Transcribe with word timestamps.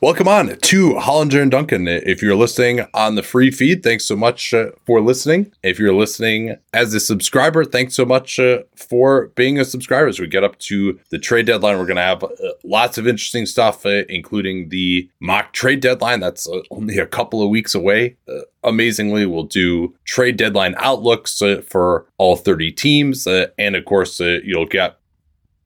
Welcome 0.00 0.28
on 0.28 0.56
to 0.58 0.94
Hollinger 0.94 1.42
and 1.42 1.50
Duncan. 1.50 1.88
If 1.88 2.22
you're 2.22 2.36
listening 2.36 2.86
on 2.94 3.14
the 3.14 3.22
free 3.22 3.50
feed, 3.50 3.82
thanks 3.82 4.04
so 4.04 4.14
much 4.14 4.52
uh, 4.52 4.66
for 4.84 5.00
listening. 5.00 5.52
If 5.62 5.78
you're 5.78 5.94
listening 5.94 6.56
as 6.72 6.94
a 6.94 7.00
subscriber, 7.00 7.64
thanks 7.64 7.94
so 7.94 8.04
much 8.04 8.38
uh, 8.38 8.58
for 8.76 9.28
being 9.28 9.58
a 9.58 9.64
subscriber. 9.64 10.06
As 10.06 10.20
we 10.20 10.26
get 10.26 10.44
up 10.44 10.58
to 10.60 11.00
the 11.10 11.18
trade 11.18 11.46
deadline, 11.46 11.78
we're 11.78 11.86
going 11.86 11.96
to 11.96 12.02
have 12.02 12.22
uh, 12.22 12.28
lots 12.62 12.98
of 12.98 13.08
interesting 13.08 13.46
stuff, 13.46 13.86
uh, 13.86 14.04
including 14.08 14.68
the 14.68 15.10
mock 15.20 15.52
trade 15.52 15.80
deadline. 15.80 16.20
That's 16.20 16.48
uh, 16.48 16.60
only 16.70 16.98
a 16.98 17.06
couple 17.06 17.42
of 17.42 17.48
weeks 17.48 17.74
away. 17.74 18.16
Uh, 18.28 18.40
amazingly, 18.62 19.26
we'll 19.26 19.44
do 19.44 19.94
trade 20.04 20.36
deadline 20.36 20.74
outlooks 20.78 21.42
for 21.66 22.06
all 22.18 22.36
30 22.36 22.70
teams. 22.72 23.26
and 23.26 23.74
of 23.74 23.84
course, 23.84 24.20
you'll 24.20 24.66
get 24.66 24.98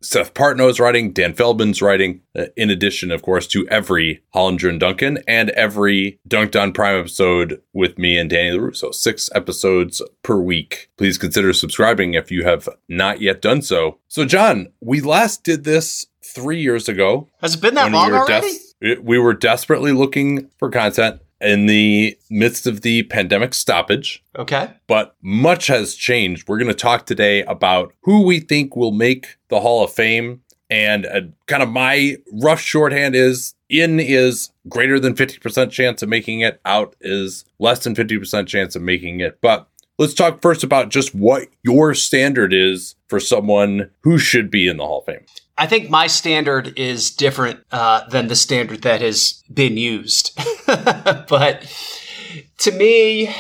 Seth 0.03 0.35
Partnow's 0.35 0.81
writing, 0.81 1.13
Dan 1.13 1.35
Feldman's 1.35 1.83
writing, 1.83 2.23
uh, 2.37 2.47
in 2.57 2.71
addition, 2.71 3.11
of 3.11 3.23
course, 3.23 3.47
to 3.49 3.69
every 3.69 4.23
Hollinger 4.35 4.69
and 4.69 4.81
Duncan 4.81 5.19
and 5.29 5.51
every 5.51 6.19
Dunked 6.27 6.61
on 6.61 6.73
Prime 6.73 6.99
episode 6.99 7.61
with 7.73 7.99
me 7.99 8.17
and 8.17 8.31
Danny 8.31 8.53
Leroux. 8.53 8.73
Six 8.93 9.29
episodes 9.35 10.01
per 10.23 10.39
week. 10.39 10.91
Please 10.97 11.19
consider 11.19 11.53
subscribing 11.53 12.15
if 12.15 12.31
you 12.31 12.45
have 12.45 12.69
not 12.89 13.21
yet 13.21 13.43
done 13.43 13.63
so. 13.63 13.99
So, 14.09 14.25
John, 14.25 14.73
we 14.81 15.01
last 15.01 15.45
did 15.45 15.65
this 15.65 16.07
three 16.25 16.61
years 16.61 16.89
ago. 16.89 17.29
Has 17.41 17.55
it 17.55 17.61
been 17.61 17.75
that 17.75 17.93
long 17.93 18.11
we 18.11 18.17
already? 18.17 18.59
Des- 18.81 19.01
we 19.01 19.19
were 19.19 19.35
desperately 19.35 19.93
looking 19.93 20.51
for 20.59 20.71
content 20.71 21.21
in 21.41 21.67
the 21.67 22.19
midst 22.29 22.67
of 22.67 22.83
the 22.83 23.05
pandemic 23.05 23.55
stoppage. 23.55 24.23
Okay. 24.37 24.71
But 24.87 25.17
much 25.23 25.67
has 25.69 25.95
changed. 25.95 26.49
We're 26.49 26.59
going 26.59 26.69
to 26.69 26.75
talk 26.75 27.07
today 27.07 27.43
about 27.45 27.95
who 28.03 28.23
we 28.23 28.41
think 28.41 28.77
will 28.77 28.93
make 28.93 29.37
the 29.49 29.61
Hall 29.61 29.85
of 29.85 29.93
Fame. 29.93 30.43
And 30.69 31.07
uh, 31.07 31.23
kind 31.47 31.63
of 31.63 31.69
my 31.69 32.17
rough 32.33 32.61
shorthand 32.61 33.17
is 33.17 33.55
in 33.69 33.99
is 33.99 34.51
greater 34.69 35.01
than 35.01 35.15
50% 35.15 35.71
chance 35.71 36.03
of 36.03 36.09
making 36.09 36.41
it, 36.41 36.61
out 36.65 36.95
is 37.01 37.45
less 37.59 37.83
than 37.85 37.95
50% 37.95 38.47
chance 38.47 38.77
of 38.77 38.83
making 38.83 39.21
it. 39.21 39.39
But 39.41 39.69
let's 39.99 40.15
talk 40.15 40.41
first 40.41 40.63
about 40.63 40.91
just 40.91 41.15
what 41.15 41.49
your 41.63 41.95
standard 41.95 42.53
is 42.53 42.95
for 43.09 43.19
someone 43.19 43.91
who 44.03 44.19
should 44.19 44.51
be 44.51 44.69
in 44.69 44.77
the 44.77 44.87
Hall 44.87 45.01
of 45.01 45.07
Fame. 45.07 45.25
I 45.59 45.67
think 45.67 45.91
my 45.91 46.07
standard 46.07 46.73
is 46.79 47.11
different 47.11 47.61
uh, 47.71 48.09
than 48.09 48.29
the 48.29 48.35
standard 48.35 48.81
that 48.83 49.03
has 49.03 49.43
been 49.53 49.77
used. 49.77 50.39
but 51.29 51.67
to 52.59 52.71
me, 52.73 53.35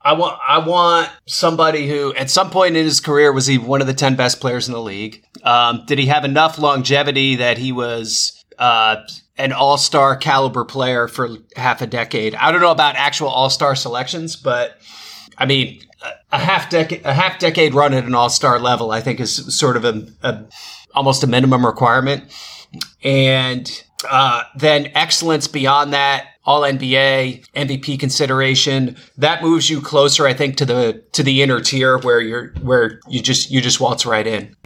I 0.00 0.12
want 0.12 0.38
I 0.46 0.58
want 0.58 1.10
somebody 1.26 1.88
who, 1.88 2.14
at 2.14 2.30
some 2.30 2.50
point 2.50 2.76
in 2.76 2.84
his 2.84 3.00
career, 3.00 3.32
was 3.32 3.46
he 3.46 3.58
one 3.58 3.80
of 3.80 3.86
the 3.86 3.94
ten 3.94 4.16
best 4.16 4.40
players 4.40 4.68
in 4.68 4.74
the 4.74 4.80
league? 4.80 5.24
Um, 5.42 5.84
did 5.86 5.98
he 5.98 6.06
have 6.06 6.24
enough 6.24 6.58
longevity 6.58 7.36
that 7.36 7.58
he 7.58 7.72
was 7.72 8.44
uh, 8.58 8.96
an 9.36 9.52
All 9.52 9.76
Star 9.76 10.16
caliber 10.16 10.64
player 10.64 11.08
for 11.08 11.30
half 11.56 11.82
a 11.82 11.86
decade? 11.86 12.34
I 12.34 12.52
don't 12.52 12.60
know 12.60 12.70
about 12.70 12.96
actual 12.96 13.28
All 13.28 13.50
Star 13.50 13.74
selections, 13.74 14.36
but 14.36 14.78
I 15.36 15.46
mean, 15.46 15.80
a 16.32 16.38
half 16.38 16.70
decade 16.70 17.04
a 17.04 17.12
half 17.12 17.38
decade 17.38 17.74
run 17.74 17.92
at 17.92 18.04
an 18.04 18.14
All 18.14 18.30
Star 18.30 18.58
level, 18.58 18.90
I 18.90 19.00
think, 19.00 19.20
is 19.20 19.56
sort 19.56 19.76
of 19.76 19.84
a, 19.84 20.06
a 20.22 20.44
almost 20.94 21.22
a 21.22 21.26
minimum 21.26 21.66
requirement. 21.66 22.24
And 23.02 23.84
uh, 24.08 24.44
then 24.56 24.90
excellence 24.94 25.48
beyond 25.48 25.92
that, 25.92 26.26
all 26.48 26.62
NBA, 26.62 27.46
MVP 27.54 28.00
consideration, 28.00 28.96
that 29.18 29.42
moves 29.42 29.68
you 29.68 29.82
closer, 29.82 30.26
I 30.26 30.32
think, 30.32 30.56
to 30.56 30.64
the 30.64 31.02
to 31.12 31.22
the 31.22 31.42
inner 31.42 31.60
tier 31.60 31.98
where 31.98 32.22
you're 32.22 32.54
where 32.62 33.00
you 33.06 33.20
just 33.20 33.50
you 33.50 33.60
just 33.60 33.80
waltz 33.80 34.06
right 34.06 34.26
in. 34.26 34.56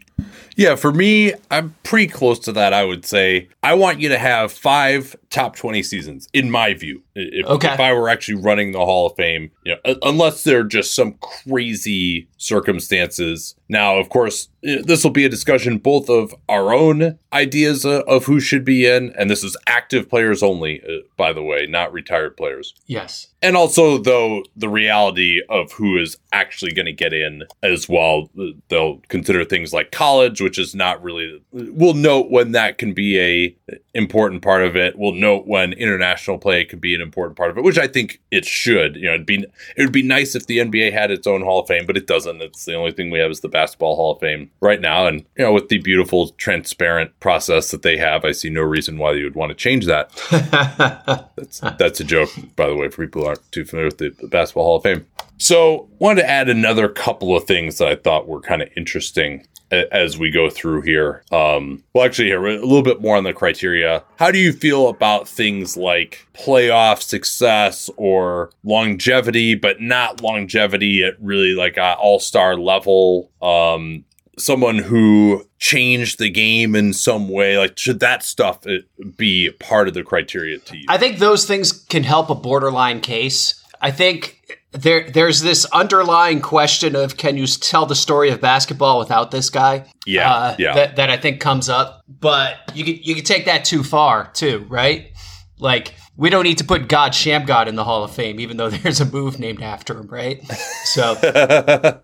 Yeah, 0.54 0.76
for 0.76 0.92
me, 0.92 1.32
I'm 1.50 1.74
pretty 1.82 2.06
close 2.06 2.38
to 2.40 2.52
that. 2.52 2.72
I 2.72 2.84
would 2.84 3.04
say 3.04 3.48
I 3.64 3.74
want 3.74 3.98
you 3.98 4.10
to 4.10 4.18
have 4.18 4.52
five 4.52 5.16
top 5.32 5.56
20 5.56 5.82
seasons, 5.82 6.28
in 6.32 6.50
my 6.50 6.74
view. 6.74 7.02
If, 7.14 7.46
okay. 7.46 7.72
if 7.72 7.80
I 7.80 7.92
were 7.92 8.08
actually 8.08 8.36
running 8.36 8.72
the 8.72 8.84
Hall 8.84 9.06
of 9.06 9.16
Fame, 9.16 9.50
you 9.64 9.74
know, 9.74 9.96
unless 10.02 10.44
there 10.44 10.60
are 10.60 10.64
just 10.64 10.94
some 10.94 11.14
crazy 11.14 12.28
circumstances. 12.36 13.54
Now, 13.68 13.98
of 13.98 14.08
course, 14.08 14.48
this 14.62 15.02
will 15.02 15.10
be 15.10 15.24
a 15.24 15.28
discussion 15.28 15.78
both 15.78 16.08
of 16.10 16.34
our 16.48 16.74
own 16.74 17.18
ideas 17.32 17.84
uh, 17.84 18.02
of 18.06 18.26
who 18.26 18.40
should 18.40 18.64
be 18.64 18.86
in, 18.86 19.12
and 19.16 19.30
this 19.30 19.42
is 19.42 19.56
active 19.66 20.08
players 20.08 20.42
only, 20.42 20.82
uh, 20.82 21.02
by 21.16 21.32
the 21.32 21.42
way, 21.42 21.66
not 21.66 21.92
retired 21.92 22.36
players. 22.36 22.74
Yes. 22.86 23.28
And 23.40 23.56
also, 23.56 23.98
though, 23.98 24.44
the 24.56 24.68
reality 24.68 25.40
of 25.48 25.72
who 25.72 25.98
is 25.98 26.16
actually 26.32 26.72
going 26.72 26.86
to 26.86 26.92
get 26.92 27.12
in 27.12 27.42
as 27.62 27.88
well. 27.88 28.30
They'll 28.68 29.00
consider 29.08 29.44
things 29.44 29.72
like 29.72 29.90
college, 29.90 30.40
which 30.40 30.58
is 30.58 30.74
not 30.74 31.02
really. 31.02 31.42
We'll 31.52 31.94
note 31.94 32.30
when 32.30 32.52
that 32.52 32.78
can 32.78 32.92
be 32.94 33.18
a 33.20 33.56
important 33.94 34.42
part 34.42 34.62
of 34.62 34.76
it. 34.76 34.98
We'll 34.98 35.12
note 35.22 35.46
when 35.46 35.72
international 35.72 36.38
play 36.38 36.64
could 36.64 36.80
be 36.80 36.94
an 36.94 37.00
important 37.00 37.36
part 37.36 37.50
of 37.50 37.56
it, 37.56 37.64
which 37.64 37.78
I 37.78 37.86
think 37.86 38.20
it 38.30 38.44
should. 38.44 38.96
You 38.96 39.06
know, 39.06 39.14
it'd 39.14 39.26
be 39.26 39.46
it 39.76 39.82
would 39.82 39.92
be 39.92 40.02
nice 40.02 40.34
if 40.34 40.46
the 40.46 40.58
NBA 40.58 40.92
had 40.92 41.10
its 41.10 41.26
own 41.26 41.42
Hall 41.42 41.60
of 41.60 41.68
Fame, 41.68 41.86
but 41.86 41.96
it 41.96 42.06
doesn't. 42.06 42.42
It's 42.42 42.64
the 42.64 42.74
only 42.74 42.92
thing 42.92 43.10
we 43.10 43.18
have 43.18 43.30
is 43.30 43.40
the 43.40 43.48
Basketball 43.48 43.96
Hall 43.96 44.12
of 44.12 44.20
Fame 44.20 44.50
right 44.60 44.80
now, 44.80 45.06
and 45.06 45.24
you 45.36 45.44
know, 45.44 45.52
with 45.52 45.68
the 45.68 45.78
beautiful, 45.78 46.28
transparent 46.30 47.18
process 47.20 47.70
that 47.70 47.82
they 47.82 47.96
have, 47.96 48.24
I 48.24 48.32
see 48.32 48.50
no 48.50 48.62
reason 48.62 48.98
why 48.98 49.12
you 49.12 49.24
would 49.24 49.34
want 49.34 49.50
to 49.50 49.54
change 49.54 49.86
that. 49.86 50.10
that's 51.36 51.60
that's 51.60 52.00
a 52.00 52.04
joke, 52.04 52.30
by 52.56 52.68
the 52.68 52.76
way, 52.76 52.88
for 52.88 53.06
people 53.06 53.22
who 53.22 53.28
aren't 53.28 53.52
too 53.52 53.64
familiar 53.64 53.88
with 53.88 53.98
the, 53.98 54.10
the 54.10 54.28
Basketball 54.28 54.64
Hall 54.64 54.76
of 54.76 54.82
Fame. 54.82 55.06
So, 55.38 55.88
wanted 55.98 56.22
to 56.22 56.30
add 56.30 56.48
another 56.48 56.88
couple 56.88 57.36
of 57.36 57.44
things 57.44 57.78
that 57.78 57.88
I 57.88 57.96
thought 57.96 58.28
were 58.28 58.40
kind 58.40 58.62
of 58.62 58.68
interesting 58.76 59.46
as 59.72 60.18
we 60.18 60.30
go 60.30 60.50
through 60.50 60.82
here. 60.82 61.22
Um, 61.32 61.82
well, 61.94 62.04
actually, 62.04 62.28
here 62.28 62.46
a 62.46 62.60
little 62.60 62.82
bit 62.82 63.00
more 63.00 63.16
on 63.16 63.24
the 63.24 63.32
criteria. 63.32 64.04
How 64.16 64.30
do 64.30 64.38
you 64.38 64.52
feel 64.52 64.88
about 64.88 65.28
things 65.28 65.76
like 65.76 66.26
playoff 66.34 67.02
success 67.02 67.90
or 67.96 68.50
longevity, 68.64 69.54
but 69.54 69.80
not 69.80 70.20
longevity 70.20 71.02
at 71.02 71.14
really 71.20 71.54
like 71.54 71.76
a 71.76 71.94
all 71.94 72.20
star 72.20 72.56
level? 72.56 73.30
Um, 73.40 74.04
someone 74.38 74.78
who 74.78 75.46
changed 75.58 76.18
the 76.18 76.30
game 76.30 76.74
in 76.74 76.92
some 76.92 77.28
way 77.28 77.58
like 77.58 77.78
should 77.78 78.00
that 78.00 78.22
stuff 78.22 78.66
uh, 78.66 78.78
be 79.16 79.50
part 79.60 79.88
of 79.88 79.94
the 79.94 80.02
criteria 80.02 80.58
to 80.58 80.76
you 80.76 80.84
i 80.88 80.96
think 80.96 81.18
those 81.18 81.44
things 81.44 81.70
can 81.70 82.02
help 82.02 82.30
a 82.30 82.34
borderline 82.34 83.00
case 83.00 83.62
i 83.82 83.90
think 83.90 84.41
there 84.72 85.10
there's 85.10 85.40
this 85.40 85.64
underlying 85.66 86.40
question 86.40 86.96
of 86.96 87.16
can 87.16 87.36
you 87.36 87.46
tell 87.46 87.86
the 87.86 87.94
story 87.94 88.30
of 88.30 88.40
basketball 88.40 88.98
without 88.98 89.30
this 89.30 89.50
guy? 89.50 89.90
Yeah, 90.06 90.32
uh, 90.32 90.56
yeah. 90.58 90.74
That, 90.74 90.96
that 90.96 91.10
I 91.10 91.16
think 91.16 91.40
comes 91.40 91.68
up, 91.68 92.02
but 92.08 92.56
you 92.74 92.84
can 92.84 92.98
you 93.02 93.14
can 93.14 93.24
take 93.24 93.44
that 93.44 93.64
too 93.64 93.84
far 93.84 94.30
too, 94.32 94.66
right? 94.68 95.12
Like 95.58 95.94
we 96.16 96.30
don't 96.30 96.44
need 96.44 96.58
to 96.58 96.64
put 96.64 96.88
God 96.88 97.12
Shammgod 97.12 97.66
in 97.66 97.74
the 97.74 97.84
Hall 97.84 98.02
of 98.02 98.12
Fame, 98.12 98.40
even 98.40 98.56
though 98.56 98.70
there's 98.70 99.00
a 99.00 99.06
move 99.06 99.38
named 99.38 99.62
after 99.62 99.98
him, 99.98 100.08
right? 100.08 100.42
So 100.84 101.14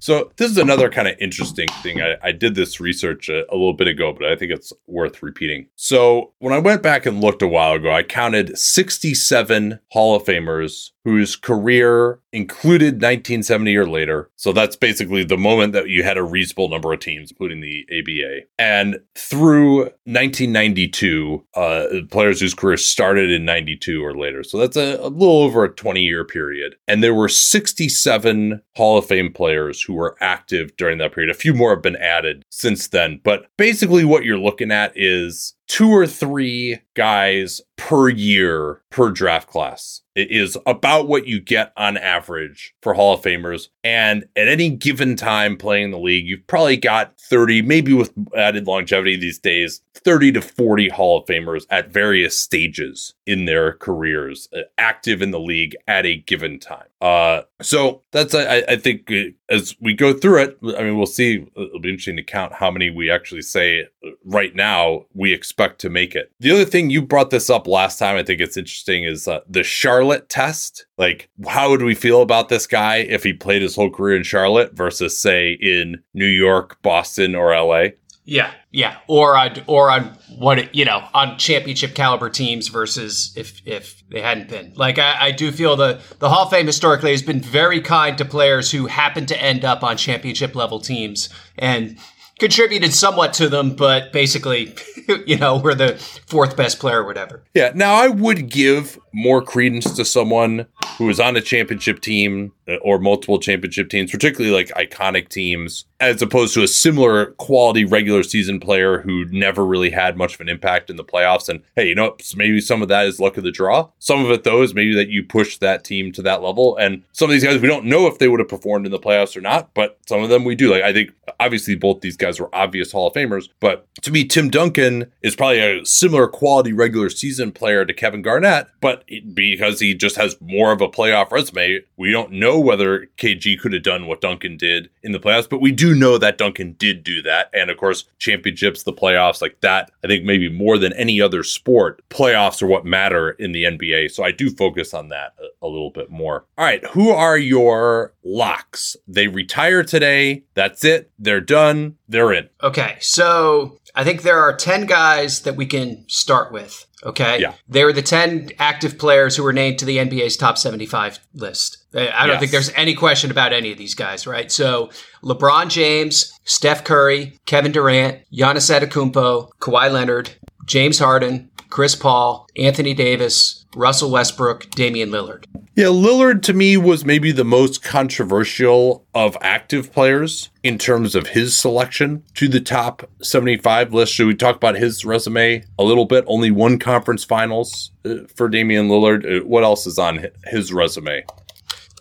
So 0.00 0.32
this 0.36 0.50
is 0.50 0.58
another 0.58 0.88
kind 0.88 1.08
of 1.08 1.16
interesting 1.20 1.68
thing. 1.82 2.00
I, 2.00 2.16
I 2.22 2.32
did 2.32 2.54
this 2.54 2.80
research 2.80 3.28
a, 3.28 3.44
a, 3.52 3.54
little 3.54 3.74
bit 3.74 3.86
ago, 3.86 4.14
but 4.14 4.26
I 4.26 4.34
think 4.34 4.50
it's 4.50 4.72
worth 4.86 5.22
repeating. 5.22 5.68
So 5.76 6.32
when 6.38 6.54
I 6.54 6.58
went 6.58 6.82
back 6.82 7.04
and 7.04 7.20
looked 7.20 7.42
a 7.42 7.48
while 7.48 7.74
ago, 7.74 7.92
I 7.92 8.02
counted 8.02 8.58
67 8.58 9.78
Hall 9.90 10.16
of 10.16 10.24
Famers 10.24 10.90
whose 11.04 11.34
career 11.34 12.18
included 12.32 12.94
1970 12.94 13.76
or 13.76 13.86
later. 13.86 14.30
So 14.36 14.52
that's 14.52 14.76
basically 14.76 15.24
the 15.24 15.38
moment 15.38 15.72
that 15.72 15.88
you 15.88 16.02
had 16.02 16.18
a 16.18 16.22
reasonable 16.22 16.68
number 16.68 16.92
of 16.92 17.00
teams, 17.00 17.30
including 17.30 17.60
the 17.60 17.86
ABA. 17.90 18.46
And 18.58 18.98
through 19.16 19.84
1992, 20.04 21.44
uh, 21.54 21.86
players 22.10 22.40
whose 22.40 22.54
career 22.54 22.76
started 22.76 23.30
in 23.30 23.44
92 23.44 24.04
or 24.04 24.14
later. 24.14 24.44
So 24.44 24.58
that's 24.58 24.76
a, 24.76 24.96
a 24.96 25.08
little 25.08 25.42
over 25.42 25.64
a 25.64 25.74
20 25.74 26.02
year 26.02 26.24
period. 26.24 26.76
And 26.86 27.02
there 27.02 27.14
were 27.14 27.28
67 27.28 28.62
Hall 28.76 28.98
of 28.98 29.06
Fame 29.06 29.32
players 29.32 29.80
who 29.90 29.96
were 29.96 30.16
active 30.20 30.76
during 30.76 30.98
that 30.98 31.12
period. 31.12 31.30
A 31.30 31.34
few 31.34 31.52
more 31.52 31.70
have 31.70 31.82
been 31.82 31.96
added 31.96 32.44
since 32.48 32.86
then. 32.86 33.20
But 33.24 33.48
basically, 33.56 34.04
what 34.04 34.24
you're 34.24 34.38
looking 34.38 34.70
at 34.70 34.92
is 34.94 35.54
two 35.70 35.88
or 35.88 36.04
three 36.04 36.80
guys 36.94 37.62
per 37.76 38.08
year 38.08 38.82
per 38.90 39.10
draft 39.10 39.48
class. 39.48 40.02
It 40.16 40.32
is 40.32 40.58
about 40.66 41.06
what 41.06 41.26
you 41.26 41.40
get 41.40 41.72
on 41.76 41.96
average 41.96 42.74
for 42.82 42.92
Hall 42.92 43.14
of 43.14 43.22
Famers. 43.22 43.68
And 43.84 44.24
at 44.36 44.48
any 44.48 44.68
given 44.68 45.14
time 45.14 45.56
playing 45.56 45.92
the 45.92 45.98
league, 45.98 46.26
you've 46.26 46.46
probably 46.46 46.76
got 46.76 47.18
30, 47.20 47.62
maybe 47.62 47.94
with 47.94 48.12
added 48.36 48.66
longevity 48.66 49.16
these 49.16 49.38
days, 49.38 49.80
30 49.94 50.32
to 50.32 50.42
40 50.42 50.88
Hall 50.88 51.20
of 51.20 51.26
Famers 51.26 51.64
at 51.70 51.92
various 51.92 52.36
stages 52.36 53.14
in 53.24 53.44
their 53.44 53.74
careers, 53.74 54.48
uh, 54.52 54.62
active 54.76 55.22
in 55.22 55.30
the 55.30 55.40
league 55.40 55.76
at 55.86 56.04
a 56.04 56.16
given 56.16 56.58
time. 56.58 56.88
Uh, 57.00 57.42
so 57.62 58.02
that's, 58.10 58.34
I, 58.34 58.64
I 58.68 58.76
think, 58.76 59.10
uh, 59.10 59.30
as 59.48 59.76
we 59.80 59.94
go 59.94 60.12
through 60.12 60.42
it, 60.42 60.58
I 60.76 60.82
mean, 60.82 60.98
we'll 60.98 61.06
see. 61.06 61.46
It'll 61.56 61.80
be 61.80 61.90
interesting 61.90 62.16
to 62.16 62.22
count 62.22 62.54
how 62.54 62.70
many 62.70 62.90
we 62.90 63.10
actually 63.10 63.42
say 63.42 63.86
uh, 64.04 64.10
right 64.24 64.54
now 64.54 65.06
we 65.14 65.32
expect 65.32 65.59
to 65.78 65.90
make 65.90 66.14
it. 66.14 66.32
The 66.40 66.50
other 66.50 66.64
thing 66.64 66.90
you 66.90 67.02
brought 67.02 67.30
this 67.30 67.50
up 67.50 67.66
last 67.66 67.98
time, 67.98 68.16
I 68.16 68.22
think 68.22 68.40
it's 68.40 68.56
interesting, 68.56 69.04
is 69.04 69.28
uh, 69.28 69.40
the 69.48 69.62
Charlotte 69.62 70.28
test. 70.28 70.86
Like, 70.98 71.30
how 71.46 71.70
would 71.70 71.82
we 71.82 71.94
feel 71.94 72.22
about 72.22 72.48
this 72.48 72.66
guy 72.66 72.96
if 72.96 73.22
he 73.22 73.32
played 73.32 73.62
his 73.62 73.76
whole 73.76 73.90
career 73.90 74.16
in 74.16 74.22
Charlotte 74.22 74.74
versus, 74.74 75.18
say, 75.18 75.52
in 75.52 76.02
New 76.14 76.26
York, 76.26 76.80
Boston, 76.82 77.34
or 77.34 77.54
LA? 77.54 77.88
Yeah, 78.24 78.52
yeah, 78.70 78.98
or 79.08 79.36
on 79.36 79.56
or 79.66 79.90
on 79.90 80.16
what 80.38 80.72
you 80.72 80.84
know 80.84 81.02
on 81.14 81.36
championship 81.36 81.96
caliber 81.96 82.30
teams 82.30 82.68
versus 82.68 83.32
if 83.36 83.60
if 83.66 84.04
they 84.08 84.20
hadn't 84.20 84.48
been. 84.48 84.72
Like 84.76 85.00
I, 85.00 85.16
I, 85.18 85.30
do 85.32 85.50
feel 85.50 85.74
the 85.74 86.00
the 86.20 86.28
Hall 86.28 86.44
of 86.44 86.50
Fame 86.50 86.66
historically 86.66 87.10
has 87.10 87.22
been 87.22 87.40
very 87.40 87.80
kind 87.80 88.16
to 88.18 88.24
players 88.24 88.70
who 88.70 88.86
happen 88.86 89.26
to 89.26 89.42
end 89.42 89.64
up 89.64 89.82
on 89.82 89.96
championship 89.96 90.54
level 90.54 90.78
teams 90.78 91.28
and 91.58 91.98
contributed 92.40 92.92
somewhat 92.92 93.34
to 93.34 93.48
them, 93.48 93.76
but 93.76 94.12
basically, 94.12 94.74
you 95.26 95.36
know, 95.36 95.58
we're 95.58 95.74
the 95.74 95.96
fourth 96.26 96.56
best 96.56 96.80
player 96.80 97.02
or 97.02 97.06
whatever. 97.06 97.42
Yeah. 97.54 97.72
Now 97.74 97.94
I 97.94 98.08
would 98.08 98.48
give 98.48 98.98
more 99.12 99.42
credence 99.42 99.94
to 99.94 100.04
someone 100.04 100.66
who 100.98 101.08
is 101.08 101.20
on 101.20 101.36
a 101.36 101.40
championship 101.40 102.00
team 102.00 102.52
uh, 102.68 102.76
or 102.76 102.98
multiple 102.98 103.38
championship 103.38 103.88
teams, 103.88 104.10
particularly 104.10 104.54
like 104.54 104.68
iconic 104.68 105.28
teams, 105.28 105.86
as 105.98 106.22
opposed 106.22 106.54
to 106.54 106.62
a 106.62 106.68
similar 106.68 107.26
quality 107.32 107.84
regular 107.84 108.22
season 108.22 108.60
player 108.60 109.00
who 109.00 109.24
never 109.26 109.64
really 109.64 109.90
had 109.90 110.16
much 110.16 110.34
of 110.34 110.40
an 110.40 110.48
impact 110.48 110.90
in 110.90 110.96
the 110.96 111.04
playoffs. 111.04 111.48
And 111.48 111.62
hey, 111.76 111.88
you 111.88 111.94
know, 111.94 112.16
maybe 112.36 112.60
some 112.60 112.82
of 112.82 112.88
that 112.88 113.06
is 113.06 113.20
luck 113.20 113.36
of 113.36 113.44
the 113.44 113.50
draw. 113.50 113.88
Some 113.98 114.24
of 114.24 114.30
it, 114.30 114.44
though, 114.44 114.62
is 114.62 114.74
maybe 114.74 114.94
that 114.94 115.08
you 115.08 115.22
push 115.22 115.58
that 115.58 115.84
team 115.84 116.12
to 116.12 116.22
that 116.22 116.42
level. 116.42 116.76
And 116.76 117.02
some 117.12 117.28
of 117.28 117.32
these 117.32 117.44
guys, 117.44 117.60
we 117.60 117.68
don't 117.68 117.86
know 117.86 118.06
if 118.06 118.18
they 118.18 118.28
would 118.28 118.40
have 118.40 118.48
performed 118.48 118.86
in 118.86 118.92
the 118.92 118.98
playoffs 118.98 119.36
or 119.36 119.40
not, 119.40 119.74
but 119.74 119.98
some 120.06 120.22
of 120.22 120.28
them 120.28 120.44
we 120.44 120.54
do. 120.54 120.70
Like, 120.70 120.82
I 120.82 120.92
think 120.92 121.10
obviously 121.38 121.74
both 121.74 122.00
these 122.00 122.16
guys 122.16 122.40
were 122.40 122.54
obvious 122.54 122.92
Hall 122.92 123.08
of 123.08 123.14
Famers, 123.14 123.48
but 123.60 123.86
to 124.02 124.10
me, 124.10 124.24
Tim 124.24 124.48
Duncan 124.50 125.10
is 125.22 125.36
probably 125.36 125.60
a 125.60 125.84
similar 125.84 126.26
quality 126.26 126.72
regular 126.72 127.10
season 127.10 127.52
player 127.52 127.84
to 127.84 127.92
Kevin 127.92 128.22
Garnett, 128.22 128.68
but 128.80 129.04
because 129.34 129.80
he 129.80 129.94
just 129.94 130.16
has 130.16 130.36
more 130.40 130.72
of 130.72 130.79
a 130.80 130.88
playoff 130.88 131.30
resume, 131.30 131.80
we 131.96 132.10
don't 132.10 132.32
know 132.32 132.58
whether 132.58 133.08
KG 133.18 133.58
could 133.58 133.72
have 133.72 133.82
done 133.82 134.06
what 134.06 134.20
Duncan 134.20 134.56
did 134.56 134.90
in 135.02 135.12
the 135.12 135.20
playoffs, 135.20 135.48
but 135.48 135.60
we 135.60 135.72
do 135.72 135.94
know 135.94 136.18
that 136.18 136.38
Duncan 136.38 136.74
did 136.78 137.02
do 137.02 137.22
that. 137.22 137.50
And 137.52 137.70
of 137.70 137.76
course, 137.76 138.04
championships, 138.18 138.82
the 138.82 138.92
playoffs, 138.92 139.42
like 139.42 139.60
that, 139.60 139.90
I 140.04 140.08
think 140.08 140.24
maybe 140.24 140.48
more 140.48 140.78
than 140.78 140.92
any 140.94 141.20
other 141.20 141.42
sport, 141.42 142.02
playoffs 142.10 142.62
are 142.62 142.66
what 142.66 142.84
matter 142.84 143.30
in 143.30 143.52
the 143.52 143.64
NBA. 143.64 144.10
So 144.10 144.24
I 144.24 144.32
do 144.32 144.50
focus 144.50 144.94
on 144.94 145.08
that 145.08 145.34
a, 145.40 145.66
a 145.66 145.68
little 145.68 145.90
bit 145.90 146.10
more. 146.10 146.46
All 146.58 146.64
right, 146.64 146.84
who 146.88 147.10
are 147.10 147.38
your 147.38 148.14
locks? 148.24 148.96
They 149.06 149.28
retire 149.28 149.82
today. 149.82 150.44
That's 150.54 150.84
it. 150.84 151.10
They're 151.18 151.40
done. 151.40 151.96
They're 152.08 152.32
in. 152.32 152.48
Okay. 152.62 152.96
So 153.00 153.78
I 153.94 154.04
think 154.04 154.22
there 154.22 154.40
are 154.40 154.54
10 154.54 154.86
guys 154.86 155.42
that 155.42 155.56
we 155.56 155.66
can 155.66 156.04
start 156.08 156.52
with. 156.52 156.86
Okay. 157.04 157.40
Yeah. 157.40 157.54
They 157.68 157.84
were 157.84 157.92
the 157.92 158.02
10 158.02 158.50
active 158.58 158.98
players 158.98 159.36
who 159.36 159.42
were 159.42 159.52
named 159.52 159.78
to 159.78 159.84
the 159.84 159.98
NBA's 159.98 160.36
top 160.36 160.58
75 160.58 161.18
list. 161.34 161.78
Uh, 161.94 162.08
I 162.12 162.26
don't 162.26 162.34
yes. 162.34 162.40
think 162.40 162.52
there's 162.52 162.72
any 162.74 162.94
question 162.94 163.30
about 163.30 163.52
any 163.52 163.72
of 163.72 163.78
these 163.78 163.94
guys, 163.94 164.26
right? 164.26 164.50
So 164.52 164.90
LeBron 165.22 165.70
James, 165.70 166.32
Steph 166.44 166.84
Curry, 166.84 167.38
Kevin 167.46 167.72
Durant, 167.72 168.18
Giannis 168.32 168.70
Antetokounmpo, 168.70 169.50
Kawhi 169.60 169.90
Leonard, 169.90 170.30
James 170.66 170.98
Harden, 170.98 171.49
Chris 171.70 171.94
Paul, 171.94 172.46
Anthony 172.56 172.94
Davis, 172.94 173.64
Russell 173.74 174.10
Westbrook, 174.10 174.70
Damian 174.70 175.10
Lillard. 175.10 175.44
Yeah, 175.76 175.86
Lillard 175.86 176.42
to 176.42 176.52
me 176.52 176.76
was 176.76 177.04
maybe 177.04 177.30
the 177.30 177.44
most 177.44 177.82
controversial 177.82 179.06
of 179.14 179.36
active 179.40 179.92
players 179.92 180.50
in 180.62 180.76
terms 180.76 181.14
of 181.14 181.28
his 181.28 181.56
selection 181.56 182.24
to 182.34 182.48
the 182.48 182.60
top 182.60 183.08
75 183.22 183.94
list. 183.94 184.12
Should 184.12 184.26
we 184.26 184.34
talk 184.34 184.56
about 184.56 184.76
his 184.76 185.04
resume 185.04 185.64
a 185.78 185.84
little 185.84 186.06
bit? 186.06 186.24
Only 186.26 186.50
one 186.50 186.78
conference 186.78 187.22
finals 187.24 187.92
uh, 188.04 188.16
for 188.34 188.48
Damian 188.48 188.88
Lillard. 188.88 189.24
Uh, 189.24 189.46
what 189.46 189.62
else 189.62 189.86
is 189.86 189.98
on 189.98 190.26
his 190.46 190.72
resume? 190.72 191.24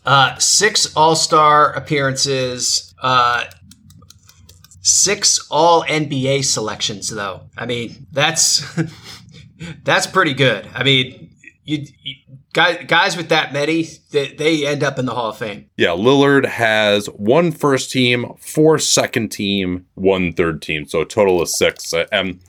Uh, 0.06 0.36
six 0.39 0.95
All 0.95 1.16
Star 1.16 1.71
appearances, 1.74 2.94
uh, 3.01 3.44
six 4.81 5.48
All 5.51 5.83
NBA 5.83 6.44
selections, 6.44 7.10
though. 7.10 7.42
I 7.56 7.68
mean, 7.68 8.07
that's 8.12 8.66
that's 9.83 10.07
pretty 10.07 10.33
good. 10.33 10.67
I 10.73 10.83
mean, 10.83 11.29
you, 11.63 11.85
you 12.03 12.15
guys, 12.53 12.85
guys 12.88 13.15
with 13.17 13.29
that 13.29 13.53
many, 13.53 13.83
they, 14.11 14.33
they 14.33 14.65
end 14.65 14.83
up 14.83 14.97
in 14.97 15.06
the 15.06 15.13
Hall 15.13 15.29
of 15.29 15.38
Fame. 15.38 15.69
Yeah, 15.77 15.89
Lillard 15.89 16.45
has 16.45 17.07
one 17.07 17.51
first 17.51 17.91
team, 17.91 18.33
four 18.39 18.79
second 18.79 19.29
team, 19.29 19.85
one 19.95 20.33
third 20.33 20.61
team, 20.61 20.88
so 20.88 21.01
a 21.01 21.06
total 21.06 21.41
of 21.41 21.50
six. 21.50 21.94
And 22.11 22.39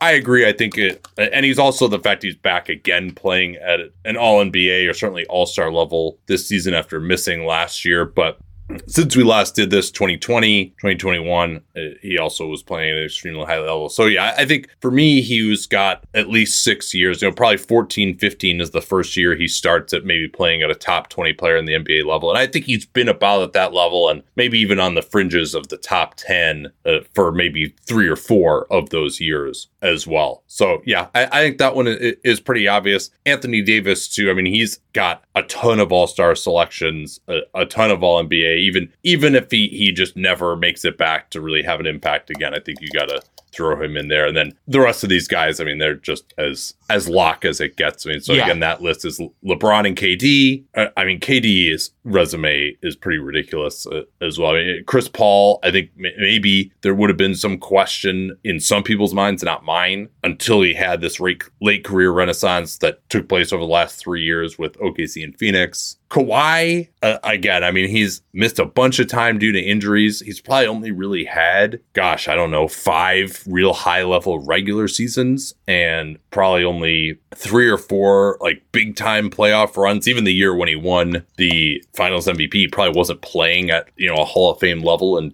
I 0.00 0.12
agree. 0.12 0.46
I 0.46 0.52
think 0.52 0.78
it, 0.78 1.06
uh, 1.18 1.22
and 1.32 1.44
he's 1.44 1.58
also 1.58 1.88
the 1.88 1.98
fact 1.98 2.22
he's 2.22 2.36
back 2.36 2.68
again 2.68 3.12
playing 3.12 3.56
at 3.56 3.80
an 4.04 4.16
All 4.16 4.44
NBA 4.44 4.88
or 4.88 4.94
certainly 4.94 5.26
All 5.26 5.46
Star 5.46 5.72
level 5.72 6.18
this 6.26 6.46
season 6.46 6.74
after 6.74 7.00
missing 7.00 7.46
last 7.46 7.84
year. 7.84 8.04
But 8.04 8.38
since 8.86 9.16
we 9.16 9.22
last 9.24 9.54
did 9.54 9.70
this 9.70 9.90
2020 9.90 10.66
2021 10.66 11.56
uh, 11.56 11.80
he 12.02 12.18
also 12.18 12.46
was 12.46 12.62
playing 12.62 12.90
at 12.90 12.98
an 12.98 13.04
extremely 13.04 13.44
high 13.44 13.58
level. 13.58 13.88
So 13.88 14.06
yeah 14.06 14.34
i 14.36 14.44
think 14.44 14.68
for 14.80 14.90
me 14.90 15.20
he's 15.20 15.66
got 15.66 16.04
at 16.14 16.28
least 16.28 16.62
six 16.62 16.92
years 16.94 17.22
you 17.22 17.28
know 17.28 17.34
probably 17.34 17.56
14 17.56 18.18
15 18.18 18.60
is 18.60 18.70
the 18.70 18.80
first 18.80 19.16
year 19.16 19.34
he 19.34 19.48
starts 19.48 19.92
at 19.92 20.04
maybe 20.04 20.28
playing 20.28 20.62
at 20.62 20.70
a 20.70 20.74
top 20.74 21.08
20 21.08 21.32
player 21.34 21.56
in 21.56 21.64
the 21.64 21.72
nba 21.74 22.04
level. 22.04 22.30
And 22.30 22.38
i 22.38 22.46
think 22.46 22.66
he's 22.66 22.86
been 22.86 23.08
about 23.08 23.42
at 23.42 23.52
that 23.54 23.72
level 23.72 24.08
and 24.08 24.22
maybe 24.36 24.58
even 24.58 24.78
on 24.78 24.94
the 24.94 25.02
fringes 25.02 25.54
of 25.54 25.68
the 25.68 25.78
top 25.78 26.14
10 26.16 26.70
uh, 26.84 26.98
for 27.14 27.32
maybe 27.32 27.74
three 27.86 28.08
or 28.08 28.16
four 28.16 28.66
of 28.72 28.90
those 28.90 29.20
years 29.20 29.68
as 29.82 30.06
well. 30.06 30.42
So 30.46 30.82
yeah 30.84 31.08
I, 31.14 31.26
I 31.26 31.42
think 31.42 31.58
that 31.58 31.74
one 31.74 31.86
is 31.88 32.40
pretty 32.40 32.68
obvious. 32.68 33.10
Anthony 33.24 33.62
davis 33.62 34.08
too 34.08 34.30
i 34.30 34.34
mean 34.34 34.46
he's 34.46 34.80
got 34.92 35.24
a 35.34 35.42
ton 35.44 35.80
of 35.80 35.92
all-star 35.92 36.34
selections 36.34 37.20
a, 37.28 37.38
a 37.54 37.64
ton 37.64 37.90
of 37.90 38.02
all 38.02 38.22
nba 38.22 38.57
even 38.58 38.92
even 39.02 39.34
if 39.34 39.50
he 39.50 39.68
he 39.68 39.92
just 39.92 40.16
never 40.16 40.56
makes 40.56 40.84
it 40.84 40.98
back 40.98 41.30
to 41.30 41.40
really 41.40 41.62
have 41.62 41.80
an 41.80 41.86
impact 41.86 42.30
again. 42.30 42.54
I 42.54 42.60
think 42.60 42.80
you 42.80 42.88
got 42.90 43.08
to 43.08 43.22
throw 43.52 43.82
him 43.82 43.96
in 43.96 44.08
there, 44.08 44.26
and 44.26 44.36
then 44.36 44.54
the 44.66 44.80
rest 44.80 45.02
of 45.02 45.08
these 45.08 45.28
guys. 45.28 45.60
I 45.60 45.64
mean, 45.64 45.78
they're 45.78 45.94
just 45.94 46.32
as 46.38 46.74
as 46.90 47.08
lock 47.08 47.44
as 47.44 47.60
it 47.60 47.76
gets. 47.76 48.06
I 48.06 48.10
mean, 48.10 48.20
so 48.20 48.32
yeah. 48.32 48.44
again, 48.44 48.60
that 48.60 48.82
list 48.82 49.04
is 49.04 49.20
LeBron 49.44 49.86
and 49.86 49.96
KD. 49.96 50.64
Uh, 50.74 50.86
I 50.96 51.04
mean, 51.04 51.20
KD's 51.20 51.90
resume 52.04 52.76
is 52.82 52.96
pretty 52.96 53.18
ridiculous 53.18 53.86
uh, 53.86 54.02
as 54.20 54.38
well. 54.38 54.52
I 54.52 54.64
mean, 54.64 54.84
Chris 54.86 55.08
Paul. 55.08 55.58
I 55.62 55.70
think 55.70 55.90
maybe 55.96 56.72
there 56.82 56.94
would 56.94 57.10
have 57.10 57.16
been 57.16 57.34
some 57.34 57.58
question 57.58 58.36
in 58.44 58.60
some 58.60 58.82
people's 58.82 59.14
minds, 59.14 59.42
not 59.42 59.64
mine, 59.64 60.08
until 60.22 60.62
he 60.62 60.74
had 60.74 61.00
this 61.00 61.20
late, 61.20 61.42
late 61.60 61.84
career 61.84 62.10
renaissance 62.10 62.78
that 62.78 63.08
took 63.10 63.28
place 63.28 63.52
over 63.52 63.62
the 63.62 63.68
last 63.68 63.96
three 63.96 64.22
years 64.22 64.58
with 64.58 64.78
OKC 64.78 65.24
and 65.24 65.36
Phoenix. 65.38 65.97
Kawhi, 66.10 66.88
uh, 67.02 67.18
again, 67.22 67.62
I 67.62 67.70
mean, 67.70 67.88
he's 67.88 68.22
missed 68.32 68.58
a 68.58 68.64
bunch 68.64 68.98
of 68.98 69.08
time 69.08 69.38
due 69.38 69.52
to 69.52 69.60
injuries. 69.60 70.20
He's 70.20 70.40
probably 70.40 70.66
only 70.66 70.90
really 70.90 71.24
had, 71.24 71.80
gosh, 71.92 72.28
I 72.28 72.34
don't 72.34 72.50
know, 72.50 72.66
five 72.66 73.42
real 73.46 73.74
high 73.74 74.04
level 74.04 74.38
regular 74.38 74.88
seasons 74.88 75.54
and 75.66 76.18
probably 76.30 76.64
only 76.64 77.18
three 77.34 77.68
or 77.68 77.76
four 77.76 78.38
like 78.40 78.62
big 78.72 78.96
time 78.96 79.28
playoff 79.28 79.76
runs. 79.76 80.08
Even 80.08 80.24
the 80.24 80.32
year 80.32 80.54
when 80.54 80.68
he 80.68 80.76
won 80.76 81.24
the 81.36 81.84
finals 81.94 82.26
MVP, 82.26 82.54
he 82.54 82.68
probably 82.68 82.96
wasn't 82.96 83.20
playing 83.20 83.70
at, 83.70 83.88
you 83.96 84.08
know, 84.08 84.22
a 84.22 84.24
Hall 84.24 84.52
of 84.52 84.60
Fame 84.60 84.80
level 84.80 85.18
in 85.18 85.30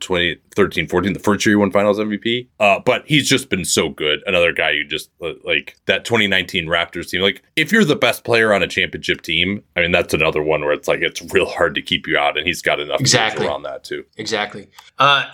2013 0.54 0.88
14, 0.88 1.12
the 1.12 1.18
first 1.18 1.44
year 1.44 1.52
he 1.52 1.56
won 1.56 1.70
finals 1.70 1.99
MVP. 1.99 2.49
Uh, 2.61 2.80
but 2.84 3.04
he's 3.06 3.28
just 3.28 3.49
been 3.49 3.64
so 3.64 3.88
good. 3.88 4.23
Another 4.26 4.52
guy 4.52 4.70
you 4.70 4.84
just 4.87 5.11
uh, 5.23 5.32
like 5.44 5.76
that 5.87 6.04
2019 6.04 6.66
Raptors 6.66 7.08
team. 7.11 7.23
Like, 7.23 7.42
if 7.56 7.73
you're 7.73 7.84
the 7.84 7.96
best 7.96 8.25
player 8.25 8.52
on 8.52 8.62
a 8.62 8.66
championship 8.66 9.23
team, 9.23 9.62
I 9.76 9.80
mean, 9.80 9.92
that's 9.92 10.14
another 10.14 10.42
one 10.42 10.61
where 10.62 10.73
it's 10.73 10.88
like 10.88 11.00
it's 11.00 11.23
real 11.32 11.46
hard 11.46 11.75
to 11.75 11.82
keep 11.82 12.06
you 12.06 12.16
out, 12.18 12.37
and 12.37 12.46
he's 12.46 12.62
got 12.62 12.80
enough 12.80 13.00
Exactly. 13.00 13.46
on 13.46 13.62
that 13.62 13.84
too. 13.84 14.04
Exactly. 14.16 14.68
Uh, 14.99 15.25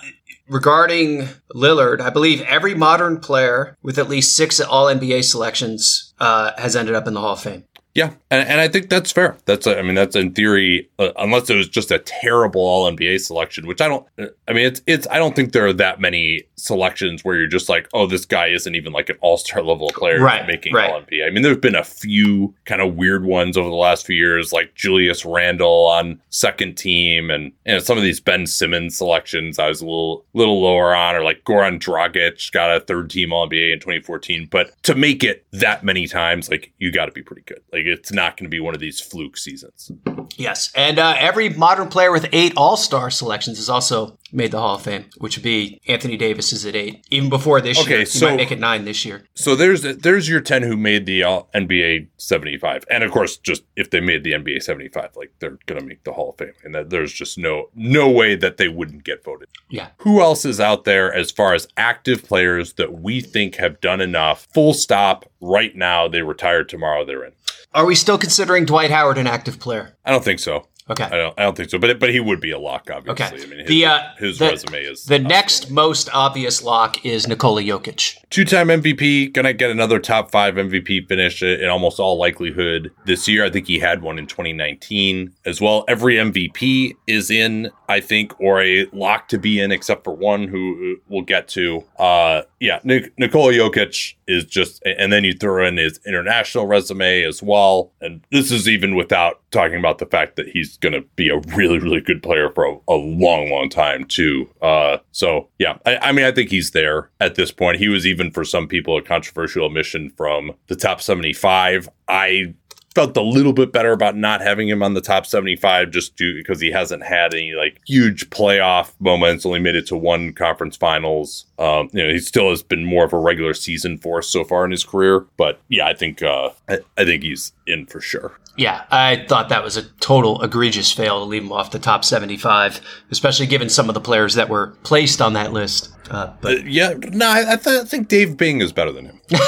regarding 0.49 1.29
Lillard, 1.55 2.01
I 2.01 2.11
believe 2.11 2.43
every 2.43 2.75
modern 2.75 3.21
player 3.21 3.77
with 3.83 3.99
at 3.99 4.09
least 4.09 4.37
six 4.37 4.61
All 4.61 4.87
NBA 4.87 5.25
selections 5.25 6.13
uh, 6.19 6.53
has 6.59 6.77
ended 6.77 6.95
up 6.95 7.07
in 7.07 7.15
the 7.15 7.21
Hall 7.21 7.33
of 7.35 7.41
Fame. 7.41 7.65
Yeah, 7.95 8.13
and, 8.31 8.49
and 8.49 8.61
I 8.61 8.69
think 8.69 8.89
that's 8.89 9.11
fair. 9.11 9.37
That's 9.47 9.67
I 9.67 9.83
mean 9.83 9.97
that's 9.97 10.15
in 10.15 10.33
theory, 10.33 10.89
uh, 11.01 11.11
unless 11.17 11.51
it 11.51 11.57
was 11.57 11.69
just 11.69 11.91
a 11.91 11.99
terrible 11.99 12.61
All 12.61 12.91
NBA 12.91 13.21
selection, 13.21 13.67
which 13.67 13.81
I 13.81 13.89
don't. 13.89 14.07
uh, 14.19 14.27
I 14.47 14.53
mean 14.53 14.67
it's 14.67 14.81
it's 14.87 15.09
I 15.11 15.19
don't 15.19 15.35
think 15.35 15.53
there 15.53 15.67
are 15.67 15.73
that 15.73 16.01
many 16.01 16.45
selections 16.55 17.25
where 17.25 17.37
you're 17.37 17.49
just 17.49 17.69
like, 17.69 17.89
oh, 17.93 18.07
this 18.07 18.25
guy 18.25 18.49
isn't 18.49 18.75
even 18.75 18.93
like 18.93 19.09
an 19.09 19.17
All 19.23 19.37
Star 19.37 19.63
level 19.63 19.89
player 19.89 20.21
Right, 20.23 20.47
making 20.47 20.73
right. 20.75 20.91
All 20.91 21.01
NBA. 21.01 21.27
I 21.27 21.31
mean, 21.31 21.43
there's 21.43 21.57
been 21.59 21.75
a 21.75 21.83
few 21.85 22.55
kind 22.65 22.81
of 22.81 22.95
weird 22.95 23.25
ones 23.25 23.57
over 23.57 23.69
the 23.69 23.75
last 23.75 24.07
few 24.07 24.17
years, 24.17 24.53
like 24.53 24.75
Julius 24.77 25.25
Randle 25.25 25.87
on 25.87 26.21
second 26.31 26.77
team, 26.77 27.29
and 27.31 27.51
and 27.67 27.83
some 27.83 27.97
of 27.99 28.05
these 28.05 28.21
Ben 28.21 28.47
Simmons 28.47 28.97
selections 28.97 29.59
I 29.59 29.67
was 29.69 29.81
a 29.81 29.85
little 29.87 30.25
little 30.33 30.63
lower 30.63 30.95
on, 30.95 31.17
or 31.17 31.25
like 31.25 31.43
Goran 31.45 31.81
Dragic 31.81 32.53
got 32.53 32.77
a 32.77 32.79
third 32.81 33.11
team 33.11 33.33
All 33.33 33.49
NBA 33.49 33.73
in 33.73 33.81
2014. 33.81 34.47
But 34.49 34.81
to 34.85 34.95
make 34.95 35.25
it 35.25 35.45
that 35.53 35.83
many 35.83 36.07
times, 36.07 36.49
like 36.49 36.73
you 36.79 36.93
got 36.93 37.07
to 37.07 37.13
be 37.13 37.23
pretty 37.23 37.43
good. 37.43 37.61
Like 37.73 37.80
it's 37.87 38.13
not 38.13 38.37
going 38.37 38.45
to 38.47 38.51
be 38.51 38.61
one 38.61 38.75
of 38.75 38.81
these 38.81 39.01
fluke 39.01 39.37
seasons. 39.37 39.91
Yes, 40.37 40.71
and 40.75 40.99
uh, 40.99 41.15
every 41.19 41.49
modern 41.51 41.89
player 41.89 42.13
with 42.13 42.29
eight 42.33 42.53
All 42.57 42.77
Star 42.77 43.11
selections 43.11 43.59
has 43.59 43.69
also 43.69 44.19
made 44.33 44.53
the 44.53 44.61
Hall 44.61 44.77
of 44.77 44.83
Fame, 44.83 45.07
which 45.19 45.37
would 45.37 45.43
be 45.43 45.81
Anthony 45.89 46.17
Davis 46.17 46.53
is 46.53 46.65
at 46.65 46.77
eight. 46.77 47.05
Even 47.11 47.29
before 47.29 47.61
this 47.61 47.81
Okay, 47.81 47.99
year, 47.99 48.05
he 48.05 48.21
might 48.25 48.37
make 48.37 48.53
it 48.53 48.59
nine 48.61 48.85
this 48.85 49.05
year. 49.05 49.25
So 49.35 49.55
there's 49.57 49.83
there's 49.83 50.29
your 50.29 50.41
10 50.41 50.63
who 50.63 50.77
made 50.77 51.07
the 51.07 51.21
NBA 51.21 52.09
75. 52.17 52.85
And 52.91 53.03
of 53.03 53.11
course, 53.11 53.37
just 53.37 53.65
if 53.77 53.91
they 53.91 54.01
made 54.01 54.25
the 54.25 54.33
NBA 54.33 54.63
75, 54.63 55.17
like 55.17 55.33
they're 55.41 55.59
going 55.67 55.81
to 55.81 55.87
make 55.87 56.05
the 56.05 56.13
Hall 56.13 56.31
of 56.31 56.39
Fame. 56.39 56.53
And 56.65 56.75
that 56.75 56.91
there's 56.91 57.13
just 57.13 57.39
no 57.39 57.71
no 57.75 58.09
way 58.11 58.37
that 58.37 58.57
they 58.57 58.69
wouldn't 58.69 59.05
get 59.05 59.25
voted. 59.25 59.49
Yeah. 59.69 59.89
Who 59.99 60.21
else 60.21 60.45
is 60.45 60.61
out 60.61 60.85
there 60.85 61.13
as 61.13 61.31
far 61.31 61.55
as 61.55 61.69
active 61.77 62.25
players 62.25 62.75
that 62.75 63.01
we 63.01 63.21
think 63.21 63.57
have 63.57 63.81
done 63.81 64.01
enough? 64.01 64.47
Full 64.53 64.75
stop. 64.75 65.27
Right 65.41 65.75
now, 65.75 66.07
they 66.07 66.23
retired 66.23 66.69
tomorrow. 66.69 67.05
They're 67.05 67.25
in. 67.25 67.33
Are 67.73 67.87
we 67.87 67.95
still 67.95 68.19
considering 68.19 68.65
Dwight 68.65 68.91
Howard 68.91 69.19
an 69.19 69.27
active 69.27 69.61
player? 69.61 69.97
I 70.05 70.11
don't 70.11 70.25
think 70.25 70.41
so. 70.41 70.67
Okay. 70.89 71.05
I 71.05 71.11
don't. 71.11 71.39
I 71.39 71.43
don't 71.45 71.57
think 71.57 71.71
so. 71.71 71.79
But 71.79 72.01
but 72.01 72.11
he 72.11 72.19
would 72.19 72.41
be 72.41 72.51
a 72.51 72.59
lock, 72.59 72.91
obviously. 72.93 73.25
Okay. 73.27 73.45
I 73.45 73.47
mean, 73.47 73.59
his, 73.61 73.69
The, 73.69 73.87
uh, 73.87 74.01
his 74.19 74.39
the- 74.39 74.47
resume 74.49 74.83
is 74.83 75.05
The 75.05 75.21
next 75.21 75.71
most 75.71 76.09
obvious 76.13 76.65
lock 76.65 77.05
is 77.07 77.29
Nikola 77.29 77.63
Jokic. 77.63 78.17
two-time 78.29 78.69
MVP, 78.71 79.33
gonna 79.33 79.53
get 79.53 79.71
another 79.71 80.01
top 80.01 80.33
five 80.33 80.57
MVP 80.57 81.07
finish 81.07 81.45
in 81.45 81.69
almost 81.69 82.01
all 82.01 82.19
likelihood 82.19 82.91
this 83.07 83.29
year. 83.29 83.45
I 83.45 83.51
think 83.51 83.69
he 83.69 83.79
had 83.79 84.03
one 84.03 84.19
in 84.19 84.27
2019 84.27 85.33
as 85.45 85.61
well. 85.61 85.85
Every 85.87 86.17
MVP 86.17 86.97
is 87.07 87.31
in, 87.31 87.71
I 87.89 88.01
think, 88.01 88.35
or 88.41 88.61
a 88.61 88.87
lock 88.93 89.29
to 89.29 89.39
be 89.39 89.61
in, 89.61 89.71
except 89.71 90.03
for 90.03 90.13
one 90.13 90.49
who 90.49 90.97
we'll 91.09 91.23
get 91.23 91.47
to. 91.49 91.85
Uh, 92.01 92.43
yeah, 92.61 92.79
Nik- 92.85 93.19
Nikola 93.19 93.53
Jokic 93.53 94.15
is 94.29 94.45
just, 94.45 94.83
and 94.85 95.11
then 95.11 95.25
you 95.25 95.33
throw 95.33 95.67
in 95.67 95.79
his 95.79 95.99
international 96.07 96.67
resume 96.67 97.23
as 97.23 97.43
well. 97.43 97.91
And 98.03 98.25
this 98.31 98.53
is 98.53 98.69
even 98.69 98.95
without 98.95 99.41
talking 99.51 99.79
about 99.79 99.97
the 99.97 100.07
fact 100.07 100.37
that 100.37 100.47
he's 100.47 100.77
gonna 100.77 101.01
be 101.17 101.31
a 101.31 101.39
really, 101.57 101.79
really 101.79 102.03
good 102.03 102.23
player 102.23 102.51
for 102.51 102.67
a, 102.67 102.77
a 102.89 102.95
long, 102.95 103.51
long 103.51 103.71
time 103.71 104.05
too. 104.05 104.49
Uh, 104.61 104.99
so 105.11 105.49
yeah, 105.59 105.79
I, 105.87 105.97
I 105.97 106.13
mean, 106.13 106.27
I 106.27 106.33
think 106.33 106.51
he's 106.51 106.73
there 106.73 107.11
at 107.19 107.35
this 107.35 107.51
point. 107.51 107.79
He 107.79 107.89
was 107.89 108.07
even 108.07 108.31
for 108.31 108.45
some 108.45 108.69
people 108.69 108.97
a 108.99 109.03
controversial 109.03 109.65
omission 109.65 110.11
from 110.11 110.53
the 110.67 110.77
top 110.77 111.01
75. 111.01 111.89
I 112.09 112.55
felt 112.95 113.17
a 113.17 113.23
little 113.23 113.53
bit 113.53 113.73
better 113.73 113.93
about 113.93 114.17
not 114.17 114.41
having 114.41 114.69
him 114.69 114.83
on 114.83 114.95
the 114.95 115.01
top 115.01 115.25
75 115.25 115.91
just 115.91 116.17
due 116.17 116.35
because 116.35 116.61
he 116.61 116.71
hasn't 116.73 117.05
had 117.05 117.33
any 117.35 117.53
like 117.53 117.81
huge 117.87 118.29
playoff 118.31 118.93
moments 118.99 119.47
only 119.47 119.61
made 119.61 119.77
it 119.77 119.87
to 119.87 119.97
one 119.97 120.33
conference 120.33 120.77
finals. 120.77 121.47
Um 121.59 121.89
you 121.93 122.05
know 122.05 122.11
he 122.13 122.19
still 122.19 122.51
has 122.51 122.63
been 122.63 122.85
more 122.85 123.05
of 123.05 123.13
a 123.13 123.19
regular 123.19 123.55
season 123.55 123.97
force 123.99 124.29
so 124.29 124.43
far 124.45 124.65
in 124.65 124.71
his 124.73 124.83
career 124.85 125.27
but 125.37 125.61
yeah 125.69 125.87
i 125.87 125.95
think 125.95 126.23
uh 126.23 126.51
i, 126.69 126.79
I 126.99 127.05
think 127.05 127.23
he's 127.23 127.53
in 127.67 127.87
for 127.87 128.01
sure. 128.01 128.37
Yeah, 128.57 128.85
I 128.91 129.25
thought 129.29 129.49
that 129.51 129.63
was 129.63 129.77
a 129.77 129.85
total 130.01 130.43
egregious 130.43 130.91
fail 130.93 131.21
to 131.21 131.25
leave 131.25 131.45
him 131.45 131.53
off 131.53 131.71
the 131.71 131.79
top 131.79 132.05
75, 132.05 132.81
especially 133.11 133.47
given 133.47 133.69
some 133.71 133.89
of 133.89 133.95
the 133.95 134.01
players 134.01 134.35
that 134.35 134.49
were 134.51 134.77
placed 134.83 135.23
on 135.23 135.33
that 135.35 135.53
list. 135.53 135.91
Uh, 136.11 136.33
but 136.41 136.59
Uh, 136.59 136.63
yeah 136.67 136.93
no 137.13 137.29
i, 137.29 137.53
I, 137.53 137.57
th- 137.57 137.83
I 137.83 137.85
think 137.85 138.09
dave 138.09 138.37
bing 138.37 138.61
is 138.61 138.73
better 138.73 138.91
than 138.91 139.07
him 139.07 139.21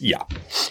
yeah 0.00 0.22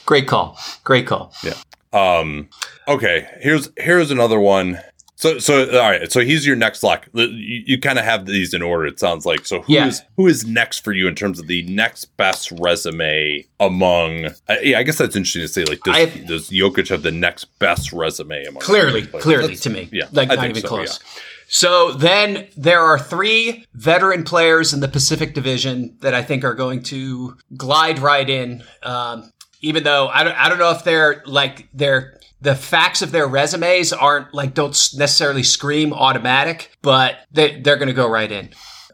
great 0.05 0.27
call. 0.27 0.57
Great 0.83 1.07
call. 1.07 1.33
Yeah. 1.43 1.53
Um. 1.93 2.49
Okay. 2.87 3.27
Here's 3.41 3.69
here's 3.77 4.11
another 4.11 4.39
one. 4.39 4.79
So 5.15 5.39
so 5.39 5.65
all 5.79 5.89
right. 5.89 6.11
So 6.11 6.19
he's 6.19 6.45
your 6.45 6.55
next 6.55 6.83
lock. 6.83 7.07
You, 7.13 7.25
you 7.65 7.79
kind 7.79 7.97
of 7.97 8.05
have 8.05 8.25
these 8.27 8.53
in 8.53 8.61
order. 8.61 8.85
It 8.85 8.99
sounds 8.99 9.25
like. 9.25 9.45
So 9.47 9.61
who 9.61 9.73
is 9.75 9.99
Yeah. 9.99 10.05
who 10.15 10.27
is 10.27 10.45
next 10.45 10.83
for 10.83 10.91
you 10.93 11.07
in 11.07 11.15
terms 11.15 11.39
of 11.39 11.47
the 11.47 11.63
next 11.63 12.05
best 12.17 12.51
resume 12.51 13.43
among? 13.59 14.25
Uh, 14.25 14.55
yeah, 14.61 14.77
I 14.79 14.83
guess 14.83 14.97
that's 14.99 15.15
interesting 15.15 15.41
to 15.41 15.47
say. 15.47 15.63
Like, 15.65 15.81
does, 15.83 15.95
I- 15.95 16.05
does 16.27 16.49
Jokic 16.51 16.89
have 16.89 17.01
the 17.01 17.11
next 17.11 17.45
best 17.57 17.91
resume 17.91 18.45
among 18.45 18.61
Clearly, 18.61 19.07
players? 19.07 19.23
clearly 19.23 19.41
That's- 19.55 19.61
to 19.61 19.69
me. 19.71 19.89
Yeah, 19.91 20.05
Like, 20.11 20.29
I 20.31 20.35
not 20.35 20.49
even 20.49 20.61
so, 20.61 20.67
close. 20.67 20.99
yeah. 21.03 21.21
So 21.47 21.93
then 21.93 22.47
there 22.57 22.81
are 22.81 22.99
three 22.99 23.65
veteran 23.73 24.23
players 24.23 24.73
in 24.73 24.81
the 24.81 24.87
Pacific 24.87 25.33
Division 25.33 25.97
that 26.01 26.13
I 26.13 26.21
think 26.21 26.43
are 26.43 26.53
going 26.53 26.83
to 26.83 27.37
glide 27.55 27.99
right 27.99 28.29
in. 28.29 28.63
Um, 28.83 29.31
even 29.61 29.83
though 29.83 30.07
I 30.09 30.23
don't, 30.23 30.35
I 30.35 30.49
don't 30.49 30.59
know 30.59 30.71
if 30.71 30.83
they're 30.83 31.23
like 31.25 31.69
they're 31.73 32.19
the 32.41 32.53
facts 32.55 33.01
of 33.01 33.11
their 33.11 33.27
resumes 33.27 33.91
aren't 33.93 34.33
like 34.33 34.53
don't 34.53 34.77
necessarily 34.95 35.43
scream 35.43 35.93
automatic, 35.93 36.71
but 36.81 37.17
they 37.31 37.61
they're 37.61 37.77
going 37.77 37.87
to 37.87 37.93
go 37.93 38.09
right 38.09 38.31
in. 38.31 38.49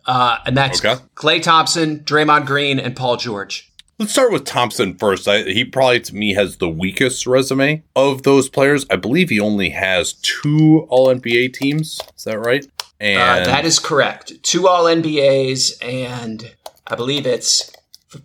Uh, 0.06 0.38
and 0.46 0.56
that's 0.56 0.84
Okay. 0.84 1.02
Klay 1.16 1.42
Thompson, 1.42 2.00
Draymond 2.02 2.46
Green, 2.46 2.80
and 2.80 2.96
Paul 2.96 3.18
George. 3.18 3.73
Let's 4.04 4.12
start 4.12 4.34
with 4.34 4.44
Thompson 4.44 4.96
first. 4.96 5.30
I, 5.30 5.44
he 5.44 5.64
probably 5.64 6.02
to 6.02 6.14
me 6.14 6.34
has 6.34 6.58
the 6.58 6.68
weakest 6.68 7.26
resume 7.26 7.84
of 7.96 8.24
those 8.24 8.50
players. 8.50 8.86
I 8.90 8.98
believe 8.98 9.30
he 9.30 9.40
only 9.40 9.70
has 9.70 10.12
two 10.16 10.86
All 10.90 11.08
NBA 11.08 11.54
teams. 11.54 12.02
Is 12.18 12.26
that 12.26 12.38
right? 12.38 12.68
And 13.00 13.44
Uh, 13.44 13.46
that 13.46 13.64
is 13.64 13.80
correct. 13.80 14.44
Two 14.44 14.68
All 14.68 14.84
NBAs 14.84 15.82
and 15.82 16.54
I 16.86 16.96
believe 16.96 17.26
it's 17.26 17.72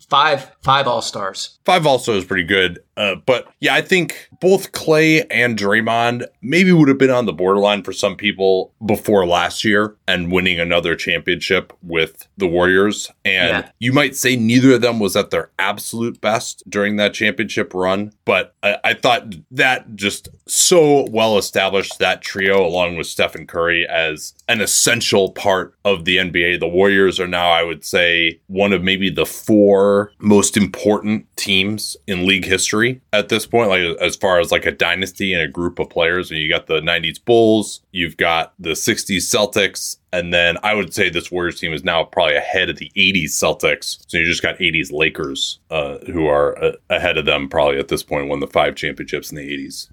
five 0.08 0.50
five 0.62 0.88
All 0.88 1.00
Stars. 1.00 1.60
Five 1.64 1.86
also 1.86 2.16
is 2.16 2.24
pretty 2.24 2.42
good. 2.42 2.80
Uh, 2.98 3.14
but 3.26 3.46
yeah, 3.60 3.74
I 3.74 3.80
think 3.80 4.28
both 4.40 4.72
Klay 4.72 5.24
and 5.30 5.56
Draymond 5.56 6.26
maybe 6.42 6.72
would 6.72 6.88
have 6.88 6.98
been 6.98 7.10
on 7.10 7.26
the 7.26 7.32
borderline 7.32 7.84
for 7.84 7.92
some 7.92 8.16
people 8.16 8.74
before 8.84 9.24
last 9.24 9.62
year 9.64 9.94
and 10.08 10.32
winning 10.32 10.58
another 10.58 10.96
championship 10.96 11.72
with 11.80 12.26
the 12.36 12.48
Warriors. 12.48 13.08
And 13.24 13.64
Yeah. 13.64 13.70
you 13.78 13.92
might 13.92 14.16
say 14.16 14.34
neither 14.34 14.72
of 14.74 14.80
them 14.80 14.98
was 14.98 15.14
at 15.14 15.30
their 15.30 15.50
absolute 15.60 16.20
best 16.20 16.64
during 16.68 16.96
that 16.96 17.14
championship 17.14 17.72
run. 17.72 18.12
But 18.24 18.54
I, 18.64 18.76
I 18.82 18.94
thought 18.94 19.32
that 19.52 19.94
just 19.94 20.28
so 20.46 21.06
well 21.10 21.38
established 21.38 22.00
that 22.00 22.20
trio 22.22 22.66
along 22.66 22.96
with 22.96 23.06
Stephen 23.06 23.46
Curry 23.46 23.86
as 23.88 24.34
an 24.48 24.60
essential 24.60 25.30
part 25.32 25.74
of 25.84 26.04
the 26.04 26.16
NBA. 26.16 26.58
The 26.58 26.66
Warriors 26.66 27.20
are 27.20 27.28
now, 27.28 27.50
I 27.50 27.62
would 27.62 27.84
say, 27.84 28.40
one 28.48 28.72
of 28.72 28.82
maybe 28.82 29.08
the 29.08 29.26
four 29.26 30.10
most 30.18 30.56
important 30.56 31.26
teams 31.36 31.96
in 32.08 32.26
league 32.26 32.44
history 32.44 32.87
at 33.12 33.28
this 33.28 33.46
point, 33.46 33.68
like 33.68 33.80
as 34.00 34.16
far 34.16 34.40
as 34.40 34.50
like 34.52 34.66
a 34.66 34.72
dynasty 34.72 35.32
and 35.32 35.42
a 35.42 35.48
group 35.48 35.78
of 35.78 35.88
players. 35.90 36.30
And 36.30 36.40
you 36.40 36.48
got 36.48 36.66
the 36.66 36.80
90s 36.80 37.22
Bulls, 37.24 37.80
you've 37.92 38.16
got 38.16 38.54
the 38.58 38.70
60s 38.70 39.18
Celtics, 39.18 39.96
and 40.12 40.32
then 40.32 40.56
I 40.62 40.74
would 40.74 40.92
say 40.94 41.10
this 41.10 41.30
Warriors 41.30 41.60
team 41.60 41.72
is 41.72 41.84
now 41.84 42.04
probably 42.04 42.36
ahead 42.36 42.68
of 42.70 42.76
the 42.76 42.90
80s 42.96 43.30
Celtics. 43.30 43.98
So 44.06 44.18
you 44.18 44.24
just 44.24 44.42
got 44.42 44.58
80s 44.58 44.92
Lakers, 44.92 45.60
uh, 45.70 45.98
who 46.12 46.26
are 46.26 46.62
uh, 46.62 46.72
ahead 46.90 47.18
of 47.18 47.24
them 47.26 47.48
probably 47.48 47.78
at 47.78 47.88
this 47.88 48.02
point, 48.02 48.28
won 48.28 48.40
the 48.40 48.46
five 48.46 48.74
championships 48.76 49.30
in 49.30 49.36
the 49.36 49.48
80s. 49.48 49.88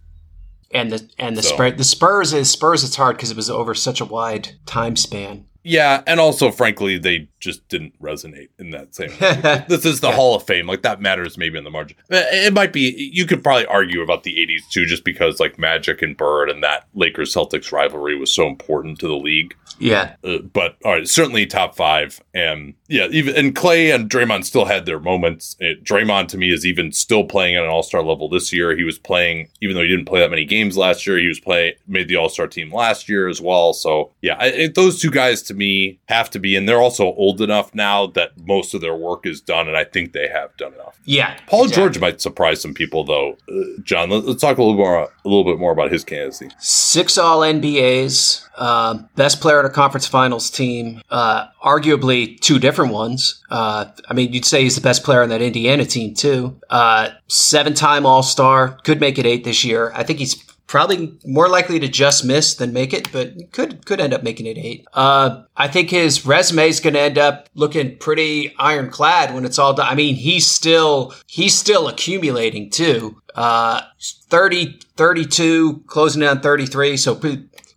And 0.72 0.92
the 0.92 1.10
and 1.18 1.38
the 1.38 1.44
So- 1.44 1.54
spread 1.54 1.78
the 1.78 1.84
Spurs 1.84 2.34
is 2.34 2.50
Spurs. 2.52 2.84
It's 2.84 2.96
hard 2.98 3.16
because 3.18 3.32
it 3.32 3.38
was 3.38 3.50
over 3.50 3.74
such 3.76 4.02
a 4.02 4.06
wide 4.06 4.56
time 4.66 4.96
span. 4.96 5.46
Yeah, 5.68 6.04
and 6.06 6.20
also, 6.20 6.52
frankly, 6.52 7.00
they 7.00 7.28
just 7.40 7.68
didn't 7.70 8.00
resonate 8.00 8.50
in 8.60 8.70
that 8.70 8.94
same 8.94 9.10
way. 9.20 9.66
this 9.68 9.84
is 9.84 10.00
the. 10.00 10.12
Hall 10.12 10.36
of 10.36 10.44
Fame. 10.44 10.68
Like, 10.68 10.84
that 10.84 11.02
matters 11.02 11.40
maybe 11.40 11.58
in 11.58 11.64
the 11.64 11.72
margin. 11.72 11.98
It 12.10 12.54
might 12.54 12.72
be, 12.72 13.10
you 13.12 13.26
could 13.26 13.44
probably 13.44 13.66
argue 13.66 14.02
about 14.02 14.24
the 14.24 14.36
80s 14.36 14.70
too, 14.70 14.86
just 14.86 15.04
because, 15.04 15.40
like, 15.40 15.58
Magic 15.58 16.04
and 16.04 16.16
Bird 16.16 16.52
and 16.52 16.64
that 16.64 16.88
Lakers 16.94 17.34
Celtics 17.34 17.72
rivalry 17.72 18.16
was 18.16 18.34
so 18.34 18.48
important 18.48 19.00
to 19.00 19.08
the 19.08 19.18
league. 19.18 19.56
Yeah. 19.80 20.16
Uh, 20.24 20.38
but, 20.38 20.78
all 20.86 20.94
right, 20.94 21.08
certainly 21.08 21.48
top 21.48 21.76
five. 21.76 22.22
And, 22.36 22.76
yeah, 22.88 23.08
even, 23.10 23.36
and 23.36 23.56
Klay 23.56 23.94
and 23.94 24.08
Draymond 24.08 24.46
still 24.46 24.66
had 24.66 24.86
their 24.86 25.00
moments. 25.00 25.56
It, 25.60 25.84
Draymond, 25.84 26.28
to 26.30 26.38
me, 26.38 26.54
is 26.54 26.66
even 26.66 26.92
still 26.92 27.24
playing 27.26 27.56
at 27.56 27.64
an 27.64 27.70
all 27.70 27.84
star 27.84 28.04
level 28.04 28.30
this 28.30 28.54
year. 28.54 28.78
He 28.78 28.84
was 28.84 29.00
playing, 29.00 29.50
even 29.62 29.76
though 29.76 29.82
he 29.82 29.88
didn't 29.90 30.06
play 30.06 30.20
that 30.20 30.30
many 30.30 30.46
games 30.46 30.78
last 30.78 31.08
year, 31.08 31.18
he 31.18 31.28
was 31.28 31.40
playing, 31.40 31.74
made 31.88 32.08
the 32.08 32.18
all 32.18 32.30
star 32.30 32.48
team 32.48 32.72
last 32.72 33.10
year 33.10 33.28
as 33.28 33.42
well. 33.42 33.74
So, 33.74 34.12
yeah, 34.22 34.38
I, 34.40 34.70
those 34.74 35.02
two 35.02 35.12
guys 35.12 35.42
to 35.44 35.55
me 35.56 36.00
have 36.08 36.30
to 36.32 36.40
be, 36.40 36.56
and 36.56 36.68
they're 36.68 36.82
also 36.82 37.06
old 37.06 37.42
enough 37.42 37.74
now 37.74 38.08
that 38.08 38.32
most 38.46 38.74
of 38.74 38.82
their 38.82 38.96
work 38.96 39.26
is 39.26 39.42
done, 39.42 39.68
and 39.68 39.78
I 39.78 39.84
think 39.84 40.14
they 40.14 40.28
have 40.28 40.56
done 40.58 40.74
enough. 40.74 41.00
Yeah, 41.06 41.38
Paul 41.48 41.66
exactly. 41.66 41.84
George 41.84 42.00
might 42.00 42.22
surprise 42.22 42.62
some 42.62 42.74
people, 42.74 43.04
though. 43.04 43.38
Uh, 43.50 43.82
John, 43.84 44.10
let, 44.10 44.26
us 44.26 44.42
talk 44.42 44.58
a 44.58 44.62
little 44.62 44.78
more, 44.78 45.04
a 45.04 45.10
little 45.24 45.44
bit 45.44 45.60
more 45.60 45.72
about 45.72 45.92
his 45.92 46.04
candidacy. 46.04 46.50
Six 46.60 47.18
All 47.18 47.42
NBAs, 47.42 48.46
uh, 48.58 49.00
best 49.16 49.42
player 49.42 49.60
in 49.60 49.66
a 49.66 49.70
conference 49.70 50.08
finals 50.08 50.50
team, 50.50 51.02
uh, 51.10 51.48
arguably 51.64 52.40
two 52.40 52.60
different 52.60 52.94
ones. 52.94 53.44
Uh, 53.50 53.86
I 54.10 54.14
mean, 54.14 54.34
you'd 54.34 54.46
say 54.46 54.64
he's 54.64 54.76
the 54.76 54.82
best 54.82 55.04
player 55.04 55.22
on 55.22 55.30
that 55.30 55.42
Indiana 55.42 55.86
team 55.86 56.14
too. 56.14 56.60
Uh, 56.70 57.10
seven 57.28 57.74
time 57.74 58.06
All 58.06 58.24
Star, 58.24 58.78
could 58.84 59.00
make 59.00 59.20
it 59.20 59.26
eight 59.26 59.44
this 59.44 59.64
year. 59.64 59.92
I 59.94 60.04
think 60.04 60.20
he's 60.20 60.44
probably 60.76 61.18
more 61.24 61.48
likely 61.48 61.80
to 61.80 61.88
just 61.88 62.26
miss 62.26 62.56
than 62.56 62.74
make 62.74 62.94
it, 62.94 63.10
but 63.14 63.32
could 63.54 63.86
could 63.86 64.02
end 64.02 64.14
up 64.14 64.24
making 64.24 64.46
it 64.46 64.58
eight. 64.58 64.86
Uh, 64.94 65.44
I 65.56 65.70
think 65.70 65.90
his 65.90 66.26
resume 66.26 66.68
is 66.68 66.82
going 66.82 66.96
to 66.96 67.00
end 67.00 67.18
up 67.18 67.48
looking 67.54 67.98
pretty 67.98 68.54
ironclad 68.60 69.34
when 69.34 69.46
it's 69.46 69.58
all 69.58 69.74
done. 69.74 69.88
I 69.90 69.96
mean, 69.96 70.16
he's 70.16 70.46
still 70.46 71.14
he's 71.28 71.58
still 71.58 71.88
accumulating 71.88 72.70
too. 72.70 73.22
Uh, 73.36 73.84
30, 74.26 74.82
32, 74.98 75.84
closing 75.88 76.20
down 76.20 76.42
33. 76.42 76.98
So 76.98 77.16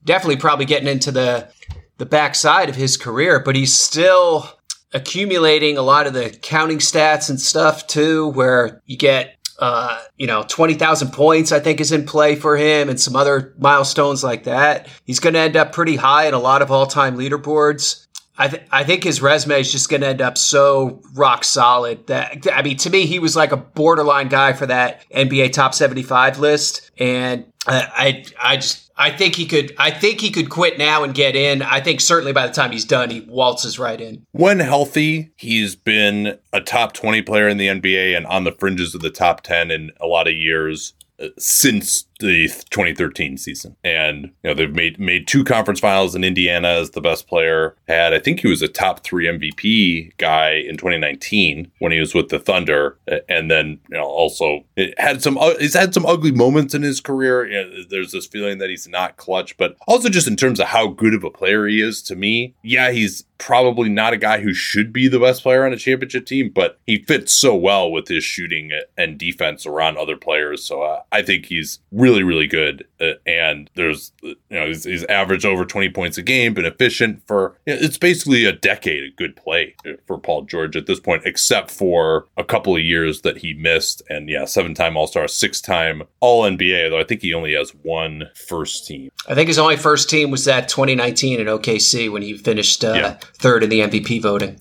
definitely 0.04 0.38
probably 0.38 0.66
getting 0.66 0.88
into 0.88 1.12
the 1.12 1.52
the 1.98 2.06
backside 2.06 2.68
of 2.68 2.74
his 2.74 2.96
career, 2.96 3.38
but 3.38 3.54
he's 3.54 3.72
still 3.72 4.58
accumulating 4.92 5.78
a 5.78 5.82
lot 5.82 6.08
of 6.08 6.14
the 6.14 6.30
counting 6.42 6.78
stats 6.78 7.30
and 7.30 7.40
stuff 7.40 7.86
too, 7.86 8.26
where 8.30 8.82
you 8.86 8.96
get 8.96 9.36
uh, 9.58 10.00
you 10.16 10.26
know, 10.26 10.44
20,000 10.46 11.12
points, 11.12 11.50
I 11.50 11.58
think, 11.58 11.80
is 11.80 11.90
in 11.90 12.06
play 12.06 12.36
for 12.36 12.56
him 12.56 12.88
and 12.88 13.00
some 13.00 13.16
other 13.16 13.54
milestones 13.58 14.22
like 14.22 14.44
that. 14.44 14.88
He's 15.04 15.20
going 15.20 15.34
to 15.34 15.40
end 15.40 15.56
up 15.56 15.72
pretty 15.72 15.96
high 15.96 16.28
in 16.28 16.34
a 16.34 16.38
lot 16.38 16.62
of 16.62 16.70
all 16.70 16.86
time 16.86 17.16
leaderboards. 17.16 18.06
I, 18.38 18.48
th- 18.48 18.62
I 18.70 18.84
think 18.84 19.04
his 19.04 19.20
resume 19.20 19.60
is 19.60 19.70
just 19.70 19.88
going 19.88 20.02
to 20.02 20.06
end 20.06 20.22
up 20.22 20.38
so 20.38 21.02
rock 21.14 21.42
solid 21.44 22.06
that, 22.06 22.46
I 22.52 22.62
mean, 22.62 22.76
to 22.78 22.90
me, 22.90 23.04
he 23.04 23.18
was 23.18 23.34
like 23.34 23.50
a 23.50 23.56
borderline 23.56 24.28
guy 24.28 24.52
for 24.52 24.66
that 24.66 25.04
NBA 25.10 25.52
top 25.52 25.74
75 25.74 26.38
list. 26.38 26.90
And 26.98 27.52
I, 27.66 28.24
I, 28.40 28.52
I 28.52 28.56
just, 28.56 28.88
I 28.98 29.10
think 29.10 29.36
he 29.36 29.46
could. 29.46 29.74
I 29.78 29.92
think 29.92 30.20
he 30.20 30.30
could 30.30 30.50
quit 30.50 30.76
now 30.76 31.04
and 31.04 31.14
get 31.14 31.36
in. 31.36 31.62
I 31.62 31.80
think 31.80 32.00
certainly 32.00 32.32
by 32.32 32.48
the 32.48 32.52
time 32.52 32.72
he's 32.72 32.84
done, 32.84 33.10
he 33.10 33.20
waltzes 33.20 33.78
right 33.78 34.00
in. 34.00 34.26
When 34.32 34.58
healthy, 34.58 35.30
he's 35.36 35.76
been 35.76 36.36
a 36.52 36.60
top 36.60 36.94
twenty 36.94 37.22
player 37.22 37.46
in 37.46 37.58
the 37.58 37.68
NBA 37.68 38.16
and 38.16 38.26
on 38.26 38.42
the 38.42 38.50
fringes 38.50 38.96
of 38.96 39.00
the 39.00 39.10
top 39.10 39.42
ten 39.42 39.70
in 39.70 39.92
a 40.00 40.06
lot 40.08 40.26
of 40.26 40.34
years 40.34 40.94
uh, 41.22 41.28
since 41.38 42.06
the 42.18 42.48
2013 42.70 43.38
season. 43.38 43.76
And 43.84 44.32
you 44.42 44.50
know, 44.50 44.54
they've 44.54 44.74
made 44.74 44.98
made 44.98 45.26
two 45.26 45.44
conference 45.44 45.80
finals 45.80 46.14
in 46.14 46.24
Indiana 46.24 46.68
as 46.68 46.90
the 46.90 47.00
best 47.00 47.28
player. 47.28 47.76
Had 47.86 48.12
I 48.12 48.18
think 48.18 48.40
he 48.40 48.48
was 48.48 48.62
a 48.62 48.68
top 48.68 49.04
3 49.04 49.26
MVP 49.26 50.16
guy 50.18 50.52
in 50.52 50.76
2019 50.76 51.70
when 51.78 51.92
he 51.92 52.00
was 52.00 52.14
with 52.14 52.28
the 52.28 52.38
Thunder 52.38 52.98
and 53.28 53.50
then 53.50 53.78
you 53.88 53.96
know 53.96 54.04
also 54.04 54.64
had 54.98 55.22
some 55.22 55.38
uh, 55.38 55.54
he's 55.58 55.74
had 55.74 55.94
some 55.94 56.06
ugly 56.06 56.32
moments 56.32 56.74
in 56.74 56.82
his 56.82 57.00
career. 57.00 57.46
You 57.46 57.64
know, 57.64 57.84
there's 57.88 58.12
this 58.12 58.26
feeling 58.26 58.58
that 58.58 58.70
he's 58.70 58.88
not 58.88 59.16
clutch, 59.16 59.56
but 59.56 59.76
also 59.86 60.08
just 60.08 60.28
in 60.28 60.36
terms 60.36 60.60
of 60.60 60.68
how 60.68 60.88
good 60.88 61.14
of 61.14 61.24
a 61.24 61.30
player 61.30 61.66
he 61.66 61.80
is 61.80 62.02
to 62.02 62.16
me. 62.16 62.54
Yeah, 62.62 62.90
he's 62.90 63.24
probably 63.38 63.88
not 63.88 64.12
a 64.12 64.16
guy 64.16 64.40
who 64.40 64.52
should 64.52 64.92
be 64.92 65.08
the 65.08 65.20
best 65.20 65.42
player 65.42 65.64
on 65.64 65.72
a 65.72 65.76
championship 65.76 66.26
team, 66.26 66.50
but 66.52 66.78
he 66.86 66.98
fits 67.04 67.32
so 67.32 67.54
well 67.54 67.90
with 67.90 68.08
his 68.08 68.24
shooting 68.24 68.70
and 68.96 69.18
defense 69.18 69.64
around 69.64 69.96
other 69.96 70.16
players. 70.16 70.64
So 70.64 70.82
uh, 70.82 71.02
I 71.12 71.22
think 71.22 71.46
he's 71.46 71.78
really 71.92 72.07
really, 72.08 72.22
really 72.22 72.46
good. 72.46 72.86
Uh, 73.00 73.12
and 73.26 73.70
there's, 73.74 74.12
you 74.22 74.36
know, 74.50 74.66
he's, 74.66 74.84
he's, 74.84 75.04
averaged 75.04 75.46
over 75.46 75.64
20 75.64 75.90
points 75.90 76.18
a 76.18 76.22
game, 76.22 76.54
been 76.54 76.64
efficient 76.64 77.22
for, 77.26 77.56
you 77.66 77.74
know, 77.74 77.80
it's 77.80 77.98
basically 77.98 78.44
a 78.44 78.52
decade 78.52 79.04
of 79.04 79.16
good 79.16 79.36
play 79.36 79.74
for 80.06 80.18
Paul 80.18 80.42
George 80.42 80.76
at 80.76 80.86
this 80.86 81.00
point, 81.00 81.22
except 81.24 81.70
for 81.70 82.26
a 82.36 82.44
couple 82.44 82.74
of 82.74 82.82
years 82.82 83.22
that 83.22 83.38
he 83.38 83.54
missed. 83.54 84.02
And 84.08 84.28
yeah, 84.28 84.44
seven 84.44 84.74
time 84.74 84.96
All 84.96 85.06
Star, 85.06 85.28
six 85.28 85.60
time 85.60 86.02
All 86.20 86.44
NBA, 86.44 86.90
though 86.90 86.98
I 86.98 87.04
think 87.04 87.22
he 87.22 87.34
only 87.34 87.54
has 87.54 87.70
one 87.82 88.30
first 88.34 88.86
team. 88.86 89.10
I 89.28 89.34
think 89.34 89.48
his 89.48 89.58
only 89.58 89.76
first 89.76 90.08
team 90.08 90.30
was 90.30 90.44
that 90.46 90.68
2019 90.68 91.40
at 91.40 91.46
OKC 91.46 92.10
when 92.10 92.22
he 92.22 92.36
finished 92.36 92.84
uh, 92.84 92.92
yeah. 92.94 93.18
third 93.38 93.62
in 93.62 93.70
the 93.70 93.80
MVP 93.80 94.22
voting. 94.22 94.60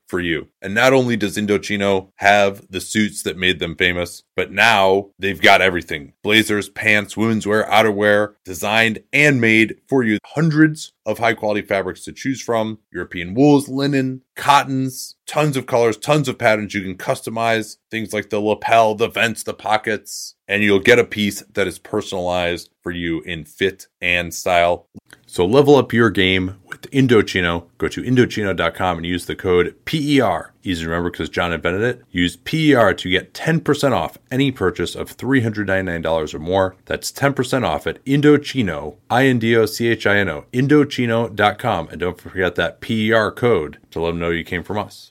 for 0.11 0.19
you. 0.19 0.49
And 0.61 0.75
not 0.75 0.91
only 0.91 1.15
does 1.15 1.37
Indochino 1.37 2.09
have 2.17 2.69
the 2.69 2.81
suits 2.81 3.23
that 3.23 3.37
made 3.37 3.59
them 3.59 3.77
famous, 3.77 4.23
but 4.35 4.51
now 4.51 5.11
they've 5.17 5.41
got 5.41 5.61
everything 5.61 6.11
blazers, 6.21 6.67
pants, 6.67 7.15
women's 7.15 7.47
wear, 7.47 7.63
outerwear, 7.63 8.33
designed 8.43 9.01
and 9.13 9.39
made 9.39 9.77
for 9.87 10.03
you. 10.03 10.17
Hundreds 10.25 10.91
of 11.05 11.19
high 11.19 11.33
quality 11.33 11.61
fabrics 11.61 12.03
to 12.03 12.11
choose 12.11 12.41
from 12.41 12.79
European 12.91 13.33
wools, 13.33 13.69
linen, 13.69 14.21
cottons, 14.35 15.15
tons 15.25 15.55
of 15.55 15.65
colors, 15.65 15.97
tons 15.97 16.27
of 16.27 16.37
patterns. 16.37 16.73
You 16.73 16.81
can 16.81 16.97
customize 16.97 17.77
things 17.89 18.11
like 18.11 18.29
the 18.29 18.41
lapel, 18.41 18.95
the 18.95 19.07
vents, 19.07 19.43
the 19.43 19.53
pockets, 19.53 20.35
and 20.47 20.61
you'll 20.61 20.79
get 20.79 20.99
a 20.99 21.05
piece 21.05 21.41
that 21.53 21.67
is 21.67 21.79
personalized 21.79 22.69
for 22.81 22.91
you 22.91 23.21
in 23.21 23.45
fit 23.45 23.87
and 24.01 24.33
style. 24.33 24.87
So 25.31 25.45
level 25.45 25.77
up 25.77 25.93
your 25.93 26.09
game 26.09 26.57
with 26.67 26.91
Indochino. 26.91 27.63
Go 27.77 27.87
to 27.87 28.03
Indochino.com 28.03 28.97
and 28.97 29.05
use 29.05 29.27
the 29.27 29.35
code 29.37 29.73
PER. 29.85 30.51
Easy 30.61 30.83
to 30.83 30.89
remember 30.89 31.09
because 31.09 31.29
John 31.29 31.53
invented 31.53 31.83
it. 31.83 32.03
Use 32.11 32.35
PER 32.35 32.93
to 32.93 33.09
get 33.09 33.33
10% 33.33 33.93
off 33.93 34.17
any 34.29 34.51
purchase 34.51 34.93
of 34.93 35.15
$399 35.15 36.33
or 36.33 36.39
more. 36.39 36.75
That's 36.83 37.13
10% 37.13 37.65
off 37.65 37.87
at 37.87 38.03
Indochino, 38.03 38.97
I-N-D-O-C-H-I-N-O, 39.09 40.47
Indochino.com. 40.51 41.87
And 41.87 41.99
don't 42.01 42.19
forget 42.19 42.55
that 42.55 42.81
PER 42.81 43.31
code 43.31 43.77
to 43.91 44.01
let 44.01 44.09
them 44.09 44.19
know 44.19 44.31
you 44.31 44.43
came 44.43 44.63
from 44.63 44.79
us. 44.79 45.10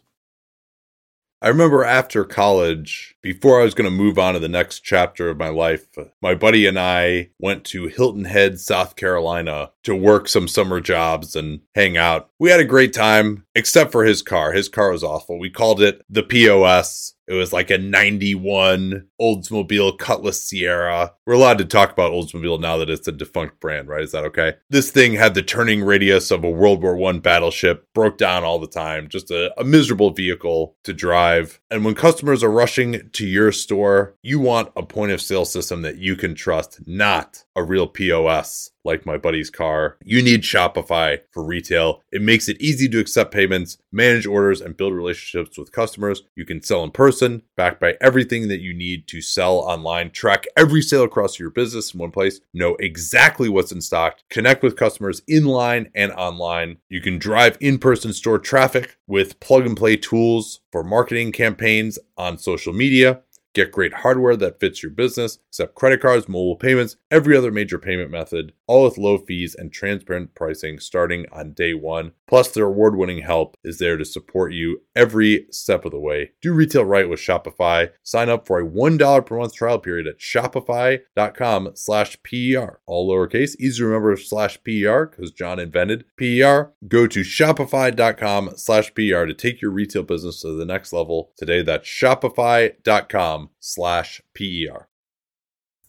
I 1.43 1.49
remember 1.49 1.85
after 1.85 2.23
college, 2.27 3.17
before 3.23 3.61
I 3.61 3.65
was 3.65 3.73
going 3.73 3.91
to 3.91 3.97
move 3.97 4.19
on 4.19 4.35
to 4.35 4.41
the 4.41 4.49
next 4.49 4.81
chapter 4.81 5.31
of 5.31 5.39
my 5.39 5.49
life, 5.49 5.87
my 6.21 6.35
buddy 6.35 6.67
and 6.67 6.79
I 6.79 7.31
went 7.39 7.65
to 7.67 7.87
Hilton 7.87 8.27
Head, 8.27 8.61
South 8.61 8.95
Carolina 8.95 9.71
to 9.85 9.97
work 9.97 10.29
some 10.29 10.47
summer 10.47 10.81
jobs 10.83 11.35
and 11.35 11.61
hang 11.75 11.97
out. 11.97 12.29
We 12.39 12.51
had 12.51 12.61
a 12.61 12.65
great 12.65 12.93
time, 12.93 13.47
except 13.55 13.93
for 13.93 14.05
his 14.05 14.23
car. 14.23 14.53
His 14.53 14.69
car 14.69 14.91
was 14.91 15.05
awful. 15.05 15.39
We 15.39 15.51
called 15.51 15.83
it 15.83 16.03
the 16.09 16.23
POS. 16.23 17.15
It 17.31 17.35
was 17.35 17.53
like 17.53 17.71
a 17.71 17.79
91 17.79 19.07
Oldsmobile 19.21 19.99
Cutlass 19.99 20.51
Ciera. 20.51 21.13
We're 21.25 21.35
allowed 21.35 21.59
to 21.59 21.65
talk 21.65 21.93
about 21.93 22.11
Oldsmobile 22.11 22.61
now 22.61 22.77
that 22.79 22.91
it's 22.91 23.07
a 23.07 23.13
defunct 23.13 23.61
brand, 23.61 23.87
right? 23.87 24.03
Is 24.03 24.11
that 24.11 24.25
okay? 24.25 24.55
This 24.69 24.91
thing 24.91 25.15
had 25.15 25.35
the 25.35 25.43
turning 25.43 25.85
radius 25.85 26.33
of 26.33 26.43
a 26.43 26.51
World 26.51 26.83
War 26.83 27.01
I 27.09 27.19
battleship, 27.19 27.87
broke 27.95 28.19
down 28.19 28.43
all 28.43 28.59
the 28.59 28.67
time, 28.67 29.07
just 29.09 29.31
a, 29.31 29.53
a 29.61 29.63
miserable 29.63 30.11
vehicle 30.11 30.75
to 30.83 30.93
drive. 30.93 31.61
And 31.71 31.85
when 31.85 31.95
customers 31.95 32.43
are 32.43 32.51
rushing 32.51 33.11
to 33.13 33.25
your 33.25 33.53
store, 33.53 34.17
you 34.23 34.41
want 34.41 34.73
a 34.75 34.83
point 34.83 35.13
of 35.13 35.21
sale 35.21 35.45
system 35.45 35.83
that 35.83 35.99
you 35.99 36.17
can 36.17 36.35
trust, 36.35 36.81
not 36.85 37.45
a 37.55 37.63
real 37.63 37.87
POS 37.87 38.73
like 38.85 39.07
my 39.07 39.17
buddy's 39.17 39.51
car. 39.51 39.97
You 40.05 40.23
need 40.23 40.43
Shopify 40.43 41.21
for 41.31 41.45
retail. 41.45 42.03
It 42.13 42.23
makes 42.23 42.49
it 42.49 42.61
easy 42.61 42.89
to 42.89 42.99
accept 42.99 43.33
payments, 43.33 43.79
manage 43.93 44.27
orders, 44.27 44.61
and 44.61 44.77
build 44.77 44.95
relationships 44.95 45.59
with 45.59 45.73
customers. 45.73 46.23
You 46.35 46.45
can 46.45 46.63
sell 46.63 46.85
in 46.85 46.91
person, 46.91 47.43
backed 47.57 47.81
by 47.81 47.97
everything 48.01 48.49
that 48.49 48.61
you 48.61 48.75
need 48.75 49.07
to 49.09 49.21
sell 49.21 49.57
online. 49.57 50.11
Track 50.11 50.47
every 50.57 50.83
sale 50.83 51.05
across 51.05 51.39
your 51.39 51.51
business 51.51 51.95
in 51.95 52.01
one 52.01 52.11
place. 52.11 52.41
Know 52.53 52.77
exactly 52.81 53.49
what's 53.49 53.73
in 53.73 53.81
stock. 53.81 54.19
Connect 54.31 54.63
with 54.63 54.77
customers 54.77 55.23
in 55.29 55.45
line 55.45 55.91
and 55.95 56.13
online. 56.13 56.79
You 56.89 57.01
can 57.01 57.19
drive 57.19 57.57
in 57.61 57.79
person 57.79 58.13
store 58.13 58.39
traffic 58.39 58.97
with 59.07 59.41
plug 59.41 59.67
and 59.67 59.77
play 59.77 59.97
tools 59.97 60.61
for 60.73 60.83
marketing 60.83 61.33
campaigns 61.33 61.99
on 62.17 62.39
social 62.39 62.73
media. 62.73 63.23
Get 63.53 63.73
great 63.73 63.93
hardware 63.93 64.37
that 64.37 64.61
fits 64.61 64.81
your 64.81 64.93
business, 64.93 65.39
accept 65.49 65.75
credit 65.75 66.01
cards, 66.01 66.29
mobile 66.29 66.55
payments, 66.55 66.97
every 67.11 67.37
other 67.37 67.51
major 67.51 67.79
payment 67.79 68.09
method, 68.09 68.53
all 68.69 68.85
with 68.85 68.97
low 68.97 69.19
fees 69.19 69.57
and 69.57 69.73
transparent 69.73 70.37
pricing 70.37 70.79
starting 70.79 71.27
on 71.33 71.53
day 71.53 71.75
one. 71.75 72.13
Plus, 72.29 72.49
their 72.53 72.67
award 72.67 72.97
winning 72.97 73.23
help 73.23 73.57
is 73.65 73.79
there 73.79 73.97
to 73.97 74.05
support 74.05 74.53
you 74.53 74.83
every 74.95 75.47
step 75.51 75.85
of 75.85 75.91
the 75.91 75.99
way. 75.99 76.31
Do 76.41 76.53
retail 76.53 76.85
right 76.85 77.09
with 77.09 77.19
Shopify. 77.19 77.91
Sign 78.05 78.29
up 78.29 78.47
for 78.47 78.61
a 78.61 78.65
$1 78.65 79.27
per 79.27 79.37
month 79.37 79.53
trial 79.53 79.81
period 79.81 80.07
at 80.07 80.21
shopify.com 80.21 81.71
slash 81.75 82.17
PER. 82.23 82.81
All 82.87 83.11
lowercase, 83.11 83.57
easy 83.59 83.79
to 83.79 83.87
remember 83.87 84.17
slash 84.17 84.63
PER 84.63 85.07
because 85.07 85.33
John 85.33 85.59
invented 85.59 86.05
PER. 86.17 86.73
Go 86.87 87.09
to 87.09 87.23
shopify.com 87.23 88.53
slash 88.55 88.95
PER 88.95 89.27
to 89.27 89.35
take 89.35 89.61
your 89.61 89.73
retail 89.73 90.05
business 90.05 90.43
to 90.43 90.57
the 90.57 90.65
next 90.65 90.93
level 90.93 91.33
today. 91.37 91.63
That's 91.63 91.89
shopify.com 91.89 93.40
slash 93.59 94.21
PER. 94.35 94.89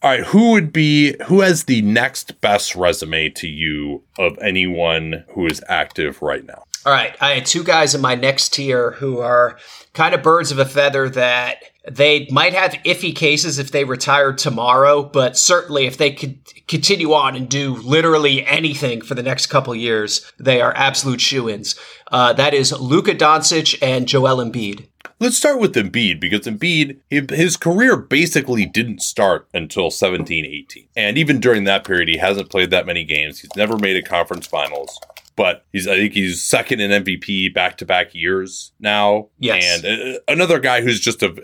All 0.03 0.09
right, 0.09 0.23
who 0.23 0.51
would 0.51 0.73
be 0.73 1.15
who 1.25 1.41
has 1.41 1.65
the 1.65 1.83
next 1.83 2.41
best 2.41 2.75
resume 2.75 3.29
to 3.31 3.47
you 3.47 4.03
of 4.17 4.37
anyone 4.41 5.25
who 5.35 5.45
is 5.45 5.63
active 5.67 6.23
right 6.23 6.43
now? 6.43 6.63
All 6.83 6.91
right, 6.91 7.15
I 7.21 7.35
had 7.35 7.45
two 7.45 7.63
guys 7.63 7.93
in 7.93 8.01
my 8.01 8.15
next 8.15 8.53
tier 8.53 8.91
who 8.91 9.19
are 9.19 9.59
kind 9.93 10.15
of 10.15 10.23
birds 10.23 10.51
of 10.51 10.57
a 10.57 10.65
feather 10.65 11.07
that 11.09 11.57
they 11.87 12.27
might 12.31 12.53
have 12.53 12.71
iffy 12.83 13.15
cases 13.15 13.59
if 13.59 13.71
they 13.71 13.83
retired 13.83 14.39
tomorrow, 14.39 15.03
but 15.03 15.37
certainly 15.37 15.85
if 15.85 15.97
they 15.97 16.11
could 16.11 16.39
continue 16.67 17.13
on 17.13 17.35
and 17.35 17.49
do 17.49 17.75
literally 17.75 18.43
anything 18.47 19.01
for 19.01 19.13
the 19.13 19.23
next 19.23 19.47
couple 19.47 19.75
years, 19.75 20.31
they 20.39 20.61
are 20.61 20.75
absolute 20.75 21.21
shoo-ins. 21.21 21.75
Uh, 22.11 22.33
that 22.33 22.55
is 22.55 22.71
Luka 22.71 23.13
Doncic 23.13 23.77
and 23.81 24.07
Joel 24.07 24.43
Embiid. 24.43 24.87
Let's 25.21 25.37
start 25.37 25.59
with 25.59 25.75
Embiid 25.75 26.19
because 26.19 26.47
Embiid, 26.47 26.97
his 27.29 27.55
career 27.55 27.95
basically 27.95 28.65
didn't 28.65 29.03
start 29.03 29.47
until 29.53 29.91
17 29.91 30.45
18. 30.47 30.87
And 30.95 31.15
even 31.15 31.39
during 31.39 31.65
that 31.65 31.83
period, 31.83 32.09
he 32.09 32.17
hasn't 32.17 32.49
played 32.49 32.71
that 32.71 32.87
many 32.87 33.03
games. 33.03 33.37
He's 33.37 33.55
never 33.55 33.77
made 33.77 33.97
a 33.97 34.01
conference 34.01 34.47
finals 34.47 34.99
but 35.35 35.65
he's 35.71 35.87
I 35.87 35.95
think 35.95 36.13
he's 36.13 36.41
second 36.41 36.79
in 36.79 37.03
MVP 37.03 37.53
back 37.53 37.77
to 37.77 37.85
back 37.85 38.13
years 38.13 38.71
now. 38.79 39.29
Yes. 39.39 39.83
And 39.83 40.15
uh, 40.15 40.19
another 40.27 40.59
guy 40.59 40.81
who's 40.81 40.99
just 40.99 41.23
a 41.23 41.35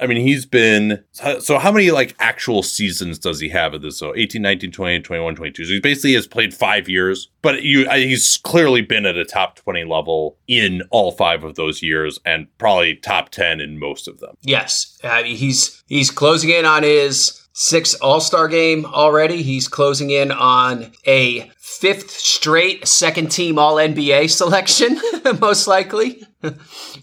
I 0.00 0.06
mean 0.06 0.26
he's 0.26 0.46
been 0.46 1.04
so 1.12 1.58
how 1.58 1.72
many 1.72 1.90
like 1.90 2.14
actual 2.18 2.62
seasons 2.62 3.18
does 3.18 3.40
he 3.40 3.48
have 3.50 3.74
at 3.74 3.82
this 3.82 3.98
so 3.98 4.14
18 4.14 4.42
19 4.42 4.72
20 4.72 5.00
21 5.00 5.34
22 5.34 5.64
so 5.64 5.72
he 5.72 5.80
basically 5.80 6.14
has 6.14 6.26
played 6.26 6.54
5 6.54 6.88
years 6.88 7.30
but 7.42 7.62
you 7.62 7.88
he's 7.90 8.36
clearly 8.38 8.82
been 8.82 9.06
at 9.06 9.16
a 9.16 9.24
top 9.24 9.56
20 9.56 9.84
level 9.84 10.38
in 10.46 10.82
all 10.90 11.12
5 11.12 11.44
of 11.44 11.54
those 11.54 11.82
years 11.82 12.18
and 12.24 12.46
probably 12.58 12.96
top 12.96 13.30
10 13.30 13.60
in 13.60 13.78
most 13.78 14.08
of 14.08 14.20
them. 14.20 14.36
Yes. 14.42 14.98
Uh, 15.02 15.22
he's 15.22 15.82
he's 15.86 16.10
closing 16.10 16.50
in 16.50 16.64
on 16.64 16.82
his 16.82 17.48
sixth 17.58 17.96
All 18.00 18.20
Star 18.20 18.48
game 18.48 18.86
already. 18.86 19.42
He's 19.42 19.68
closing 19.68 20.10
in 20.10 20.30
on 20.30 20.92
a 21.06 21.50
fifth 21.80 22.10
straight 22.10 22.86
second 22.86 23.30
team 23.30 23.58
All 23.58 23.76
NBA 23.76 24.30
selection, 24.30 25.00
most 25.40 25.66
likely. 25.66 26.22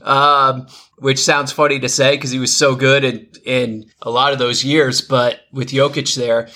um, 0.02 0.68
which 0.98 1.20
sounds 1.20 1.52
funny 1.52 1.80
to 1.80 1.90
say 1.90 2.16
because 2.16 2.32
he 2.32 2.40
was 2.40 2.56
so 2.56 2.76
good 2.76 3.04
in, 3.04 3.28
in 3.46 3.86
a 4.02 4.10
lot 4.10 4.34
of 4.34 4.40
those 4.40 4.64
years, 4.64 5.02
but 5.02 5.42
with 5.52 5.70
Jokic 5.70 6.16
there. 6.16 6.48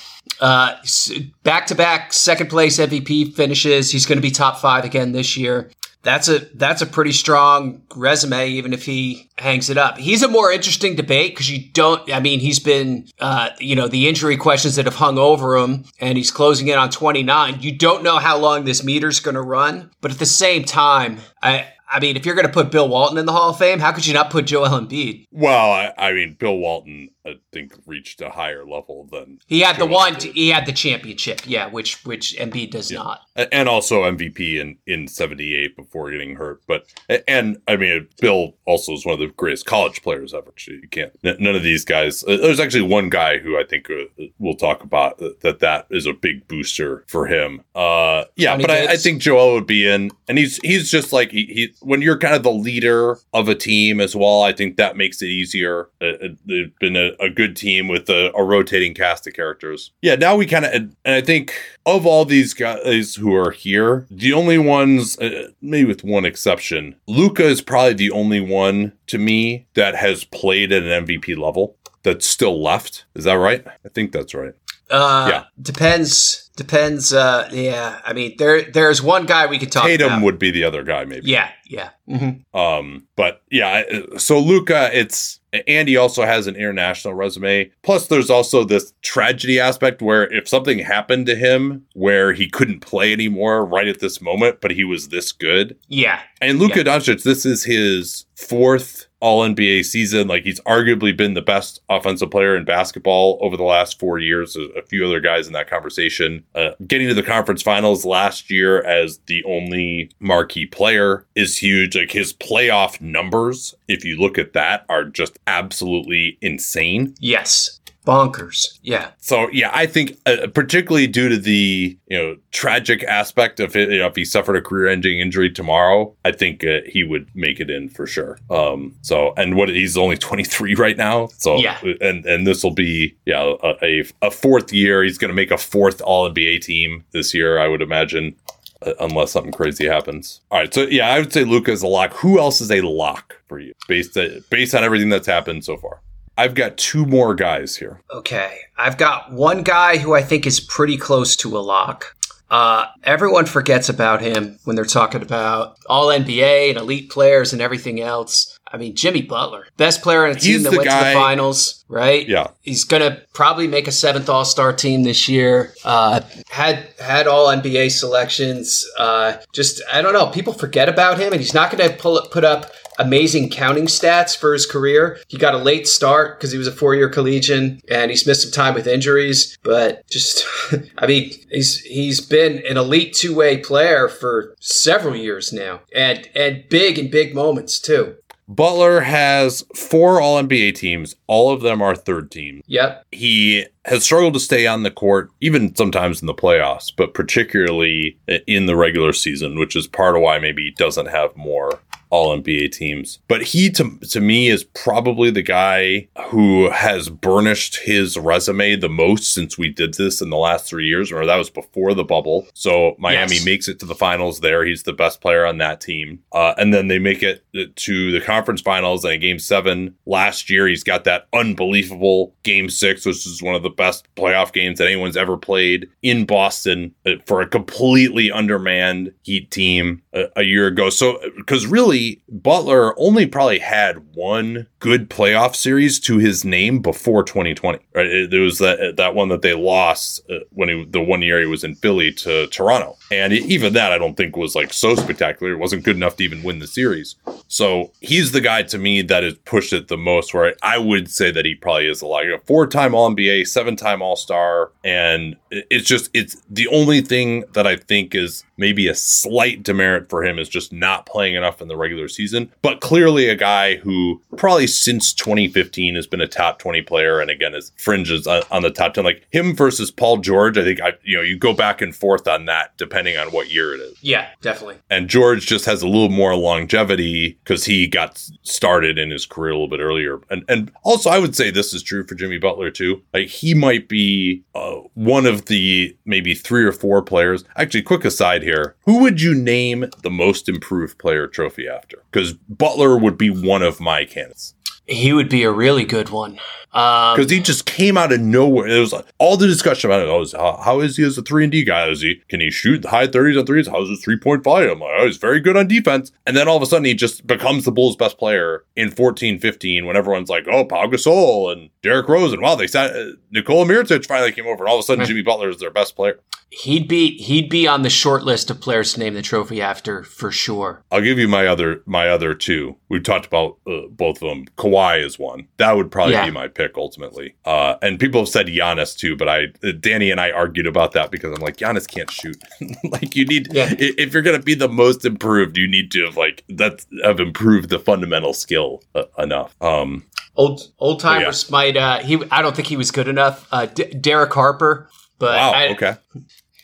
Back 1.44 1.68
to 1.68 1.76
back 1.76 2.14
second 2.14 2.50
place 2.50 2.78
MVP 2.78 3.36
finishes. 3.36 3.92
He's 3.92 4.06
going 4.06 4.18
to 4.18 4.22
be 4.22 4.32
top 4.32 4.58
five 4.60 4.86
again 4.86 5.12
this 5.12 5.36
year 5.36 5.72
that's 6.02 6.30
a 6.30 6.40
that's 6.56 6.82
a 6.82 6.86
pretty 6.86 7.12
strong 7.12 7.82
resume, 7.96 8.50
even 8.50 8.74
if 8.74 8.86
he 8.86 9.30
hangs 9.38 9.70
it 9.70 9.78
up. 9.78 9.98
He's 9.98 10.24
a 10.24 10.28
more 10.28 10.52
interesting 10.52 10.96
debate 10.96 11.34
because 11.34 11.50
you 11.52 11.70
don't. 11.72 12.12
I 12.12 12.20
mean, 12.20 12.40
he's 12.40 12.60
been, 12.60 13.08
uh, 13.20 13.50
you 13.60 13.76
know, 13.76 13.88
the 13.88 14.08
injury 14.08 14.38
questions 14.38 14.76
that 14.76 14.86
have 14.86 14.96
hung 14.96 15.18
over 15.18 15.58
him, 15.58 15.86
and 16.00 16.18
he's 16.18 16.32
closing 16.32 16.68
in 16.68 16.78
on 16.78 16.90
29. 16.90 17.58
You 17.62 17.78
don't 17.78 18.04
know 18.04 18.18
how 18.18 18.38
long 18.38 18.64
this 18.64 18.84
meter's 18.84 19.20
going 19.20 19.36
to 19.36 19.42
run, 19.42 19.92
but 20.02 20.12
at 20.12 20.20
the 20.20 20.26
same 20.26 20.64
time, 20.64 21.20
I 21.42 21.68
I 21.90 22.00
mean, 22.00 22.16
if 22.16 22.26
you're 22.26 22.36
going 22.36 22.48
to 22.48 22.54
put 22.54 22.72
Bill 22.72 22.88
Walton 22.88 23.18
in 23.18 23.26
the 23.26 23.32
Hall 23.32 23.50
of 23.50 23.58
Fame, 23.58 23.80
how 23.80 23.92
could 23.92 24.06
you 24.06 24.14
not 24.14 24.30
put 24.30 24.46
Joel 24.46 24.70
Embiid? 24.70 25.26
Well, 25.32 25.72
I, 25.72 25.94
I 25.98 26.14
mean, 26.14 26.36
Bill 26.40 26.56
Walton, 26.56 27.10
I 27.30 27.36
think, 27.52 27.74
reached 27.86 28.22
a 28.22 28.30
higher 28.30 28.66
level 28.66 29.08
than 29.12 29.40
he 29.48 29.62
had 29.62 29.78
the 29.78 29.86
one. 29.86 30.16
Embiid. 30.16 30.34
He 30.34 30.50
had 30.50 30.66
the 30.66 30.74
championship, 30.74 31.42
yeah, 31.46 31.68
which 31.68 32.04
which 32.06 32.36
Embiid 32.38 32.72
does 32.72 32.92
yeah. 32.92 33.00
not, 33.00 33.22
and 33.52 33.70
also 33.70 34.04
MVP 34.04 34.60
in 34.60 34.78
in 34.88 35.08
'78 35.08 35.76
before 35.76 36.12
getting 36.12 36.36
hurt. 36.36 36.62
But 36.68 36.86
and 37.28 37.62
I 37.68 37.76
mean, 37.76 38.08
Bill 38.20 38.56
also 38.66 38.94
is 38.94 39.06
one 39.06 39.14
of 39.14 39.20
the 39.20 39.28
greatest 39.28 39.66
college 39.66 40.02
players 40.02 40.34
ever. 40.34 40.54
You 40.68 40.88
can't. 40.90 41.12
None 41.24 41.56
of 41.56 41.64
these 41.64 41.86
guys. 41.86 42.24
Uh, 42.24 42.38
there's 42.38 42.60
actually 42.60 42.84
one 42.84 43.10
guy 43.10 43.40
who 43.40 43.58
I 43.58 43.64
think 43.64 43.90
uh, 43.90 44.26
we'll 44.38 44.56
talk 44.56 44.84
about 44.84 45.22
uh, 45.22 45.30
that 45.42 45.60
that 45.60 45.88
is 45.90 46.06
a 46.06 46.14
big 46.14 46.48
booster 46.48 47.06
for 47.08 47.28
him. 47.28 47.62
Uh, 47.76 48.26
yeah, 48.36 48.58
but 48.58 48.70
I, 48.70 48.94
I, 48.94 48.96
think 48.98 49.22
Joel 49.22 49.54
would 49.54 49.68
be 49.68 49.88
in, 49.88 50.12
and 50.28 50.38
he's 50.38 50.58
he's 50.58 50.92
just 50.92 51.14
like 51.14 51.32
he, 51.32 51.46
he 51.46 51.74
when 51.82 52.02
you're 52.02 52.18
kind 52.18 52.36
of 52.36 52.44
the 52.44 52.52
leader 52.52 53.18
of 53.34 53.48
a 53.48 53.56
team 53.56 54.00
as 54.00 54.16
well, 54.16 54.44
I 54.44 54.54
think 54.54 54.78
that 54.78 54.98
makes 54.98 55.22
it 55.22 55.28
easier. 55.28 55.90
It, 56.02 56.38
has 56.50 56.70
been 56.80 56.96
a, 56.96 57.12
a, 57.20 57.30
good 57.30 57.56
team 57.56 57.88
with 57.88 58.10
a, 58.10 58.32
a, 58.36 58.44
rotating 58.44 58.94
cast 58.94 59.28
of 59.28 59.34
characters. 59.34 59.92
Yeah, 60.02 60.16
now 60.16 60.36
we 60.36 60.46
kind 60.46 60.66
of, 60.66 60.74
and 60.74 60.96
I 61.06 61.22
think 61.22 61.54
of 61.86 62.06
all 62.06 62.26
these 62.26 62.54
guys 62.54 63.16
who 63.16 63.36
are 63.36 63.52
here, 63.52 64.08
the 64.10 64.34
only 64.34 64.58
ones, 64.58 65.18
uh, 65.20 65.50
maybe 65.62 65.88
with 65.88 66.04
one 66.04 66.26
exception, 66.26 66.96
Luka 67.08 67.46
is 67.46 67.62
probably 67.62 67.94
the 67.94 68.12
only 68.12 68.40
one 68.40 68.94
to 69.08 69.18
me 69.18 69.68
that 69.76 69.96
has 69.96 70.24
played 70.24 70.72
at 70.72 70.84
an 70.84 71.06
MVP 71.06 71.38
level 71.38 71.78
that's 72.04 72.28
still 72.28 72.62
left. 72.62 73.06
Is 73.16 73.26
that 73.26 73.34
right? 73.34 73.66
I 73.86 73.90
think 73.90 74.12
that's 74.12 74.34
right. 74.34 74.54
Uh, 74.90 75.28
yeah. 75.30 75.44
Depends 75.62 76.50
Depends. 76.60 77.14
Uh, 77.14 77.48
yeah, 77.54 78.02
I 78.04 78.12
mean, 78.12 78.36
there 78.38 78.64
there's 78.64 79.02
one 79.02 79.26
guy 79.26 79.46
we 79.46 79.60
could 79.60 79.72
talk. 79.72 79.86
Tatum 79.86 80.08
about. 80.08 80.24
would 80.24 80.40
be 80.40 80.52
the 80.52 80.66
other 80.66 80.84
guy, 80.84 81.06
maybe. 81.06 81.32
Yeah, 81.32 81.50
yeah. 81.66 81.92
Mm-hmm. 82.10 82.60
Um, 82.60 83.08
but 83.16 83.42
yeah, 83.50 83.84
so 84.18 84.40
Luka, 84.40 84.90
it's 84.92 85.39
Andy 85.68 85.98
also 85.98 86.24
has 86.24 86.48
an 86.48 86.56
international 86.56 87.14
resume. 87.14 87.72
Plus, 87.82 88.08
there's 88.08 88.30
also 88.30 88.64
this 88.64 88.94
tragedy 89.02 89.60
aspect 89.60 90.02
where 90.02 90.32
if 90.34 90.48
something 90.48 90.80
happened 90.80 91.26
to 91.26 91.36
him 91.36 91.86
where 91.94 92.34
he 92.34 92.50
couldn't 92.50 92.82
play 92.82 93.12
anymore 93.12 93.66
right 93.66 93.88
at 93.88 94.00
this 94.00 94.22
moment, 94.22 94.62
but 94.62 94.72
he 94.72 94.84
was 94.84 95.10
this 95.10 95.32
good. 95.32 95.78
Yeah. 95.88 96.22
And 96.42 96.60
Luka 96.60 96.78
yeah. 96.78 96.84
Doncic, 96.84 97.24
this 97.24 97.46
is 97.46 97.64
his 97.64 98.26
fourth 98.40 99.08
all 99.20 99.44
NBA 99.44 99.84
season. 99.84 100.28
Like 100.28 100.44
he's 100.44 100.62
arguably 100.62 101.16
been 101.16 101.34
the 101.34 101.42
best 101.42 101.82
offensive 101.90 102.32
player 102.32 102.56
in 102.56 102.64
basketball 102.64 103.38
over 103.42 103.58
the 103.58 103.64
last 103.64 104.00
four 104.00 104.18
years. 104.18 104.56
A, 104.56 104.82
few 104.84 105.06
other 105.06 105.20
guys 105.20 105.46
in 105.46 105.54
that 105.54 105.70
conversation. 105.70 106.46
Uh, 106.56 106.70
getting 106.88 107.08
to 107.10 107.14
the 107.14 107.22
conference 107.22 107.62
finals 107.62 108.06
last 108.06 108.50
year 108.50 108.82
as 108.84 109.20
the 109.28 109.44
only 109.44 110.10
marquee 110.20 110.66
player 110.66 111.26
is 111.36 111.58
huge. 111.58 111.96
Like 111.96 112.12
his 112.12 112.34
playoff 112.34 113.02
numbers, 113.02 113.76
if 113.88 114.06
you 114.06 114.18
look 114.18 114.38
at 114.38 114.54
that, 114.54 114.86
are 114.90 115.04
just 115.04 115.38
absolutely 115.46 116.38
insane. 116.42 117.14
Yes 117.20 117.79
bonkers. 118.06 118.80
Yeah. 118.82 119.12
So 119.20 119.50
yeah, 119.52 119.72
I 119.74 119.86
think 119.86 120.18
uh, 120.26 120.48
particularly 120.54 121.08
due 121.08 121.30
to 121.30 121.38
the 121.38 121.98
you 122.08 122.18
know 122.18 122.38
tragic 122.52 123.04
aspect 123.04 123.60
of 123.60 123.76
it, 123.76 123.90
you 123.92 124.00
know, 124.00 124.08
if 124.08 124.16
he 124.16 124.26
suffered 124.26 124.56
a 124.56 124.62
career-ending 124.62 125.20
injury 125.20 125.50
tomorrow, 125.50 126.16
I 126.26 126.32
think 126.32 126.64
uh, 126.64 126.80
he 126.86 127.04
would 127.04 127.30
make 127.36 127.60
it 127.60 127.70
in 127.70 127.90
for 127.90 128.08
sure. 128.08 128.40
Um. 128.50 128.96
So 129.02 129.34
and 129.38 129.56
what 129.56 129.70
he's 129.70 129.98
only 129.98 130.18
23 130.30 130.76
right 130.76 130.98
now. 130.98 131.28
So 131.38 131.58
yeah. 131.58 131.80
And 132.02 132.26
and 132.26 132.48
this 132.48 132.64
will 132.64 132.74
be 132.74 133.16
yeah 133.26 133.56
a, 133.64 133.74
a, 133.82 134.04
a 134.22 134.32
fourth 134.32 134.74
year. 134.74 135.04
He's 135.04 135.18
going 135.18 135.30
to 135.30 135.36
make 135.36 135.52
a 135.52 135.58
fourth 135.58 136.02
All 136.02 136.30
NBA 136.30 136.62
team 136.62 137.06
this 137.12 137.34
year. 137.34 137.60
I 137.60 137.68
would 137.68 137.82
imagine. 137.82 138.36
Uh, 138.82 138.94
unless 139.02 139.34
something 139.34 139.52
crazy 139.52 139.86
happens. 139.86 140.40
All 140.52 140.58
right, 140.58 140.74
so 140.74 140.84
yeah, 140.84 141.10
I 141.10 141.20
would 141.20 141.34
say 141.34 141.44
Luka's 141.44 141.84
a 141.84 141.88
lock. 141.88 142.14
Who 142.14 142.40
else 142.40 142.62
is 142.62 142.72
a 142.72 142.80
lock 142.80 143.36
for 143.46 143.60
you 143.60 143.74
based 143.90 144.16
uh, 144.16 144.30
based 144.50 144.74
on 144.74 144.86
everything 144.86 145.10
that's 145.10 145.28
happened 145.28 145.66
so 145.66 145.76
far? 145.76 146.00
I've 146.40 146.56
got 146.56 146.78
two 146.78 147.06
more 147.06 147.36
guys 147.36 147.76
here. 147.76 148.02
Okay. 148.10 148.60
I've 148.78 148.98
got 148.98 149.34
one 149.34 149.62
guy 149.62 149.98
who 149.98 150.16
I 150.16 150.22
think 150.22 150.48
is 150.48 150.62
pretty 150.62 150.96
close 150.96 151.36
to 151.38 151.58
a 151.58 151.60
lock. 151.60 152.16
Uh, 152.50 152.86
everyone 153.04 153.46
forgets 153.46 153.90
about 153.90 154.22
him 154.22 154.58
when 154.64 154.78
they're 154.78 154.86
talking 154.86 155.22
about 155.22 155.78
all 155.88 156.08
NBA 156.08 156.70
and 156.70 156.78
elite 156.78 157.10
players 157.10 157.52
and 157.52 157.62
everything 157.62 158.00
else. 158.00 158.58
I 158.72 158.78
mean, 158.78 158.96
Jimmy 158.96 159.22
Butler, 159.22 159.68
best 159.76 160.02
player 160.02 160.24
on 160.24 160.32
a 160.32 160.36
team 160.36 160.54
He's 160.54 160.64
that 160.64 160.72
went 160.72 160.84
to 160.84 160.96
the 160.96 161.14
finals, 161.14 161.84
right? 161.90 162.28
Yeah. 162.28 162.48
He's 162.62 162.86
gonna 162.86 163.22
probably 163.34 163.68
make 163.68 163.88
a 163.88 163.92
seventh 163.92 164.30
All 164.30 164.46
Star 164.46 164.72
team 164.74 165.04
this 165.04 165.28
year. 165.28 165.74
Uh, 165.84 166.22
had 166.50 166.88
had 167.00 167.28
All 167.28 167.48
NBA 167.48 167.92
selections. 167.92 168.88
Uh, 168.98 169.38
just 169.54 169.82
I 169.92 170.02
don't 170.02 170.14
know. 170.14 170.28
People 170.28 170.54
forget 170.54 170.88
about 170.88 171.20
him, 171.20 171.34
and 171.34 171.42
he's 171.42 171.54
not 171.54 171.72
gonna 171.72 171.90
pull 171.90 172.22
put 172.32 172.44
up 172.44 172.72
amazing 173.00 173.50
counting 173.50 173.86
stats 173.86 174.38
for 174.38 174.54
his 174.54 174.66
career. 174.66 175.20
He 175.28 175.38
got 175.38 175.56
a 175.56 175.58
late 175.58 175.88
start 175.88 176.38
because 176.38 176.52
he 176.52 176.58
was 176.58 176.68
a 176.68 176.72
four 176.72 176.94
year 176.94 177.10
collegian, 177.10 177.82
and 177.90 178.12
he's 178.12 178.28
missed 178.28 178.44
some 178.44 178.52
time 178.52 178.76
with 178.76 178.86
injuries. 178.86 179.58
But 179.64 180.08
just, 180.10 180.46
I 180.98 181.08
mean, 181.08 181.32
he's 181.50 181.80
he's 181.82 182.22
been 182.22 182.64
an 182.70 182.78
elite 182.78 183.14
two 183.14 183.34
way 183.34 183.58
player 183.58 184.08
for 184.08 184.56
several 184.60 185.16
years 185.16 185.52
now, 185.52 185.82
and 185.96 186.30
and 186.36 186.66
big 186.70 187.00
in 187.00 187.10
big 187.10 187.34
moments 187.34 187.80
too. 187.80 188.16
Butler 188.50 189.02
has 189.02 189.64
four 189.76 190.20
All 190.20 190.42
NBA 190.42 190.74
teams. 190.74 191.16
All 191.28 191.54
of 191.54 191.62
them 191.62 191.84
are 191.84 191.96
third 191.96 192.32
team. 192.32 192.64
Yep. 192.66 193.06
He 193.12 193.68
has 193.86 194.04
struggled 194.04 194.34
to 194.34 194.40
stay 194.40 194.66
on 194.66 194.82
the 194.82 194.90
court, 194.90 195.30
even 195.40 195.76
sometimes 195.76 196.20
in 196.20 196.26
the 196.26 196.34
playoffs, 196.34 196.92
but 196.96 197.14
particularly 197.14 198.18
in 198.48 198.66
the 198.66 198.76
regular 198.76 199.14
season, 199.14 199.60
which 199.60 199.76
is 199.76 199.86
part 199.86 200.16
of 200.16 200.24
why 200.24 200.40
maybe 200.40 200.64
he 200.64 200.72
doesn't 200.72 201.10
have 201.10 201.38
more 201.38 201.80
all 202.10 202.36
NBA 202.38 202.72
teams. 202.72 203.20
But 203.28 203.44
he, 203.44 203.70
to, 203.72 203.98
to 204.00 204.20
me, 204.20 204.48
is 204.48 204.64
probably 204.64 205.30
the 205.32 205.42
guy 205.42 206.08
who 206.30 206.70
has 206.72 207.10
burnished 207.10 207.78
his 207.84 208.18
resume 208.18 208.76
the 208.76 208.90
most 208.90 209.34
since 209.34 209.58
we 209.58 209.70
did 209.70 209.94
this 209.96 210.22
in 210.22 210.30
the 210.30 210.38
last 210.38 210.68
three 210.68 210.88
years. 210.88 211.12
Or 211.12 211.26
that 211.26 211.36
was 211.36 211.50
before 211.50 211.94
the 211.94 212.04
bubble. 212.04 212.48
So 212.54 212.96
Miami 212.98 213.36
Yes. 213.36 213.46
makes 213.46 213.68
it 213.68 213.80
to 213.80 213.86
the 213.86 213.96
finals 213.96 214.40
there. 214.40 214.66
He's 214.66 214.84
the 214.84 214.94
best 214.94 215.22
player 215.22 215.46
on 215.46 215.58
that 215.60 215.82
team. 215.82 216.20
Uh, 216.32 216.54
and 216.58 216.74
then 216.74 216.88
they 216.88 217.00
make 217.00 217.22
it 217.22 217.44
to 217.76 218.12
the 218.12 218.22
conference 218.22 218.62
finals 218.62 219.06
and 219.06 219.22
game 219.22 219.40
seven 219.40 219.96
last 220.06 220.50
year. 220.50 220.68
He's 220.68 220.84
got 220.84 221.04
that 221.04 221.28
unbelievable 221.34 222.34
game 222.44 222.70
six, 222.70 223.06
which 223.06 223.26
is 223.28 223.42
one 223.44 223.56
of 223.56 223.64
the 223.64 223.70
best 223.70 224.08
playoff 224.16 224.52
games 224.54 224.80
that 224.80 224.86
anyone's 224.88 225.18
ever 225.18 225.38
played 225.38 225.88
in 226.02 226.26
Boston 226.26 226.94
for 227.26 227.42
a 227.42 227.48
completely 227.48 228.32
undermanned 228.32 229.12
Heat 229.24 229.52
team 229.52 230.02
a, 230.14 230.44
year 230.44 230.68
ago. 230.68 230.90
So, 230.90 231.20
because 231.38 231.68
really, 231.68 232.22
Butler 232.30 233.00
only 233.00 233.26
probably 233.28 233.60
had 233.60 234.16
one 234.16 234.68
good 234.80 235.10
playoff 235.10 235.56
series 235.56 236.00
to 236.02 236.18
his 236.18 236.44
name 236.44 236.80
before 236.82 237.24
2020. 237.24 237.80
Right? 237.94 238.32
Was 238.32 238.58
that 238.60 238.96
that 238.98 239.14
one 239.16 239.30
that 239.30 239.42
they 239.42 239.54
lost 239.54 240.22
uh, 240.30 240.40
when 240.52 240.70
he, 240.70 240.86
the 240.86 241.02
one 241.02 241.22
year 241.22 241.40
he 241.40 241.46
was 241.46 241.64
in 241.64 241.76
Philly 241.76 242.12
to 242.14 242.48
Toronto, 242.48 242.98
and 243.12 243.34
even 243.34 243.74
that 243.74 243.92
I 243.92 243.98
don't 243.98 244.16
think 244.18 244.36
was 244.36 244.56
like 244.56 244.74
so 244.74 244.96
spectacular. 244.96 245.54
It 245.54 245.58
wasn't 245.58 245.84
good 245.84 245.96
enough 245.96 246.16
to 246.18 246.24
even 246.24 246.44
win 246.44 246.60
the 246.60 246.68
series. 246.68 247.16
So 247.48 247.92
he's 248.00 248.32
the 248.32 248.42
guy 248.42 248.64
to 248.64 248.78
me 248.78 249.02
that 249.04 249.24
has 249.24 249.36
pushed 249.46 249.74
it 249.74 249.88
the 249.90 249.98
most. 249.98 250.34
Where 250.34 250.56
I, 250.64 250.76
I 250.76 250.78
would 250.78 251.10
say 251.10 251.32
that 251.32 251.46
he 251.46 251.56
probably 251.56 251.88
is 251.88 252.02
a 252.02 252.08
like 252.08 252.28
a 252.28 252.40
four-time 252.46 252.96
All 252.96 253.14
NBA, 253.14 253.48
seven-time 253.48 254.02
All 254.02 254.16
Star, 254.16 254.72
and 254.84 255.36
it- 255.52 255.68
it's 255.70 255.88
just 255.88 256.10
it's 256.14 256.42
the 256.50 256.68
only 256.70 257.02
thing 257.02 257.44
that 257.54 257.68
I 257.68 257.76
think 257.76 258.16
is 258.16 258.44
maybe 258.58 258.88
a 258.88 258.96
slight 258.96 259.64
demerit 259.64 259.99
for 260.08 260.24
him 260.24 260.38
is 260.40 260.48
just 260.48 260.72
not 260.72 261.06
playing 261.06 261.36
enough 261.36 261.62
in 261.62 261.68
the 261.68 261.78
regular 261.78 262.08
season. 262.08 262.52
But 262.62 262.80
clearly, 262.82 263.28
a 263.30 263.36
guy 263.36 263.78
who 263.78 264.22
probably 264.38 264.68
since 264.68 265.14
2015 265.14 265.96
has 265.96 266.08
been 266.08 266.22
a 266.22 266.28
top 266.28 266.60
20 266.60 266.82
player, 266.84 267.20
and 267.20 267.30
again 267.32 267.54
is 267.56 267.72
fringes 267.78 268.28
on, 268.28 268.44
on 268.52 268.62
the 268.62 268.70
top 268.70 268.94
10. 268.94 269.04
Like 269.04 269.26
him 269.32 269.56
versus 269.56 269.92
Paul 269.92 270.18
George, 270.18 270.58
I 270.58 270.64
think 270.64 270.82
I 270.82 270.94
you 271.04 271.18
know 271.18 271.24
you 271.24 271.38
go 271.38 271.54
back 271.54 271.82
and 271.82 271.96
forth 271.96 272.28
on 272.28 272.46
that 272.46 272.78
depending 272.78 273.18
on 273.18 273.30
what 273.30 273.52
year 273.52 273.74
it 273.74 273.82
is 273.82 273.98
Yeah, 274.02 274.28
definitely. 274.42 274.76
and 274.90 275.08
George 275.10 275.46
just 275.48 275.66
has 275.66 275.82
a 275.82 275.88
little 275.88 276.10
more 276.10 276.36
longevity 276.36 277.38
because 277.44 277.66
he 277.66 277.88
got 277.88 278.18
started 278.44 278.98
in 278.98 279.10
his 279.12 279.26
career 279.26 279.52
a 279.52 279.56
little 279.56 279.68
bit 279.68 279.80
earlier. 279.80 280.20
And 280.30 280.44
and 280.48 280.72
also, 280.84 281.10
I 281.10 281.20
would 281.20 281.36
say 281.36 281.52
this 281.52 281.74
is 281.74 281.82
true 281.84 282.06
for 282.06 282.16
Jimmy 282.16 282.38
Butler 282.38 282.70
too. 282.72 283.02
Like 283.14 283.28
he 283.28 283.54
might 283.54 283.88
be 283.90 284.44
uh, 284.56 284.76
one 284.94 285.26
of 285.26 285.46
the 285.46 285.96
maybe 286.06 286.34
three 286.36 286.64
or 286.64 286.72
four 286.72 287.02
players. 287.02 287.44
Actually, 287.56 287.84
quick 287.84 288.06
aside 288.06 288.44
here: 288.44 288.76
who 288.86 289.00
would 289.00 289.22
you 289.22 289.34
name 289.34 289.89
the 290.02 290.10
most 290.10 290.48
improved 290.50 290.98
player 290.98 291.28
trophy 291.28 291.68
after? 291.68 292.04
Because 292.12 292.34
Butler 292.34 292.98
would 292.98 293.18
be 293.18 293.30
one 293.30 293.62
of 293.62 293.80
my 293.80 294.06
candidates 294.06 294.54
He 294.86 295.14
would 295.14 295.30
be 295.30 295.44
a 295.44 295.52
really 295.52 295.86
good 295.86 296.10
one. 296.10 296.40
Um, 296.72 297.16
because 297.16 297.32
he 297.32 297.40
just 297.40 297.66
came 297.66 297.98
out 297.98 298.12
of 298.12 298.20
nowhere. 298.20 298.68
It 298.68 298.80
was 298.80 298.94
like 298.94 299.06
all 299.18 299.38
the 299.38 299.48
discussion 299.48 299.90
about 299.90 300.02
it. 300.02 300.08
Oh, 300.08 300.38
how, 300.38 300.62
how 300.64 300.80
is 300.82 300.98
he 300.98 301.04
as 301.04 301.18
a 301.18 301.24
three 301.24 301.44
and 301.44 301.52
D 301.52 301.64
guy? 301.64 301.88
Is 301.88 302.02
he 302.02 302.22
can 302.30 302.42
he 302.42 302.52
shoot 302.52 302.84
the 302.84 302.90
high 302.90 303.08
thirties 303.08 303.38
on 303.38 303.48
threes? 303.48 303.68
How's 303.68 303.90
his 303.90 304.04
three 304.04 304.20
point 304.20 304.44
volume? 304.44 304.74
I'm 304.74 304.80
like, 304.80 304.92
oh, 305.00 305.06
he's 305.08 305.18
very 305.18 305.40
good 305.40 305.58
on 305.58 305.68
defense. 305.68 306.12
And 306.28 306.38
then 306.38 306.48
all 306.48 306.58
of 306.58 306.62
a 306.62 306.68
sudden, 306.68 306.86
he 306.86 306.94
just 306.94 307.26
becomes 307.26 307.66
the 307.66 307.72
Bulls' 307.72 307.96
best 307.96 308.20
player 308.20 308.66
in 308.76 308.92
14-15 308.92 309.88
when 309.88 309.96
everyone's 309.96 310.30
like, 310.30 310.48
oh, 310.48 310.64
Pau 310.64 310.86
Gasol 310.86 311.52
and 311.52 311.72
Derrick 311.82 312.08
Rose 312.10 312.34
and 312.34 312.42
wow, 312.42 312.56
they 312.56 312.68
sat 312.68 312.96
uh, 312.96 313.12
Nikola 313.32 313.66
Mirotic 313.66 314.06
finally 314.06 314.32
came 314.32 314.46
over, 314.48 314.64
and 314.64 314.70
all 314.70 314.76
of 314.78 314.82
a 314.82 314.84
sudden, 314.84 315.06
Jimmy 315.06 315.22
Butler 315.22 315.50
is 315.50 315.60
their 315.60 315.72
best 315.72 315.96
player. 315.96 316.20
he'd 316.52 316.88
be 316.88 317.16
he'd 317.20 317.48
be 317.50 317.68
on 317.68 317.84
the 317.84 317.90
short 317.90 318.24
list 318.24 318.50
of 318.50 318.60
players 318.60 318.94
to 318.94 319.00
name 319.00 319.14
the 319.14 319.22
trophy 319.22 319.62
after 319.62 320.04
for 320.04 320.32
sure. 320.32 320.84
I'll 320.92 321.00
give 321.02 321.18
you 321.20 321.28
my 321.28 321.46
other 321.48 321.82
my 321.86 322.10
other 322.10 322.34
two. 322.34 322.76
We've 322.90 323.04
talked 323.04 323.26
about 323.28 323.58
uh, 323.68 323.82
both 323.92 324.22
of 324.22 324.30
them. 324.30 324.46
Kawhi 324.58 325.02
is 325.06 325.18
one. 325.20 325.48
That 325.58 325.76
would 325.78 325.90
probably 325.92 326.14
Yeah. 326.16 326.26
be 326.26 326.32
my 326.32 326.48
pick 326.48 326.76
ultimately. 326.76 327.36
Uh, 327.46 327.76
and 327.84 328.00
people 328.00 328.22
have 328.22 328.30
said 328.30 328.48
Giannis 328.48 328.98
too, 328.98 329.16
but 329.16 329.30
I 329.30 329.46
uh, 329.64 329.72
Danny 329.80 330.10
and 330.12 330.20
I 330.20 330.32
argued 330.32 330.68
about 330.68 330.92
that 330.94 331.12
because 331.12 331.34
I'm 331.34 331.42
like 331.42 331.58
Giannis 331.58 331.88
can't 331.88 332.10
shoot. 332.12 332.36
like 332.92 333.16
you 333.16 333.26
need 333.26 333.48
Yeah. 333.54 333.74
if 333.78 334.12
you're 334.14 334.24
gonna 334.24 334.40
be 334.40 334.56
the 334.56 334.68
most 334.70 335.06
improved, 335.06 335.56
you 335.56 335.68
need 335.68 335.92
to 335.92 336.04
have 336.06 336.18
like 336.18 336.44
that 336.50 336.84
have 337.04 337.20
improved 337.20 337.70
the 337.70 337.80
fundamental 337.80 338.34
skill 338.34 338.84
uh, 338.96 339.04
enough. 339.18 339.56
Um, 339.62 340.04
Old 340.40 340.72
old 340.80 341.02
timers 341.02 341.52
might. 341.52 341.76
Uh, 341.76 342.00
he 342.00 342.24
I 342.32 342.42
don't 342.42 342.56
think 342.56 342.70
he 342.70 342.78
was 342.78 342.92
good 342.92 343.10
enough. 343.10 343.46
Uh, 343.52 343.66
D- 343.66 343.94
Derek 343.94 344.34
Harper, 344.34 344.90
but 345.18 345.36
wow. 345.36 345.52
I, 345.52 345.68
okay. 345.74 345.98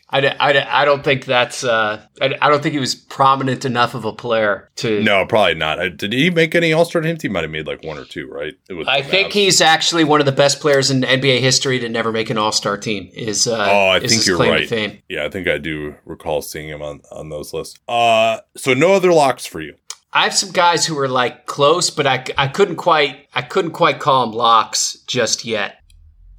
I, 0.08 0.20
I, 0.28 0.82
I 0.82 0.84
don't 0.86 1.02
think 1.02 1.26
that's. 1.26 1.62
Uh, 1.62 2.00
I, 2.22 2.34
I 2.40 2.48
don't 2.48 2.62
think 2.62 2.72
he 2.72 2.78
was 2.78 2.94
prominent 2.94 3.66
enough 3.66 3.94
of 3.94 4.06
a 4.06 4.14
player 4.14 4.70
to. 4.76 5.02
No, 5.02 5.26
probably 5.26 5.56
not. 5.56 5.78
Did 5.98 6.14
he 6.14 6.30
make 6.30 6.54
any 6.54 6.72
All 6.72 6.86
Star 6.86 7.02
teams? 7.02 7.20
He 7.20 7.28
might 7.28 7.42
have 7.42 7.50
made 7.50 7.66
like 7.66 7.84
one 7.84 7.98
or 7.98 8.06
two, 8.06 8.26
right? 8.28 8.54
It 8.70 8.72
was 8.72 8.88
I 8.88 9.02
think 9.02 9.28
Mavs. 9.28 9.32
he's 9.32 9.60
actually 9.60 10.04
one 10.04 10.20
of 10.20 10.26
the 10.26 10.32
best 10.32 10.60
players 10.60 10.90
in 10.90 11.02
NBA 11.02 11.40
history 11.40 11.78
to 11.80 11.88
never 11.90 12.12
make 12.12 12.30
an 12.30 12.38
All 12.38 12.52
Star 12.52 12.78
team. 12.78 13.10
Is 13.12 13.46
uh, 13.46 13.68
Oh, 13.68 13.88
I 13.88 14.00
think 14.00 14.26
you're 14.26 14.38
right. 14.38 15.02
Yeah, 15.08 15.24
I 15.24 15.28
think 15.28 15.48
I 15.48 15.58
do 15.58 15.96
recall 16.06 16.40
seeing 16.40 16.68
him 16.68 16.80
on 16.80 17.02
on 17.12 17.28
those 17.28 17.52
lists. 17.52 17.78
Uh, 17.88 18.38
so 18.56 18.72
no 18.72 18.92
other 18.92 19.12
locks 19.12 19.44
for 19.44 19.60
you. 19.60 19.74
I 20.16 20.22
have 20.22 20.34
some 20.34 20.50
guys 20.50 20.86
who 20.86 20.98
are 20.98 21.08
like 21.08 21.44
close, 21.44 21.90
but 21.90 22.06
I, 22.06 22.24
I 22.38 22.48
couldn't 22.48 22.76
quite 22.76 23.28
I 23.34 23.42
couldn't 23.42 23.72
quite 23.72 24.00
call 24.00 24.24
them 24.24 24.34
locks 24.34 24.96
just 25.06 25.44
yet. 25.44 25.82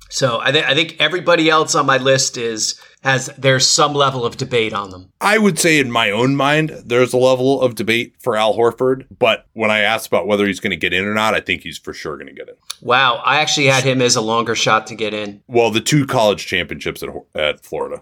So 0.10 0.40
I 0.40 0.52
think 0.52 0.66
I 0.66 0.74
think 0.74 0.96
everybody 1.00 1.48
else 1.48 1.76
on 1.76 1.86
my 1.86 1.98
list 1.98 2.38
is 2.38 2.82
has 3.04 3.28
there's 3.38 3.70
some 3.70 3.94
level 3.94 4.26
of 4.26 4.36
debate 4.36 4.74
on 4.74 4.90
them. 4.90 5.12
I 5.22 5.38
would 5.38 5.60
say 5.60 5.78
in 5.78 5.92
my 5.92 6.10
own 6.10 6.36
mind, 6.36 6.72
there's 6.86 7.14
a 7.14 7.18
level 7.18 7.62
of 7.62 7.76
debate 7.76 8.16
for 8.18 8.36
Al 8.36 8.56
Horford. 8.56 9.06
But 9.20 9.46
when 9.54 9.70
I 9.70 9.82
asked 9.82 10.08
about 10.08 10.26
whether 10.26 10.48
he's 10.48 10.60
going 10.60 10.72
to 10.72 10.76
get 10.76 10.92
in 10.92 11.06
or 11.06 11.14
not, 11.14 11.36
I 11.36 11.40
think 11.40 11.62
he's 11.62 11.78
for 11.78 11.94
sure 11.94 12.18
going 12.18 12.30
to 12.30 12.34
get 12.34 12.50
in. 12.50 12.56
Wow, 12.82 13.22
I 13.24 13.42
actually 13.42 13.68
had 13.68 13.84
him 13.84 14.02
as 14.02 14.16
a 14.16 14.22
longer 14.22 14.56
shot 14.56 14.88
to 14.88 14.96
get 14.96 15.14
in. 15.14 15.44
Well, 15.48 15.70
the 15.70 15.82
two 15.82 16.08
college 16.08 16.48
championships 16.48 17.04
at, 17.04 17.10
at 17.36 17.64
Florida, 17.64 18.02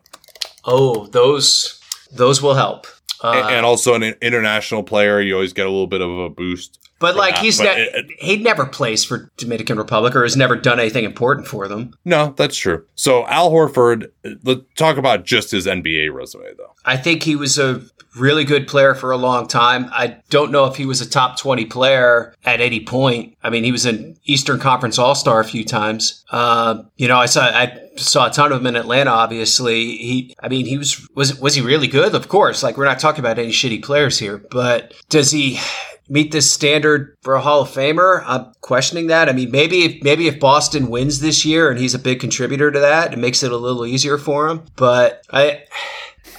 Oh, 0.63 1.07
those 1.07 1.81
those 2.15 2.41
will 2.41 2.55
help. 2.55 2.87
Uh, 3.23 3.29
A- 3.45 3.51
and 3.53 3.65
also 3.65 3.93
an 3.93 4.03
international 4.21 4.83
player, 4.83 5.21
you 5.21 5.33
always 5.35 5.53
get 5.53 5.65
a 5.65 5.69
little 5.69 5.87
bit 5.87 6.01
of 6.01 6.09
a 6.09 6.29
boost. 6.29 6.79
but 6.99 7.15
like 7.15 7.35
yeah, 7.35 7.41
he's 7.41 7.57
but 7.57 7.63
ne- 7.75 7.81
it- 7.83 8.05
he 8.19 8.37
never 8.37 8.65
plays 8.65 9.03
for 9.05 9.31
Dominican 9.37 9.77
Republic 9.77 10.15
or 10.15 10.23
has 10.23 10.35
never 10.35 10.55
done 10.55 10.79
anything 10.79 11.05
important 11.05 11.47
for 11.47 11.67
them. 11.67 11.93
No, 12.03 12.33
that's 12.37 12.57
true. 12.57 12.85
So 12.95 13.25
Al 13.27 13.51
Horford, 13.51 14.07
uh, 14.25 14.31
let's 14.43 14.61
talk 14.75 14.97
about 14.97 15.25
just 15.25 15.51
his 15.51 15.65
NBA 15.67 16.13
resume, 16.13 16.45
though. 16.57 16.73
I 16.83 16.97
think 16.97 17.23
he 17.23 17.35
was 17.35 17.57
a 17.57 17.81
really 18.17 18.43
good 18.45 18.65
player 18.67 18.93
for 18.95 19.11
a 19.11 19.17
long 19.17 19.45
time. 19.47 19.89
I 19.91 20.17
don't 20.29 20.51
know 20.51 20.65
if 20.65 20.75
he 20.77 20.85
was 20.85 21.01
a 21.01 21.09
top 21.09 21.37
20 21.37 21.65
player 21.65 22.33
at 22.45 22.61
any 22.61 22.79
point. 22.79 23.35
I 23.43 23.49
mean, 23.49 23.63
he 23.65 23.71
was 23.73 23.85
an 23.85 24.17
Eastern 24.25 24.57
Conference 24.59 24.97
All 24.99 25.15
Star 25.15 25.39
a 25.41 25.45
few 25.45 25.65
times. 25.65 26.23
Uh, 26.31 26.83
you 26.97 27.07
know, 27.09 27.17
I 27.17 27.25
saw 27.25 27.43
I 27.45 27.77
saw 27.97 28.27
a 28.27 28.31
ton 28.31 28.51
of 28.51 28.61
him 28.61 28.67
in 28.67 28.75
Atlanta. 28.75 29.11
Obviously, 29.11 29.97
he. 29.97 30.35
I 30.41 30.47
mean, 30.49 30.65
he 30.65 30.77
was 30.77 31.07
was 31.15 31.39
was 31.39 31.55
he 31.55 31.61
really 31.61 31.87
good? 31.87 32.15
Of 32.15 32.27
course. 32.27 32.63
Like 32.63 32.77
we're 32.77 32.85
not 32.85 32.99
talking 32.99 33.19
about 33.19 33.39
any 33.39 33.51
shitty 33.51 33.83
players 33.83 34.19
here, 34.19 34.37
but 34.51 34.93
does 35.09 35.31
he? 35.31 35.59
Meet 36.07 36.31
this 36.31 36.51
standard 36.51 37.17
for 37.23 37.33
a 37.33 37.41
Hall 37.41 37.61
of 37.61 37.69
Famer? 37.69 38.21
I'm 38.27 38.53
questioning 38.61 39.07
that. 39.07 39.27
I 39.27 39.31
mean, 39.33 39.49
maybe 39.49 39.85
if 39.85 40.03
maybe 40.03 40.27
if 40.27 40.39
Boston 40.39 40.91
wins 40.91 41.19
this 41.19 41.43
year 41.43 41.71
and 41.71 41.79
he's 41.79 41.95
a 41.95 41.99
big 41.99 42.19
contributor 42.19 42.69
to 42.69 42.79
that, 42.79 43.13
it 43.13 43.17
makes 43.17 43.41
it 43.41 43.51
a 43.51 43.57
little 43.57 43.87
easier 43.87 44.19
for 44.19 44.47
him. 44.47 44.65
But 44.75 45.23
I, 45.31 45.63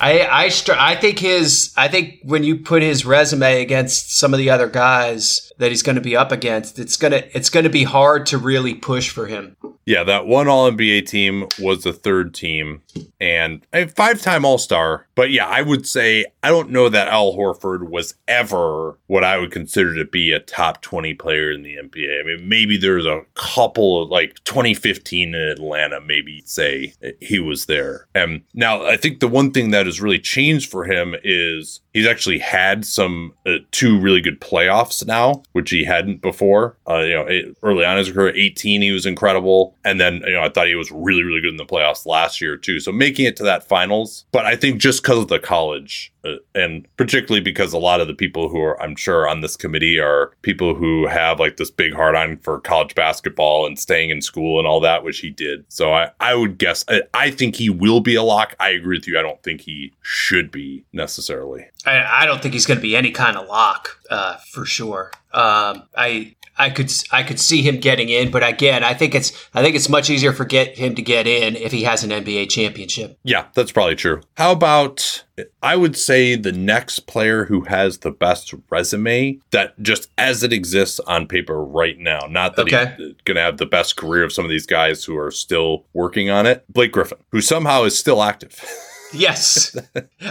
I 0.01 0.21
I 0.21 0.49
str- 0.51 0.75
I 0.79 0.95
think 0.95 1.19
his 1.19 1.73
I 1.77 1.88
think 1.88 2.21
when 2.23 2.45
you 2.45 2.59
put 2.59 2.83
his 2.83 3.05
resume 3.05 3.61
against 3.61 4.16
some 4.16 4.33
of 4.33 4.38
the 4.38 4.51
other 4.51 4.69
guys, 4.69 5.45
that 5.59 5.71
he's 5.71 5.83
going 5.83 5.97
to 5.97 6.03
be 6.03 6.16
up 6.16 6.33
against, 6.33 6.79
it's 6.79 6.97
gonna 6.97 7.23
it's 7.33 7.51
going 7.51 7.64
to 7.64 7.71
be 7.71 7.85
hard 7.85 8.27
to 8.27 8.38
really 8.38 8.75
push 8.75 9.11
for 9.11 9.27
him. 9.27 9.57
Yeah, 9.87 10.03
that 10.03 10.27
one 10.27 10.49
All 10.49 10.71
NBA 10.71 11.07
team 11.07 11.47
was 11.61 11.85
the 11.85 11.92
third 11.92 12.35
team 12.35 12.83
and 13.21 13.64
a 13.73 13.87
five 13.87 14.21
time 14.21 14.45
All 14.45 14.59
Star. 14.59 15.07
But 15.14 15.31
yeah, 15.31 15.47
I 15.47 15.62
would 15.62 15.87
say 15.87 16.27
I 16.42 16.49
don't 16.49 16.71
know 16.71 16.88
that 16.88 17.09
Al 17.09 17.35
Horford 17.35 17.88
was 17.88 18.14
ever 18.27 18.99
what 19.07 19.23
I 19.23 19.38
would 19.38 19.53
consider 19.53 19.95
to 19.95 20.05
be 20.05 20.33
a 20.33 20.40
top 20.40 20.83
20 20.83 21.14
player 21.14 21.53
in 21.53 21.62
the 21.62 21.77
NBA. 21.77 22.21
I 22.21 22.25
mean, 22.25 22.49
maybe 22.49 22.77
there's 22.77 23.07
a 23.07 23.23
couple 23.35 24.03
of 24.03 24.11
like 24.11 24.42
2015 24.45 25.35
in 25.35 25.40
Atlanta, 25.40 26.01
maybe 26.01 26.42
say 26.45 26.92
he 27.21 27.38
was 27.38 27.66
there. 27.66 28.09
And 28.14 28.42
now 28.55 28.85
I 28.85 28.97
think 28.97 29.21
the 29.21 29.29
one 29.29 29.53
thing 29.53 29.71
that 29.71 29.87
has 29.87 30.01
really 30.01 30.19
changed 30.19 30.69
for 30.69 30.85
him 30.85 31.14
is 31.23 31.81
he's 31.96 32.06
actually 32.06 32.38
had 32.38 32.85
some 32.85 33.32
uh, 33.46 33.54
two 33.70 33.98
really 33.98 34.20
good 34.20 34.38
playoffs 34.38 35.06
now, 35.06 35.42
which 35.52 35.70
he 35.70 35.82
hadn't 35.82 36.20
before. 36.20 36.76
Uh, 36.87 36.98
you 36.98 37.14
know, 37.14 37.54
early 37.62 37.87
on 37.87 37.96
his 37.96 38.12
career, 38.12 38.35
18, 38.37 38.82
he 38.82 38.92
was 38.92 39.06
incredible. 39.06 39.74
And 39.82 39.98
then, 39.98 40.16
you 40.26 40.35
know, 40.35 40.42
I 40.42 40.50
thought 40.50 40.66
he 40.66 40.74
was 40.74 40.92
really, 40.92 41.22
really 41.22 41.40
good 41.40 41.52
in 41.52 41.56
the 41.56 41.64
playoffs 41.64 42.04
last 42.04 42.38
year 42.38 42.59
too. 42.59 42.80
So 42.80 42.92
making 42.92 43.24
it 43.24 43.35
to 43.37 43.44
that 43.44 43.66
finals. 43.66 44.26
But 44.30 44.44
I 44.44 44.56
think 44.56 44.78
just 44.78 45.02
because 45.02 45.20
of 45.20 45.28
the 45.28 45.38
college, 45.38 46.12
uh, 46.22 46.37
and 46.54 46.87
particularly 46.98 47.40
because 47.40 47.72
a 47.72 47.78
lot 47.78 48.02
of 48.02 48.09
the 48.09 48.14
people 48.14 48.50
who 48.50 48.61
are, 48.61 48.80
I'm 48.82 48.96
sure, 48.96 49.26
on 49.26 49.40
this 49.40 49.56
committee 49.56 49.98
are 49.98 50.32
people 50.42 50.74
who 50.74 51.06
have 51.06 51.40
like 51.40 51.56
this 51.56 51.70
big 51.70 51.94
hard 51.94 52.14
on 52.14 52.37
for 52.38 52.61
college 52.61 52.94
basketball 52.94 53.66
and 53.66 53.78
staying 53.78 54.11
in 54.11 54.20
school 54.20 54.59
and 54.59 54.68
all 54.68 54.80
that, 54.80 55.02
which 55.02 55.20
he 55.20 55.30
did. 55.30 55.64
So 55.68 55.94
I, 55.94 56.11
I 56.20 56.35
would 56.35 56.59
guess, 56.59 56.85
I, 56.88 57.02
I 57.14 57.30
think 57.30 57.56
he 57.56 57.70
will 57.70 58.00
be 58.00 58.16
a 58.16 58.22
lock. 58.22 58.54
I 58.61 58.70
agree 58.70 58.98
with 58.98 59.06
you. 59.06 59.18
I 59.18 59.22
don't 59.22 59.42
think 59.42 59.62
he 59.62 59.94
should 60.02 60.50
be 60.50 60.85
necessarily. 60.92 61.66
I, 61.87 62.22
I 62.22 62.27
don't 62.27 62.42
think 62.42 62.55
he's 62.55 62.66
going 62.66 62.79
to 62.79 62.83
be 62.83 62.96
any 62.96 63.12
kind 63.12 63.37
of 63.37 63.49
lock 63.49 64.01
uh, 64.11 64.37
for 64.53 64.64
sure. 64.64 65.12
Um, 65.33 65.85
I 65.96 66.35
I 66.59 66.70
could 66.70 66.90
I 67.12 67.22
could 67.22 67.38
see 67.38 67.62
him 67.62 67.79
getting 67.79 68.09
in, 68.09 68.31
but 68.31 68.46
again, 68.46 68.83
I 68.83 68.94
think 68.94 69.14
it's 69.14 69.33
I 69.53 69.62
think 69.62 69.77
it's 69.77 69.88
much 69.88 70.09
easier 70.09 70.33
for 70.33 70.44
get 70.44 70.79
him 70.79 70.94
to 70.94 71.03
get 71.03 71.27
in 71.27 71.55
if 71.57 71.72
he 71.72 71.83
has 71.83 72.03
an 72.03 72.11
NBA 72.11 72.49
championship. 72.49 73.18
Yeah, 73.22 73.46
that's 73.55 73.72
probably 73.72 73.96
true. 73.96 74.22
How 74.37 74.53
about 74.53 75.25
I 75.62 75.77
would 75.77 75.96
say 75.96 76.35
the 76.35 76.53
next 76.53 77.01
player 77.01 77.44
who 77.44 77.62
has 77.62 77.99
the 77.99 78.11
best 78.11 78.55
resume 78.70 79.38
that 79.51 79.81
just 79.83 80.11
as 80.16 80.42
it 80.42 80.53
exists 80.53 80.99
on 81.01 81.27
paper 81.27 81.62
right 81.62 81.99
now, 81.99 82.20
not 82.29 82.57
that 82.57 82.66
okay. 82.66 82.94
he's 82.96 83.14
going 83.25 83.37
to 83.37 83.42
have 83.42 83.59
the 83.59 83.66
best 83.66 83.96
career 83.96 84.25
of 84.25 84.33
some 84.33 84.44
of 84.44 84.51
these 84.51 84.66
guys 84.66 85.05
who 85.05 85.16
are 85.16 85.31
still 85.31 85.85
working 85.92 86.31
on 86.31 86.46
it. 86.46 86.64
Blake 86.72 86.92
Griffin, 86.92 87.18
who 87.33 87.42
somehow 87.42 87.83
is 87.83 87.99
still 87.99 88.22
active. 88.22 88.64
Yes, 89.12 89.77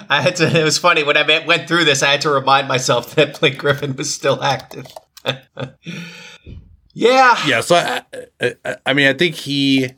I 0.09 0.21
had 0.21 0.35
to. 0.37 0.59
It 0.59 0.63
was 0.63 0.77
funny 0.77 1.03
when 1.03 1.17
I 1.17 1.45
went 1.45 1.67
through 1.67 1.85
this. 1.85 2.03
I 2.03 2.11
had 2.11 2.21
to 2.21 2.29
remind 2.29 2.67
myself 2.67 3.15
that 3.15 3.39
Blake 3.39 3.57
Griffin 3.57 3.95
was 3.95 4.13
still 4.13 4.41
active. 4.43 4.85
yeah, 6.93 7.37
yeah. 7.47 7.61
So 7.61 7.75
I, 7.75 8.03
I, 8.41 8.75
I 8.85 8.93
mean, 8.93 9.07
I 9.07 9.13
think 9.13 9.35
he 9.35 9.91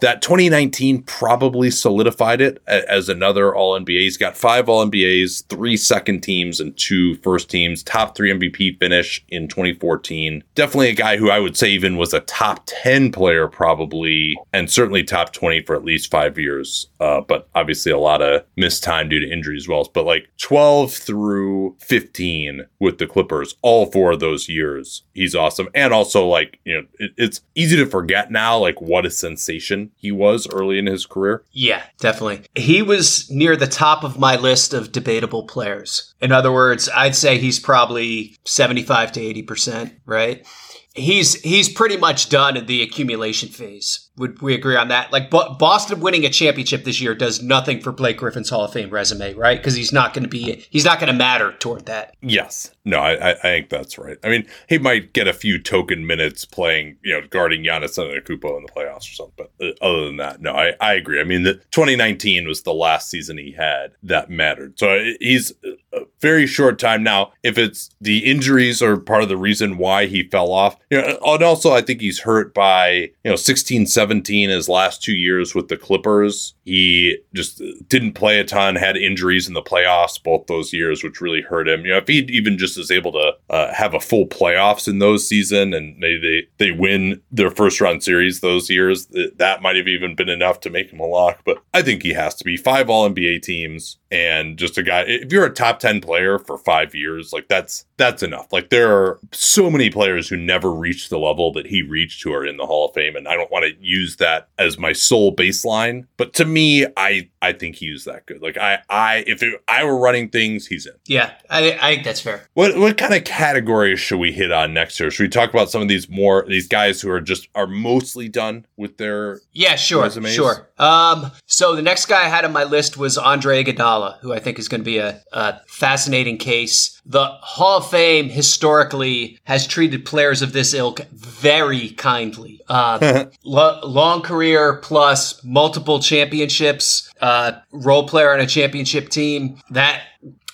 that 0.00 0.22
2019 0.22 1.02
probably 1.02 1.70
solidified 1.70 2.40
it 2.40 2.62
as 2.66 3.08
another 3.08 3.54
All 3.54 3.78
NBA. 3.78 4.00
He's 4.00 4.16
got 4.16 4.36
five 4.36 4.68
All 4.68 4.84
NBAs, 4.86 5.46
three 5.46 5.76
second 5.76 6.20
teams, 6.22 6.60
and 6.60 6.76
two 6.76 7.16
first 7.16 7.50
teams. 7.50 7.82
Top 7.82 8.16
three 8.16 8.32
MVP 8.32 8.78
finish 8.78 9.24
in 9.28 9.48
2014. 9.48 10.42
Definitely 10.54 10.90
a 10.90 10.94
guy 10.94 11.16
who 11.16 11.30
I 11.30 11.38
would 11.38 11.56
say 11.56 11.70
even 11.70 11.96
was 11.96 12.12
a 12.12 12.20
top 12.20 12.62
10 12.66 13.12
player, 13.12 13.48
probably, 13.48 14.36
and 14.52 14.70
certainly 14.70 15.02
top 15.02 15.32
20 15.32 15.62
for 15.62 15.74
at 15.74 15.84
least 15.84 16.10
five 16.10 16.38
years. 16.38 16.88
Uh, 17.00 17.20
but 17.20 17.48
obviously 17.54 17.92
a 17.92 17.98
lot 17.98 18.22
of 18.22 18.44
missed 18.56 18.82
time 18.82 19.08
due 19.08 19.20
to 19.20 19.30
injury 19.30 19.56
as 19.56 19.68
well. 19.68 19.88
But 19.92 20.04
like 20.04 20.28
12 20.38 20.92
through 20.92 21.76
15 21.80 22.66
with 22.78 22.98
the 22.98 23.06
Clippers, 23.06 23.54
all 23.62 23.86
four 23.86 24.12
of 24.12 24.20
those 24.20 24.48
years, 24.48 25.02
he's 25.14 25.34
awesome. 25.34 25.68
And 25.74 25.92
also, 25.92 26.26
like, 26.26 26.58
you 26.64 26.74
know, 26.74 26.86
it, 26.98 27.12
it's 27.16 27.40
easy 27.54 27.76
to 27.76 27.86
forget 27.86 28.30
now, 28.30 28.58
like, 28.58 28.80
what 28.80 29.06
a 29.06 29.10
sensation 29.10 29.89
he 29.96 30.12
was 30.12 30.48
early 30.52 30.78
in 30.78 30.86
his 30.86 31.06
career? 31.06 31.44
Yeah, 31.52 31.82
definitely. 31.98 32.42
He 32.54 32.82
was 32.82 33.30
near 33.30 33.56
the 33.56 33.66
top 33.66 34.04
of 34.04 34.18
my 34.18 34.36
list 34.36 34.74
of 34.74 34.92
debatable 34.92 35.44
players. 35.44 36.14
In 36.20 36.32
other 36.32 36.52
words, 36.52 36.88
I'd 36.94 37.16
say 37.16 37.38
he's 37.38 37.60
probably 37.60 38.36
75 38.44 39.12
to 39.12 39.20
80%, 39.20 39.92
right? 40.06 40.46
He's 40.92 41.40
he's 41.42 41.68
pretty 41.68 41.96
much 41.96 42.30
done 42.30 42.56
in 42.56 42.66
the 42.66 42.82
accumulation 42.82 43.48
phase. 43.48 44.10
Would 44.16 44.42
we 44.42 44.54
agree 44.54 44.74
on 44.74 44.88
that? 44.88 45.12
Like 45.12 45.30
Boston 45.30 46.00
winning 46.00 46.24
a 46.24 46.30
championship 46.30 46.82
this 46.82 47.00
year 47.00 47.14
does 47.14 47.40
nothing 47.40 47.80
for 47.80 47.92
Blake 47.92 48.18
Griffin's 48.18 48.50
Hall 48.50 48.64
of 48.64 48.72
Fame 48.72 48.90
resume, 48.90 49.34
right? 49.34 49.56
Because 49.56 49.76
he's 49.76 49.92
not 49.92 50.14
going 50.14 50.24
to 50.24 50.28
be 50.28 50.66
he's 50.68 50.84
not 50.84 50.98
going 50.98 51.12
to 51.12 51.16
matter 51.16 51.52
toward 51.52 51.86
that. 51.86 52.16
Yes, 52.20 52.72
no, 52.84 52.98
I, 52.98 53.30
I 53.30 53.34
think 53.34 53.68
that's 53.68 53.98
right. 53.98 54.16
I 54.24 54.30
mean, 54.30 54.46
he 54.68 54.78
might 54.78 55.12
get 55.12 55.28
a 55.28 55.34
few 55.34 55.58
token 55.58 56.06
minutes 56.06 56.46
playing, 56.46 56.96
you 57.02 57.12
know, 57.12 57.26
guarding 57.28 57.62
Giannis 57.62 57.98
Antetokounmpo 57.98 58.56
in 58.56 58.64
the 58.64 58.72
playoffs 58.72 59.10
or 59.10 59.14
something. 59.14 59.46
But 59.58 59.66
uh, 59.66 59.84
other 59.84 60.06
than 60.06 60.16
that, 60.16 60.40
no, 60.40 60.52
I, 60.52 60.72
I 60.80 60.94
agree. 60.94 61.20
I 61.20 61.24
mean, 61.24 61.42
the 61.42 61.54
2019 61.72 62.48
was 62.48 62.62
the 62.62 62.72
last 62.72 63.10
season 63.10 63.36
he 63.36 63.52
had 63.52 63.92
that 64.02 64.30
mattered. 64.30 64.78
So 64.78 64.96
uh, 64.96 65.12
he's 65.20 65.52
a 65.92 66.00
very 66.20 66.46
short 66.46 66.78
time 66.78 67.02
now. 67.02 67.32
If 67.42 67.58
it's 67.58 67.90
the 68.00 68.18
injuries 68.18 68.80
are 68.80 68.96
part 68.96 69.22
of 69.22 69.28
the 69.28 69.36
reason 69.36 69.76
why 69.76 70.06
he 70.06 70.22
fell 70.28 70.50
off, 70.50 70.76
you 70.90 71.00
know, 71.00 71.18
and 71.22 71.42
also 71.42 71.72
I 71.72 71.82
think 71.82 72.00
he's 72.00 72.20
hurt 72.20 72.54
by 72.54 72.90
you 73.24 73.30
know 73.30 73.36
16, 73.36 73.86
17 73.86 74.50
his 74.50 74.68
last 74.68 75.02
two 75.02 75.14
years 75.14 75.54
with 75.54 75.68
the 75.68 75.76
Clippers. 75.76 76.54
He 76.64 77.18
just 77.34 77.62
didn't 77.88 78.12
play 78.12 78.38
a 78.38 78.44
ton, 78.44 78.76
had 78.76 78.96
injuries 78.96 79.48
in 79.48 79.54
the 79.54 79.62
playoffs 79.62 80.22
both 80.22 80.46
those 80.46 80.72
years, 80.72 81.02
which 81.02 81.20
really 81.20 81.42
hurt 81.42 81.68
him. 81.68 81.84
You 81.84 81.92
know, 81.92 81.98
if 81.98 82.08
he 82.08 82.18
even 82.30 82.56
just 82.56 82.69
is 82.76 82.90
able 82.90 83.12
to 83.12 83.32
uh, 83.48 83.72
have 83.72 83.94
a 83.94 84.00
full 84.00 84.26
playoffs 84.26 84.88
in 84.88 84.98
those 84.98 85.28
season 85.28 85.74
and 85.74 86.02
they, 86.02 86.16
they 86.16 86.48
they 86.58 86.70
win 86.72 87.20
their 87.30 87.50
first 87.50 87.80
round 87.80 88.02
series 88.02 88.40
those 88.40 88.70
years, 88.70 89.06
that 89.36 89.62
might 89.62 89.76
have 89.76 89.88
even 89.88 90.14
been 90.14 90.28
enough 90.28 90.60
to 90.60 90.70
make 90.70 90.90
him 90.90 91.00
a 91.00 91.06
lock. 91.06 91.40
But 91.44 91.62
I 91.74 91.82
think 91.82 92.02
he 92.02 92.12
has 92.12 92.34
to 92.36 92.44
be 92.44 92.56
five 92.56 92.90
All 92.90 93.08
NBA 93.08 93.42
teams 93.42 93.98
and 94.10 94.56
just 94.58 94.78
a 94.78 94.82
guy. 94.82 95.02
If 95.06 95.32
you're 95.32 95.46
a 95.46 95.52
top 95.52 95.78
ten 95.78 96.00
player 96.00 96.38
for 96.38 96.58
five 96.58 96.94
years, 96.94 97.32
like 97.32 97.48
that's 97.48 97.84
that's 97.96 98.22
enough. 98.22 98.52
Like 98.52 98.70
there 98.70 98.92
are 98.92 99.20
so 99.32 99.70
many 99.70 99.90
players 99.90 100.28
who 100.28 100.36
never 100.36 100.72
reached 100.72 101.10
the 101.10 101.18
level 101.18 101.52
that 101.52 101.66
he 101.66 101.82
reached 101.82 102.22
who 102.22 102.32
are 102.32 102.46
in 102.46 102.56
the 102.56 102.66
Hall 102.66 102.88
of 102.88 102.94
Fame, 102.94 103.16
and 103.16 103.28
I 103.28 103.34
don't 103.36 103.50
want 103.50 103.64
to 103.64 103.74
use 103.80 104.16
that 104.16 104.48
as 104.58 104.78
my 104.78 104.92
sole 104.92 105.34
baseline. 105.34 106.06
But 106.16 106.32
to 106.34 106.44
me, 106.44 106.86
I 106.96 107.30
I 107.42 107.52
think 107.52 107.76
he 107.76 107.90
was 107.90 108.04
that 108.04 108.26
good. 108.26 108.42
Like 108.42 108.56
I 108.56 108.80
I 108.88 109.24
if 109.26 109.42
it, 109.42 109.62
I 109.68 109.84
were 109.84 109.98
running 109.98 110.28
things, 110.28 110.66
he's 110.66 110.86
in. 110.86 110.94
Yeah, 111.06 111.32
I 111.48 111.72
I 111.80 111.94
think 111.94 112.04
that's 112.04 112.20
fair. 112.20 112.48
What 112.60 112.76
what 112.76 112.98
kind 112.98 113.14
of 113.14 113.24
categories 113.24 113.98
should 113.98 114.18
we 114.18 114.32
hit 114.32 114.52
on 114.52 114.74
next 114.74 115.00
year? 115.00 115.10
Should 115.10 115.22
we 115.22 115.28
talk 115.30 115.48
about 115.48 115.70
some 115.70 115.80
of 115.80 115.88
these 115.88 116.10
more 116.10 116.44
these 116.46 116.68
guys 116.68 117.00
who 117.00 117.10
are 117.10 117.20
just 117.20 117.48
are 117.54 117.66
mostly 117.66 118.28
done 118.28 118.66
with 118.76 118.98
their 118.98 119.40
yeah 119.54 119.76
sure 119.76 120.02
resumes? 120.02 120.34
sure. 120.34 120.68
Um, 120.76 121.32
so 121.46 121.74
the 121.74 121.80
next 121.80 122.04
guy 122.04 122.26
I 122.26 122.28
had 122.28 122.44
on 122.44 122.52
my 122.52 122.64
list 122.64 122.98
was 122.98 123.16
Andre 123.16 123.64
Iguodala, 123.64 124.18
who 124.20 124.34
I 124.34 124.40
think 124.40 124.58
is 124.58 124.68
going 124.68 124.82
to 124.82 124.84
be 124.84 124.98
a, 124.98 125.22
a 125.32 125.60
fascinating 125.68 126.36
case. 126.36 127.00
The 127.06 127.24
Hall 127.24 127.78
of 127.78 127.88
Fame 127.88 128.28
historically 128.28 129.38
has 129.44 129.66
treated 129.66 130.04
players 130.04 130.42
of 130.42 130.52
this 130.52 130.74
ilk 130.74 131.00
very 131.12 131.90
kindly. 131.90 132.60
Uh, 132.68 133.24
lo- 133.42 133.80
long 133.84 134.20
career 134.20 134.76
plus 134.82 135.42
multiple 135.42 135.98
championships, 135.98 137.10
uh, 137.22 137.52
role 137.72 138.06
player 138.06 138.34
on 138.34 138.40
a 138.40 138.46
championship 138.46 139.08
team. 139.08 139.58
That 139.70 140.02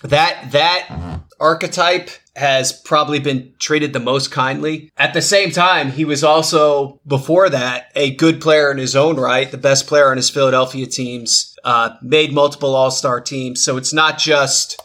that 0.02 0.52
that 0.52 1.24
archetype 1.40 2.10
has 2.36 2.72
probably 2.72 3.18
been 3.18 3.52
treated 3.58 3.92
the 3.92 4.00
most 4.00 4.30
kindly. 4.30 4.92
At 4.96 5.14
the 5.14 5.22
same 5.22 5.50
time, 5.50 5.90
he 5.90 6.04
was 6.04 6.22
also 6.22 7.00
before 7.06 7.48
that 7.48 7.90
a 7.94 8.14
good 8.14 8.40
player 8.40 8.70
in 8.70 8.78
his 8.78 8.94
own 8.94 9.16
right, 9.16 9.50
the 9.50 9.56
best 9.58 9.86
player 9.86 10.10
on 10.10 10.18
his 10.18 10.30
Philadelphia 10.30 10.86
teams. 10.86 11.56
Uh, 11.64 11.96
made 12.00 12.32
multiple 12.32 12.76
All 12.76 12.92
Star 12.92 13.20
teams, 13.20 13.60
so 13.60 13.76
it's 13.76 13.92
not 13.92 14.18
just 14.18 14.80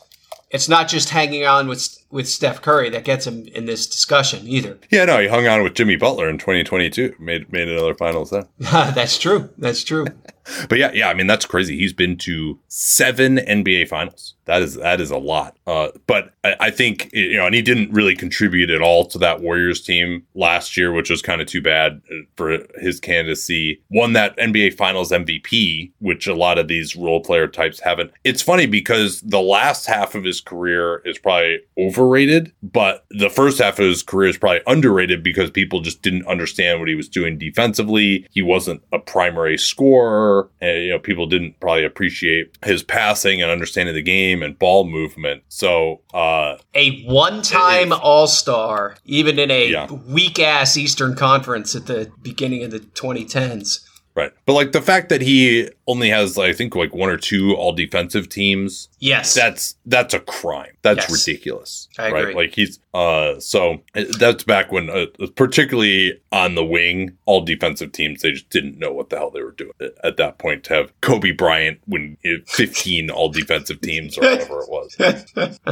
it's 0.50 0.68
not 0.68 0.88
just 0.88 1.10
hanging 1.10 1.46
on 1.46 1.68
with 1.68 2.01
with 2.12 2.28
Steph 2.28 2.62
Curry 2.62 2.90
that 2.90 3.04
gets 3.04 3.26
him 3.26 3.48
in 3.48 3.66
this 3.66 3.88
discussion 3.88 4.48
either. 4.48 4.80
Yeah, 4.90 5.06
no, 5.06 5.20
he 5.20 5.28
hung 5.28 5.48
on 5.48 5.64
with 5.64 5.74
Jimmy 5.74 5.96
Butler 5.96 6.30
in 6.30 6.38
2022. 6.38 7.16
Made 7.20 7.52
made 7.52 7.68
another 7.68 7.96
finals 7.96 8.30
then. 8.30 8.48
that's 8.60 9.18
true. 9.18 9.50
That's 9.58 9.84
true. 9.84 10.06
but 10.70 10.78
yeah, 10.78 10.92
yeah, 10.94 11.10
I 11.10 11.14
mean 11.14 11.28
that's 11.28 11.46
crazy. 11.46 11.78
He's 11.78 11.94
been 11.94 12.18
to 12.18 12.60
seven 12.68 13.38
NBA 13.38 13.88
finals. 13.88 14.36
That 14.46 14.62
is 14.62 14.76
that 14.76 15.00
is 15.00 15.12
a 15.12 15.18
lot. 15.18 15.56
Uh, 15.68 15.90
but 16.08 16.34
I, 16.44 16.56
I, 16.60 16.72
think 16.72 17.10
you 17.14 17.38
know, 17.38 17.46
and 17.46 17.56
he 17.56 17.62
didn't 17.62 17.94
really 17.94 18.16
contribute 18.16 18.70
at 18.70 18.82
all 18.82 19.06
to 19.06 19.18
that 19.20 19.42
Warriors 19.42 19.82
team 19.82 20.26
last 20.34 20.76
year, 20.76 20.92
which 20.92 21.10
was 21.10 21.22
kind 21.22 21.42
of 21.42 21.48
too 21.48 21.62
bad 21.62 22.02
for 22.36 22.66
his 22.80 23.00
candidacy. 23.00 23.82
Won 23.92 24.14
that 24.14 24.36
NBA 24.38 24.76
Finals 24.76 25.12
MVP, 25.12 25.92
which 26.00 26.28
a 26.28 26.34
lot 26.34 26.58
of 26.58 26.68
these 26.68 26.96
role 26.96 27.22
player 27.22 27.48
types 27.48 27.80
haven't. 27.80 28.12
It's 28.24 28.42
funny 28.42 28.66
because 28.66 29.22
the 29.22 29.42
last 29.42 29.86
half 29.86 30.16
of 30.16 30.24
his 30.24 30.42
career 30.42 31.02
is 31.06 31.20
probably 31.20 31.60
over 31.78 32.01
overrated, 32.02 32.52
but 32.64 33.06
the 33.12 33.30
first 33.30 33.60
half 33.60 33.80
of 33.80 33.86
his 33.86 34.04
career 34.04 34.30
is 34.30 34.38
probably 34.38 34.62
underrated 34.68 35.24
because 35.24 35.50
people 35.52 35.82
just 35.82 36.02
didn't 36.02 36.26
understand 36.28 36.80
what 36.80 36.90
he 36.90 36.96
was 36.96 37.08
doing 37.08 37.38
defensively. 37.38 38.28
He 38.32 38.42
wasn't 38.42 38.84
a 38.92 39.00
primary 39.00 39.58
scorer, 39.58 40.50
and 40.60 40.84
you 40.84 40.90
know 40.90 41.00
people 41.00 41.28
didn't 41.28 41.60
probably 41.60 41.86
appreciate 41.86 42.58
his 42.64 42.84
passing 42.84 43.42
and 43.42 43.52
understanding 43.52 43.96
the 43.96 44.02
game 44.02 44.42
and 44.44 44.58
ball 44.58 44.86
movement. 44.86 45.44
So, 45.50 46.02
uh, 46.14 46.58
a 46.74 47.04
one-time 47.06 47.94
All-Star, 47.94 48.96
even 49.06 49.40
in 49.40 49.52
a 49.52 49.70
Yeah. 49.70 49.88
weak-ass 49.92 50.78
Eastern 50.78 51.16
Conference 51.16 51.76
at 51.76 51.86
the 51.88 52.12
beginning 52.22 52.64
of 52.64 52.72
the 52.72 52.80
2010s. 52.80 53.80
Right, 54.16 54.32
but 54.46 54.54
like 54.54 54.72
the 54.72 54.82
fact 54.82 55.10
that 55.10 55.22
he 55.22 55.70
only 55.88 56.10
has, 56.10 56.38
I 56.38 56.54
think, 56.54 56.76
like 56.76 56.94
one 56.94 57.10
or 57.10 57.18
two 57.18 57.54
all 57.56 57.74
defensive 57.74 58.30
teams 58.30 58.90
Yes, 59.00 59.34
that's 59.34 59.76
that's 59.86 60.14
a 60.14 60.20
crime. 60.20 60.78
That's 60.84 61.10
Yes. 61.10 61.28
ridiculous. 61.28 61.88
I 61.98 62.12
right? 62.12 62.22
agree. 62.22 62.36
Like 62.36 62.54
he's 62.56 62.80
uh 62.94 63.40
so 63.40 63.82
that's 64.20 64.44
back 64.44 64.72
when 64.72 64.90
uh, 64.90 65.08
particularly 65.36 66.20
on 66.32 66.56
the 66.56 66.64
wing, 66.64 67.18
all 67.26 67.42
defensive 67.42 67.92
teams 67.92 68.22
they 68.22 68.32
just 68.32 68.50
didn't 68.50 68.78
know 68.78 68.94
what 68.94 69.10
the 69.10 69.18
hell 69.18 69.32
they 69.32 69.42
were 69.42 69.52
doing 69.52 69.74
at 70.04 70.18
that 70.18 70.38
point 70.38 70.64
to 70.66 70.74
have 70.76 71.02
Kobe 71.02 71.32
Bryant 71.32 71.80
win 71.88 72.18
uh, 72.26 72.44
15 72.48 73.10
all 73.10 73.30
defensive 73.30 73.82
teams 73.82 74.18
or 74.18 74.22
whatever 74.22 74.62
it 74.62 74.70
was. 74.70 75.60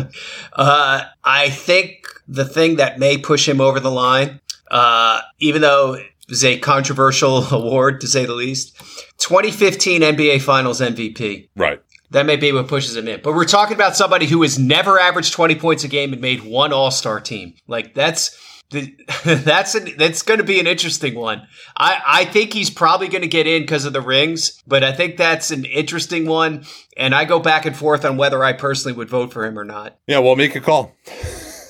uh, 0.54 1.04
I 1.24 1.50
think 1.50 2.08
the 2.28 2.46
thing 2.46 2.78
that 2.78 3.00
may 3.00 3.18
push 3.18 3.48
him 3.48 3.62
over 3.62 3.80
the 3.80 3.92
line, 3.92 4.40
uh, 4.72 5.22
even 5.40 5.62
though 5.62 5.98
was 6.30 6.46
a 6.46 6.60
controversial 6.60 7.44
award 7.54 8.02
to 8.02 8.08
say 8.08 8.26
the 8.26 8.34
least, 8.34 8.78
2015 9.18 10.02
NBA 10.02 10.42
Finals 10.42 10.82
MVP. 10.82 11.50
Right. 11.56 11.82
That 12.12 12.26
may 12.26 12.38
be 12.38 12.52
what 12.52 12.68
pushes 12.68 12.96
him 12.96 13.08
in. 13.08 13.22
But 13.22 13.36
we're 13.36 13.46
talking 13.46 13.76
about 13.76 13.96
somebody 13.96 14.26
who 14.26 14.42
has 14.42 14.58
never 14.58 15.00
averaged 15.00 15.34
20 15.34 15.56
points 15.56 15.84
a 15.84 15.88
game 15.88 16.12
and 16.12 16.22
made 16.22 16.44
one 16.44 16.74
All 16.74 16.92
Star 16.92 17.20
team. 17.20 17.54
Like 17.68 17.94
that's 17.94 18.38
the, 18.72 18.96
that's 19.44 19.74
an, 19.74 19.96
that's 19.98 20.22
going 20.22 20.38
to 20.38 20.44
be 20.44 20.60
an 20.60 20.68
interesting 20.68 21.16
one. 21.16 21.48
I, 21.76 22.02
I 22.06 22.26
think 22.26 22.54
he's 22.54 22.70
probably 22.70 23.08
going 23.08 23.24
to 23.24 23.28
get 23.28 23.48
in 23.48 23.64
because 23.64 23.86
of 23.86 23.94
the 23.94 24.02
rings, 24.02 24.62
but 24.68 24.84
I 24.84 24.92
think 24.92 25.18
that's 25.18 25.50
an 25.50 25.66
interesting 25.66 26.28
one. 26.28 26.66
And 26.96 27.16
I 27.16 27.26
go 27.26 27.40
back 27.40 27.66
and 27.66 27.76
forth 27.76 28.06
on 28.06 28.18
whether 28.18 28.44
I 28.44 28.54
personally 28.54 28.96
would 28.96 29.10
vote 29.10 29.34
for 29.34 29.44
him 29.44 29.58
or 29.58 29.64
not. 29.64 29.98
Yeah, 30.06 30.20
well, 30.20 30.36
make 30.36 30.56
a 30.56 30.62
call. 30.62 30.96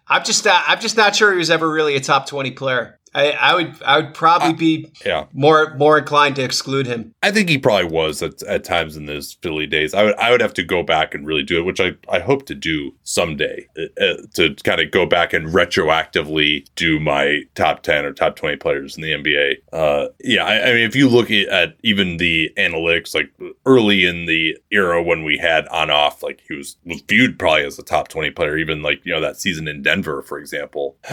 I'm 0.07 0.25
just 0.25 0.45
not, 0.45 0.63
I'm 0.69 0.81
just 0.81 0.97
not 0.97 1.17
sure 1.17 1.33
he 1.33 1.39
was 1.39 1.51
ever 1.51 1.69
really 1.69 1.97
a 1.97 2.01
top 2.01 2.29
20 2.29 2.53
player. 2.53 3.01
I, 3.19 3.31
I 3.33 3.55
would 3.55 3.83
I 3.83 3.97
would 4.01 4.15
probably 4.15 4.53
be 4.53 4.93
Yeah. 5.05 5.25
more 5.33 5.75
more 5.77 5.99
inclined 5.99 6.37
to 6.37 6.43
exclude 6.43 6.87
him. 6.87 7.15
I 7.23 7.31
think 7.31 7.49
he 7.49 7.59
probably 7.59 7.91
was 7.91 8.23
at, 8.23 8.43
at 8.45 8.65
times 8.65 8.97
in 8.97 9.07
those 9.07 9.35
Philly 9.43 9.67
days. 9.67 9.93
I 9.95 10.05
would 10.05 10.15
I 10.17 10.31
would 10.31 10.41
have 10.41 10.55
to 10.55 10.63
go 10.63 10.83
back 10.83 11.15
and 11.15 11.27
really 11.27 11.43
do 11.43 11.59
it, 11.59 11.63
which 11.65 11.81
I, 11.81 11.93
I 12.09 12.21
hope 12.21 12.47
to 12.47 12.55
do 12.55 12.95
someday 13.03 13.67
uh, 13.79 14.03
uh, 14.05 14.17
to 14.35 14.55
kind 14.63 14.81
of 14.81 14.91
go 14.91 15.05
back 15.07 15.33
and 15.33 15.49
retroactively 15.49 16.65
do 16.77 17.01
my 17.01 17.43
top 17.55 17.83
ten 17.83 18.05
or 18.05 18.13
top 18.13 18.37
twenty 18.37 18.57
players 18.57 18.97
in 18.97 19.03
the 19.03 19.13
NBA. 19.13 19.57
Uh, 19.73 20.09
yeah, 20.23 20.45
I, 20.45 20.63
I 20.71 20.73
mean, 20.75 20.85
if 20.87 20.95
you 20.97 21.09
look 21.09 21.31
at, 21.31 21.49
at 21.49 21.77
even 21.83 22.17
the 22.19 22.51
analytics, 22.57 23.15
like 23.15 23.31
early 23.67 24.05
in 24.05 24.27
the 24.27 24.57
era 24.71 25.03
when 25.03 25.25
we 25.25 25.39
had 25.39 25.67
on 25.69 25.91
off, 25.91 26.23
like 26.23 26.43
he 26.49 26.55
was 26.55 26.77
was 26.85 27.01
viewed 27.03 27.39
probably 27.39 27.65
as 27.65 27.79
a 27.79 27.83
top 27.83 28.09
twenty 28.09 28.31
player, 28.31 28.57
even 28.57 28.83
like 28.83 29.01
you 29.05 29.13
know 29.13 29.21
that 29.21 29.37
season 29.37 29.67
in 29.69 29.83
Denver, 29.83 30.23
for 30.23 30.39
example. 30.39 30.97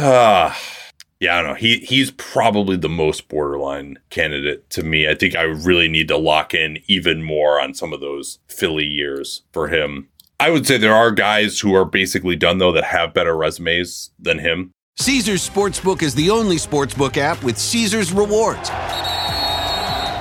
Ah. 1.15 1.21
Yeah, 1.21 1.37
I 1.37 1.41
don't 1.41 1.49
know. 1.51 1.55
He 1.55 1.77
he's 1.79 2.11
probably 2.11 2.75
the 2.77 2.89
most 2.89 3.29
borderline 3.29 3.97
candidate 4.09 4.69
to 4.71 4.83
me. 4.83 5.07
I 5.07 5.15
think 5.15 5.35
I 5.35 5.43
really 5.43 5.87
need 5.87 6.07
to 6.09 6.17
lock 6.17 6.53
in 6.53 6.79
even 6.87 7.23
more 7.23 7.59
on 7.59 7.73
some 7.73 7.93
of 7.93 8.01
those 8.01 8.39
Philly 8.47 8.85
years 8.85 9.43
for 9.53 9.69
him. 9.69 10.09
I 10.39 10.49
would 10.49 10.67
say 10.67 10.77
there 10.77 10.93
are 10.93 11.11
guys 11.11 11.59
who 11.59 11.73
are 11.73 11.85
basically 11.85 12.35
done 12.35 12.57
though 12.57 12.73
that 12.73 12.83
have 12.83 13.13
better 13.13 13.35
resumes 13.35 14.11
than 14.19 14.39
him. 14.39 14.71
Caesars 14.97 15.49
Sportsbook 15.49 16.01
is 16.01 16.15
the 16.15 16.29
only 16.29 16.57
sportsbook 16.57 17.17
app 17.17 17.43
with 17.43 17.57
Caesars 17.57 18.13
rewards. 18.13 18.69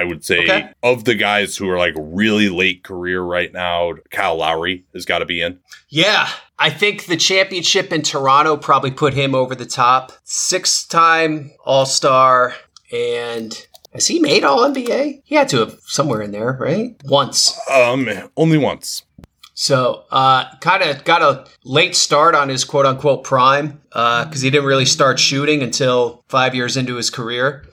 I 0.00 0.04
would 0.04 0.24
say 0.24 0.44
Okay. 0.44 0.68
of 0.82 1.04
the 1.04 1.14
guys 1.14 1.56
who 1.56 1.68
are 1.68 1.76
like 1.78 1.94
really 1.96 2.48
late 2.48 2.82
career 2.82 3.20
right 3.20 3.52
now, 3.52 3.92
Kyle 4.10 4.36
Lowry 4.36 4.84
has 4.94 5.04
got 5.04 5.18
to 5.18 5.26
be 5.26 5.40
in. 5.42 5.58
Yeah, 5.90 6.28
I 6.58 6.70
think 6.70 7.04
the 7.06 7.16
championship 7.16 7.92
in 7.92 8.02
Toronto 8.02 8.56
probably 8.56 8.90
put 8.90 9.14
him 9.14 9.34
over 9.34 9.54
the 9.54 9.66
top. 9.66 10.12
Six 10.24 10.84
time 10.86 11.50
All 11.64 11.86
Star. 11.86 12.54
And 12.92 13.56
has 13.92 14.06
he 14.06 14.18
made 14.18 14.42
All 14.44 14.60
NBA? 14.60 15.22
He 15.24 15.34
had 15.34 15.48
to 15.50 15.58
have 15.58 15.78
somewhere 15.84 16.22
in 16.22 16.32
there, 16.32 16.56
right? 16.58 16.96
Once. 17.04 17.58
Um, 17.70 18.08
only 18.36 18.58
once. 18.58 19.02
So, 19.54 20.04
uh, 20.10 20.44
kind 20.60 20.82
of 20.82 21.04
got 21.04 21.20
a 21.22 21.44
late 21.64 21.94
start 21.94 22.34
on 22.34 22.48
his 22.48 22.64
quote 22.64 22.86
unquote 22.86 23.24
prime 23.24 23.80
because 23.90 24.40
he 24.40 24.48
didn't 24.50 24.66
really 24.66 24.86
start 24.86 25.18
shooting 25.18 25.62
until 25.62 26.24
five 26.28 26.54
years 26.54 26.76
into 26.78 26.96
his 26.96 27.10
career. 27.10 27.64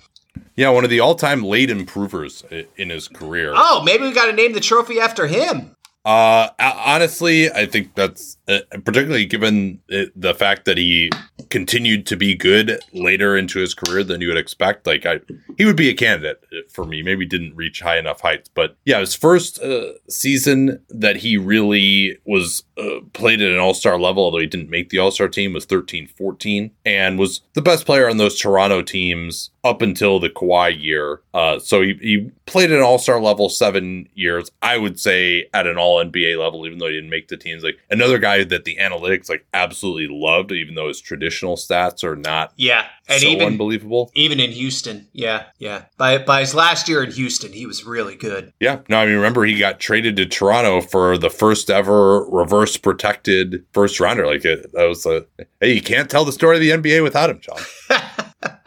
Yeah, 0.58 0.70
one 0.70 0.84
of 0.84 0.90
the 0.90 1.00
all-time 1.00 1.44
late 1.44 1.70
improvers 1.70 2.44
in 2.78 2.90
his 2.90 3.08
career. 3.08 3.54
Oh, 3.56 3.84
maybe 3.84 4.04
we 4.04 4.12
got 4.12 4.26
to 4.26 4.34
name 4.34 4.54
the 4.54 4.60
trophy 4.60 5.00
after 5.00 5.28
him. 5.28 5.76
Uh, 6.08 6.52
honestly, 6.58 7.52
I 7.52 7.66
think 7.66 7.94
that's 7.94 8.38
uh, 8.48 8.60
particularly 8.86 9.26
given 9.26 9.82
it, 9.90 10.10
the 10.16 10.34
fact 10.34 10.64
that 10.64 10.78
he 10.78 11.12
continued 11.50 12.06
to 12.06 12.16
be 12.16 12.34
good 12.34 12.80
later 12.94 13.36
into 13.36 13.60
his 13.60 13.74
career 13.74 14.06
than 14.06 14.22
you 14.22 14.30
would 14.30 14.38
expect. 14.38 14.88
Like, 14.88 15.06
I 15.06 15.20
he 15.58 15.66
would 15.66 15.76
be 15.76 15.90
a 15.90 15.94
candidate 15.94 16.42
uh, 16.54 16.62
for 16.72 16.86
me. 16.86 17.04
Maybe 17.04 17.26
didn't 17.26 17.58
reach 17.58 17.82
high 17.82 17.98
enough 17.98 18.22
heights, 18.22 18.50
but 18.54 18.78
yeah, 18.86 19.02
his 19.02 19.16
first 19.16 19.62
uh, 19.62 19.96
season 20.08 20.82
that 20.88 21.18
he 21.18 21.36
really 21.36 22.18
was 22.26 22.64
uh, 22.78 23.02
played 23.12 23.42
at 23.42 23.52
an 23.52 23.60
All 23.60 23.74
Star 23.74 24.00
level, 24.00 24.24
although 24.24 24.38
he 24.38 24.46
didn't 24.46 24.70
make 24.70 24.92
the 24.92 25.00
All 25.00 25.12
Star 25.12 25.28
team, 25.28 25.52
was 25.52 25.66
13-14 25.66 26.72
and 26.86 27.20
was 27.20 27.42
the 27.52 27.62
best 27.62 27.86
player 27.86 28.10
on 28.10 28.16
those 28.16 28.40
Toronto 28.40 28.82
teams 28.82 29.50
up 29.70 29.82
until 29.82 30.20
the 30.20 30.30
Kawhi 30.30 30.82
year. 30.82 31.22
Uh, 31.34 31.60
so 31.60 31.82
he, 31.82 31.94
he 32.02 32.32
played 32.46 32.72
at 32.72 32.78
an 32.78 32.84
All 32.84 32.98
Star 32.98 33.22
level 33.22 33.50
seven 33.50 34.08
years. 34.16 34.50
I 34.62 34.78
would 34.78 35.00
say 35.00 35.50
at 35.54 35.68
an 35.68 35.78
All 35.78 36.04
NBA 36.04 36.40
level, 36.40 36.66
even 36.66 36.80
though 36.80 36.88
he 36.88 36.94
didn't 36.94 37.10
make 37.10 37.28
the 37.28 37.38
teams. 37.38 37.64
Like 37.64 37.78
another 37.90 38.18
guy 38.18 38.44
that 38.44 38.66
the 38.66 38.78
analytics 38.78 39.30
like 39.30 39.46
absolutely 39.54 40.08
loved, 40.10 40.52
even 40.52 40.76
though 40.76 40.88
his 40.88 41.02
traditional 41.02 41.56
stats 41.56 42.04
are 42.04 42.16
not 42.16 42.54
Yeah, 42.56 42.86
and 43.08 43.22
so 43.22 43.28
even 43.28 43.48
unbelievable. 43.48 44.12
even 44.16 44.40
in 44.40 44.52
Houston, 44.52 45.08
yeah, 45.14 45.46
yeah. 45.58 45.86
By 45.98 46.18
by 46.18 46.40
his 46.42 46.56
last 46.56 46.88
year 46.90 47.04
in 47.04 47.12
Houston, 47.12 47.54
he 47.54 47.66
was 47.66 47.84
really 47.86 48.16
good. 48.16 48.54
Yeah. 48.60 48.80
No, 48.90 48.98
I 49.00 49.06
mean, 49.06 49.16
remember 49.16 49.46
he 49.46 49.58
got 49.60 49.80
traded 49.80 50.16
to 50.18 50.26
Toronto 50.26 50.82
for 50.82 51.18
the 51.18 51.30
first 51.30 51.70
ever 51.70 52.26
reverse 52.26 52.78
protected 52.78 53.66
first 53.74 54.00
rounder. 54.00 54.26
Like 54.26 54.46
it, 54.46 54.72
that 54.74 54.86
was 54.86 55.06
a 55.06 55.26
hey, 55.60 55.74
you 55.74 55.82
can't 55.82 56.10
tell 56.10 56.26
the 56.26 56.32
story 56.32 56.56
of 56.58 56.62
the 56.62 56.90
NBA 56.90 57.04
without 57.04 57.30
him, 57.30 57.40
John. 57.40 57.60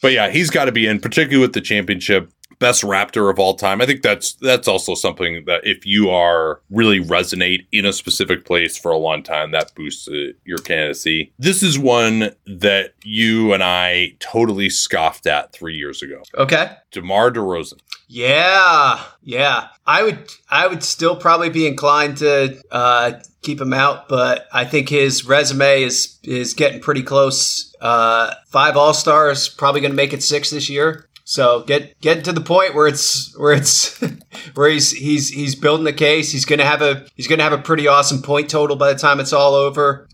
but 0.00 0.12
yeah, 0.12 0.30
he's 0.30 0.50
got 0.50 0.66
to 0.66 0.72
be 0.72 0.86
in, 0.86 1.00
particularly 1.00 1.40
with 1.40 1.54
the 1.54 1.60
championship. 1.60 2.32
Best 2.58 2.82
Raptor 2.82 3.30
of 3.30 3.38
all 3.38 3.54
time. 3.54 3.80
I 3.80 3.86
think 3.86 4.02
that's 4.02 4.34
that's 4.34 4.68
also 4.68 4.94
something 4.94 5.44
that 5.46 5.66
if 5.66 5.86
you 5.86 6.10
are 6.10 6.60
really 6.68 7.00
resonate 7.00 7.66
in 7.72 7.86
a 7.86 7.92
specific 7.92 8.44
place 8.44 8.76
for 8.76 8.90
a 8.90 8.98
long 8.98 9.22
time, 9.22 9.52
that 9.52 9.74
boosts 9.74 10.06
uh, 10.08 10.32
your 10.44 10.58
candidacy. 10.58 11.32
This 11.38 11.62
is 11.62 11.78
one 11.78 12.32
that 12.46 12.92
you 13.02 13.54
and 13.54 13.62
I 13.62 14.14
totally 14.18 14.68
scoffed 14.68 15.26
at 15.26 15.54
three 15.54 15.74
years 15.74 16.02
ago. 16.02 16.22
Okay. 16.36 16.70
DeMar 16.90 17.30
DeRozan. 17.30 17.78
Yeah, 18.08 19.04
yeah. 19.22 19.68
I 19.86 20.02
would 20.02 20.30
I 20.50 20.66
would 20.66 20.82
still 20.82 21.16
probably 21.16 21.48
be 21.48 21.66
inclined 21.66 22.18
to 22.18 22.60
uh, 22.70 23.12
keep 23.42 23.60
him 23.60 23.72
out, 23.72 24.08
but 24.08 24.48
I 24.52 24.64
think 24.64 24.88
his 24.88 25.24
resume 25.24 25.82
is 25.82 26.18
is 26.22 26.54
getting 26.54 26.80
pretty 26.80 27.02
close. 27.02 27.74
Uh, 27.80 28.34
five 28.48 28.76
All 28.76 28.94
Stars, 28.94 29.48
probably 29.48 29.80
going 29.80 29.92
to 29.92 29.96
make 29.96 30.12
it 30.12 30.22
six 30.22 30.50
this 30.50 30.68
year. 30.68 31.08
So 31.24 31.62
get 31.62 32.00
get 32.00 32.24
to 32.24 32.32
the 32.32 32.40
point 32.40 32.74
where 32.74 32.88
it's 32.88 33.38
where 33.38 33.52
it's 33.52 34.02
where 34.54 34.68
he's 34.68 34.90
he's 34.90 35.28
he's 35.28 35.54
building 35.54 35.84
the 35.84 35.92
case. 35.92 36.32
He's 36.32 36.44
gonna 36.44 36.64
have 36.64 36.82
a 36.82 37.06
he's 37.14 37.28
gonna 37.28 37.44
have 37.44 37.52
a 37.52 37.58
pretty 37.58 37.86
awesome 37.86 38.20
point 38.20 38.50
total 38.50 38.74
by 38.74 38.92
the 38.92 38.98
time 38.98 39.20
it's 39.20 39.32
all 39.32 39.54
over. 39.54 40.08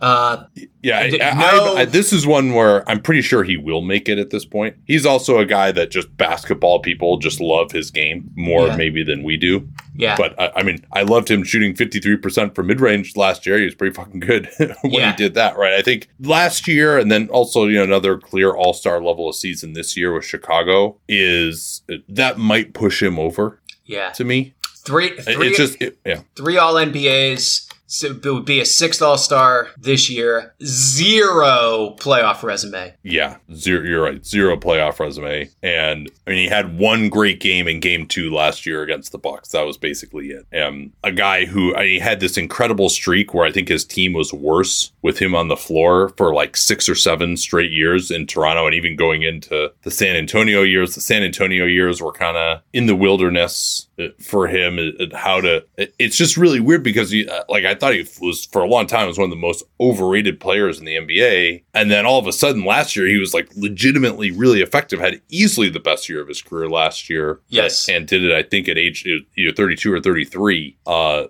Uh, 0.00 0.44
yeah, 0.80 0.98
I, 1.00 1.08
no- 1.10 1.74
I, 1.76 1.80
I, 1.80 1.84
this 1.84 2.12
is 2.12 2.24
one 2.24 2.52
where 2.54 2.88
I'm 2.88 3.00
pretty 3.00 3.20
sure 3.20 3.42
he 3.42 3.56
will 3.56 3.82
make 3.82 4.08
it 4.08 4.16
at 4.18 4.30
this 4.30 4.44
point. 4.44 4.76
He's 4.84 5.04
also 5.04 5.38
a 5.38 5.44
guy 5.44 5.72
that 5.72 5.90
just 5.90 6.16
basketball 6.16 6.78
people 6.78 7.18
just 7.18 7.40
love 7.40 7.72
his 7.72 7.90
game 7.90 8.30
more 8.36 8.68
Yeah. 8.68 8.76
maybe 8.76 9.02
than 9.02 9.24
we 9.24 9.36
do. 9.36 9.68
yeah, 9.96 10.16
But 10.16 10.38
I, 10.40 10.52
I 10.56 10.62
mean, 10.62 10.84
I 10.92 11.02
loved 11.02 11.28
him 11.28 11.42
shooting 11.42 11.74
53% 11.74 12.54
from 12.54 12.68
mid 12.68 12.80
range 12.80 13.16
last 13.16 13.44
year. 13.44 13.58
He 13.58 13.64
was 13.64 13.74
pretty 13.74 13.92
fucking 13.94 14.20
good 14.20 14.48
when 14.58 14.92
Yeah. 14.92 15.10
he 15.10 15.16
did 15.16 15.34
that, 15.34 15.56
right? 15.56 15.74
I 15.74 15.82
think 15.82 16.08
last 16.20 16.68
year, 16.68 16.96
and 16.96 17.10
then 17.10 17.28
also, 17.30 17.66
you 17.66 17.78
know, 17.78 17.82
another 17.84 18.18
clear 18.18 18.52
all 18.52 18.72
star 18.74 19.02
level 19.02 19.28
of 19.28 19.34
season 19.34 19.72
this 19.72 19.96
year 19.96 20.14
with 20.14 20.24
Chicago 20.24 20.96
is 21.08 21.82
that 22.08 22.38
might 22.38 22.72
push 22.72 23.02
him 23.02 23.18
over 23.18 23.60
yeah. 23.84 24.10
to 24.10 24.22
me. 24.24 24.54
Three 24.84 25.10
three 25.18 25.48
it's 25.48 25.58
just, 25.58 25.82
it, 25.82 25.98
yeah. 26.06 26.20
three 26.36 26.56
All 26.56 26.74
NBAs. 26.74 27.67
So 27.90 28.08
it 28.08 28.24
would 28.24 28.44
be 28.44 28.60
a 28.60 28.66
sixth 28.66 29.00
All 29.00 29.16
Star 29.16 29.68
this 29.78 30.10
year. 30.10 30.54
Zero 30.62 31.96
playoff 31.98 32.42
resume. 32.42 32.94
Yeah, 33.02 33.38
zero. 33.54 33.82
You're 33.82 34.02
right. 34.02 34.24
Zero 34.24 34.58
playoff 34.58 35.00
resume, 35.00 35.48
and 35.62 36.10
I 36.26 36.30
mean 36.30 36.38
he 36.38 36.48
had 36.48 36.78
one 36.78 37.08
great 37.08 37.40
game 37.40 37.66
in 37.66 37.80
Game 37.80 38.06
Two 38.06 38.30
last 38.30 38.66
year 38.66 38.82
against 38.82 39.10
the 39.10 39.18
Bucks. 39.18 39.48
That 39.50 39.66
was 39.66 39.78
basically 39.78 40.32
it. 40.32 40.62
Um, 40.62 40.92
a 41.02 41.10
guy 41.10 41.46
who 41.46 41.74
I 41.74 41.82
mean, 41.84 42.00
had 42.02 42.20
this 42.20 42.36
incredible 42.36 42.90
streak 42.90 43.32
where 43.32 43.46
I 43.46 43.52
think 43.52 43.68
his 43.68 43.86
team 43.86 44.12
was 44.12 44.34
worse 44.34 44.92
with 45.00 45.18
him 45.18 45.34
on 45.34 45.48
the 45.48 45.56
floor 45.56 46.10
for 46.18 46.34
like 46.34 46.58
six 46.58 46.90
or 46.90 46.94
seven 46.94 47.38
straight 47.38 47.72
years 47.72 48.10
in 48.10 48.26
Toronto, 48.26 48.66
and 48.66 48.74
even 48.74 48.96
going 48.96 49.22
into 49.22 49.72
the 49.82 49.90
San 49.90 50.14
Antonio 50.14 50.62
years. 50.62 50.94
The 50.94 51.00
San 51.00 51.22
Antonio 51.22 51.64
years 51.64 52.02
were 52.02 52.12
kind 52.12 52.36
of 52.36 52.60
in 52.74 52.84
the 52.84 52.96
wilderness 52.96 53.87
for 54.20 54.46
him. 54.46 54.78
uh, 54.78 55.04
uh, 55.04 55.16
How 55.16 55.40
to? 55.40 55.64
It's 55.98 56.16
just 56.16 56.36
really 56.36 56.60
weird 56.60 56.82
because 56.82 57.10
he, 57.10 57.28
uh, 57.28 57.44
like, 57.48 57.64
I 57.64 57.74
thought 57.74 57.94
he 57.94 58.06
was 58.20 58.46
for 58.46 58.62
a 58.62 58.66
long 58.68 58.86
time 58.86 59.06
was 59.08 59.18
one 59.18 59.24
of 59.24 59.30
the 59.30 59.36
most 59.36 59.64
overrated 59.80 60.40
players 60.40 60.78
in 60.78 60.84
the 60.84 60.96
NBA, 60.96 61.64
and 61.74 61.90
then 61.90 62.06
all 62.06 62.18
of 62.18 62.26
a 62.26 62.32
sudden 62.32 62.64
last 62.64 62.96
year 62.96 63.06
he 63.06 63.18
was 63.18 63.34
like 63.34 63.48
legitimately 63.56 64.30
really 64.30 64.60
effective. 64.60 65.00
Had 65.00 65.20
easily 65.28 65.68
the 65.68 65.80
best 65.80 66.08
year 66.08 66.20
of 66.20 66.28
his 66.28 66.42
career 66.42 66.68
last 66.68 67.08
year. 67.10 67.40
Yes. 67.48 67.88
and 67.88 68.06
did 68.06 68.24
it 68.24 68.32
I 68.32 68.42
think 68.42 68.68
at 68.68 68.78
age 68.78 69.06
either 69.36 69.52
32 69.54 69.92
or 69.92 70.00
33. 70.00 70.76
Uh, 70.86 71.24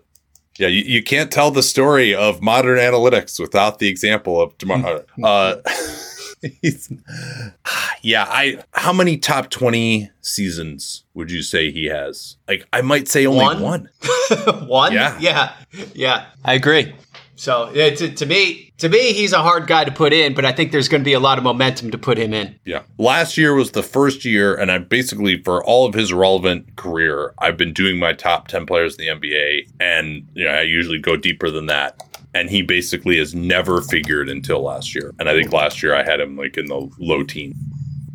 yeah, 0.58 0.66
you, 0.68 0.82
you 0.82 1.02
can't 1.02 1.30
tell 1.30 1.50
the 1.52 1.62
story 1.62 2.14
of 2.14 2.42
modern 2.42 2.78
analytics 2.78 3.38
without 3.38 3.78
the 3.78 3.86
example 3.88 4.40
of 4.40 4.58
DeMar. 4.58 5.04
uh, 5.22 5.56
yeah, 8.02 8.26
I. 8.28 8.62
How 8.72 8.92
many 8.92 9.16
top 9.16 9.50
20 9.50 10.10
seasons 10.20 11.04
would 11.14 11.30
you 11.30 11.42
say 11.42 11.70
he 11.70 11.86
has? 11.86 12.36
Like, 12.46 12.66
I 12.72 12.80
might 12.82 13.08
say 13.08 13.26
only 13.26 13.44
One? 13.44 13.60
one. 13.60 13.88
One. 14.66 14.92
Yeah. 14.92 15.18
yeah, 15.20 15.52
yeah. 15.94 16.26
I 16.44 16.54
agree. 16.54 16.94
So 17.38 17.70
yeah, 17.72 17.90
to, 17.90 18.10
to 18.10 18.26
me, 18.26 18.72
to 18.78 18.88
me, 18.88 19.12
he's 19.12 19.32
a 19.32 19.40
hard 19.40 19.68
guy 19.68 19.84
to 19.84 19.92
put 19.92 20.12
in, 20.12 20.34
but 20.34 20.44
I 20.44 20.50
think 20.50 20.72
there's 20.72 20.88
going 20.88 21.02
to 21.02 21.04
be 21.04 21.12
a 21.12 21.20
lot 21.20 21.38
of 21.38 21.44
momentum 21.44 21.92
to 21.92 21.98
put 21.98 22.18
him 22.18 22.34
in. 22.34 22.58
Yeah. 22.64 22.82
Last 22.98 23.38
year 23.38 23.54
was 23.54 23.70
the 23.70 23.82
first 23.82 24.24
year, 24.24 24.56
and 24.56 24.72
I 24.72 24.78
basically, 24.78 25.40
for 25.44 25.64
all 25.64 25.86
of 25.86 25.94
his 25.94 26.12
relevant 26.12 26.74
career, 26.74 27.34
I've 27.38 27.56
been 27.56 27.72
doing 27.72 27.98
my 28.00 28.12
top 28.12 28.48
10 28.48 28.66
players 28.66 28.96
in 28.96 29.06
the 29.06 29.12
NBA, 29.12 29.68
and 29.78 30.26
you 30.34 30.44
know, 30.44 30.50
I 30.50 30.62
usually 30.62 30.98
go 30.98 31.16
deeper 31.16 31.48
than 31.48 31.66
that. 31.66 32.02
And 32.34 32.50
he 32.50 32.62
basically 32.62 33.18
has 33.18 33.34
never 33.34 33.80
figured 33.80 34.28
until 34.28 34.62
last 34.62 34.94
year. 34.94 35.14
And 35.18 35.28
I 35.28 35.32
think 35.32 35.52
last 35.52 35.82
year 35.82 35.94
I 35.94 36.02
had 36.02 36.20
him 36.20 36.36
like 36.36 36.56
in 36.56 36.66
the 36.66 36.88
low 36.98 37.22
teens. 37.24 37.56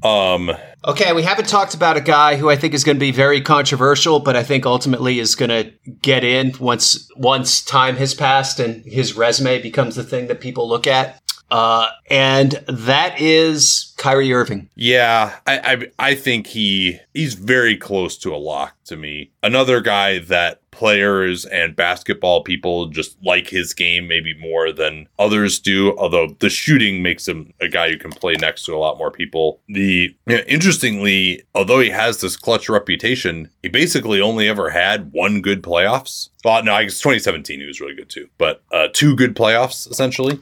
Um, 0.03 0.51
Okay, 0.85 1.13
we 1.13 1.23
haven't 1.23 1.47
talked 1.47 1.73
about 1.73 1.95
a 1.95 2.01
guy 2.01 2.35
who 2.35 2.49
I 2.49 2.57
think 2.57 2.73
is 2.73 2.83
going 2.83 2.97
to 2.97 2.99
be 2.99 3.11
very 3.11 3.39
controversial, 3.39 4.19
but 4.19 4.35
I 4.35 4.43
think 4.43 4.65
ultimately 4.65 5.17
is 5.17 5.33
going 5.33 5.49
to 5.49 5.71
get 6.01 6.25
in 6.25 6.51
once 6.59 7.09
once 7.15 7.61
time 7.63 7.95
has 7.95 8.13
passed 8.13 8.59
and 8.59 8.83
his 8.83 9.15
resume 9.15 9.61
becomes 9.61 9.95
the 9.95 10.03
thing 10.03 10.27
that 10.27 10.41
people 10.41 10.67
look 10.67 10.87
at. 10.87 11.21
Uh, 11.53 11.87
and 12.09 12.53
that 12.67 13.21
is 13.21 13.93
Kyrie 13.97 14.33
Irving. 14.33 14.69
Yeah, 14.73 15.35
I, 15.45 15.59
I 15.99 16.09
I 16.09 16.15
think 16.15 16.47
he 16.47 16.99
he's 17.13 17.35
very 17.35 17.77
close 17.77 18.17
to 18.17 18.33
a 18.33 18.37
lock 18.37 18.75
to 18.85 18.97
me. 18.97 19.29
Another 19.43 19.79
guy 19.79 20.17
that 20.17 20.61
players 20.71 21.45
and 21.45 21.75
basketball 21.75 22.41
people 22.41 22.87
just 22.87 23.15
like 23.23 23.47
his 23.47 23.75
game 23.75 24.07
maybe 24.07 24.33
more 24.39 24.71
than 24.71 25.07
others 25.19 25.59
do. 25.59 25.95
Although 25.99 26.35
the 26.39 26.49
shooting 26.49 27.03
makes 27.03 27.27
him 27.27 27.53
a 27.61 27.67
guy 27.67 27.91
who 27.91 27.99
can 27.99 28.09
play 28.09 28.33
next 28.33 28.65
to 28.65 28.73
a 28.73 28.79
lot 28.79 28.97
more 28.97 29.11
people. 29.11 29.61
The 29.67 30.15
you 30.25 30.35
know, 30.37 30.43
interestingly, 30.47 31.43
although 31.53 31.81
he 31.81 31.91
has 31.91 32.19
this 32.19 32.35
clutch 32.35 32.67
reputation, 32.67 33.51
he 33.61 33.69
basically 33.69 34.19
only 34.19 34.49
ever 34.49 34.71
had 34.71 35.11
one 35.11 35.39
good 35.39 35.61
playoffs. 35.61 36.29
Well, 36.43 36.63
no, 36.63 36.73
I 36.73 36.85
guess 36.85 36.97
2017 36.97 37.59
he 37.59 37.65
was 37.67 37.79
really 37.79 37.93
good 37.93 38.09
too, 38.09 38.27
but 38.39 38.63
uh, 38.71 38.87
two 38.91 39.15
good 39.15 39.35
playoffs 39.35 39.87
essentially 39.91 40.39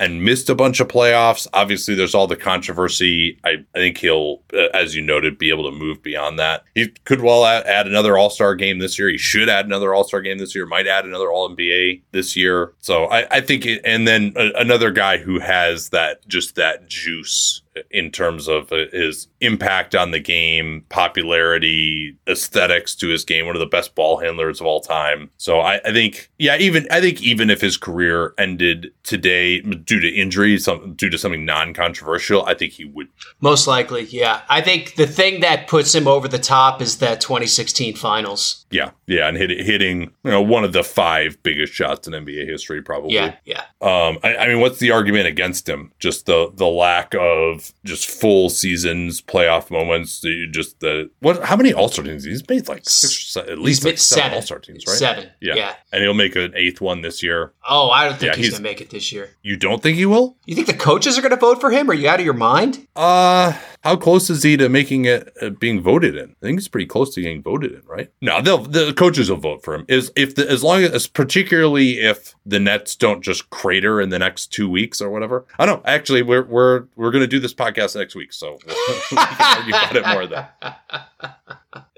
and 0.00 0.24
missed 0.24 0.50
a 0.50 0.54
bunch 0.54 0.80
of 0.80 0.88
playoffs. 0.88 1.46
Obviously, 1.52 1.94
there's 1.94 2.14
all 2.14 2.26
the 2.26 2.36
controversy. 2.36 3.38
I, 3.44 3.64
I 3.74 3.78
think 3.78 3.98
he'll, 3.98 4.42
uh, 4.52 4.68
as 4.74 4.94
you 4.94 5.02
noted, 5.02 5.38
be 5.38 5.50
able 5.50 5.70
to 5.70 5.76
move 5.76 6.02
beyond 6.02 6.38
that. 6.38 6.64
He 6.74 6.88
could 7.04 7.20
well 7.20 7.44
add, 7.44 7.66
add 7.66 7.86
another 7.86 8.18
All 8.18 8.30
Star 8.30 8.54
game 8.54 8.78
this 8.78 8.98
year. 8.98 9.08
He 9.08 9.18
should 9.18 9.48
add 9.48 9.66
another 9.66 9.94
All 9.94 10.04
Star 10.04 10.20
game 10.20 10.38
this 10.38 10.54
year. 10.54 10.66
Might 10.66 10.86
add 10.86 11.04
another 11.04 11.30
All 11.30 11.48
NBA 11.48 12.02
this 12.12 12.36
year. 12.36 12.72
So 12.80 13.06
I, 13.06 13.26
I 13.30 13.40
think, 13.40 13.66
it, 13.66 13.80
and 13.84 14.06
then 14.06 14.32
a, 14.36 14.50
another 14.56 14.90
guy 14.90 15.18
who 15.18 15.38
has 15.38 15.90
that 15.90 16.26
just 16.28 16.56
that 16.56 16.88
juice 16.88 17.62
in 17.90 18.10
terms 18.10 18.48
of 18.48 18.72
uh, 18.72 18.86
his 18.92 19.28
impact 19.40 19.94
on 19.94 20.10
the 20.10 20.20
game, 20.20 20.84
popularity, 20.88 22.16
aesthetics 22.28 22.94
to 22.96 23.08
his 23.08 23.24
game, 23.24 23.46
one 23.46 23.56
of 23.56 23.60
the 23.60 23.66
best 23.66 23.94
ball 23.94 24.18
handlers 24.18 24.60
of 24.60 24.66
all 24.66 24.80
time. 24.80 25.30
So 25.36 25.60
I, 25.60 25.80
I 25.84 25.92
think, 25.92 26.30
yeah, 26.38 26.56
even 26.56 26.86
I 26.90 27.00
think 27.00 27.22
even 27.22 27.50
if 27.50 27.60
his 27.60 27.76
career 27.76 28.34
ended 28.38 28.92
today 29.02 29.60
due 29.60 30.00
to 30.00 30.08
injury, 30.08 30.58
some 30.58 30.94
due 30.94 31.10
to 31.10 31.18
something 31.18 31.44
non-controversial, 31.44 32.44
I 32.46 32.54
think 32.54 32.72
he 32.72 32.84
would. 32.84 33.08
Most 33.40 33.66
likely, 33.66 34.04
yeah. 34.04 34.42
I 34.48 34.60
think 34.60 34.94
the 34.96 35.06
thing 35.06 35.40
that 35.40 35.68
puts 35.68 35.94
him 35.94 36.06
over 36.06 36.28
the 36.28 36.38
top 36.38 36.80
is 36.80 36.98
that 36.98 37.20
2016 37.20 37.96
finals. 37.96 38.63
Yeah, 38.74 38.90
yeah, 39.06 39.28
and 39.28 39.36
hit, 39.36 39.50
hitting 39.50 40.02
you 40.24 40.30
know 40.30 40.42
one 40.42 40.64
of 40.64 40.72
the 40.72 40.82
five 40.82 41.40
biggest 41.42 41.72
shots 41.72 42.08
in 42.08 42.12
NBA 42.12 42.46
history, 42.48 42.82
probably. 42.82 43.14
Yeah, 43.14 43.36
yeah. 43.44 43.62
Um, 43.80 44.18
I, 44.24 44.36
I 44.36 44.48
mean, 44.48 44.60
what's 44.60 44.78
the 44.80 44.90
argument 44.90 45.26
against 45.28 45.68
him? 45.68 45.92
Just 46.00 46.26
the 46.26 46.50
the 46.54 46.66
lack 46.66 47.14
of 47.14 47.72
just 47.84 48.10
full 48.10 48.50
seasons, 48.50 49.20
playoff 49.22 49.70
moments. 49.70 50.20
the- 50.20 50.48
Just 50.50 50.80
the 50.80 51.10
what? 51.20 51.42
How 51.44 51.56
many 51.56 51.72
All 51.72 51.88
Star 51.88 52.04
teams? 52.04 52.24
He's 52.24 52.46
made 52.48 52.66
like 52.68 52.82
six, 52.88 53.36
at 53.36 53.58
least 53.58 53.84
like 53.84 53.98
seven 53.98 54.22
seven. 54.24 54.34
All 54.36 54.42
Star 54.42 54.58
teams, 54.58 54.84
right? 54.86 54.96
Seven. 54.96 55.30
Yeah. 55.40 55.54
Yeah. 55.54 55.74
and 55.92 56.02
he'll 56.02 56.14
make 56.14 56.34
an 56.36 56.52
eighth 56.56 56.80
one 56.80 57.02
this 57.02 57.22
year. 57.22 57.52
Oh, 57.68 57.90
I 57.90 58.04
don't 58.08 58.18
think 58.18 58.32
Yeah, 58.32 58.36
he's, 58.36 58.46
he's- 58.46 58.50
going 58.58 58.64
to 58.64 58.68
make 58.70 58.80
it 58.80 58.90
this 58.90 59.12
year. 59.12 59.30
You 59.42 59.56
don't 59.56 59.82
think 59.82 59.96
he 59.96 60.06
will? 60.06 60.36
You 60.46 60.54
think 60.54 60.66
the 60.66 60.74
coaches 60.74 61.16
are 61.18 61.22
going 61.22 61.30
to 61.30 61.36
vote 61.36 61.60
for 61.60 61.70
him? 61.70 61.88
Are 61.90 61.94
you 61.94 62.08
out 62.08 62.18
of 62.18 62.24
your 62.24 62.34
mind? 62.34 62.86
Uh, 62.96 63.52
how 63.84 63.96
close 63.96 64.30
is 64.30 64.42
he 64.42 64.56
to 64.56 64.70
making 64.70 65.04
it 65.04 65.30
uh, 65.42 65.50
being 65.50 65.82
voted 65.82 66.16
in? 66.16 66.30
I 66.30 66.46
think 66.46 66.58
he's 66.58 66.68
pretty 66.68 66.86
close 66.86 67.14
to 67.14 67.20
getting 67.20 67.42
voted 67.42 67.72
in, 67.72 67.82
right? 67.86 68.10
No, 68.22 68.40
they'll 68.40 68.58
the 68.58 68.94
coaches 68.94 69.28
will 69.28 69.36
vote 69.36 69.62
for 69.62 69.74
him. 69.74 69.84
Is 69.88 70.10
if 70.16 70.34
the, 70.34 70.50
as 70.50 70.62
long 70.62 70.82
as 70.82 71.06
particularly 71.06 72.00
if 72.00 72.34
the 72.46 72.58
Nets 72.58 72.96
don't 72.96 73.22
just 73.22 73.50
crater 73.50 74.00
in 74.00 74.08
the 74.08 74.18
next 74.18 74.46
two 74.46 74.70
weeks 74.70 75.02
or 75.02 75.10
whatever. 75.10 75.44
I 75.58 75.66
don't 75.66 75.84
know. 75.84 75.90
actually. 75.90 76.22
We're 76.22 76.44
we're 76.44 76.84
we're 76.96 77.10
gonna 77.10 77.26
do 77.26 77.38
this 77.38 77.52
podcast 77.52 77.94
next 77.94 78.14
week, 78.14 78.32
so 78.32 78.58
we 78.66 78.72
can 79.16 79.36
argue 79.38 79.74
about 79.74 79.96
it 79.96 80.06
more 80.06 80.26
then. 80.26 81.84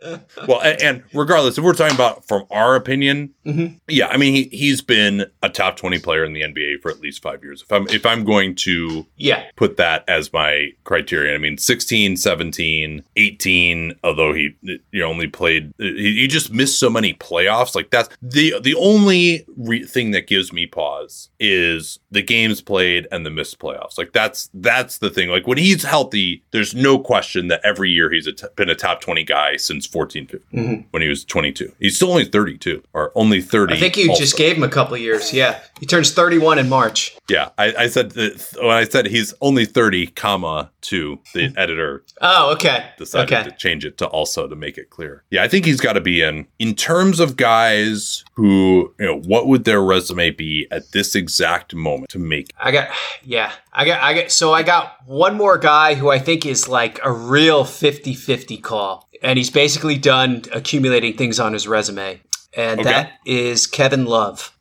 Well, 0.49 0.61
and, 0.63 0.83
and 0.83 1.03
regardless, 1.13 1.59
if 1.59 1.65
we're 1.65 1.75
talking 1.75 1.95
about 1.95 2.27
from 2.27 2.45
our 2.51 2.75
opinion, 2.77 3.31
Mhm. 3.47 3.79
yeah, 3.89 4.09
I 4.09 4.17
mean 4.17 4.35
he 4.35 4.45
he's 4.57 4.81
been 4.83 5.27
a 5.43 5.49
top 5.49 5.77
twenty 5.77 5.99
player 5.99 6.25
in 6.25 6.33
the 6.33 6.43
NBA 6.43 6.81
for 6.83 6.91
at 6.91 7.01
least 7.01 7.23
five 7.23 7.43
years. 7.45 7.63
If 7.63 7.73
I'm 7.73 7.89
if 7.89 8.05
I'm 8.07 8.25
going 8.25 8.55
to 8.57 9.07
Yeah. 9.17 9.45
put 9.57 9.77
that 9.77 10.05
as 10.09 10.33
my 10.33 10.71
criterion. 10.85 11.35
I 11.35 11.39
mean, 11.39 11.59
16, 11.59 12.17
17, 12.17 13.03
18, 13.17 13.95
although 14.05 14.33
he 14.33 14.55
you 14.93 15.03
only 15.05 15.27
played, 15.27 15.73
he, 15.79 16.17
he 16.21 16.27
just 16.27 16.53
missed 16.53 16.79
so 16.79 16.89
many 16.91 17.15
playoffs. 17.15 17.75
Like 17.75 17.91
that's 17.91 18.09
the, 18.23 18.55
the 18.61 18.75
only 18.75 19.45
re- 19.57 19.85
thing 19.85 20.11
that 20.13 20.27
gives 20.27 20.53
me 20.53 20.67
pause 20.67 21.31
is 21.41 21.99
the 22.11 22.23
games 22.23 22.61
played 22.61 23.07
and 23.11 23.25
the 23.27 23.31
missed 23.31 23.59
playoffs. 23.59 23.99
Like 23.99 24.13
that's, 24.13 24.49
that's 24.55 24.99
the 24.99 25.11
thing. 25.11 25.29
Like 25.29 25.47
when 25.47 25.59
he's 25.59 25.83
healthy, 25.85 26.43
there's 26.51 26.75
no 26.75 26.99
question 26.99 27.49
that 27.49 27.61
every 27.65 27.91
year 27.91 28.11
he's 28.13 28.27
a 28.27 28.33
t- 28.33 28.47
been 28.57 28.71
a 28.71 28.75
top 28.75 29.01
20 29.01 29.25
guy 29.25 29.57
since 29.57 29.87
14, 29.97 30.26
15, 30.26 30.40
Mhm. 30.64 30.84
when 30.90 31.01
he 31.03 31.09
was 31.09 31.24
22. 31.24 31.72
He's 31.80 31.97
still 31.97 32.11
only 32.11 32.26
32 32.26 32.82
or 32.92 33.12
only 33.14 33.40
30. 33.40 33.74
I 33.74 33.78
think 33.80 33.97
you 33.97 34.11
also. 34.11 34.20
just 34.20 34.36
gave 34.36 34.57
him 34.59 34.62
a 34.62 34.68
couple 34.68 34.94
years. 34.99 35.32
Yeah. 35.32 35.59
He 35.80 35.86
turns 35.86 36.12
31 36.12 36.59
in 36.59 36.68
March. 36.68 37.16
Yeah, 37.30 37.49
I, 37.59 37.74
I 37.78 37.86
said 37.88 38.11
that 38.12 38.47
when 38.61 38.70
I 38.70 38.84
said 38.84 39.07
he's 39.07 39.32
only 39.40 39.64
30, 39.64 40.07
comma, 40.09 40.70
two, 40.82 41.18
the 41.34 41.53
editor 41.57 42.05
Oh, 42.20 42.53
okay. 42.53 42.84
decided 42.99 43.32
okay. 43.32 43.44
to 43.51 43.57
change 43.57 43.84
it 43.86 43.97
to 43.99 44.07
also 44.07 44.47
to 44.47 44.55
make 44.55 44.76
it 44.78 44.90
clear. 44.90 45.24
Yeah, 45.30 45.42
I 45.42 45.49
think 45.49 45.64
he's 45.64 45.80
got 45.80 45.94
to 45.94 46.01
be 46.01 46.20
in. 46.22 46.47
In 46.59 46.74
terms 46.74 47.18
of 47.20 47.36
guys 47.36 48.22
who, 48.34 48.92
you 49.01 49.07
know, 49.07 49.18
what 49.20 49.49
would 49.49 49.64
their 49.64 49.82
resume 49.82 50.30
be 50.30 50.66
at 50.70 50.92
this 50.92 51.14
exact 51.14 51.74
moment 51.74 52.11
to 52.11 52.18
make? 52.18 52.51
I 52.62 52.70
got 52.70 52.88
yeah. 53.24 53.53
I 53.72 53.84
got 53.84 54.03
I 54.03 54.14
got 54.14 54.30
so 54.30 54.53
I 54.55 54.62
got 54.62 54.97
one 55.07 55.36
more 55.36 55.59
guy 55.59 55.94
who 55.94 56.11
I 56.11 56.18
think 56.18 56.47
is 56.47 56.68
like 56.68 56.99
a 57.05 57.11
real 57.12 57.64
50-50 57.64 58.62
call. 58.62 59.06
And 59.23 59.39
he's 59.39 59.51
basically 59.51 59.97
done 59.99 60.43
accumulating 60.53 61.17
things 61.17 61.39
on 61.41 61.53
his 61.53 61.67
resume. 61.69 62.21
And 62.57 62.81
Okay. 62.81 62.89
that 62.91 63.12
is 63.25 63.67
Kevin 63.67 64.07
Love. 64.07 64.53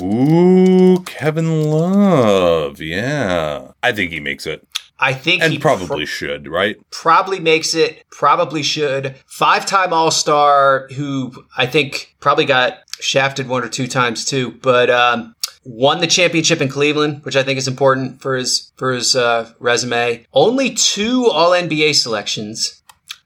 Ooh, 0.00 1.02
Kevin 1.04 1.70
Love. 1.70 2.80
Yeah, 2.80 3.72
I 3.82 3.92
think 3.92 4.10
he 4.10 4.20
makes 4.20 4.46
it, 4.46 4.66
I 4.98 5.12
think 5.12 5.42
and 5.42 5.52
he 5.52 5.58
probably 5.58 5.86
pro- 5.86 6.04
should, 6.04 6.48
right? 6.48 6.76
probably 6.90 7.40
makes 7.40 7.74
it, 7.74 8.04
probably 8.10 8.62
should. 8.62 9.16
Five 9.26 9.66
time 9.66 9.92
All 9.92 10.10
Star, 10.10 10.88
who 10.96 11.32
I 11.56 11.66
think 11.66 12.14
probably 12.20 12.44
got 12.46 12.78
shafted 13.00 13.48
one 13.48 13.62
or 13.64 13.68
two 13.68 13.86
times 13.86 14.24
too, 14.24 14.52
but 14.62 14.88
um, 14.88 15.34
won 15.64 16.00
the 16.00 16.06
championship 16.06 16.60
in 16.60 16.68
Cleveland, 16.68 17.24
which 17.24 17.36
I 17.36 17.42
think 17.42 17.58
is 17.58 17.68
important 17.68 18.22
for 18.22 18.36
his 18.36 18.72
for 18.76 18.92
his 18.92 19.14
uh, 19.14 19.50
resume. 19.58 20.24
Only 20.32 20.70
two 20.70 21.26
All 21.30 21.50
NBA 21.50 21.94
selections. 21.96 22.81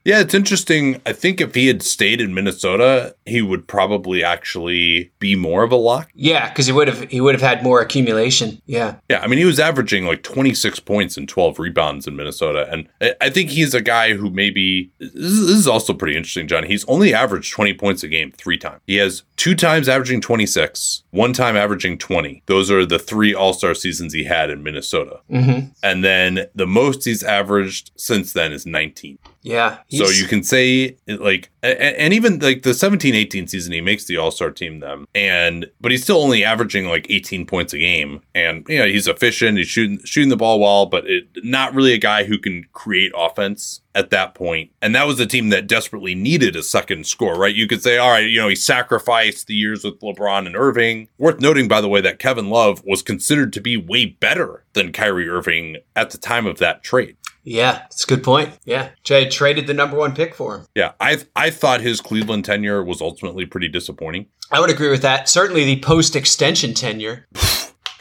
Yeah, 0.06 0.20
it's 0.20 0.34
interesting. 0.34 1.02
I 1.04 1.12
think 1.12 1.40
if 1.40 1.56
he 1.56 1.66
had 1.66 1.82
stayed 1.82 2.20
in 2.20 2.32
Minnesota, 2.32 3.16
he 3.26 3.42
would 3.42 3.66
probably 3.66 4.22
actually 4.22 5.10
be 5.18 5.34
more 5.34 5.64
of 5.64 5.72
a 5.72 5.76
lock. 5.76 6.10
Yeah, 6.14 6.48
because 6.48 6.66
he 6.66 6.72
would 6.72 6.86
have 6.86 7.10
he 7.10 7.20
would 7.20 7.34
have 7.34 7.42
had 7.42 7.64
more 7.64 7.80
accumulation. 7.80 8.62
Yeah, 8.66 8.96
Yeah, 9.10 9.18
I 9.20 9.26
mean, 9.26 9.40
he 9.40 9.44
was 9.44 9.58
averaging 9.58 10.06
like 10.06 10.22
26 10.22 10.78
points 10.80 11.16
and 11.16 11.28
12 11.28 11.58
rebounds 11.58 12.06
in 12.06 12.14
Minnesota. 12.14 12.68
And 12.70 12.88
I- 13.20 13.30
think 13.30 13.50
he's 13.50 13.74
a 13.74 13.80
guy 13.82 14.14
who 14.14 14.30
maybe, 14.30 14.90
this 15.00 15.12
is 15.12 15.66
also 15.66 15.92
pretty 15.92 16.16
interesting, 16.16 16.46
John. 16.46 16.62
He's 16.62 16.84
only 16.86 17.12
averaged 17.12 17.52
20 17.52 17.74
points 17.74 18.02
a 18.04 18.08
game 18.08 18.30
three 18.30 18.56
times. 18.56 18.80
He 18.86 18.96
has 18.96 19.24
two 19.36 19.54
times 19.56 19.88
averaging 19.88 20.20
26, 20.20 21.02
one 21.10 21.32
time 21.32 21.56
averaging 21.56 21.98
20. 21.98 22.44
Those 22.46 22.70
are 22.70 22.86
the 22.86 22.98
three 23.00 23.34
All 23.34 23.52
Star 23.52 23.74
seasons 23.74 24.12
he 24.14 24.24
had 24.24 24.48
in 24.50 24.62
Minnesota. 24.62 25.20
hmm 25.28 25.58
And 25.82 26.04
then 26.04 26.46
the 26.54 26.66
most 26.66 27.04
he's 27.04 27.24
averaged 27.24 27.90
since 27.96 28.32
then 28.32 28.52
is 28.52 28.64
19. 28.64 29.18
Yeah. 29.46 29.78
So 29.90 30.08
you 30.08 30.26
can 30.26 30.42
say 30.42 30.96
like, 31.06 31.50
and 31.62 32.12
even 32.12 32.40
like 32.40 32.62
the 32.62 32.74
17 32.74 33.14
18 33.14 33.46
season, 33.46 33.72
he 33.72 33.80
makes 33.80 34.04
the 34.04 34.16
All 34.16 34.32
Star 34.32 34.50
team 34.50 34.80
then. 34.80 35.06
And, 35.14 35.70
but 35.80 35.92
he's 35.92 36.02
still 36.02 36.20
only 36.20 36.42
averaging 36.42 36.86
like 36.86 37.06
18 37.08 37.46
points 37.46 37.72
a 37.72 37.78
game. 37.78 38.22
And, 38.34 38.66
you 38.68 38.78
know, 38.78 38.86
he's 38.86 39.06
efficient. 39.06 39.58
He's 39.58 39.68
shooting, 39.68 40.00
shooting 40.04 40.30
the 40.30 40.36
ball 40.36 40.58
well, 40.58 40.86
but 40.86 41.08
it, 41.08 41.28
not 41.44 41.74
really 41.74 41.92
a 41.92 41.98
guy 41.98 42.24
who 42.24 42.38
can 42.38 42.64
create 42.72 43.12
offense 43.16 43.82
at 43.94 44.10
that 44.10 44.34
point. 44.34 44.72
And 44.82 44.94
that 44.96 45.06
was 45.06 45.20
a 45.20 45.26
team 45.26 45.50
that 45.50 45.68
desperately 45.68 46.14
needed 46.14 46.56
a 46.56 46.62
second 46.62 47.06
score, 47.06 47.38
right? 47.38 47.54
You 47.54 47.68
could 47.68 47.82
say, 47.82 47.98
all 47.98 48.10
right, 48.10 48.28
you 48.28 48.40
know, 48.40 48.48
he 48.48 48.56
sacrificed 48.56 49.46
the 49.46 49.54
years 49.54 49.84
with 49.84 50.00
LeBron 50.00 50.46
and 50.46 50.56
Irving. 50.56 51.08
Worth 51.18 51.40
noting, 51.40 51.68
by 51.68 51.80
the 51.80 51.88
way, 51.88 52.00
that 52.00 52.18
Kevin 52.18 52.50
Love 52.50 52.82
was 52.84 53.00
considered 53.00 53.52
to 53.52 53.60
be 53.60 53.76
way 53.76 54.06
better 54.06 54.64
than 54.72 54.92
Kyrie 54.92 55.28
Irving 55.28 55.76
at 55.94 56.10
the 56.10 56.18
time 56.18 56.46
of 56.46 56.58
that 56.58 56.82
trade. 56.82 57.16
Yeah, 57.46 57.84
it's 57.86 58.04
a 58.04 58.06
good 58.06 58.22
point. 58.24 58.50
Yeah, 58.64 58.90
Jay 59.04 59.28
traded 59.28 59.66
the 59.66 59.74
number 59.74 59.96
one 59.96 60.14
pick 60.14 60.34
for 60.34 60.58
him. 60.58 60.66
Yeah, 60.74 60.92
I 61.00 61.18
I 61.34 61.48
thought 61.50 61.80
his 61.80 62.00
Cleveland 62.02 62.44
tenure 62.44 62.82
was 62.84 63.00
ultimately 63.00 63.46
pretty 63.46 63.68
disappointing. 63.68 64.26
I 64.50 64.60
would 64.60 64.70
agree 64.70 64.90
with 64.90 65.02
that. 65.02 65.28
Certainly 65.28 65.64
the 65.64 65.80
post 65.80 66.14
extension 66.16 66.74
tenure. 66.74 67.26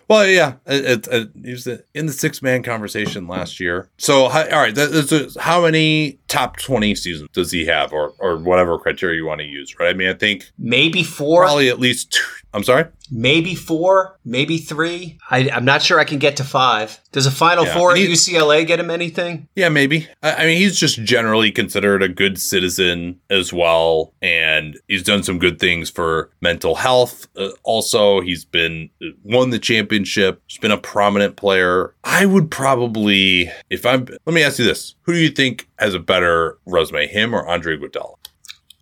Well, 0.07 0.27
yeah, 0.27 0.53
it, 0.67 0.85
it, 0.85 1.07
it, 1.07 1.29
he 1.43 1.49
was 1.51 1.65
in 1.95 2.05
the 2.05 2.13
six 2.13 2.43
man 2.43 2.61
conversation 2.61 3.27
last 3.27 3.59
year. 3.59 3.89
So, 3.97 4.25
all 4.25 4.29
right, 4.29 4.75
that, 4.75 4.91
that's 4.91 5.11
a- 5.11 5.41
how 5.41 5.63
many 5.63 6.19
top 6.27 6.57
twenty 6.57 6.93
seasons 6.93 7.27
does 7.33 7.51
he 7.51 7.65
have, 7.65 7.91
or 7.91 8.13
or 8.19 8.37
whatever 8.37 8.77
criteria 8.77 9.17
you 9.17 9.25
want 9.25 9.39
to 9.41 9.47
use, 9.47 9.79
right? 9.79 9.89
I 9.89 9.93
mean, 9.93 10.07
I 10.07 10.13
think 10.13 10.51
Maybe 10.59 11.01
four. 11.01 11.45
probably 11.45 11.69
at 11.69 11.79
least. 11.79 12.11
Two, 12.13 12.21
I'm 12.55 12.63
sorry. 12.63 12.85
maybe 13.11 13.53
four, 13.53 14.17
maybe 14.23 14.57
three. 14.57 15.17
I, 15.29 15.49
I'm 15.49 15.65
not 15.65 15.81
sure 15.81 15.99
I 15.99 16.05
can 16.05 16.19
get 16.19 16.37
to 16.37 16.43
five. 16.45 17.01
Does 17.11 17.25
a 17.25 17.31
Final 17.31 17.65
Yeah, 17.65 17.73
Four 17.73 17.91
at 17.91 17.97
UCLA 17.97 18.65
get 18.65 18.79
him 18.79 18.89
anything? 18.89 19.47
Yeah, 19.55 19.67
maybe. 19.69 20.07
I, 20.23 20.33
I 20.33 20.45
mean, 20.45 20.57
he's 20.57 20.79
just 20.79 21.03
generally 21.03 21.51
considered 21.51 22.01
a 22.01 22.07
good 22.07 22.39
citizen 22.39 23.19
as 23.29 23.51
well, 23.51 24.13
and 24.21 24.79
he's 24.87 25.03
done 25.03 25.21
some 25.21 25.37
good 25.37 25.59
things 25.59 25.89
for 25.89 26.29
mental 26.41 26.75
health. 26.75 27.27
Uh, 27.37 27.49
also, 27.63 28.21
he's 28.21 28.45
been 28.45 28.89
won 29.23 29.49
the 29.49 29.59
championship. 29.59 30.41
He's 30.47 30.59
been 30.59 30.71
a 30.71 30.77
prominent 30.77 31.35
player. 31.35 31.93
I 32.05 32.25
would 32.25 32.49
probably, 32.51 33.51
if 33.69 33.85
I'm, 33.85 34.05
let 34.25 34.33
me 34.33 34.43
ask 34.43 34.59
you 34.59 34.65
this: 34.65 34.95
Who 35.01 35.11
do 35.11 35.19
you 35.19 35.29
think 35.29 35.67
has 35.77 35.93
a 35.93 35.99
better 35.99 36.57
resume, 36.65 37.07
him 37.07 37.35
or 37.35 37.45
Andre 37.47 37.77
Iguodala? 37.77 38.15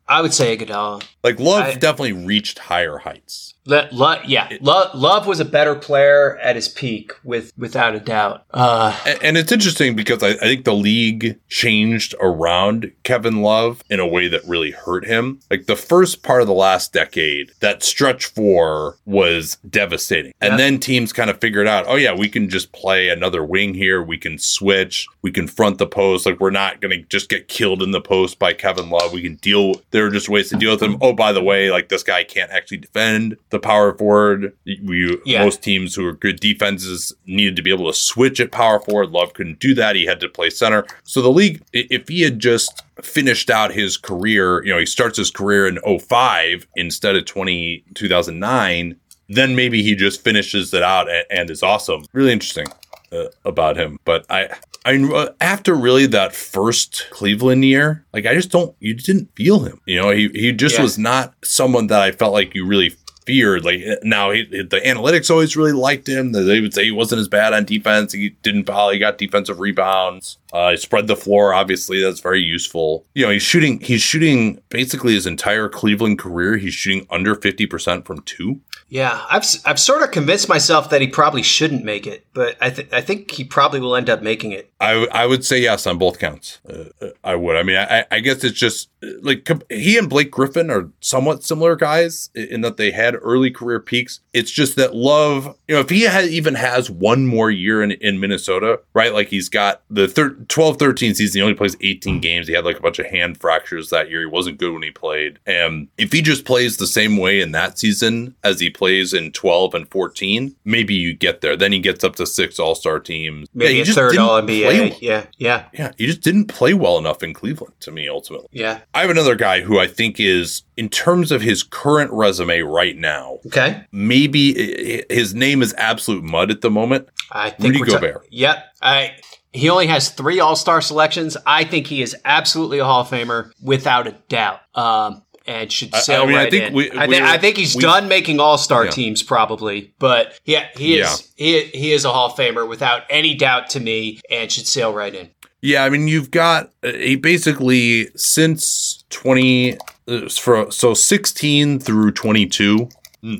I 0.07 0.21
would 0.21 0.33
say 0.33 0.55
Iguodala. 0.57 1.03
Like 1.23 1.39
Love 1.39 1.63
I- 1.63 1.73
definitely 1.75 2.13
reached 2.13 2.59
higher 2.59 2.97
heights. 2.99 3.52
Le- 3.65 3.87
Lo- 3.91 4.19
yeah, 4.25 4.49
Lo- 4.61 4.89
Love 4.93 5.25
was 5.25 5.39
a 5.39 5.45
better 5.45 5.73
player 5.75 6.37
at 6.39 6.55
his 6.55 6.67
peak, 6.67 7.13
with 7.23 7.51
without 7.57 7.95
a 7.95 7.99
doubt. 7.99 8.43
Uh, 8.53 8.97
A- 9.05 9.23
And 9.25 9.37
it's 9.37 9.51
interesting 9.51 9.95
because 9.95 10.21
I, 10.21 10.29
I 10.31 10.35
think 10.37 10.65
the 10.65 10.73
league 10.73 11.39
changed 11.47 12.13
around 12.19 12.91
Kevin 13.03 13.41
Love 13.41 13.81
in 13.89 13.99
a 14.01 14.07
way 14.07 14.27
that 14.27 14.41
really 14.45 14.71
hurt 14.71 15.05
him. 15.05 15.39
Like 15.49 15.65
the 15.67 15.75
first 15.77 16.23
part 16.23 16.41
of 16.41 16.47
the 16.47 16.53
last 16.53 16.91
decade, 16.91 17.51
that 17.61 17.83
stretch 17.83 18.25
four 18.25 18.97
was 19.05 19.57
devastating. 19.69 20.33
And 20.41 20.51
Yeah. 20.53 20.57
then 20.57 20.79
teams 20.79 21.13
kind 21.13 21.29
of 21.29 21.39
figured 21.39 21.67
out, 21.67 21.85
oh, 21.87 21.95
yeah, 21.95 22.13
we 22.13 22.27
can 22.29 22.49
just 22.49 22.73
play 22.73 23.07
another 23.09 23.43
wing 23.45 23.73
here. 23.73 24.03
We 24.03 24.17
can 24.17 24.37
switch. 24.37 25.07
We 25.21 25.31
can 25.31 25.47
front 25.47 25.77
the 25.77 25.87
post. 25.87 26.25
Like 26.25 26.39
we're 26.41 26.49
not 26.49 26.81
going 26.81 26.91
to 26.99 27.05
just 27.07 27.29
get 27.29 27.47
killed 27.47 27.81
in 27.81 27.91
the 27.91 28.01
post 28.01 28.39
by 28.39 28.53
Kevin 28.53 28.89
Love. 28.89 29.13
We 29.13 29.21
can 29.21 29.35
deal. 29.35 29.75
There 29.91 30.05
are 30.05 30.11
just 30.11 30.27
ways 30.27 30.49
to 30.49 30.57
deal 30.57 30.71
with 30.71 30.81
him. 30.83 30.97
Oh, 31.01 31.13
by 31.13 31.31
the 31.31 31.41
way, 31.43 31.71
like 31.71 31.87
this 31.89 32.03
guy 32.03 32.23
can't 32.25 32.51
actually 32.51 32.77
defend 32.77 33.37
the 33.53 33.59
power 33.59 33.97
forward. 33.97 34.51
We, 34.65 35.17
Yeah. 35.25 35.45
Most 35.45 35.63
teams 35.63 35.95
who 35.95 36.05
are 36.05 36.11
good 36.13 36.41
defenses 36.41 37.13
needed 37.25 37.55
to 37.55 37.61
be 37.61 37.69
able 37.71 37.87
to 37.89 37.97
switch 37.97 38.41
at 38.41 38.51
power 38.51 38.79
forward. 38.81 39.11
Love 39.11 39.33
couldn't 39.33 39.59
do 39.59 39.73
that. 39.75 39.95
He 39.95 40.05
had 40.05 40.19
to 40.19 40.27
play 40.27 40.49
center. 40.49 40.85
So 41.03 41.21
the 41.21 41.29
league, 41.31 41.61
if 41.71 42.09
he 42.09 42.23
had 42.23 42.39
just 42.39 42.83
finished 43.01 43.49
out 43.49 43.71
his 43.73 43.95
career, 43.95 44.61
you 44.65 44.73
know, 44.73 44.79
he 44.79 44.85
starts 44.85 45.17
his 45.17 45.31
career 45.31 45.67
in 45.67 45.79
05 45.99 46.67
instead 46.75 47.15
of 47.15 47.23
20, 47.25 47.85
2009, 47.93 48.95
then 49.29 49.55
maybe 49.55 49.81
he 49.81 49.95
just 49.95 50.21
finishes 50.21 50.73
it 50.73 50.83
out 50.83 51.09
and, 51.09 51.25
and 51.29 51.49
is 51.49 51.63
awesome. 51.63 52.03
Really 52.13 52.31
interesting 52.33 52.67
uh, 53.11 53.25
about 53.45 53.77
him. 53.77 53.97
But 54.05 54.25
I, 54.29 54.49
I 54.85 55.29
after 55.39 55.75
really 55.75 56.07
that 56.07 56.35
first 56.35 57.07
Cleveland 57.09 57.63
year, 57.63 58.05
like 58.13 58.25
I 58.25 58.33
just 58.33 58.51
don't, 58.51 58.75
you 58.81 58.93
didn't 58.93 59.33
feel 59.35 59.59
him. 59.59 59.79
You 59.85 60.01
know, 60.01 60.09
he 60.09 60.27
he 60.33 60.51
just 60.51 60.75
Yeah. 60.75 60.81
was 60.83 60.97
not 60.97 61.33
someone 61.43 61.87
that 61.87 62.01
I 62.01 62.11
felt 62.11 62.33
like 62.33 62.53
you 62.53 62.65
really 62.65 62.93
feared. 63.25 63.65
Like 63.65 63.81
now, 64.03 64.31
he, 64.31 64.43
the 64.43 64.81
analytics 64.85 65.29
always 65.29 65.55
really 65.55 65.71
liked 65.71 66.07
him. 66.07 66.31
They 66.31 66.61
would 66.61 66.73
say 66.73 66.85
he 66.85 66.91
wasn't 66.91 67.21
as 67.21 67.27
bad 67.27 67.53
on 67.53 67.65
defense. 67.65 68.13
He 68.13 68.29
didn't 68.41 68.65
foul. 68.65 68.91
He 68.91 68.99
got 68.99 69.17
defensive 69.17 69.59
rebounds. 69.59 70.37
Uh, 70.51 70.71
he 70.71 70.77
spread 70.77 71.07
the 71.07 71.15
floor. 71.15 71.53
Obviously, 71.53 72.01
that's 72.01 72.19
very 72.19 72.41
useful. 72.41 73.05
You 73.13 73.25
know, 73.25 73.31
he's 73.31 73.43
shooting. 73.43 73.79
He's 73.79 74.01
shooting 74.01 74.61
basically 74.69 75.13
his 75.13 75.25
entire 75.25 75.69
Cleveland 75.69 76.19
career. 76.19 76.57
He's 76.57 76.73
shooting 76.73 77.07
under 77.09 77.35
fifty 77.35 77.65
percent 77.65 78.05
from 78.05 78.21
two. 78.21 78.61
Yeah, 78.93 79.25
I've 79.27 79.43
I've 79.65 79.79
sort 79.79 80.03
of 80.03 80.11
convinced 80.11 80.47
myself 80.47 80.91
that 80.91 81.01
he 81.01 81.07
probably 81.07 81.41
shouldn't 81.41 81.83
make 81.83 82.05
it, 82.05 82.27
but 82.31 82.55
I 82.61 82.69
th- 82.69 82.93
I 82.93 83.01
think 83.01 83.31
he 83.31 83.43
probably 83.43 83.79
will 83.79 83.95
end 83.95 84.07
up 84.07 84.21
making 84.21 84.51
it. 84.51 84.71
I, 84.79 84.91
w- 84.91 85.09
I 85.11 85.25
would 85.25 85.43
say 85.43 85.61
yes 85.61 85.87
on 85.87 85.97
both 85.97 86.19
counts. 86.19 86.59
Uh, 86.69 86.89
uh, 87.01 87.07
I 87.23 87.33
would. 87.33 87.55
I 87.55 87.63
mean, 87.63 87.77
I, 87.77 88.05
I 88.11 88.19
guess 88.19 88.43
it's 88.43 88.59
just 88.59 88.89
uh, 89.01 89.07
like 89.23 89.49
he 89.71 89.97
and 89.97 90.07
Blake 90.07 90.29
Griffin 90.29 90.69
are 90.69 90.91
somewhat 90.99 91.43
similar 91.43 91.75
guys 91.75 92.29
in 92.35 92.61
that 92.61 92.77
they 92.77 92.91
had 92.91 93.15
early 93.19 93.49
career 93.49 93.79
peaks. 93.79 94.19
It's 94.31 94.51
just 94.51 94.75
that 94.75 94.93
Love, 94.93 95.57
you 95.67 95.73
know, 95.73 95.81
if 95.81 95.89
he 95.89 96.01
had, 96.01 96.25
even 96.25 96.53
has 96.53 96.91
one 96.91 97.25
more 97.25 97.49
year 97.49 97.81
in, 97.81 97.93
in 97.93 98.19
Minnesota, 98.19 98.79
right? 98.93 99.11
Like 99.13 99.29
he's 99.29 99.49
got 99.49 99.81
the 99.89 100.07
thir- 100.07 100.35
12 100.49 100.77
13 100.77 101.15
season, 101.15 101.39
he 101.39 101.41
only 101.41 101.55
plays 101.55 101.77
18 101.81 102.19
games. 102.19 102.47
He 102.47 102.53
had 102.53 102.65
like 102.65 102.77
a 102.77 102.81
bunch 102.81 102.99
of 102.99 103.07
hand 103.07 103.39
fractures 103.39 103.89
that 103.89 104.11
year. 104.11 104.19
He 104.19 104.27
wasn't 104.27 104.59
good 104.59 104.73
when 104.73 104.83
he 104.83 104.91
played. 104.91 105.39
And 105.47 105.87
if 105.97 106.11
he 106.11 106.21
just 106.21 106.45
plays 106.45 106.77
the 106.77 106.85
same 106.85 107.17
way 107.17 107.41
in 107.41 107.53
that 107.53 107.79
season 107.79 108.35
as 108.43 108.59
he 108.59 108.69
plays 108.83 109.13
in 109.13 109.31
12 109.31 109.73
and 109.75 109.89
14, 109.89 110.55
maybe 110.65 110.93
you 110.93 111.13
get 111.15 111.41
there. 111.41 111.55
Then 111.55 111.71
he 111.71 111.79
gets 111.79 112.03
up 112.03 112.15
to 112.17 112.25
six 112.25 112.59
all 112.59 112.75
star 112.75 112.99
teams. 112.99 113.47
Maybe 113.53 113.75
he 113.75 113.81
a 113.81 113.85
third 113.85 114.17
All 114.17 114.41
NBA. 114.41 114.97
Yeah, 115.01 115.25
yeah, 115.37 115.65
yeah, 115.73 115.91
he 115.97 116.05
just 116.05 116.21
didn't 116.21 116.45
play 116.45 116.73
well 116.73 116.97
enough 116.97 117.23
in 117.23 117.33
Cleveland 117.33 117.73
to 117.81 117.91
me 117.91 118.09
ultimately. 118.09 118.49
yeah. 118.51 118.79
I 118.93 119.01
have 119.01 119.09
another 119.09 119.35
guy 119.35 119.61
who 119.61 119.79
I 119.79 119.87
think 119.87 120.19
is, 120.19 120.63
in 120.77 120.89
terms 120.89 121.31
of 121.31 121.41
his 121.41 121.63
current 121.63 122.11
resume 122.11 122.59
right 122.61 122.97
now, 122.97 123.39
Okay, 123.45 123.85
maybe 123.91 125.03
his 125.09 125.33
name 125.33 125.61
is 125.61 125.73
absolute 125.77 126.23
mud 126.23 126.51
at 126.51 126.61
the 126.61 126.69
moment. 126.69 127.07
I 127.31 127.49
think 127.51 127.75
Rudy 127.75 127.79
we're 127.79 127.85
ta- 127.85 127.93
Gobert. 127.99 128.27
yep. 128.29 128.65
I 128.81 129.13
he 129.53 129.69
only 129.69 129.87
has 129.87 130.09
three 130.09 130.39
All 130.39 130.55
Star 130.55 130.81
selections. 130.81 131.37
I 131.45 131.63
think 131.63 131.87
he 131.87 132.01
is 132.01 132.15
absolutely 132.25 132.79
a 132.79 132.85
Hall 132.85 133.01
of 133.01 133.07
Famer 133.09 133.51
without 133.61 134.07
a 134.07 134.11
doubt. 134.27 134.59
Um, 134.75 135.21
and 135.45 135.71
should 135.71 135.93
sail 135.95 136.23
I 136.23 136.25
mean, 136.25 136.37
I 136.37 136.49
think 136.49 136.67
in. 136.69 136.73
we- 136.73 136.91
I, 136.91 137.05
were- 137.07 137.13
I 137.15 137.37
think 137.37 137.57
he's 137.57 137.75
we- 137.75 137.81
done 137.81 138.07
making 138.07 138.39
All 138.39 138.57
Star 138.57 138.85
Yeah. 138.85 138.91
teams 138.91 139.21
probably, 139.23 139.93
but 139.99 140.39
yeah, 140.45 140.67
he 140.77 140.99
is 140.99 141.31
he 141.35 141.63
he 141.65 141.91
is 141.91 142.05
a 142.05 142.11
Hall 142.11 142.27
of 142.31 142.35
Famer 142.37 142.67
without 142.67 143.03
any 143.09 143.35
doubt 143.35 143.69
to 143.71 143.79
me, 143.79 144.19
and 144.29 144.51
should 144.51 144.67
sail 144.67 144.93
right 144.93 145.13
in. 145.13 145.29
Yeah, 145.61 145.85
I 145.85 145.89
mean, 145.89 146.07
you've 146.09 146.29
got 146.31 146.71
uh, 146.83 146.91
he 146.93 147.15
basically 147.15 148.09
since 148.15 149.03
20 149.11 149.77
uh, 150.07 150.27
for 150.29 150.69
so 150.71 150.93
16 150.93 151.79
through 151.79 152.11
22. 152.11 152.77
mm, 152.77 152.91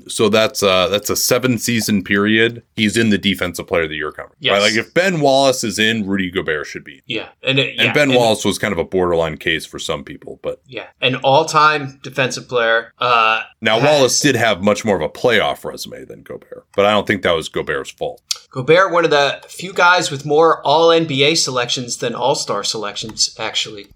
So 0.08 0.30
that's 0.30 0.64
uh 0.64 0.88
that's 0.88 1.10
a 1.10 1.16
seven 1.16 1.58
season 1.58 2.04
period. 2.04 2.64
He's 2.76 2.96
in 2.98 3.10
the 3.10 3.18
defensive 3.18 3.68
player 3.68 3.84
of 3.84 3.90
the 3.90 3.96
year 3.98 4.12
conference. 4.12 4.38
Yes. 4.40 4.54
Right? 4.54 4.62
Like 4.62 4.74
if 4.86 4.94
Ben 4.94 5.20
Wallace 5.20 5.64
is 5.64 5.78
in, 5.80 6.08
Rudy 6.08 6.32
Gobert 6.32 6.68
should 6.68 6.84
be. 6.84 7.02
Yeah, 7.06 7.30
and 7.44 7.60
it, 7.60 7.72
And 7.78 7.88
yeah, 7.88 7.94
Ben 7.94 8.14
Wallace 8.14 8.46
was 8.46 8.58
kind 8.58 8.72
of 8.72 8.78
a 8.78 8.84
borderline 8.84 9.38
case 9.38 9.66
for 9.66 9.80
some 9.80 10.04
people, 10.04 10.40
but 10.42 10.62
yeah, 10.66 10.88
an 11.02 11.16
all 11.18 11.46
time 11.46 12.00
defensive 12.04 12.48
player. 12.48 12.94
Uh, 13.00 13.42
now 13.62 13.80
has- 13.80 13.90
Wallace 13.90 14.20
did 14.20 14.36
have 14.36 14.64
much 14.64 14.86
more 14.86 14.96
of 14.96 15.02
a 15.02 15.10
playoff 15.10 15.64
resume 15.66 16.06
than 16.06 16.24
Gobert. 16.24 16.66
But 16.76 16.86
I 16.86 16.92
don't 16.92 17.06
think 17.06 17.22
that 17.24 17.32
was 17.36 17.50
Gobert's 17.50 17.92
fault. 17.92 18.22
Gobert, 18.52 18.92
one 18.92 19.04
of 19.04 19.12
the 19.12 19.42
few 19.50 19.74
guys 19.74 20.12
with 20.12 20.26
more 20.26 20.62
All 20.66 20.90
NBA 20.90 21.38
selections 21.38 21.98
than 21.98 22.16
All 22.16 22.36
Star 22.36 22.64
selections, 22.64 23.36
actually. 23.40 23.88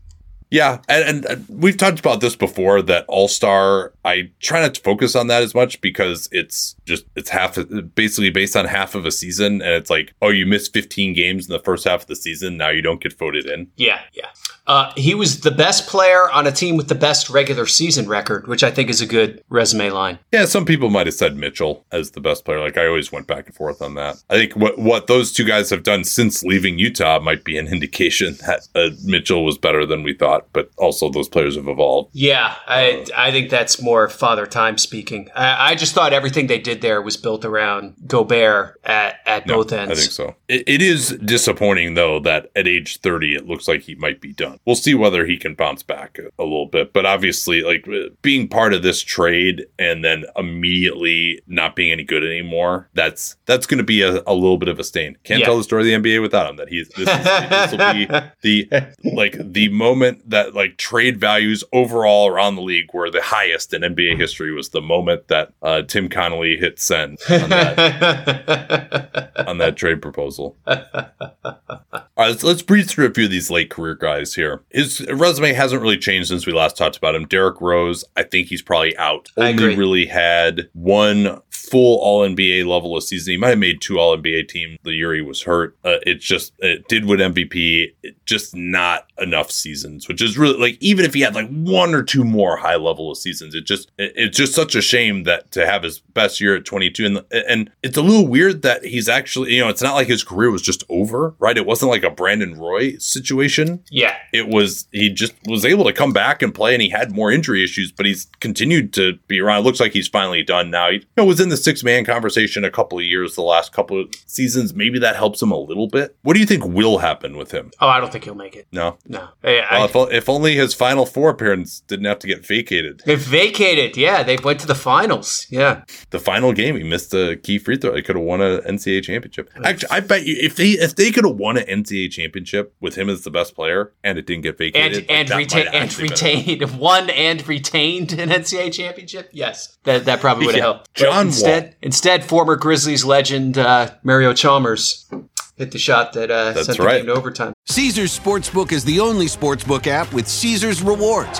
Yeah, 0.50 0.80
and, 0.88 1.26
and, 1.26 1.46
we've 1.50 1.76
talked 1.76 2.00
about 2.00 2.22
this 2.22 2.36
before. 2.36 2.82
That 2.82 3.06
All 3.08 3.28
Star, 3.28 3.94
I 4.06 4.32
try 4.40 4.62
not 4.62 4.76
to 4.76 4.82
focus 4.82 5.16
on 5.16 5.28
that 5.28 5.44
as 5.44 5.54
much 5.54 5.82
because 5.82 6.30
it's 6.32 6.76
just 6.86 7.06
it's 7.16 7.30
half 7.30 7.58
basically 7.96 8.30
based 8.30 8.56
on 8.56 8.66
half 8.66 8.96
of 8.96 9.06
a 9.06 9.12
season, 9.12 9.62
and 9.62 9.72
it's 9.72 9.90
like, 9.90 10.14
oh, 10.22 10.30
you 10.30 10.46
missed 10.46 10.74
15 10.74 11.14
games 11.14 11.48
in 11.48 11.54
the 11.54 11.60
first 11.60 11.86
half 11.86 12.02
of 12.02 12.08
the 12.08 12.16
season, 12.16 12.58
now 12.58 12.70
you 12.70 12.82
don't 12.82 13.02
get 13.02 13.18
voted 13.18 13.46
in. 13.46 13.70
Yeah, 13.76 14.00
yeah. 14.14 14.30
Uh, 14.68 14.92
he 14.96 15.16
was 15.16 15.42
the 15.42 15.52
best 15.52 15.88
player 15.88 16.30
on 16.30 16.46
a 16.46 16.52
team 16.52 16.76
with 16.76 16.90
the 16.90 16.96
best 16.96 17.30
regular 17.30 17.66
season 17.66 18.08
record, 18.08 18.48
which 18.48 18.64
I 18.64 18.72
think 18.72 18.90
is 18.90 19.02
a 19.02 19.06
good 19.06 19.44
resume 19.50 19.90
line. 19.90 20.20
Yeah, 20.32 20.46
some 20.46 20.66
people 20.66 20.90
might 20.90 21.08
have 21.08 21.16
said 21.16 21.38
Mitchell 21.38 21.86
as 21.92 22.12
the 22.12 22.20
best 22.20 22.44
player. 22.44 22.60
Like 22.60 22.78
I 22.78 22.86
always 22.86 23.12
went 23.12 23.28
back 23.28 23.48
and 23.48 23.56
forth 23.56 23.82
on 23.82 23.96
that. 23.96 24.22
I 24.30 24.36
think 24.36 24.56
what 24.56 24.78
what 24.78 25.08
those 25.08 25.32
two 25.32 25.46
guys 25.46 25.70
have 25.70 25.84
done 25.84 26.04
since 26.04 26.44
leaving 26.44 26.78
Utah 26.78 27.20
might 27.20 27.44
be 27.44 27.58
an 27.58 27.68
indication 27.78 28.36
that 28.46 28.68
uh, 28.76 28.90
Mitchell 29.04 29.46
was 29.46 29.58
better 29.58 29.86
than 29.86 30.04
we 30.04 30.14
thought, 30.14 30.48
but 30.52 30.70
also 30.78 31.10
those 31.10 31.30
players 31.30 31.56
have 31.56 31.68
evolved. 31.68 32.10
Yeah, 32.14 32.56
I 32.68 33.06
I 33.16 33.32
think 33.32 33.50
that's 33.50 33.82
more 33.82 34.10
father 34.10 34.46
time 34.46 34.78
speaking. 34.78 35.30
I, 35.34 35.72
I 35.72 35.76
just 35.76 35.94
thought 35.94 36.12
everything 36.12 36.48
they 36.48 36.60
did 36.60 36.82
there 36.82 37.02
was 37.02 37.16
built 37.16 37.46
around 37.46 37.96
Gobert 38.06 38.80
at, 38.84 39.20
at 39.26 39.48
both 39.48 39.72
ends. 39.72 39.92
I 39.92 39.96
think 39.96 40.12
so. 40.12 40.36
It, 40.48 40.64
it 40.68 40.82
is 40.82 41.18
disappointing 41.24 41.94
though 41.94 42.20
that 42.20 42.52
at 42.56 42.68
age 42.68 43.00
30 43.00 43.36
it 43.36 43.48
looks 43.48 43.68
like 43.68 43.82
he 43.82 43.96
might 43.96 44.20
be 44.20 44.34
done. 44.34 44.57
We'll 44.66 44.76
see 44.76 44.96
whether 44.96 45.26
he 45.26 45.38
can 45.38 45.54
bounce 45.56 45.84
back 45.84 46.18
a, 46.20 46.44
little 46.44 46.66
bit, 46.66 46.94
but 46.94 47.06
obviously 47.06 47.62
like 47.62 47.88
uh, 47.88 48.10
being 48.22 48.48
part 48.48 48.74
of 48.74 48.84
this 48.84 49.02
trade 49.02 49.66
and 49.78 50.04
then 50.04 50.26
immediately 50.36 51.42
not 51.48 51.76
being 51.76 51.92
any 51.92 52.04
good 52.04 52.24
anymore, 52.24 52.90
that's 52.94 53.36
that's 53.46 53.66
going 53.66 53.78
to 53.78 53.84
be 53.84 54.02
a, 54.02 54.22
a 54.28 54.34
little 54.34 54.58
bit 54.58 54.70
of 54.70 54.80
a 54.80 54.84
stain. 54.84 55.18
Can't 55.24 55.40
Yeah. 55.40 55.46
tell 55.48 55.58
the 55.58 55.64
story 55.64 55.82
of 55.94 56.04
the 56.04 56.10
NBA 56.10 56.22
without 56.22 56.50
him 56.50 56.56
that 56.58 56.70
he's 56.70 56.90
this, 56.90 57.08
is, 57.10 57.24
this 57.50 57.72
will 57.72 57.94
be 57.94 58.06
the 58.42 58.70
like 59.14 59.36
the 59.40 59.70
moment 59.70 60.30
that 60.30 60.54
like 60.54 60.78
trade 60.78 61.20
values 61.20 61.64
overall 61.74 62.28
around 62.28 62.56
the 62.56 62.62
league 62.62 62.94
were 62.94 63.10
the 63.10 63.22
highest 63.22 63.74
in 63.74 63.82
NBA 63.82 64.18
history 64.18 64.52
was 64.54 64.70
the 64.70 64.82
moment 64.82 65.28
that 65.28 65.54
uh, 65.62 65.82
Tim 65.84 66.10
Connolly 66.10 66.58
hit 66.58 66.80
send 66.80 67.18
on 67.30 67.50
that 67.50 69.32
on 69.48 69.58
that 69.60 69.76
trade 69.76 70.02
proposal. 70.02 70.56
All 70.66 72.24
right, 72.24 72.30
let's, 72.30 72.44
let's 72.44 72.62
breeze 72.62 72.88
through 72.92 73.06
a 73.08 73.14
few 73.14 73.26
of 73.26 73.32
these 73.32 73.52
late 73.52 73.70
career 73.70 73.96
guys 73.96 74.34
here. 74.36 74.47
His 74.70 75.06
resume 75.10 75.54
hasn't 75.54 75.82
really 75.82 75.98
changed 75.98 76.30
since 76.30 76.46
we 76.46 76.54
last 76.54 76.78
talked 76.78 76.98
about 76.98 77.16
him. 77.16 77.26
Derrick 77.26 77.62
Rose, 77.62 78.06
I 78.16 78.24
think 78.24 78.48
he's 78.48 78.62
probably 78.62 78.96
out. 78.98 79.30
I 79.38 79.50
Only 79.50 79.64
agree. 79.64 79.76
really 79.76 80.06
had 80.06 80.70
one 80.74 81.42
full 81.50 82.00
All 82.00 82.28
NBA 82.28 82.66
level 82.66 82.96
of 82.96 83.04
season. 83.04 83.32
He 83.32 83.38
might 83.38 83.50
have 83.50 83.60
made 83.60 83.82
two 83.82 84.00
All 84.00 84.18
NBA 84.18 84.48
teams 84.48 84.78
the 84.84 84.94
year 84.94 85.14
he 85.14 85.22
was 85.22 85.44
hurt. 85.44 85.78
Uh, 85.84 85.98
it 86.06 86.20
just 86.20 86.54
it 86.60 86.88
did 86.88 87.06
win 87.06 87.20
MVP. 87.20 87.94
It 88.04 88.26
just 88.26 88.56
not 88.56 89.12
enough 89.20 89.52
seasons, 89.52 90.08
which 90.08 90.22
is 90.22 90.38
really 90.38 90.58
like 90.58 90.78
even 90.80 91.06
if 91.06 91.14
he 91.14 91.22
had 91.22 91.36
like 91.36 91.50
one 91.50 91.94
or 91.94 92.04
two 92.04 92.24
more 92.24 92.58
high 92.58 92.76
level 92.76 93.12
of 93.12 93.18
seasons, 93.18 93.56
it 93.56 93.66
just 93.66 93.92
it, 93.98 94.14
it's 94.16 94.38
just 94.38 94.54
such 94.54 94.76
a 94.76 94.82
shame 94.82 95.24
that 95.24 95.52
to 95.52 95.66
have 95.66 95.84
his 95.84 96.00
best 96.00 96.40
year 96.40 96.56
at 96.56 96.66
22 96.66 97.06
and 97.06 97.22
and 97.32 97.72
it's 97.84 97.98
a 97.98 98.02
little 98.02 98.28
weird 98.28 98.62
that 98.62 98.84
he's 98.86 99.10
actually 99.10 99.54
you 99.54 99.62
know 99.62 99.70
it's 99.70 99.82
not 99.82 99.96
like 99.96 100.08
his 100.08 100.24
career 100.24 100.52
was 100.52 100.62
just 100.62 100.84
over, 100.90 101.36
right? 101.40 101.58
It 101.58 101.66
wasn't 101.66 101.92
like 101.92 102.04
a 102.04 102.10
Brandon 102.10 102.58
Roy 102.58 102.98
situation 102.98 103.84
yeah, 103.90 104.16
it 104.38 104.48
was 104.48 104.88
he 104.92 105.10
just 105.10 105.34
was 105.46 105.66
able 105.66 105.84
to 105.86 105.94
come 105.94 106.14
back 106.14 106.42
and 106.42 106.54
play 106.54 106.74
and 106.74 106.82
he 106.82 106.90
had 106.90 107.12
more 107.12 107.32
injury 107.32 107.64
issues 107.64 107.92
but 107.92 108.06
he's 108.06 108.28
continued 108.40 108.94
to 108.94 109.14
be 109.28 109.40
around. 109.40 109.60
It 109.60 109.64
looks 109.64 109.80
like 109.80 109.94
he's 109.94 110.08
finally 110.08 110.44
done 110.44 110.70
now. 110.70 110.90
He 110.90 110.98
you 110.98 111.04
know, 111.18 111.26
was 111.26 111.40
in 111.40 111.50
the 111.50 111.58
six 111.58 111.84
man 111.84 112.06
conversation 112.06 112.64
a 112.64 112.72
couple 112.72 112.98
of 112.98 113.04
years 113.06 113.36
the 113.36 113.42
last 113.42 113.74
couple 113.74 114.02
of 114.02 114.14
seasons. 114.26 114.74
Maybe 114.74 115.00
that 115.00 115.16
helps 115.16 115.42
him 115.42 115.52
a 115.52 115.58
little 115.58 115.88
bit. 115.88 116.16
What 116.22 116.34
do 116.34 116.40
you 116.40 116.46
think 116.46 116.64
will 116.66 117.00
happen 117.00 117.38
with 117.38 117.52
him? 117.52 117.72
Oh, 117.80 117.88
I 117.88 118.00
don't 118.00 118.12
think 118.12 118.24
he'll 118.24 118.36
make 118.36 118.56
it. 118.56 118.68
no? 118.72 118.98
No, 119.08 119.30
I, 119.44 119.60
I, 119.60 119.86
well, 119.94 120.08
if, 120.08 120.14
if 120.14 120.30
only 120.30 120.56
his 120.56 120.74
final 120.74 121.06
four 121.06 121.30
appearance 121.30 121.82
didn't 121.82 122.06
have 122.06 122.20
to 122.20 122.28
get 122.28 122.46
vacated. 122.46 123.02
They 123.06 123.16
vacated. 123.16 123.98
Yeah, 123.98 124.24
they 124.24 124.38
went 124.38 124.60
to 124.62 124.68
the 124.68 124.76
finals. 124.76 125.48
Yeah, 125.50 125.84
the 126.10 126.20
final 126.20 126.54
game 126.54 126.76
he 126.76 126.84
missed 126.84 127.14
a 127.14 127.36
key 127.38 127.58
free 127.58 127.78
throw. 127.78 127.96
He 127.96 128.02
could 128.02 128.16
have 128.16 128.26
won 128.26 128.42
a 128.42 128.62
ncaa 128.62 129.04
championship. 129.04 129.50
Actually 129.64 129.90
i 129.90 130.00
bet 130.00 130.26
you 130.26 130.36
if 130.40 130.56
they 130.56 130.70
if 130.72 130.96
they 130.96 131.12
could 131.12 131.26
have 131.26 131.36
won 131.36 131.58
an 131.58 131.66
ncaa 131.84 132.10
championship 132.12 132.74
with 132.80 132.96
him 132.96 133.10
as 133.10 133.24
the 133.24 133.32
best 133.32 133.56
player 133.56 133.94
and 134.04 134.18
it 134.18 134.26
didn't 134.28 134.44
get 134.44 134.50
and 134.50 134.58
vacated 134.60 134.98
like, 135.10 135.12
and 135.12 135.28
that 135.30 135.38
retain 135.38 135.66
might 135.66 135.74
and 135.74 135.84
actually 135.84 136.10
been- 136.10 136.12
retained 136.12 136.80
won 136.80 137.10
and 137.10 137.48
retained 137.48 138.14
an 138.14 138.30
NCAA 138.30 138.72
championship. 138.74 139.30
Yes, 139.34 139.78
that 139.86 140.06
that 140.06 140.20
probably 140.22 140.46
would 140.46 140.54
have 140.56 140.60
Yeah. 140.60 140.64
helped. 140.66 140.90
But 140.94 141.02
John 141.04 141.26
instead, 141.28 141.64
Wall. 141.64 141.74
instead, 141.82 142.24
former 142.26 142.56
Grizzlies 142.56 143.04
legend 143.04 143.58
uh, 143.58 143.90
Mario 144.04 144.34
Chalmers 144.34 145.10
hit 145.56 145.72
the 145.72 145.80
shot 145.80 146.14
that 146.14 146.30
uh, 146.30 146.52
That's 146.52 146.68
sent 146.68 146.78
the 146.78 146.84
right. 146.84 146.98
game 146.98 147.08
to 147.08 147.14
overtime. 147.14 147.54
Caesars 147.66 148.18
Sportsbook 148.18 148.72
is 148.72 148.84
the 148.84 149.00
only 149.00 149.26
sportsbook 149.26 149.88
app 149.88 150.14
with 150.14 150.28
Caesars 150.28 150.84
rewards. 150.84 151.40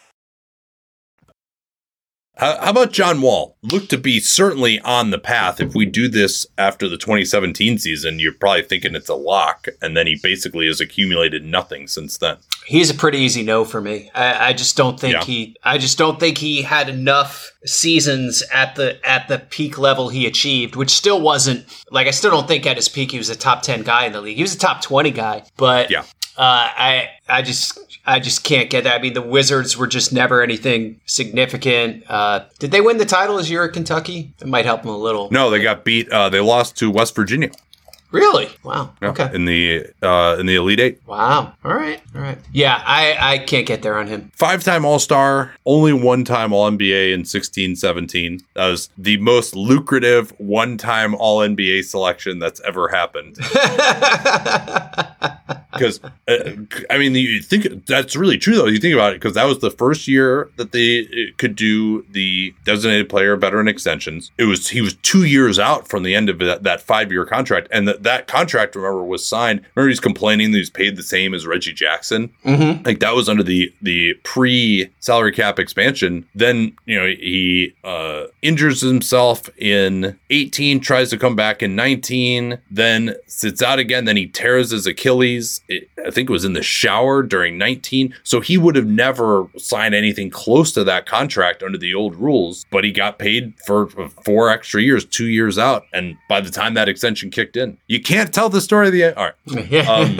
How, 2.41 2.59
how 2.59 2.71
about 2.71 2.91
John 2.91 3.21
Wall? 3.21 3.55
Look 3.61 3.87
to 3.89 3.99
be 3.99 4.19
certainly 4.19 4.79
on 4.79 5.11
the 5.11 5.19
path. 5.19 5.61
If 5.61 5.75
we 5.75 5.85
do 5.85 6.07
this 6.07 6.47
after 6.57 6.89
the 6.89 6.97
2017 6.97 7.77
season, 7.77 8.17
you're 8.17 8.33
probably 8.33 8.63
thinking 8.63 8.95
it's 8.95 9.09
a 9.09 9.13
lock. 9.15 9.67
And 9.79 9.95
then 9.95 10.07
he 10.07 10.15
basically 10.21 10.65
has 10.65 10.81
accumulated 10.81 11.45
nothing 11.45 11.87
since 11.87 12.17
then. 12.17 12.37
He's 12.65 12.89
a 12.89 12.95
pretty 12.95 13.19
easy 13.19 13.43
no 13.43 13.63
for 13.63 13.79
me. 13.79 14.09
I, 14.15 14.47
I 14.49 14.53
just 14.53 14.75
don't 14.75 14.99
think 14.99 15.13
Yeah. 15.13 15.23
he. 15.23 15.55
I 15.63 15.77
just 15.77 15.99
don't 15.99 16.19
think 16.19 16.39
he 16.39 16.63
had 16.63 16.89
enough 16.89 17.51
seasons 17.63 18.41
at 18.51 18.73
the 18.73 18.97
at 19.07 19.27
the 19.27 19.37
peak 19.37 19.77
level 19.77 20.09
he 20.09 20.25
achieved, 20.25 20.75
which 20.75 20.89
still 20.89 21.21
wasn't 21.21 21.65
like 21.91 22.07
I 22.07 22.11
still 22.11 22.31
don't 22.31 22.47
think 22.47 22.65
at 22.65 22.75
his 22.75 22.89
peak 22.89 23.11
he 23.11 23.19
was 23.19 23.29
a 23.29 23.35
top 23.35 23.61
ten 23.61 23.83
guy 23.83 24.05
in 24.07 24.13
the 24.13 24.21
league. 24.21 24.37
He 24.37 24.41
was 24.43 24.55
a 24.55 24.59
top 24.59 24.81
twenty 24.81 25.11
guy, 25.11 25.43
but 25.57 25.91
Yeah. 25.91 26.01
uh, 26.37 26.69
I 26.75 27.09
I 27.29 27.41
just 27.43 27.90
I 28.05 28.19
just 28.19 28.43
can't 28.43 28.69
get 28.69 28.83
that. 28.85 28.99
I 28.99 29.01
mean, 29.01 29.13
the 29.13 29.21
Wizards 29.21 29.77
were 29.77 29.87
just 29.87 30.11
never 30.11 30.41
anything 30.41 30.99
significant. 31.05 32.03
Uh, 32.09 32.45
did 32.59 32.71
they 32.71 32.81
win 32.81 32.97
the 32.97 33.05
title 33.05 33.37
as 33.37 33.49
year 33.49 33.63
at 33.63 33.73
Kentucky? 33.73 34.33
It 34.39 34.47
might 34.47 34.65
help 34.65 34.81
them 34.81 34.91
a 34.91 34.97
little. 34.97 35.29
No, 35.31 35.49
they 35.49 35.61
got 35.61 35.83
beat. 35.83 36.09
Uh, 36.09 36.29
they 36.29 36.39
lost 36.39 36.77
to 36.77 36.89
West 36.89 37.15
Virginia. 37.15 37.51
Really? 38.11 38.49
Wow. 38.63 38.93
Yeah, 39.01 39.09
Okay. 39.09 39.29
In 39.33 39.45
the 39.45 39.85
uh, 40.01 40.37
in 40.39 40.45
the 40.45 40.55
Elite 40.55 40.79
Eight. 40.79 41.01
Wow. 41.05 41.53
All 41.63 41.73
right. 41.73 42.01
All 42.15 42.21
right. 42.21 42.37
Yeah, 42.51 42.81
I, 42.85 43.15
I 43.19 43.37
can't 43.39 43.65
get 43.65 43.81
there 43.81 43.97
on 43.97 44.07
him. 44.07 44.31
Five 44.35 44.63
time 44.63 44.85
All 44.85 44.99
Star, 44.99 45.53
only 45.65 45.93
one 45.93 46.25
time 46.25 46.53
All 46.53 46.69
NBA 46.69 47.13
in 47.13 47.25
16 47.25 47.75
17. 47.75 48.41
That 48.55 48.67
was 48.67 48.89
the 48.97 49.17
most 49.17 49.55
lucrative 49.55 50.33
one 50.39 50.77
time 50.77 51.15
All 51.15 51.39
NBA 51.39 51.85
selection 51.85 52.39
that's 52.39 52.59
ever 52.61 52.89
happened. 52.89 53.37
Because, 55.73 56.01
uh, 56.27 56.37
I 56.89 56.97
mean, 56.97 57.15
you 57.15 57.41
think 57.41 57.85
that's 57.85 58.15
really 58.15 58.37
true, 58.37 58.55
though. 58.55 58.67
You 58.67 58.77
think 58.77 58.93
about 58.93 59.13
it, 59.13 59.21
because 59.21 59.35
that 59.35 59.45
was 59.45 59.59
the 59.59 59.71
first 59.71 60.07
year 60.07 60.49
that 60.57 60.73
they 60.73 61.03
uh, 61.05 61.31
could 61.37 61.55
do 61.55 62.03
the 62.11 62.53
designated 62.65 63.09
player 63.09 63.35
veteran 63.37 63.67
extensions. 63.67 64.31
It 64.37 64.45
was, 64.45 64.69
he 64.69 64.81
was 64.81 64.95
two 64.95 65.23
years 65.23 65.59
out 65.59 65.87
from 65.87 66.03
the 66.03 66.13
end 66.13 66.29
of 66.29 66.39
that, 66.39 66.63
that 66.63 66.81
five 66.81 67.11
year 67.11 67.25
contract. 67.25 67.69
And 67.71 67.87
that, 67.87 68.00
that 68.03 68.27
contract, 68.27 68.75
remember, 68.75 69.03
was 69.03 69.25
signed. 69.25 69.61
Remember, 69.75 69.89
he's 69.89 69.99
complaining 69.99 70.51
that 70.51 70.57
he's 70.57 70.69
paid 70.69 70.95
the 70.95 71.03
same 71.03 71.33
as 71.33 71.45
Reggie 71.45 71.73
Jackson? 71.73 72.33
Mm-hmm. 72.45 72.83
like 72.83 72.99
that 72.99 73.15
was 73.15 73.29
under 73.29 73.43
the 73.43 73.73
the 73.81 74.13
pre 74.23 74.89
salary 74.99 75.31
cap 75.31 75.59
expansion. 75.59 76.27
Then 76.35 76.75
you 76.85 76.99
know 76.99 77.05
he 77.07 77.73
uh 77.83 78.25
injures 78.41 78.81
himself 78.81 79.49
in 79.57 80.19
18 80.29 80.79
tries 80.79 81.09
to 81.09 81.17
come 81.17 81.35
back 81.35 81.61
in 81.61 81.75
19 81.75 82.57
then 82.71 83.15
sits 83.27 83.61
out 83.61 83.79
again 83.79 84.05
then 84.05 84.17
he 84.17 84.27
tears 84.27 84.71
his 84.71 84.87
achilles. 84.87 85.61
It, 85.67 85.89
i 86.05 86.09
think 86.09 86.29
it 86.29 86.33
was 86.33 86.45
in 86.45 86.53
the 86.53 86.63
shower 86.63 87.21
during 87.21 87.57
19 87.57 88.15
so 88.23 88.39
he 88.39 88.57
would 88.57 88.75
have 88.75 88.87
never 88.87 89.47
signed 89.57 89.93
anything 89.93 90.29
close 90.29 90.71
to 90.73 90.83
that 90.83 91.05
contract 91.05 91.61
under 91.61 91.77
the 91.77 91.93
old 91.93 92.15
rules 92.15 92.65
but 92.71 92.83
he 92.83 92.91
got 92.91 93.19
paid 93.19 93.53
for 93.65 93.87
four 94.25 94.49
extra 94.49 94.81
years 94.81 95.05
two 95.05 95.27
years 95.27 95.57
out. 95.57 95.85
And 95.93 96.17
by 96.27 96.41
the 96.41 96.49
time 96.49 96.73
that 96.73 96.89
extension 96.89 97.29
kicked 97.29 97.55
in 97.55 97.77
you 97.91 98.01
can't 98.01 98.33
tell 98.33 98.49
the 98.49 98.61
story 98.61 98.87
of 98.87 98.93
the 98.93 99.03
all 99.17 99.25
right 99.25 99.35
Um, 99.87 100.17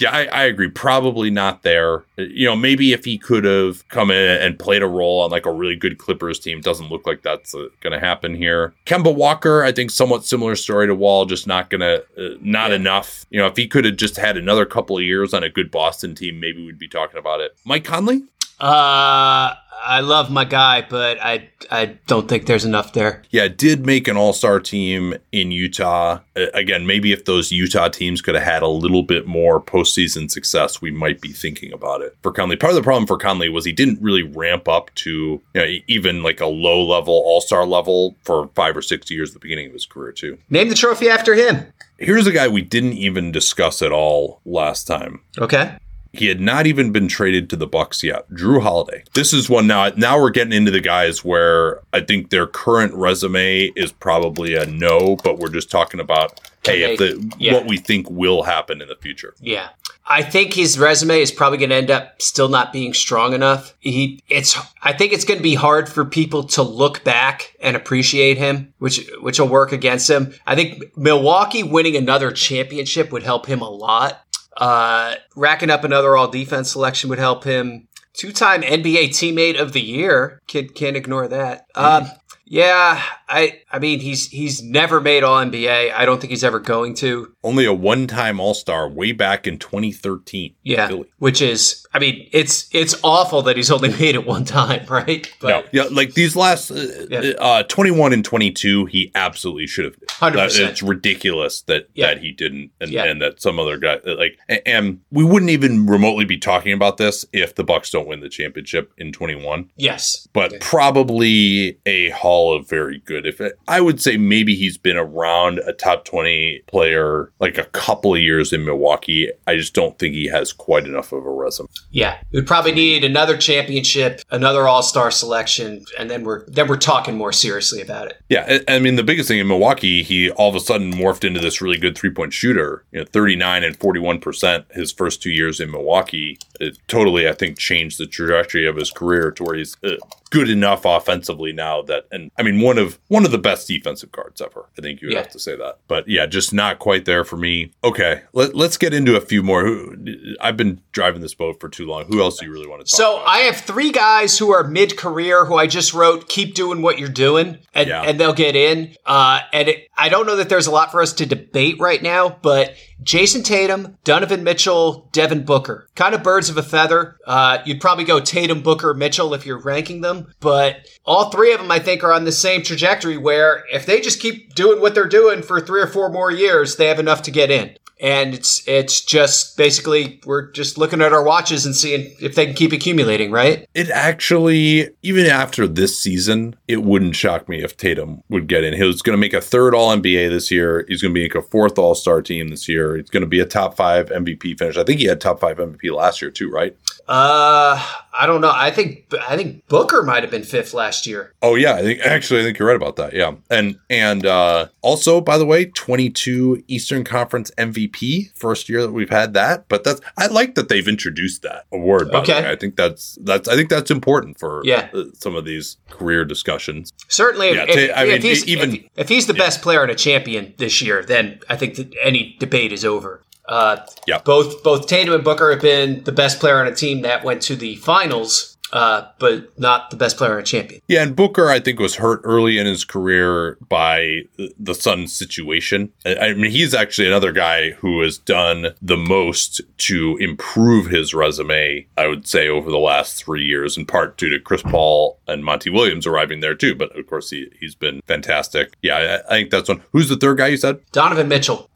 Yeah, 0.00 0.10
I, 0.10 0.24
I 0.26 0.42
agree. 0.46 0.68
Probably 0.68 1.30
not 1.30 1.62
there. 1.62 2.02
You 2.16 2.46
know, 2.46 2.56
maybe 2.56 2.92
if 2.92 3.04
he 3.04 3.16
could 3.16 3.44
have 3.44 3.86
come 3.90 4.10
in 4.10 4.42
and 4.42 4.58
played 4.58 4.82
a 4.82 4.88
role 4.88 5.20
on 5.20 5.30
like 5.30 5.46
a 5.46 5.52
really 5.52 5.76
good 5.76 5.98
Clippers 5.98 6.40
team, 6.40 6.60
doesn't 6.60 6.90
look 6.90 7.06
like 7.06 7.22
that's 7.22 7.54
uh, 7.54 7.68
going 7.80 7.92
to 7.92 8.00
happen 8.00 8.34
here. 8.34 8.74
Kemba 8.86 9.14
Walker, 9.14 9.62
I 9.62 9.70
think, 9.70 9.92
somewhat 9.92 10.24
similar 10.24 10.56
story 10.56 10.88
to 10.88 10.96
Wall, 10.96 11.26
just 11.26 11.46
not 11.46 11.70
going 11.70 11.80
to, 11.80 12.02
uh, 12.18 12.36
not 12.40 12.70
Yeah. 12.70 12.76
enough. 12.76 13.24
You 13.30 13.38
know, 13.38 13.46
if 13.46 13.56
he 13.56 13.68
could 13.68 13.84
have 13.84 13.96
just 13.96 14.16
had 14.16 14.36
another 14.36 14.66
couple 14.66 14.96
of 14.98 15.04
years 15.04 15.32
on 15.32 15.44
a 15.44 15.48
good 15.48 15.70
Boston 15.70 16.16
team, 16.16 16.40
maybe 16.40 16.66
we'd 16.66 16.76
be 16.78 16.88
talking 16.88 17.18
about 17.20 17.40
it. 17.40 17.56
Mike 17.64 17.84
Conley? 17.84 18.24
Uh, 18.60 19.54
I 19.86 20.00
love 20.00 20.30
my 20.30 20.44
guy, 20.44 20.86
but 20.88 21.18
I 21.20 21.48
I 21.70 21.96
don't 22.06 22.28
think 22.28 22.46
there's 22.46 22.64
enough 22.64 22.92
there. 22.92 23.22
Yeah, 23.30 23.48
did 23.48 23.84
make 23.84 24.08
an 24.08 24.16
all 24.16 24.32
star 24.32 24.60
team 24.60 25.14
in 25.32 25.50
Utah. 25.50 26.20
Uh, 26.36 26.46
again, 26.54 26.86
maybe 26.86 27.12
if 27.12 27.24
those 27.26 27.52
Utah 27.52 27.88
teams 27.88 28.22
could 28.22 28.34
have 28.34 28.44
had 28.44 28.62
a 28.62 28.68
little 28.68 29.02
bit 29.02 29.26
more 29.26 29.60
postseason 29.60 30.30
success, 30.30 30.80
we 30.80 30.90
might 30.90 31.20
be 31.20 31.32
thinking 31.32 31.72
about 31.72 32.00
it 32.00 32.16
for 32.22 32.32
Conley. 32.32 32.56
Part 32.56 32.70
of 32.70 32.76
the 32.76 32.82
problem 32.82 33.06
for 33.06 33.18
Conley 33.18 33.48
was 33.48 33.64
he 33.64 33.72
didn't 33.72 34.00
really 34.00 34.22
ramp 34.22 34.68
up 34.68 34.94
to 34.96 35.10
you 35.10 35.42
know, 35.54 35.66
even 35.86 36.22
like 36.22 36.40
a 36.40 36.46
low 36.46 36.82
level 36.82 37.14
all 37.14 37.40
star 37.40 37.66
level 37.66 38.16
for 38.22 38.48
five 38.54 38.76
or 38.76 38.82
six 38.82 39.10
years 39.10 39.30
at 39.30 39.34
the 39.34 39.40
beginning 39.40 39.66
of 39.66 39.72
his 39.72 39.86
career, 39.86 40.12
too. 40.12 40.38
Name 40.48 40.68
the 40.68 40.74
trophy 40.74 41.08
after 41.08 41.34
him. 41.34 41.66
Here's 41.98 42.26
a 42.26 42.32
guy 42.32 42.48
we 42.48 42.62
didn't 42.62 42.94
even 42.94 43.32
discuss 43.32 43.80
at 43.80 43.92
all 43.92 44.40
last 44.44 44.86
time. 44.86 45.20
Okay. 45.38 45.76
He 46.18 46.26
had 46.28 46.40
not 46.40 46.66
even 46.66 46.92
been 46.92 47.08
traded 47.08 47.50
to 47.50 47.56
the 47.56 47.66
Bucks 47.66 48.02
yet. 48.02 48.28
Jrue 48.30 48.62
Holiday. 48.62 49.04
This 49.14 49.32
is 49.32 49.48
one 49.48 49.66
now. 49.66 49.88
Now 49.96 50.20
we're 50.20 50.30
getting 50.30 50.52
into 50.52 50.70
the 50.70 50.80
guys 50.80 51.24
where 51.24 51.80
I 51.92 52.00
think 52.00 52.30
their 52.30 52.46
current 52.46 52.94
resume 52.94 53.72
is 53.76 53.92
probably 53.92 54.54
a 54.54 54.66
no, 54.66 55.16
but 55.22 55.38
we're 55.38 55.48
just 55.50 55.70
talking 55.70 56.00
about 56.00 56.40
hey, 56.64 56.82
if 56.82 56.98
the 56.98 57.32
Yeah. 57.38 57.54
what 57.54 57.66
we 57.66 57.76
think 57.76 58.08
will 58.10 58.42
happen 58.44 58.80
in 58.80 58.88
the 58.88 58.96
future. 58.96 59.34
Yeah. 59.40 59.68
I 60.06 60.22
think 60.22 60.52
his 60.52 60.78
resume 60.78 61.20
is 61.20 61.32
probably 61.32 61.56
going 61.56 61.70
to 61.70 61.76
end 61.76 61.90
up 61.90 62.20
still 62.20 62.50
not 62.50 62.74
being 62.74 62.92
strong 62.92 63.32
enough. 63.32 63.74
He, 63.80 64.22
it's, 64.28 64.58
I 64.82 64.92
think 64.92 65.14
it's 65.14 65.24
going 65.24 65.38
to 65.38 65.42
be 65.42 65.54
hard 65.54 65.88
for 65.88 66.04
people 66.04 66.44
to 66.44 66.62
look 66.62 67.02
back 67.04 67.54
and 67.60 67.74
appreciate 67.74 68.36
him, 68.36 68.74
which, 68.78 69.08
which 69.22 69.40
will 69.40 69.48
work 69.48 69.72
against 69.72 70.10
him. 70.10 70.34
I 70.46 70.56
think 70.56 70.94
Milwaukee 70.96 71.62
winning 71.62 71.96
another 71.96 72.32
championship 72.32 73.12
would 73.12 73.22
help 73.22 73.46
him 73.46 73.62
a 73.62 73.70
lot. 73.70 74.22
Uh, 74.56 75.14
racking 75.36 75.70
up 75.70 75.84
another 75.84 76.16
all 76.16 76.28
defense 76.28 76.72
selection 76.72 77.10
would 77.10 77.18
help 77.18 77.44
him. 77.44 77.88
Two 78.12 78.32
time 78.32 78.62
NBA 78.62 79.08
teammate 79.08 79.60
of 79.60 79.72
the 79.72 79.80
year. 79.80 80.40
Kid 80.46 80.74
can't 80.74 80.96
ignore 80.96 81.26
that. 81.26 81.66
Um, 81.74 82.06
yeah, 82.46 83.02
I 83.28 83.62
I 83.72 83.78
mean 83.78 84.00
he's 84.00 84.28
he's 84.28 84.62
never 84.62 85.00
made 85.00 85.24
all 85.24 85.42
NBA. 85.44 85.92
I 85.92 86.04
don't 86.04 86.20
think 86.20 86.30
he's 86.30 86.44
ever 86.44 86.60
going 86.60 86.94
to. 86.96 87.34
Only 87.42 87.64
a 87.64 87.72
one-time 87.72 88.38
All-Star 88.38 88.88
way 88.88 89.12
back 89.12 89.46
in 89.46 89.58
2013. 89.58 90.54
Yeah, 90.62 90.88
Philly. 90.88 91.10
which 91.18 91.40
is, 91.42 91.83
I 91.94 92.00
mean, 92.00 92.28
it's 92.32 92.68
it's 92.72 92.96
awful 93.04 93.42
that 93.42 93.56
he's 93.56 93.70
only 93.70 93.88
made 94.00 94.16
it 94.16 94.26
one 94.26 94.44
time, 94.44 94.84
right? 94.88 95.30
no, 95.42 95.62
yeah, 95.72 95.84
like 95.90 96.14
these 96.14 96.34
last 96.34 96.70
uh, 96.72 97.06
Yeah. 97.08 97.20
uh, 97.38 97.62
21 97.62 98.12
and 98.12 98.24
22, 98.24 98.86
he 98.86 99.12
absolutely 99.14 99.68
should 99.68 99.84
have. 99.84 99.96
100%. 100.08 100.36
Uh, 100.36 100.68
It's 100.68 100.82
ridiculous 100.82 101.62
that 101.62 101.88
Yeah. 101.94 102.08
that 102.08 102.18
he 102.22 102.32
didn't, 102.32 102.70
and, 102.80 102.90
Yeah. 102.90 103.04
and 103.04 103.22
that 103.22 103.40
some 103.40 103.58
other 103.60 103.76
guy 103.78 103.98
like. 104.04 104.36
a- 104.48 104.66
And 104.68 105.00
we 105.12 105.22
wouldn't 105.24 105.50
even 105.50 105.86
remotely 105.86 106.24
be 106.24 106.36
talking 106.36 106.72
about 106.72 106.96
this 106.96 107.24
if 107.32 107.54
the 107.54 107.62
Bucks 107.64 107.90
don't 107.90 108.08
win 108.08 108.20
the 108.20 108.28
championship 108.28 108.92
in 108.98 109.12
21. 109.12 109.70
yes, 109.76 110.26
But 110.32 110.52
Yeah. 110.52 110.58
probably 110.60 111.78
a 111.86 112.10
Hall 112.10 112.54
of 112.54 112.68
very 112.68 112.98
good. 113.04 113.26
If 113.26 113.40
it, 113.40 113.54
I 113.68 113.80
would 113.80 114.00
say 114.00 114.16
maybe 114.16 114.54
he's 114.56 114.76
been 114.76 114.96
around 114.96 115.60
a 115.60 115.72
top 115.72 116.04
20 116.04 116.62
player 116.66 117.30
like 117.40 117.56
a 117.58 117.64
couple 117.64 118.14
of 118.14 118.20
years 118.20 118.52
in 118.52 118.64
Milwaukee. 118.64 119.28
I 119.46 119.56
just 119.56 119.74
don't 119.74 119.98
think 119.98 120.14
he 120.14 120.26
has 120.28 120.52
quite 120.52 120.84
enough 120.86 121.12
of 121.12 121.24
a 121.24 121.30
resume. 121.30 121.68
Yeah, 121.90 122.18
we'd 122.32 122.46
probably 122.46 122.72
need 122.72 123.04
another 123.04 123.36
championship, 123.36 124.20
another 124.30 124.66
All 124.66 124.82
Star 124.82 125.10
selection, 125.10 125.84
and 125.98 126.10
then 126.10 126.24
we're 126.24 126.44
then 126.46 126.66
we're 126.66 126.76
talking 126.76 127.16
more 127.16 127.32
seriously 127.32 127.80
about 127.80 128.08
it. 128.08 128.20
Yeah, 128.28 128.60
I 128.68 128.76
I 128.76 128.78
mean 128.78 128.96
the 128.96 129.02
biggest 129.02 129.28
thing 129.28 129.38
in 129.38 129.46
Milwaukee, 129.46 130.02
he 130.02 130.30
all 130.30 130.48
of 130.48 130.56
a 130.56 130.60
sudden 130.60 130.92
morphed 130.92 131.24
into 131.24 131.40
this 131.40 131.60
really 131.60 131.78
good 131.78 131.96
three 131.96 132.10
point 132.10 132.32
shooter. 132.32 132.84
You 132.92 133.00
know, 133.00 133.06
thirty 133.06 133.36
nine 133.36 133.62
and 133.62 133.76
forty 133.76 134.00
one 134.00 134.20
percent 134.20 134.66
his 134.72 134.92
first 134.92 135.22
two 135.22 135.30
years 135.30 135.60
in 135.60 135.70
Milwaukee. 135.70 136.38
It 136.60 136.78
totally, 136.88 137.28
I 137.28 137.32
think, 137.32 137.58
changed 137.58 137.98
the 137.98 138.06
trajectory 138.06 138.66
of 138.66 138.76
his 138.76 138.90
career 138.90 139.30
to 139.32 139.44
where 139.44 139.56
he's 139.56 139.76
uh, 139.84 139.96
good 140.34 140.50
enough 140.50 140.84
offensively 140.84 141.52
now 141.52 141.80
that, 141.82 142.06
and 142.10 142.28
I 142.36 142.42
mean 142.42 142.60
one 142.60 142.76
of 142.76 142.98
one 143.06 143.24
of 143.24 143.30
the 143.30 143.38
best 143.38 143.68
defensive 143.68 144.10
guards 144.10 144.40
ever. 144.40 144.68
I 144.76 144.82
think 144.82 145.00
you 145.00 145.06
would 145.08 145.12
Yeah. 145.14 145.20
have 145.20 145.30
to 145.30 145.38
say 145.38 145.54
that. 145.56 145.78
But 145.86 146.08
yeah, 146.08 146.26
just 146.26 146.52
not 146.52 146.80
quite 146.80 147.04
there 147.04 147.22
for 147.24 147.36
me. 147.36 147.70
Okay, 147.84 148.22
let, 148.32 148.56
let's 148.56 148.76
get 148.76 148.92
into 148.92 149.14
a 149.16 149.20
few 149.20 149.44
more. 149.44 149.94
I've 150.40 150.56
been 150.56 150.80
driving 150.90 151.20
this 151.20 151.34
boat 151.34 151.60
for 151.60 151.68
too 151.68 151.86
long. 151.86 152.06
Who 152.06 152.20
else 152.20 152.40
do 152.40 152.46
you 152.46 152.52
really 152.52 152.66
want 152.66 152.84
to 152.84 152.90
talk? 152.90 152.96
So 152.98 153.16
about? 153.18 153.28
I 153.28 153.38
have 153.40 153.56
three 153.58 153.92
guys 153.92 154.36
who 154.38 154.50
are 154.52 154.64
mid 154.64 154.96
career 154.96 155.44
who 155.44 155.54
I 155.56 155.68
just 155.68 155.94
wrote 155.94 156.28
keep 156.28 156.54
doing 156.54 156.82
what 156.82 156.98
you're 156.98 157.08
doing 157.08 157.58
and, 157.72 157.88
Yeah. 157.88 158.02
and 158.02 158.18
they'll 158.18 158.32
get 158.34 158.56
in. 158.56 158.94
Uh, 159.06 159.40
and 159.52 159.68
it, 159.68 159.88
I 159.96 160.08
don't 160.08 160.26
know 160.26 160.36
that 160.36 160.48
there's 160.48 160.66
a 160.66 160.72
lot 160.72 160.90
for 160.90 161.00
us 161.00 161.12
to 161.14 161.26
debate 161.26 161.76
right 161.78 162.02
now, 162.02 162.36
but 162.42 162.74
Jayson 163.02 163.42
Tatum, 163.44 163.98
Donovan 164.04 164.42
Mitchell, 164.44 165.08
Devin 165.12 165.44
Booker, 165.44 165.88
kind 165.94 166.14
of 166.14 166.22
birds 166.22 166.48
of 166.48 166.56
a 166.56 166.62
feather. 166.62 167.16
Uh, 167.26 167.58
you'd 167.64 167.80
probably 167.80 168.04
go 168.04 168.18
Tatum, 168.18 168.62
Booker, 168.62 168.94
Mitchell 168.94 169.34
if 169.34 169.44
you're 169.46 169.58
ranking 169.60 170.00
them, 170.00 170.23
but 170.40 170.86
all 171.04 171.30
three 171.30 171.52
of 171.52 171.60
them 171.60 171.70
I 171.70 171.78
think 171.78 172.02
are 172.02 172.12
on 172.12 172.24
the 172.24 172.32
same 172.32 172.62
trajectory 172.62 173.16
where 173.16 173.64
if 173.72 173.86
they 173.86 174.00
just 174.00 174.20
keep 174.20 174.54
doing 174.54 174.80
what 174.80 174.94
they're 174.94 175.08
doing 175.08 175.42
for 175.42 175.60
three 175.60 175.80
or 175.80 175.86
four 175.86 176.10
more 176.10 176.30
years, 176.30 176.76
they 176.76 176.86
have 176.86 176.98
enough 176.98 177.22
to 177.22 177.30
get 177.30 177.50
in 177.50 177.76
and 178.00 178.34
it's 178.34 178.66
it's 178.66 179.00
just 179.00 179.56
basically 179.56 180.20
we're 180.26 180.50
just 180.50 180.76
looking 180.76 181.00
at 181.00 181.12
our 181.12 181.22
watches 181.22 181.64
and 181.64 181.76
seeing 181.76 182.12
if 182.20 182.34
they 182.34 182.46
can 182.46 182.54
keep 182.54 182.72
accumulating, 182.72 183.30
right? 183.30 183.66
It 183.74 183.88
actually, 183.90 184.90
even 185.02 185.26
after 185.26 185.66
this 185.66 185.98
season, 185.98 186.56
it 186.66 186.82
wouldn't 186.82 187.16
shock 187.16 187.48
me 187.48 187.62
if 187.62 187.76
Tatum 187.76 188.22
would 188.28 188.48
get 188.48 188.64
in. 188.64 188.74
He 188.74 188.82
was 188.82 189.00
going 189.00 189.16
to 189.16 189.20
make 189.20 189.32
a 189.32 189.40
third 189.40 189.74
All 189.74 189.96
NBA 189.96 190.28
this 190.28 190.50
year. 190.50 190.84
He's 190.88 191.02
going 191.02 191.14
to 191.14 191.20
make 191.20 191.34
a 191.34 191.42
fourth 191.42 191.78
All 191.78 191.94
Star 191.94 192.20
team 192.20 192.48
this 192.48 192.68
year. 192.68 192.96
He's 192.96 193.10
going 193.10 193.22
to 193.22 193.28
be 193.28 193.40
a 193.40 193.46
top 193.46 193.76
five 193.76 194.08
MVP 194.08 194.58
finish. 194.58 194.76
I 194.76 194.84
think 194.84 195.00
he 195.00 195.06
had 195.06 195.20
top 195.20 195.40
five 195.40 195.58
MVP 195.58 195.94
last 195.94 196.20
year 196.20 196.30
too, 196.30 196.50
right? 196.50 196.76
Uh, 197.06 197.78
I 198.16 198.26
don't 198.26 198.40
know. 198.40 198.52
I 198.54 198.70
think 198.70 199.04
I 199.28 199.36
think 199.36 199.66
Booker 199.68 200.02
might 200.02 200.22
have 200.22 200.30
been 200.30 200.42
fifth 200.44 200.72
last 200.72 201.06
year. 201.06 201.32
Oh 201.42 201.54
yeah, 201.54 201.74
I 201.74 201.82
think 201.82 202.00
actually 202.00 202.40
I 202.40 202.44
think 202.44 202.58
you're 202.58 202.68
right 202.68 202.76
about 202.76 202.96
that. 202.96 203.12
Yeah, 203.12 203.34
and 203.50 203.78
and 203.90 204.24
uh, 204.24 204.68
also 204.82 205.20
by 205.20 205.36
the 205.36 205.44
way, 205.44 205.66
22 205.66 206.64
Eastern 206.68 207.04
Conference 207.04 207.50
MVP 207.58 208.34
first 208.36 208.68
year 208.68 208.82
that 208.82 208.92
we've 208.92 209.10
had 209.10 209.34
that. 209.34 209.68
But 209.68 209.84
that's 209.84 210.00
I 210.16 210.26
like 210.28 210.54
that 210.54 210.68
they've 210.68 210.86
introduced 210.88 211.42
that 211.42 211.66
award. 211.72 212.10
By 212.10 212.20
Okay. 212.20 212.34
the 212.40 212.46
way. 212.46 212.52
I 212.52 212.56
think 212.56 212.76
that's 212.76 213.18
that's 213.22 213.48
I 213.48 213.56
think 213.56 213.68
that's 213.68 213.90
important 213.90 214.38
for 214.38 214.62
Yeah. 214.64 214.88
uh, 214.94 215.04
some 215.14 215.34
of 215.34 215.44
these 215.44 215.76
career 215.90 216.24
discussions. 216.24 216.92
Certainly, 217.08 217.48
if, 217.50 217.56
Yeah, 217.56 217.64
if, 217.68 217.90
I 217.96 218.04
mean, 218.04 218.12
if 218.14 218.22
he's 218.22 218.46
even- 218.46 218.74
if, 218.76 218.82
if 218.96 219.08
he's 219.08 219.26
the 219.26 219.34
best 219.34 219.60
player 219.62 219.82
and 219.82 219.90
a 219.90 219.94
champion 219.94 220.54
this 220.58 220.80
year, 220.80 221.02
then 221.04 221.40
I 221.48 221.56
think 221.56 221.74
that 221.76 221.92
any 222.02 222.36
debate 222.38 222.72
is 222.72 222.84
over. 222.84 223.22
Uh, 223.48 223.76
Yeah. 224.06 224.18
both 224.24 224.62
both 224.62 224.86
Tatum 224.86 225.14
and 225.14 225.24
Booker 225.24 225.50
have 225.50 225.60
been 225.60 226.02
the 226.04 226.12
best 226.12 226.40
player 226.40 226.58
on 226.60 226.66
a 226.66 226.74
team 226.74 227.02
that 227.02 227.24
went 227.24 227.42
to 227.42 227.56
the 227.56 227.76
finals 227.76 228.54
uh, 228.74 229.06
but 229.20 229.56
not 229.58 229.90
the 229.90 229.96
best 229.96 230.16
player 230.16 230.32
on 230.34 230.40
a 230.40 230.42
champion. 230.42 230.80
Yeah, 230.88 231.04
and 231.04 231.14
Booker, 231.14 231.48
I 231.48 231.60
think, 231.60 231.78
was 231.78 231.94
hurt 231.94 232.20
early 232.24 232.58
in 232.58 232.66
his 232.66 232.84
career 232.84 233.56
by 233.68 234.22
the 234.58 234.74
Suns 234.74 235.12
situation. 235.14 235.92
I 236.04 236.32
mean, 236.34 236.50
he's 236.50 236.74
actually 236.74 237.06
another 237.06 237.30
guy 237.30 237.70
who 237.72 238.00
has 238.00 238.18
done 238.18 238.74
the 238.82 238.96
most 238.96 239.60
to 239.78 240.16
improve 240.18 240.86
his 240.86 241.14
resume, 241.14 241.86
I 241.96 242.08
would 242.08 242.26
say, 242.26 242.48
over 242.48 242.68
the 242.68 242.78
last 242.78 243.22
three 243.24 243.44
years, 243.44 243.76
in 243.78 243.86
part 243.86 244.16
due 244.16 244.30
to 244.30 244.40
Chris 244.40 244.62
Paul 244.62 245.20
and 245.28 245.44
Monty 245.44 245.70
Williams 245.70 246.04
arriving 246.06 246.40
there, 246.40 246.56
too. 246.56 246.74
But 246.74 246.98
of 246.98 247.06
course, 247.06 247.30
he, 247.30 247.48
he's 247.60 247.76
been 247.76 248.00
fantastic. 248.06 248.74
Yeah, 248.82 249.20
I, 249.28 249.34
I 249.34 249.38
think 249.38 249.50
that's 249.50 249.68
one. 249.68 249.82
Who's 249.92 250.08
the 250.08 250.16
third 250.16 250.38
guy 250.38 250.48
you 250.48 250.56
said? 250.56 250.80
Donovan 250.90 251.28
Mitchell. 251.28 251.70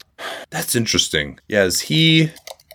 That's 0.49 0.75
interesting. 0.75 1.39
Yeah, 1.47 1.63
is 1.63 1.81
he 1.81 2.31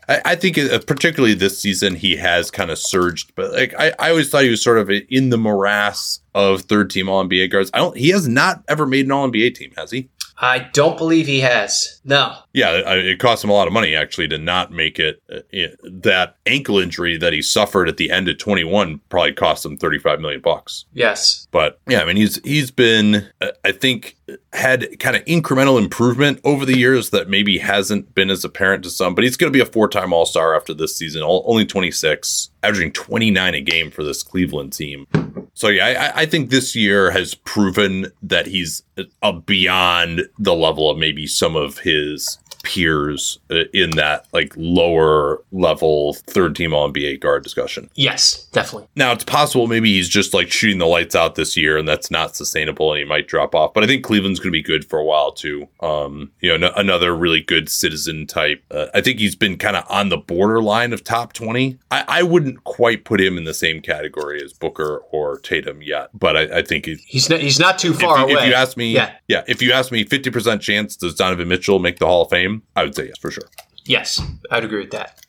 I, 0.08 0.20
I 0.24 0.34
think, 0.34 0.58
uh, 0.58 0.78
particularly 0.86 1.34
this 1.34 1.58
season, 1.58 1.94
he 1.94 2.16
has 2.16 2.50
kind 2.50 2.70
of 2.70 2.78
surged. 2.78 3.34
But 3.34 3.52
like, 3.52 3.74
I, 3.78 3.92
I 3.98 4.10
always 4.10 4.30
thought 4.30 4.44
he 4.44 4.50
was 4.50 4.62
sort 4.62 4.78
of 4.78 4.90
in 4.90 5.30
the 5.30 5.38
morass 5.38 6.20
of 6.34 6.62
third 6.62 6.90
team 6.90 7.08
All 7.08 7.24
NBA 7.24 7.50
guards. 7.50 7.70
I 7.74 7.78
don't. 7.78 7.96
He 7.96 8.10
has 8.10 8.28
not 8.28 8.62
ever 8.68 8.86
made 8.86 9.06
an 9.06 9.12
All 9.12 9.30
NBA 9.30 9.54
team, 9.54 9.72
has 9.76 9.90
he? 9.90 10.08
I 10.36 10.70
don't 10.72 10.98
believe 10.98 11.26
he 11.26 11.40
has. 11.40 12.00
No. 12.04 12.36
Yeah, 12.52 12.72
it 12.96 13.20
cost 13.20 13.44
him 13.44 13.50
a 13.50 13.52
lot 13.52 13.68
of 13.68 13.72
money 13.72 13.94
actually 13.94 14.28
to 14.28 14.38
not 14.38 14.72
make 14.72 14.98
it. 14.98 15.22
Uh, 15.32 15.40
that 15.84 16.36
ankle 16.46 16.78
injury 16.78 17.16
that 17.16 17.32
he 17.32 17.42
suffered 17.42 17.88
at 17.88 17.96
the 17.96 18.10
end 18.10 18.28
of 18.28 18.38
21 18.38 19.00
probably 19.08 19.32
cost 19.32 19.64
him 19.64 19.76
35 19.76 20.20
million 20.20 20.40
bucks. 20.40 20.84
Yes. 20.92 21.48
But 21.50 21.80
yeah, 21.88 22.02
I 22.02 22.04
mean 22.04 22.16
he's 22.16 22.40
he's 22.44 22.70
been 22.70 23.28
uh, 23.40 23.48
I 23.64 23.72
think 23.72 24.16
had 24.52 24.98
kind 25.00 25.16
of 25.16 25.24
incremental 25.24 25.78
improvement 25.78 26.40
over 26.44 26.64
the 26.64 26.76
years 26.76 27.10
that 27.10 27.28
maybe 27.28 27.58
hasn't 27.58 28.14
been 28.14 28.30
as 28.30 28.44
apparent 28.44 28.82
to 28.84 28.90
some, 28.90 29.14
but 29.14 29.24
he's 29.24 29.36
going 29.36 29.52
to 29.52 29.56
be 29.56 29.60
a 29.60 29.70
four-time 29.70 30.12
All-Star 30.12 30.56
after 30.56 30.72
this 30.72 30.96
season. 30.96 31.22
Only 31.22 31.66
26, 31.66 32.50
averaging 32.62 32.92
29 32.92 33.54
a 33.54 33.60
game 33.60 33.90
for 33.90 34.02
this 34.02 34.22
Cleveland 34.22 34.72
team. 34.72 35.06
So 35.54 35.68
yeah, 35.68 36.12
I, 36.14 36.22
I, 36.22 36.26
think 36.26 36.50
this 36.50 36.74
year 36.74 37.12
has 37.12 37.34
proven 37.34 38.06
that 38.22 38.46
he's 38.46 38.82
uh, 39.22 39.32
beyond 39.32 40.28
the 40.38 40.54
level 40.54 40.90
of 40.90 40.98
maybe 40.98 41.28
some 41.28 41.54
of 41.54 41.78
his 41.78 42.38
peers 42.64 43.38
uh, 43.50 43.64
in 43.72 43.90
that 43.90 44.26
like 44.32 44.52
lower 44.56 45.42
level 45.52 46.14
third 46.14 46.56
team 46.56 46.74
all 46.74 46.90
NBA 46.90 47.20
guard 47.20 47.44
discussion. 47.44 47.88
Yes, 47.94 48.44
definitely. 48.52 48.88
Now 48.96 49.12
it's 49.12 49.24
possible 49.24 49.66
maybe 49.66 49.92
he's 49.92 50.08
just 50.08 50.34
like 50.34 50.50
shooting 50.50 50.78
the 50.78 50.86
lights 50.86 51.14
out 51.14 51.36
this 51.36 51.56
year 51.56 51.76
and 51.76 51.86
that's 51.86 52.10
not 52.10 52.34
sustainable 52.34 52.92
and 52.92 52.98
he 52.98 53.04
might 53.04 53.28
drop 53.28 53.54
off. 53.54 53.74
But 53.74 53.84
I 53.84 53.86
think 53.86 54.04
Cleveland's 54.04 54.40
going 54.40 54.50
to 54.50 54.58
be 54.58 54.62
good 54.62 54.84
for 54.84 54.98
a 54.98 55.04
while 55.04 55.30
too. 55.30 55.68
Um, 55.80 56.32
you 56.40 56.56
know, 56.56 56.68
n- 56.68 56.72
another 56.76 57.14
really 57.14 57.40
good 57.40 57.68
citizen 57.68 58.26
type. 58.26 58.64
Uh, 58.70 58.86
I 58.94 59.00
think 59.00 59.18
he's 59.18 59.36
been 59.36 59.58
kind 59.58 59.76
of 59.76 59.84
on 59.88 60.08
the 60.08 60.16
borderline 60.16 60.92
of 60.92 61.04
top 61.04 61.32
20. 61.34 61.78
I-, 61.90 62.04
I 62.08 62.22
wouldn't 62.22 62.64
quite 62.64 63.04
put 63.04 63.20
him 63.20 63.38
in 63.38 63.44
the 63.44 63.54
same 63.54 63.80
category 63.80 64.42
as 64.42 64.52
Booker 64.52 65.02
or 65.10 65.38
Tatum 65.38 65.82
yet, 65.82 66.08
but 66.14 66.36
I, 66.36 66.58
I 66.58 66.62
think 66.62 66.86
he's 66.86 67.02
he's 67.04 67.30
not, 67.30 67.40
he's 67.40 67.60
not 67.60 67.78
too 67.78 67.92
far 67.92 68.18
if, 68.18 68.24
away. 68.24 68.42
If 68.42 68.48
you 68.48 68.54
ask 68.54 68.76
me, 68.76 68.92
yeah. 68.92 69.14
yeah, 69.28 69.44
if 69.46 69.60
you 69.60 69.72
ask 69.72 69.92
me 69.92 70.04
50% 70.04 70.60
chance 70.60 70.96
does 70.96 71.14
Donovan 71.14 71.48
Mitchell 71.48 71.78
make 71.78 71.98
the 71.98 72.06
Hall 72.06 72.22
of 72.22 72.30
Fame? 72.30 72.53
I 72.76 72.84
would 72.84 72.94
say 72.94 73.06
yes 73.06 73.18
for 73.18 73.30
sure. 73.30 73.48
Yes, 73.84 74.20
I'd 74.50 74.64
agree 74.64 74.80
with 74.80 74.92
that 74.92 75.23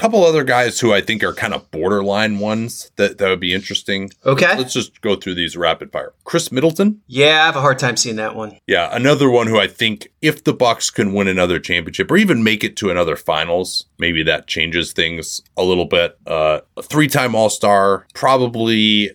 couple 0.00 0.24
other 0.24 0.44
guys 0.44 0.80
who 0.80 0.94
I 0.94 1.02
think 1.02 1.22
are 1.22 1.34
kind 1.34 1.52
of 1.52 1.70
borderline 1.70 2.38
ones 2.38 2.90
that, 2.96 3.18
that 3.18 3.28
would 3.28 3.38
be 3.38 3.52
interesting. 3.52 4.10
Okay. 4.24 4.56
Let's 4.56 4.72
just 4.72 5.02
go 5.02 5.14
through 5.14 5.34
these 5.34 5.58
rapid 5.58 5.92
fire. 5.92 6.14
Khris 6.24 6.50
Middleton. 6.50 7.02
Yeah, 7.06 7.42
I 7.42 7.46
have 7.46 7.56
a 7.56 7.60
hard 7.60 7.78
time 7.78 7.98
seeing 7.98 8.16
that 8.16 8.34
one. 8.34 8.58
Yeah, 8.66 8.88
another 8.92 9.28
one 9.28 9.46
who 9.46 9.58
I 9.58 9.66
think 9.66 10.08
if 10.22 10.44
the 10.44 10.54
Bucks 10.54 10.88
can 10.88 11.12
win 11.12 11.28
another 11.28 11.58
championship 11.58 12.10
or 12.10 12.16
even 12.16 12.42
make 12.42 12.64
it 12.64 12.76
to 12.78 12.90
another 12.90 13.14
finals, 13.14 13.86
maybe 13.98 14.22
that 14.22 14.46
changes 14.46 14.92
things 14.92 15.42
a 15.56 15.64
little 15.64 15.84
bit. 15.84 16.16
Uh, 16.26 16.60
a 16.78 16.82
three-time 16.82 17.34
All-Star, 17.34 18.06
probably, 18.14 19.10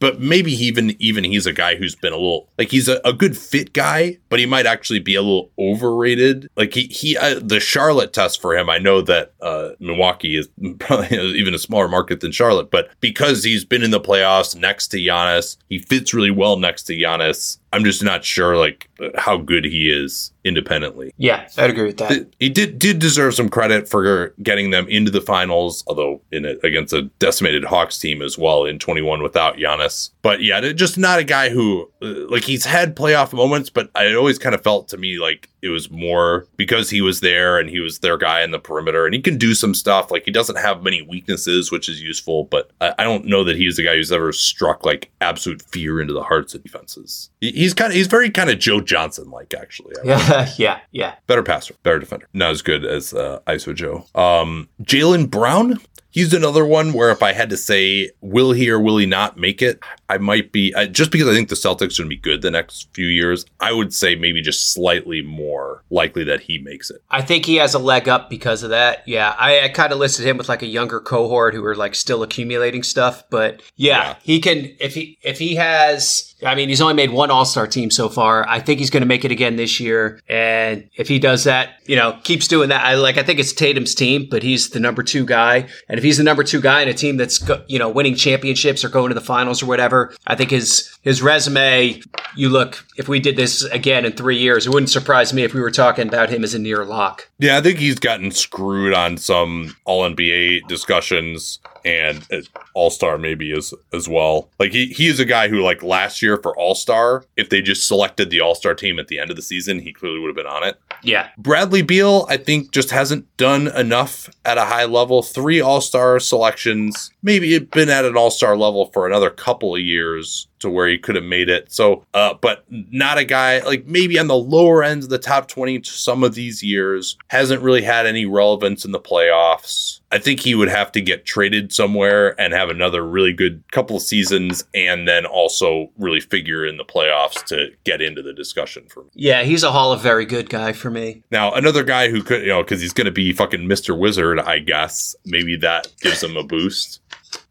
but 0.00 0.20
maybe 0.20 0.52
even 0.52 0.96
even 0.98 1.22
he's 1.22 1.46
a 1.46 1.52
guy 1.52 1.76
who's 1.76 1.94
been 1.94 2.12
a 2.12 2.16
little 2.16 2.48
like 2.58 2.70
he's 2.70 2.88
a, 2.88 3.00
a 3.04 3.12
good 3.12 3.36
fit 3.36 3.72
guy, 3.72 4.18
but 4.28 4.40
he 4.40 4.46
might 4.46 4.66
actually 4.66 5.00
be 5.00 5.14
a 5.14 5.22
little 5.22 5.50
overrated. 5.58 6.48
Like 6.56 6.74
he 6.74 6.84
he 6.84 7.16
uh, 7.16 7.40
the 7.40 7.60
Charlotte 7.60 8.12
test 8.12 8.40
for 8.42 8.56
him. 8.56 8.68
I 8.68 8.78
know 8.78 9.00
that. 9.02 9.34
Uh, 9.40 9.70
Milwaukee 9.92 10.36
is 10.36 10.48
probably 10.78 11.16
even 11.38 11.54
a 11.54 11.58
smaller 11.58 11.88
market 11.88 12.20
than 12.20 12.32
Charlotte, 12.32 12.70
but 12.70 12.88
because 13.00 13.44
he's 13.44 13.64
been 13.64 13.82
in 13.82 13.90
the 13.90 14.00
playoffs 14.00 14.56
next 14.56 14.88
to 14.88 14.96
Giannis, 14.98 15.56
he 15.68 15.78
fits 15.78 16.14
really 16.14 16.30
well 16.30 16.56
next 16.56 16.84
to 16.84 16.94
Giannis. 16.94 17.58
I'm 17.72 17.84
just 17.84 18.02
not 18.02 18.24
sure 18.24 18.56
like 18.56 18.88
how 19.16 19.36
good 19.36 19.64
he 19.64 19.90
is 19.90 20.32
independently. 20.44 21.12
Yeah, 21.16 21.48
I'd 21.56 21.70
agree 21.70 21.86
with 21.86 21.98
that. 21.98 22.26
He 22.38 22.48
did 22.48 22.78
did 22.78 22.98
deserve 22.98 23.34
some 23.34 23.48
credit 23.48 23.88
for 23.88 24.34
getting 24.42 24.70
them 24.70 24.88
into 24.88 25.10
the 25.10 25.20
finals, 25.20 25.84
although 25.86 26.20
in 26.30 26.44
it 26.44 26.60
against 26.62 26.92
a 26.92 27.02
decimated 27.18 27.64
Hawks 27.64 27.98
team 27.98 28.22
as 28.22 28.36
well 28.36 28.64
in 28.64 28.78
21 28.78 29.22
without 29.22 29.56
Giannis. 29.56 30.10
But 30.22 30.42
yeah, 30.42 30.72
just 30.72 30.98
not 30.98 31.18
a 31.18 31.24
guy 31.24 31.48
who 31.48 31.90
uh, 32.02 32.28
like 32.28 32.44
he's 32.44 32.64
had 32.64 32.96
playoff 32.96 33.32
moments, 33.32 33.70
but 33.70 33.90
I 33.94 34.14
always 34.14 34.38
kind 34.38 34.54
of 34.54 34.62
felt 34.62 34.88
to 34.88 34.96
me 34.96 35.18
like 35.18 35.48
it 35.62 35.68
was 35.68 35.90
more 35.90 36.46
because 36.56 36.90
he 36.90 37.00
was 37.00 37.20
there 37.20 37.58
and 37.58 37.70
he 37.70 37.78
was 37.78 38.00
their 38.00 38.18
guy 38.18 38.42
in 38.42 38.50
the 38.50 38.58
perimeter 38.58 39.06
and 39.06 39.14
he 39.14 39.22
can 39.22 39.38
do 39.38 39.54
some 39.54 39.74
stuff. 39.74 40.10
Like 40.10 40.24
he 40.24 40.32
doesn't 40.32 40.56
have 40.56 40.82
many 40.82 41.02
weaknesses, 41.02 41.70
which 41.70 41.88
is 41.88 42.02
useful, 42.02 42.44
but 42.44 42.70
I, 42.80 42.94
I 42.98 43.04
don't 43.04 43.26
know 43.26 43.44
that 43.44 43.56
he's 43.56 43.76
the 43.76 43.84
guy 43.84 43.94
who's 43.94 44.12
ever 44.12 44.32
struck 44.32 44.84
like 44.84 45.10
absolute 45.20 45.62
fear 45.62 46.00
into 46.00 46.12
the 46.12 46.24
hearts 46.24 46.54
of 46.54 46.62
defenses. 46.62 47.30
He's 47.62 47.74
kind 47.74 47.92
of 47.92 47.96
he's 47.96 48.08
very 48.08 48.28
kind 48.28 48.50
of 48.50 48.58
Joe 48.58 48.80
Johnson 48.80 49.30
like 49.30 49.54
actually. 49.54 49.94
Yeah, 50.02 50.50
yeah, 50.58 50.80
yeah. 50.90 51.14
Better 51.28 51.44
passer, 51.44 51.74
better 51.84 52.00
defender. 52.00 52.26
Not 52.32 52.50
as 52.50 52.60
good 52.60 52.84
as 52.84 53.14
uh, 53.14 53.38
ISO 53.46 53.72
Joe. 53.72 54.04
Um, 54.16 54.68
Jaylen 54.82 55.30
Brown. 55.30 55.78
He's 56.10 56.34
another 56.34 56.66
one 56.66 56.92
where 56.92 57.10
if 57.10 57.22
I 57.22 57.32
had 57.32 57.50
to 57.50 57.56
say, 57.56 58.10
will 58.20 58.50
he 58.50 58.68
or 58.68 58.80
will 58.80 58.96
he 58.96 59.06
not 59.06 59.38
make 59.38 59.62
it? 59.62 59.78
I 60.12 60.18
might 60.18 60.52
be, 60.52 60.74
just 60.90 61.10
because 61.10 61.26
I 61.26 61.32
think 61.32 61.48
the 61.48 61.54
Celtics 61.54 61.98
are 61.98 62.02
going 62.02 62.10
to 62.10 62.16
be 62.16 62.16
good 62.16 62.42
the 62.42 62.50
next 62.50 62.92
few 62.92 63.06
years, 63.06 63.46
I 63.60 63.72
would 63.72 63.94
say 63.94 64.14
maybe 64.14 64.42
just 64.42 64.74
slightly 64.74 65.22
more 65.22 65.82
likely 65.88 66.22
that 66.24 66.40
he 66.40 66.58
makes 66.58 66.90
it. 66.90 67.02
I 67.10 67.22
think 67.22 67.46
he 67.46 67.56
has 67.56 67.72
a 67.72 67.78
leg 67.78 68.10
up 68.10 68.28
because 68.28 68.62
of 68.62 68.68
that. 68.68 69.08
Yeah. 69.08 69.34
I, 69.38 69.62
I 69.62 69.68
kind 69.70 69.90
of 69.90 69.98
listed 69.98 70.26
him 70.26 70.36
with 70.36 70.50
like 70.50 70.60
a 70.60 70.66
younger 70.66 71.00
cohort 71.00 71.54
who 71.54 71.64
are 71.64 71.74
like 71.74 71.94
still 71.94 72.22
accumulating 72.22 72.82
stuff. 72.82 73.24
But 73.30 73.62
yeah, 73.76 74.02
yeah. 74.02 74.16
he 74.22 74.40
can, 74.40 74.76
if 74.78 74.94
he, 74.94 75.16
if 75.22 75.38
he 75.38 75.54
has, 75.54 76.32
I 76.44 76.54
mean, 76.54 76.68
he's 76.68 76.80
only 76.80 76.94
made 76.94 77.10
one 77.10 77.30
All 77.30 77.44
Star 77.44 77.66
team 77.66 77.90
so 77.90 78.08
far. 78.08 78.46
I 78.48 78.58
think 78.60 78.80
he's 78.80 78.90
going 78.90 79.02
to 79.02 79.06
make 79.06 79.24
it 79.24 79.30
again 79.30 79.56
this 79.56 79.80
year. 79.80 80.20
And 80.28 80.90
if 80.96 81.08
he 81.08 81.18
does 81.18 81.44
that, 81.44 81.76
you 81.86 81.96
know, 81.96 82.18
keeps 82.24 82.48
doing 82.48 82.68
that, 82.70 82.84
I 82.84 82.94
like. 82.94 83.16
I 83.16 83.22
think 83.22 83.38
it's 83.38 83.52
Tatum's 83.52 83.94
team, 83.94 84.26
but 84.30 84.42
he's 84.42 84.70
the 84.70 84.80
number 84.80 85.02
two 85.02 85.24
guy. 85.24 85.68
And 85.88 85.98
if 85.98 86.04
he's 86.04 86.18
the 86.18 86.24
number 86.24 86.42
two 86.42 86.60
guy 86.60 86.82
in 86.82 86.88
a 86.88 86.94
team 86.94 87.16
that's 87.16 87.42
you 87.68 87.78
know 87.78 87.88
winning 87.88 88.14
championships 88.14 88.84
or 88.84 88.88
going 88.88 89.08
to 89.08 89.14
the 89.14 89.20
finals 89.20 89.62
or 89.62 89.66
whatever, 89.66 90.01
I 90.26 90.34
think 90.34 90.50
his 90.50 90.98
his 91.02 91.22
resume. 91.22 92.00
You 92.36 92.48
look. 92.48 92.84
If 92.96 93.08
we 93.08 93.20
did 93.20 93.36
this 93.36 93.62
again 93.64 94.04
in 94.04 94.12
three 94.12 94.38
years, 94.38 94.66
it 94.66 94.70
wouldn't 94.70 94.90
surprise 94.90 95.32
me 95.32 95.42
if 95.42 95.54
we 95.54 95.60
were 95.60 95.70
talking 95.70 96.08
about 96.08 96.30
him 96.30 96.44
as 96.44 96.54
a 96.54 96.58
near 96.58 96.84
lock. 96.84 97.28
Yeah, 97.38 97.58
I 97.58 97.60
think 97.60 97.78
he's 97.78 97.98
gotten 97.98 98.30
screwed 98.30 98.94
on 98.94 99.16
some 99.16 99.76
All 99.84 100.08
NBA 100.08 100.68
discussions 100.68 101.58
and 101.84 102.26
All 102.74 102.90
Star 102.90 103.18
maybe 103.18 103.52
as 103.52 103.74
as 103.92 104.08
well. 104.08 104.48
Like 104.58 104.72
he 104.72 104.86
he 104.86 105.08
is 105.08 105.20
a 105.20 105.24
guy 105.24 105.48
who 105.48 105.62
like 105.62 105.82
last 105.82 106.22
year 106.22 106.36
for 106.36 106.56
All 106.56 106.74
Star, 106.74 107.24
if 107.36 107.48
they 107.48 107.62
just 107.62 107.86
selected 107.86 108.30
the 108.30 108.40
All 108.40 108.54
Star 108.54 108.74
team 108.74 108.98
at 108.98 109.08
the 109.08 109.18
end 109.18 109.30
of 109.30 109.36
the 109.36 109.42
season, 109.42 109.78
he 109.78 109.92
clearly 109.92 110.20
would 110.20 110.28
have 110.28 110.36
been 110.36 110.46
on 110.46 110.64
it. 110.64 110.78
Yeah. 111.02 111.28
Bradley 111.36 111.82
Beal, 111.82 112.26
I 112.28 112.36
think, 112.36 112.70
just 112.72 112.90
hasn't 112.90 113.36
done 113.36 113.68
enough 113.68 114.30
at 114.44 114.58
a 114.58 114.64
high 114.64 114.84
level. 114.84 115.22
Three 115.22 115.60
All 115.60 115.80
Star 115.80 116.20
selections, 116.20 117.10
maybe 117.22 117.58
been 117.58 117.90
at 117.90 118.04
an 118.04 118.16
All 118.16 118.30
Star 118.30 118.56
level 118.56 118.86
for 118.92 119.06
another 119.06 119.30
couple 119.30 119.74
of 119.74 119.80
years 119.80 120.46
to 120.62 120.70
where 120.70 120.88
he 120.88 120.98
could 120.98 121.14
have 121.14 121.24
made 121.24 121.48
it. 121.48 121.72
So, 121.72 122.04
uh, 122.14 122.34
but 122.40 122.64
not 122.70 123.18
a 123.18 123.24
guy 123.24 123.60
like 123.60 123.86
maybe 123.86 124.18
on 124.18 124.26
the 124.26 124.36
lower 124.36 124.82
end 124.82 125.02
of 125.02 125.08
the 125.08 125.18
top 125.18 125.48
20 125.48 125.82
some 125.84 126.24
of 126.24 126.34
these 126.34 126.62
years, 126.62 127.16
hasn't 127.28 127.62
really 127.62 127.82
had 127.82 128.06
any 128.06 128.26
relevance 128.26 128.84
in 128.84 128.92
the 128.92 129.00
playoffs. 129.00 130.00
I 130.12 130.18
think 130.18 130.40
he 130.40 130.54
would 130.54 130.68
have 130.68 130.92
to 130.92 131.00
get 131.00 131.24
traded 131.24 131.72
somewhere 131.72 132.38
and 132.38 132.52
have 132.52 132.68
another 132.68 133.02
really 133.02 133.32
good 133.32 133.64
couple 133.72 133.96
of 133.96 134.02
seasons 134.02 134.62
and 134.74 135.08
then 135.08 135.24
also 135.24 135.90
really 135.96 136.20
figure 136.20 136.66
in 136.66 136.76
the 136.76 136.84
playoffs 136.84 137.42
to 137.46 137.70
get 137.84 138.02
into 138.02 138.20
the 138.20 138.34
discussion 138.34 138.84
for 138.90 139.04
me. 139.04 139.10
Yeah, 139.14 139.42
he's 139.42 139.62
a 139.62 139.72
Hall 139.72 139.90
of 139.90 140.02
Very 140.02 140.26
Good 140.26 140.50
guy 140.50 140.72
for 140.72 140.90
me. 140.90 141.22
Now, 141.30 141.52
another 141.52 141.82
guy 141.82 142.10
who 142.10 142.22
could, 142.22 142.42
you 142.42 142.48
know, 142.48 142.62
because 142.62 142.82
he's 142.82 142.92
going 142.92 143.06
to 143.06 143.10
be 143.10 143.32
fucking 143.32 143.62
Mr. 143.62 143.98
Wizard, 143.98 144.38
I 144.38 144.58
guess. 144.58 145.16
Maybe 145.24 145.56
that 145.56 145.90
gives 146.02 146.22
him 146.22 146.36
a 146.36 146.44
boost. 146.44 147.00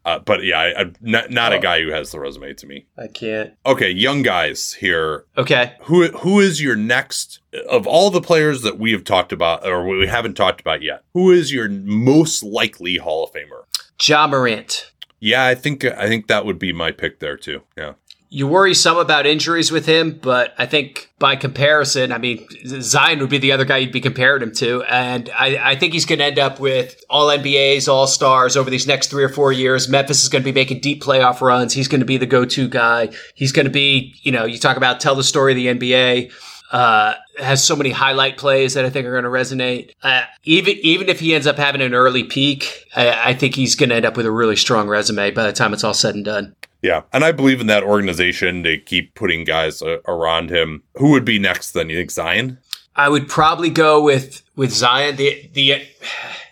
Uh, 0.04 0.18
but 0.18 0.44
yeah, 0.44 0.58
I, 0.58 0.80
am 0.80 0.94
not, 1.00 1.30
not 1.30 1.52
oh. 1.52 1.56
a 1.56 1.60
guy 1.60 1.80
who 1.80 1.90
has 1.90 2.10
the 2.10 2.18
resume 2.18 2.54
to 2.54 2.66
me. 2.66 2.86
I 2.98 3.06
can't. 3.06 3.54
Okay, 3.64 3.90
young 3.90 4.22
guys 4.22 4.72
here. 4.74 5.26
Okay. 5.38 5.74
Who 5.82 6.08
who 6.08 6.40
is 6.40 6.60
your 6.60 6.76
next 6.76 7.40
of 7.68 7.86
all 7.86 8.10
the 8.10 8.20
players 8.20 8.62
that 8.62 8.78
we 8.78 8.92
have 8.92 9.04
talked 9.04 9.32
about 9.32 9.66
or 9.66 9.86
we 9.86 10.06
haven't 10.06 10.34
talked 10.34 10.60
about 10.60 10.82
yet? 10.82 11.04
Who 11.14 11.30
is 11.30 11.52
your 11.52 11.68
most 11.68 12.42
likely 12.42 12.96
Hall 12.96 13.24
of 13.24 13.32
Famer? 13.32 13.64
Ja 14.00 14.26
Morant. 14.26 14.92
Yeah, 15.20 15.46
I 15.46 15.54
think 15.54 15.84
I 15.84 16.08
think 16.08 16.26
that 16.26 16.44
would 16.44 16.58
be 16.58 16.72
my 16.72 16.90
pick 16.90 17.20
there 17.20 17.36
too. 17.36 17.62
Yeah. 17.76 17.92
You 18.34 18.46
worry 18.46 18.72
some 18.72 18.96
about 18.96 19.26
injuries 19.26 19.70
with 19.70 19.84
him, 19.84 20.18
but 20.22 20.54
I 20.56 20.64
think 20.64 21.10
by 21.18 21.36
comparison, 21.36 22.12
I 22.12 22.16
mean, 22.16 22.46
Zion 22.80 23.18
would 23.18 23.28
be 23.28 23.36
the 23.36 23.52
other 23.52 23.66
guy 23.66 23.76
you'd 23.76 23.92
be 23.92 24.00
comparing 24.00 24.42
him 24.42 24.52
to. 24.52 24.82
And 24.84 25.28
I, 25.38 25.72
I 25.72 25.76
think 25.76 25.92
he's 25.92 26.06
going 26.06 26.18
to 26.20 26.24
end 26.24 26.38
up 26.38 26.58
with 26.58 26.98
all 27.10 27.28
NBAs, 27.28 27.88
all 27.88 28.06
stars 28.06 28.56
over 28.56 28.70
these 28.70 28.86
next 28.86 29.08
three 29.08 29.22
or 29.22 29.28
four 29.28 29.52
years. 29.52 29.86
Memphis 29.86 30.22
is 30.22 30.30
going 30.30 30.42
to 30.42 30.50
be 30.50 30.58
making 30.58 30.80
deep 30.80 31.02
playoff 31.02 31.42
runs. 31.42 31.74
He's 31.74 31.88
going 31.88 32.00
to 32.00 32.06
be 32.06 32.16
the 32.16 32.24
go 32.24 32.46
to 32.46 32.68
guy. 32.68 33.10
He's 33.34 33.52
going 33.52 33.66
to 33.66 33.70
be, 33.70 34.14
you 34.22 34.32
know, 34.32 34.46
you 34.46 34.58
talk 34.58 34.78
about 34.78 34.98
tell 34.98 35.14
the 35.14 35.22
story 35.22 35.52
of 35.52 35.56
the 35.56 35.66
NBA. 35.66 36.32
Uh, 36.70 37.12
has 37.38 37.62
so 37.62 37.76
many 37.76 37.90
highlight 37.90 38.38
plays 38.38 38.72
that 38.72 38.86
I 38.86 38.88
think 38.88 39.06
are 39.06 39.12
going 39.12 39.24
to 39.24 39.28
resonate. 39.28 39.90
Uh, 40.02 40.22
even 40.44 40.74
even 40.78 41.10
if 41.10 41.20
he 41.20 41.34
ends 41.34 41.46
up 41.46 41.58
having 41.58 41.82
an 41.82 41.92
early 41.92 42.24
peak, 42.24 42.86
I, 42.96 43.32
I 43.32 43.34
think 43.34 43.54
he's 43.54 43.74
going 43.74 43.90
to 43.90 43.96
end 43.96 44.06
up 44.06 44.16
with 44.16 44.24
a 44.24 44.30
really 44.30 44.56
strong 44.56 44.88
resume 44.88 45.32
by 45.32 45.44
the 45.44 45.52
time 45.52 45.74
it's 45.74 45.84
all 45.84 45.92
said 45.92 46.14
and 46.14 46.24
done. 46.24 46.56
Yeah, 46.82 47.02
and 47.12 47.24
I 47.24 47.32
believe 47.32 47.60
in 47.60 47.68
that 47.68 47.84
organization 47.84 48.64
to 48.64 48.76
keep 48.76 49.14
putting 49.14 49.44
guys 49.44 49.82
uh, 49.82 49.98
around 50.06 50.50
him. 50.50 50.82
Who 50.96 51.10
would 51.12 51.24
be 51.24 51.38
next 51.38 51.72
then? 51.72 51.88
You 51.88 51.96
think 51.98 52.10
Zion? 52.10 52.58
I 52.96 53.08
would 53.08 53.28
probably 53.28 53.70
go 53.70 54.02
with 54.02 54.42
with 54.56 54.72
Zion. 54.72 55.16
The 55.16 55.48
the 55.52 55.82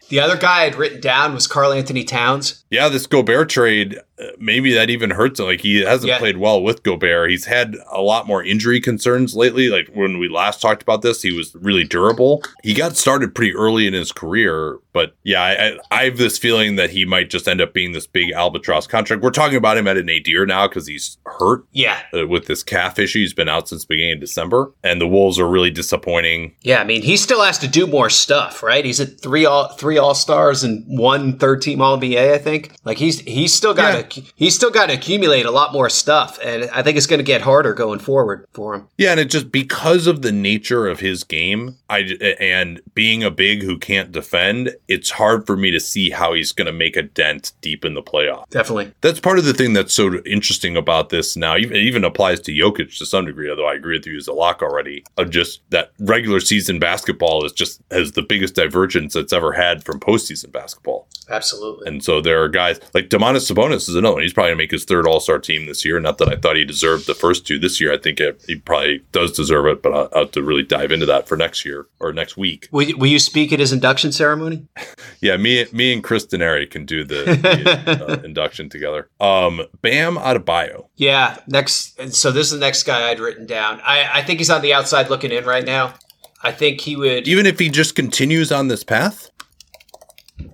the 0.09 0.20
other 0.20 0.37
guy 0.37 0.64
I'd 0.64 0.74
written 0.76 1.01
down 1.01 1.35
was 1.35 1.47
Karl-Anthony 1.47 2.05
Towns. 2.05 2.64
Yeah, 2.70 2.89
this 2.89 3.07
Gobert 3.07 3.49
trade 3.49 3.99
maybe 4.39 4.73
that 4.73 4.91
even 4.91 5.11
hurts 5.11 5.41
him. 5.41 5.47
Like 5.47 5.61
he 5.61 5.81
hasn't 5.81 6.09
yeah. 6.09 6.18
played 6.18 6.39
well 6.39 6.62
with 6.62 6.83
Gobert. 6.83 7.31
He's 7.31 7.47
had 7.47 7.77
a 7.91 8.01
lot 8.01 8.27
more 8.27 8.43
injury 8.43 8.81
concerns 8.81 9.35
lately. 9.35 9.68
Like 9.68 9.89
when 9.95 10.18
we 10.18 10.29
last 10.29 10.61
talked 10.61 10.83
about 10.83 11.03
this, 11.03 11.23
he 11.23 11.33
was 11.33 11.55
really 11.55 11.85
durable. 11.85 12.43
He 12.62 12.75
got 12.75 12.97
started 12.97 13.35
pretty 13.35 13.55
early 13.55 13.87
in 13.87 13.95
his 13.95 14.12
career, 14.12 14.79
but 14.93 15.14
yeah, 15.23 15.43
I, 15.43 15.79
I 15.91 16.05
have 16.05 16.18
this 16.18 16.39
feeling 16.39 16.77
that 16.77 16.91
he 16.91 17.05
might 17.05 17.31
just 17.31 17.49
end 17.49 17.61
up 17.61 17.73
being 17.73 17.93
this 17.93 18.07
big 18.07 18.33
albatross 18.33 18.87
contract. 18.87 19.23
We're 19.23 19.31
talking 19.31 19.57
about 19.57 19.77
him 19.77 19.87
at 19.87 19.97
an 19.97 20.07
nadir 20.07 20.47
now 20.47 20.68
because 20.68 20.87
he's 20.87 21.18
hurt. 21.27 21.64
Yeah, 21.73 22.01
uh, 22.12 22.27
with 22.27 22.47
this 22.47 22.62
calf 22.62 22.99
issue, 22.99 23.21
he's 23.21 23.35
been 23.35 23.49
out 23.49 23.68
since 23.68 23.85
beginning 23.85 24.14
of 24.14 24.21
December, 24.21 24.73
and 24.83 25.01
the 25.01 25.07
Wolves 25.07 25.39
are 25.39 25.49
really 25.49 25.71
disappointing. 25.71 26.55
Yeah, 26.62 26.81
I 26.81 26.85
mean 26.85 27.03
he 27.03 27.16
still 27.16 27.43
has 27.43 27.59
to 27.59 27.68
do 27.68 27.87
more 27.87 28.11
stuff, 28.11 28.62
right? 28.62 28.85
He's 28.85 29.01
at 29.01 29.21
three 29.21 29.45
all 29.45 29.68
three 29.68 29.99
All 29.99 30.14
Stars 30.14 30.64
and 30.64 30.85
one 30.87 31.39
third 31.39 31.62
team 31.62 31.81
All 31.81 31.99
NBA, 31.99 32.33
I 32.33 32.39
think. 32.39 32.73
Like 32.85 32.99
he's 32.99 33.21
he's 33.21 33.55
still 33.55 33.75
got 33.75 33.95
yeah. 33.95 34.03
to 34.03 34.09
he's 34.13 34.55
still 34.55 34.71
got 34.71 34.87
to 34.87 34.95
accumulate 34.95 35.47
a 35.47 35.51
lot 35.51 35.73
more 35.73 35.89
stuff, 35.89 36.39
and 36.45 36.71
I 36.71 36.83
think 36.83 36.97
it's 36.97 37.07
going 37.07 37.19
to 37.19 37.25
get 37.25 37.43
harder 37.43 37.75
going 37.75 37.99
forward 37.99 38.47
for 38.53 38.75
him. 38.75 38.89
Yeah, 38.99 39.13
and 39.13 39.21
it 39.21 39.31
just 39.31 39.51
because 39.53 40.07
of 40.07 40.23
the 40.23 40.33
nature 40.33 40.87
of 40.87 41.01
his 41.01 41.25
game, 41.25 41.77
I 41.89 42.01
and 42.41 42.81
being 42.95 43.23
a 43.23 43.31
big 43.31 43.63
who 43.63 43.79
can't 43.79 44.13
defend, 44.13 44.75
it's 44.89 45.11
hard 45.11 45.47
for 45.47 45.57
me 45.57 45.71
to 45.71 45.81
see 45.81 46.11
how 46.11 46.35
he's 46.35 46.53
going 46.53 46.67
to 46.67 46.73
make 46.73 46.97
a 46.97 47.03
dent 47.03 47.53
deep 47.61 47.85
in 47.85 47.95
the 47.95 48.03
playoff. 48.03 48.49
Definitely, 48.51 48.93
that's 49.01 49.21
part 49.21 49.39
of 49.39 49.45
the 49.45 49.55
thing 49.55 49.73
that's 49.73 49.95
so 49.95 50.23
interesting 50.25 50.77
about 50.77 51.11
this. 51.11 51.37
Now, 51.37 51.55
it 51.57 51.73
even 51.73 52.05
applies 52.05 52.41
to 52.41 52.53
Jokic 52.53 52.97
to 52.99 53.07
some 53.07 53.25
degree, 53.25 53.51
although 53.51 53.69
I 53.69 53.75
agree 53.75 53.97
with 53.97 54.07
you 54.07 54.17
as 54.17 54.29
a 54.29 54.33
lock 54.33 54.63
already. 54.63 55.05
Of 55.17 55.31
just 55.31 55.61
that 55.71 55.93
regular 55.99 56.41
season 56.41 56.79
basketball 56.79 57.45
is 57.45 57.53
just 57.53 57.81
has 57.91 58.13
the 58.13 58.23
biggest 58.23 58.55
divergence 58.55 59.15
that's 59.15 59.33
ever 59.33 59.53
had 59.53 59.85
from 59.85 60.01
postseason 60.01 60.53
basketball. 60.53 61.09
Absolutely, 61.31 61.87
and 61.87 62.03
so 62.03 62.20
there 62.20 62.43
are 62.43 62.49
guys 62.49 62.81
like 62.95 63.09
Domantas 63.09 63.51
Sabonis 63.51 63.89
is 63.89 63.95
another 63.95 64.14
one. 64.14 64.22
He's 64.22 64.33
probably 64.33 64.51
going 64.51 64.59
to 64.59 64.62
make 64.62 64.70
his 64.70 64.85
third 64.85 65.07
All 65.07 65.20
Star 65.20 65.39
team 65.39 65.66
this 65.66 65.85
year. 65.85 66.01
Not 66.01 66.18
that 66.18 66.28
I 66.28 66.37
thought 66.37 66.57
he 66.57 66.64
deserved 66.64 67.07
the 67.07 67.14
first 67.14 67.47
two 67.47 67.59
this 67.59 67.81
year. 67.81 67.93
I 67.93 67.99
think 67.99 68.20
it, 68.20 68.43
he 68.47 68.57
probably 68.57 69.03
does 69.12 69.33
deserve 69.33 69.66
it, 69.66 69.83
but 69.83 69.93
I'll, 69.93 70.09
I'll, 70.12 70.24
have 70.24 70.33
to 70.33 70.43
really 70.43 70.62
dive 70.62 70.93
into 70.93 71.07
that 71.07 71.28
for 71.28 71.37
next 71.37 71.64
year 71.64 71.87
or 72.01 72.12
next 72.12 72.37
week. 72.37 72.68
Will 72.72 72.83
you, 72.83 72.97
will 72.97 73.07
you 73.07 73.18
speak 73.18 73.53
at 73.53 73.61
his 73.61 73.72
induction 73.72 74.12
ceremony? 74.12 74.66
yeah, 75.20 75.37
me, 75.37 75.66
me 75.72 75.93
and 75.93 76.05
Chris 76.05 76.26
Denari 76.26 76.70
can 76.70 76.85
do 76.85 77.05
the, 77.05 77.24
the 77.24 78.07
uh, 78.09 78.22
induction 78.24 78.68
together. 78.68 79.09
Um, 79.20 79.62
Bam 79.83 80.16
Adebayo. 80.16 80.89
Yeah, 80.97 81.39
next. 81.47 82.12
So 82.12 82.31
this 82.31 82.47
is 82.47 82.53
the 82.53 82.59
next 82.59 82.83
guy 82.83 83.11
I'd 83.11 83.20
written 83.20 83.47
down. 83.47 83.81
I, 83.85 84.18
I 84.18 84.22
think 84.22 84.41
he's 84.41 84.51
on 84.51 84.62
the 84.62 84.74
outside 84.74 85.11
looking 85.11 85.31
in 85.31 85.45
right 85.45 85.64
now. 85.64 85.95
I 86.43 86.53
think 86.53 86.81
he 86.81 86.97
would, 86.97 87.28
even 87.28 87.47
if 87.47 87.59
he 87.59 87.68
just 87.68 87.95
continues 87.95 88.51
on 88.51 88.68
this 88.68 88.83
path. 88.83 89.30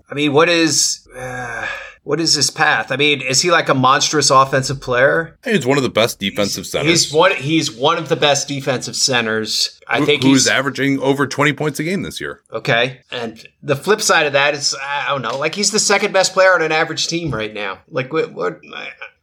I 0.09 0.15
mean, 0.15 0.33
what 0.33 0.49
is? 0.49 1.07
Uh, 1.15 1.67
what 2.07 2.21
is 2.21 2.35
his 2.35 2.51
path? 2.51 2.93
I 2.93 2.97
mean, 2.97 3.21
is 3.21 3.43
he 3.43 3.51
like 3.51 3.69
a 3.69 3.75
monstrous 3.75 4.31
offensive 4.31 4.81
player? 4.81 5.37
He's 5.43 5.67
one 5.67 5.77
of 5.77 5.83
the 5.83 5.91
best 5.91 6.21
defensive 6.21 6.63
he's, 6.63 6.71
centers. 6.71 6.89
He's 6.89 7.13
one. 7.13 7.33
He's 7.33 7.73
one 7.73 7.99
of 7.99 8.09
the 8.09 8.15
best 8.15 8.47
defensive 8.47 8.95
centers. 8.95 9.81
I 9.89 9.99
Who, 9.99 10.07
think 10.07 10.23
who's 10.23 10.47
averaging 10.47 11.01
over 11.01 11.27
twenty 11.27 11.53
points 11.53 11.81
a 11.81 11.85
game 11.85 12.03
this 12.03 12.21
year. 12.21 12.43
Okay, 12.53 13.01
and 13.11 13.45
the 13.61 13.75
flip 13.75 14.01
side 14.01 14.27
of 14.27 14.35
that 14.35 14.55
is 14.55 14.77
I 14.81 15.09
don't 15.09 15.23
know. 15.23 15.37
Like 15.37 15.57
he's 15.57 15.73
the 15.73 15.81
second 15.81 16.13
best 16.13 16.33
player 16.33 16.53
on 16.53 16.63
an 16.63 16.71
average 16.71 17.09
team 17.09 17.35
right 17.35 17.53
now. 17.53 17.81
Like 17.89 18.13
what? 18.13 18.33
what 18.33 18.61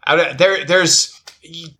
I, 0.06 0.34
there, 0.34 0.66
there's 0.66 1.22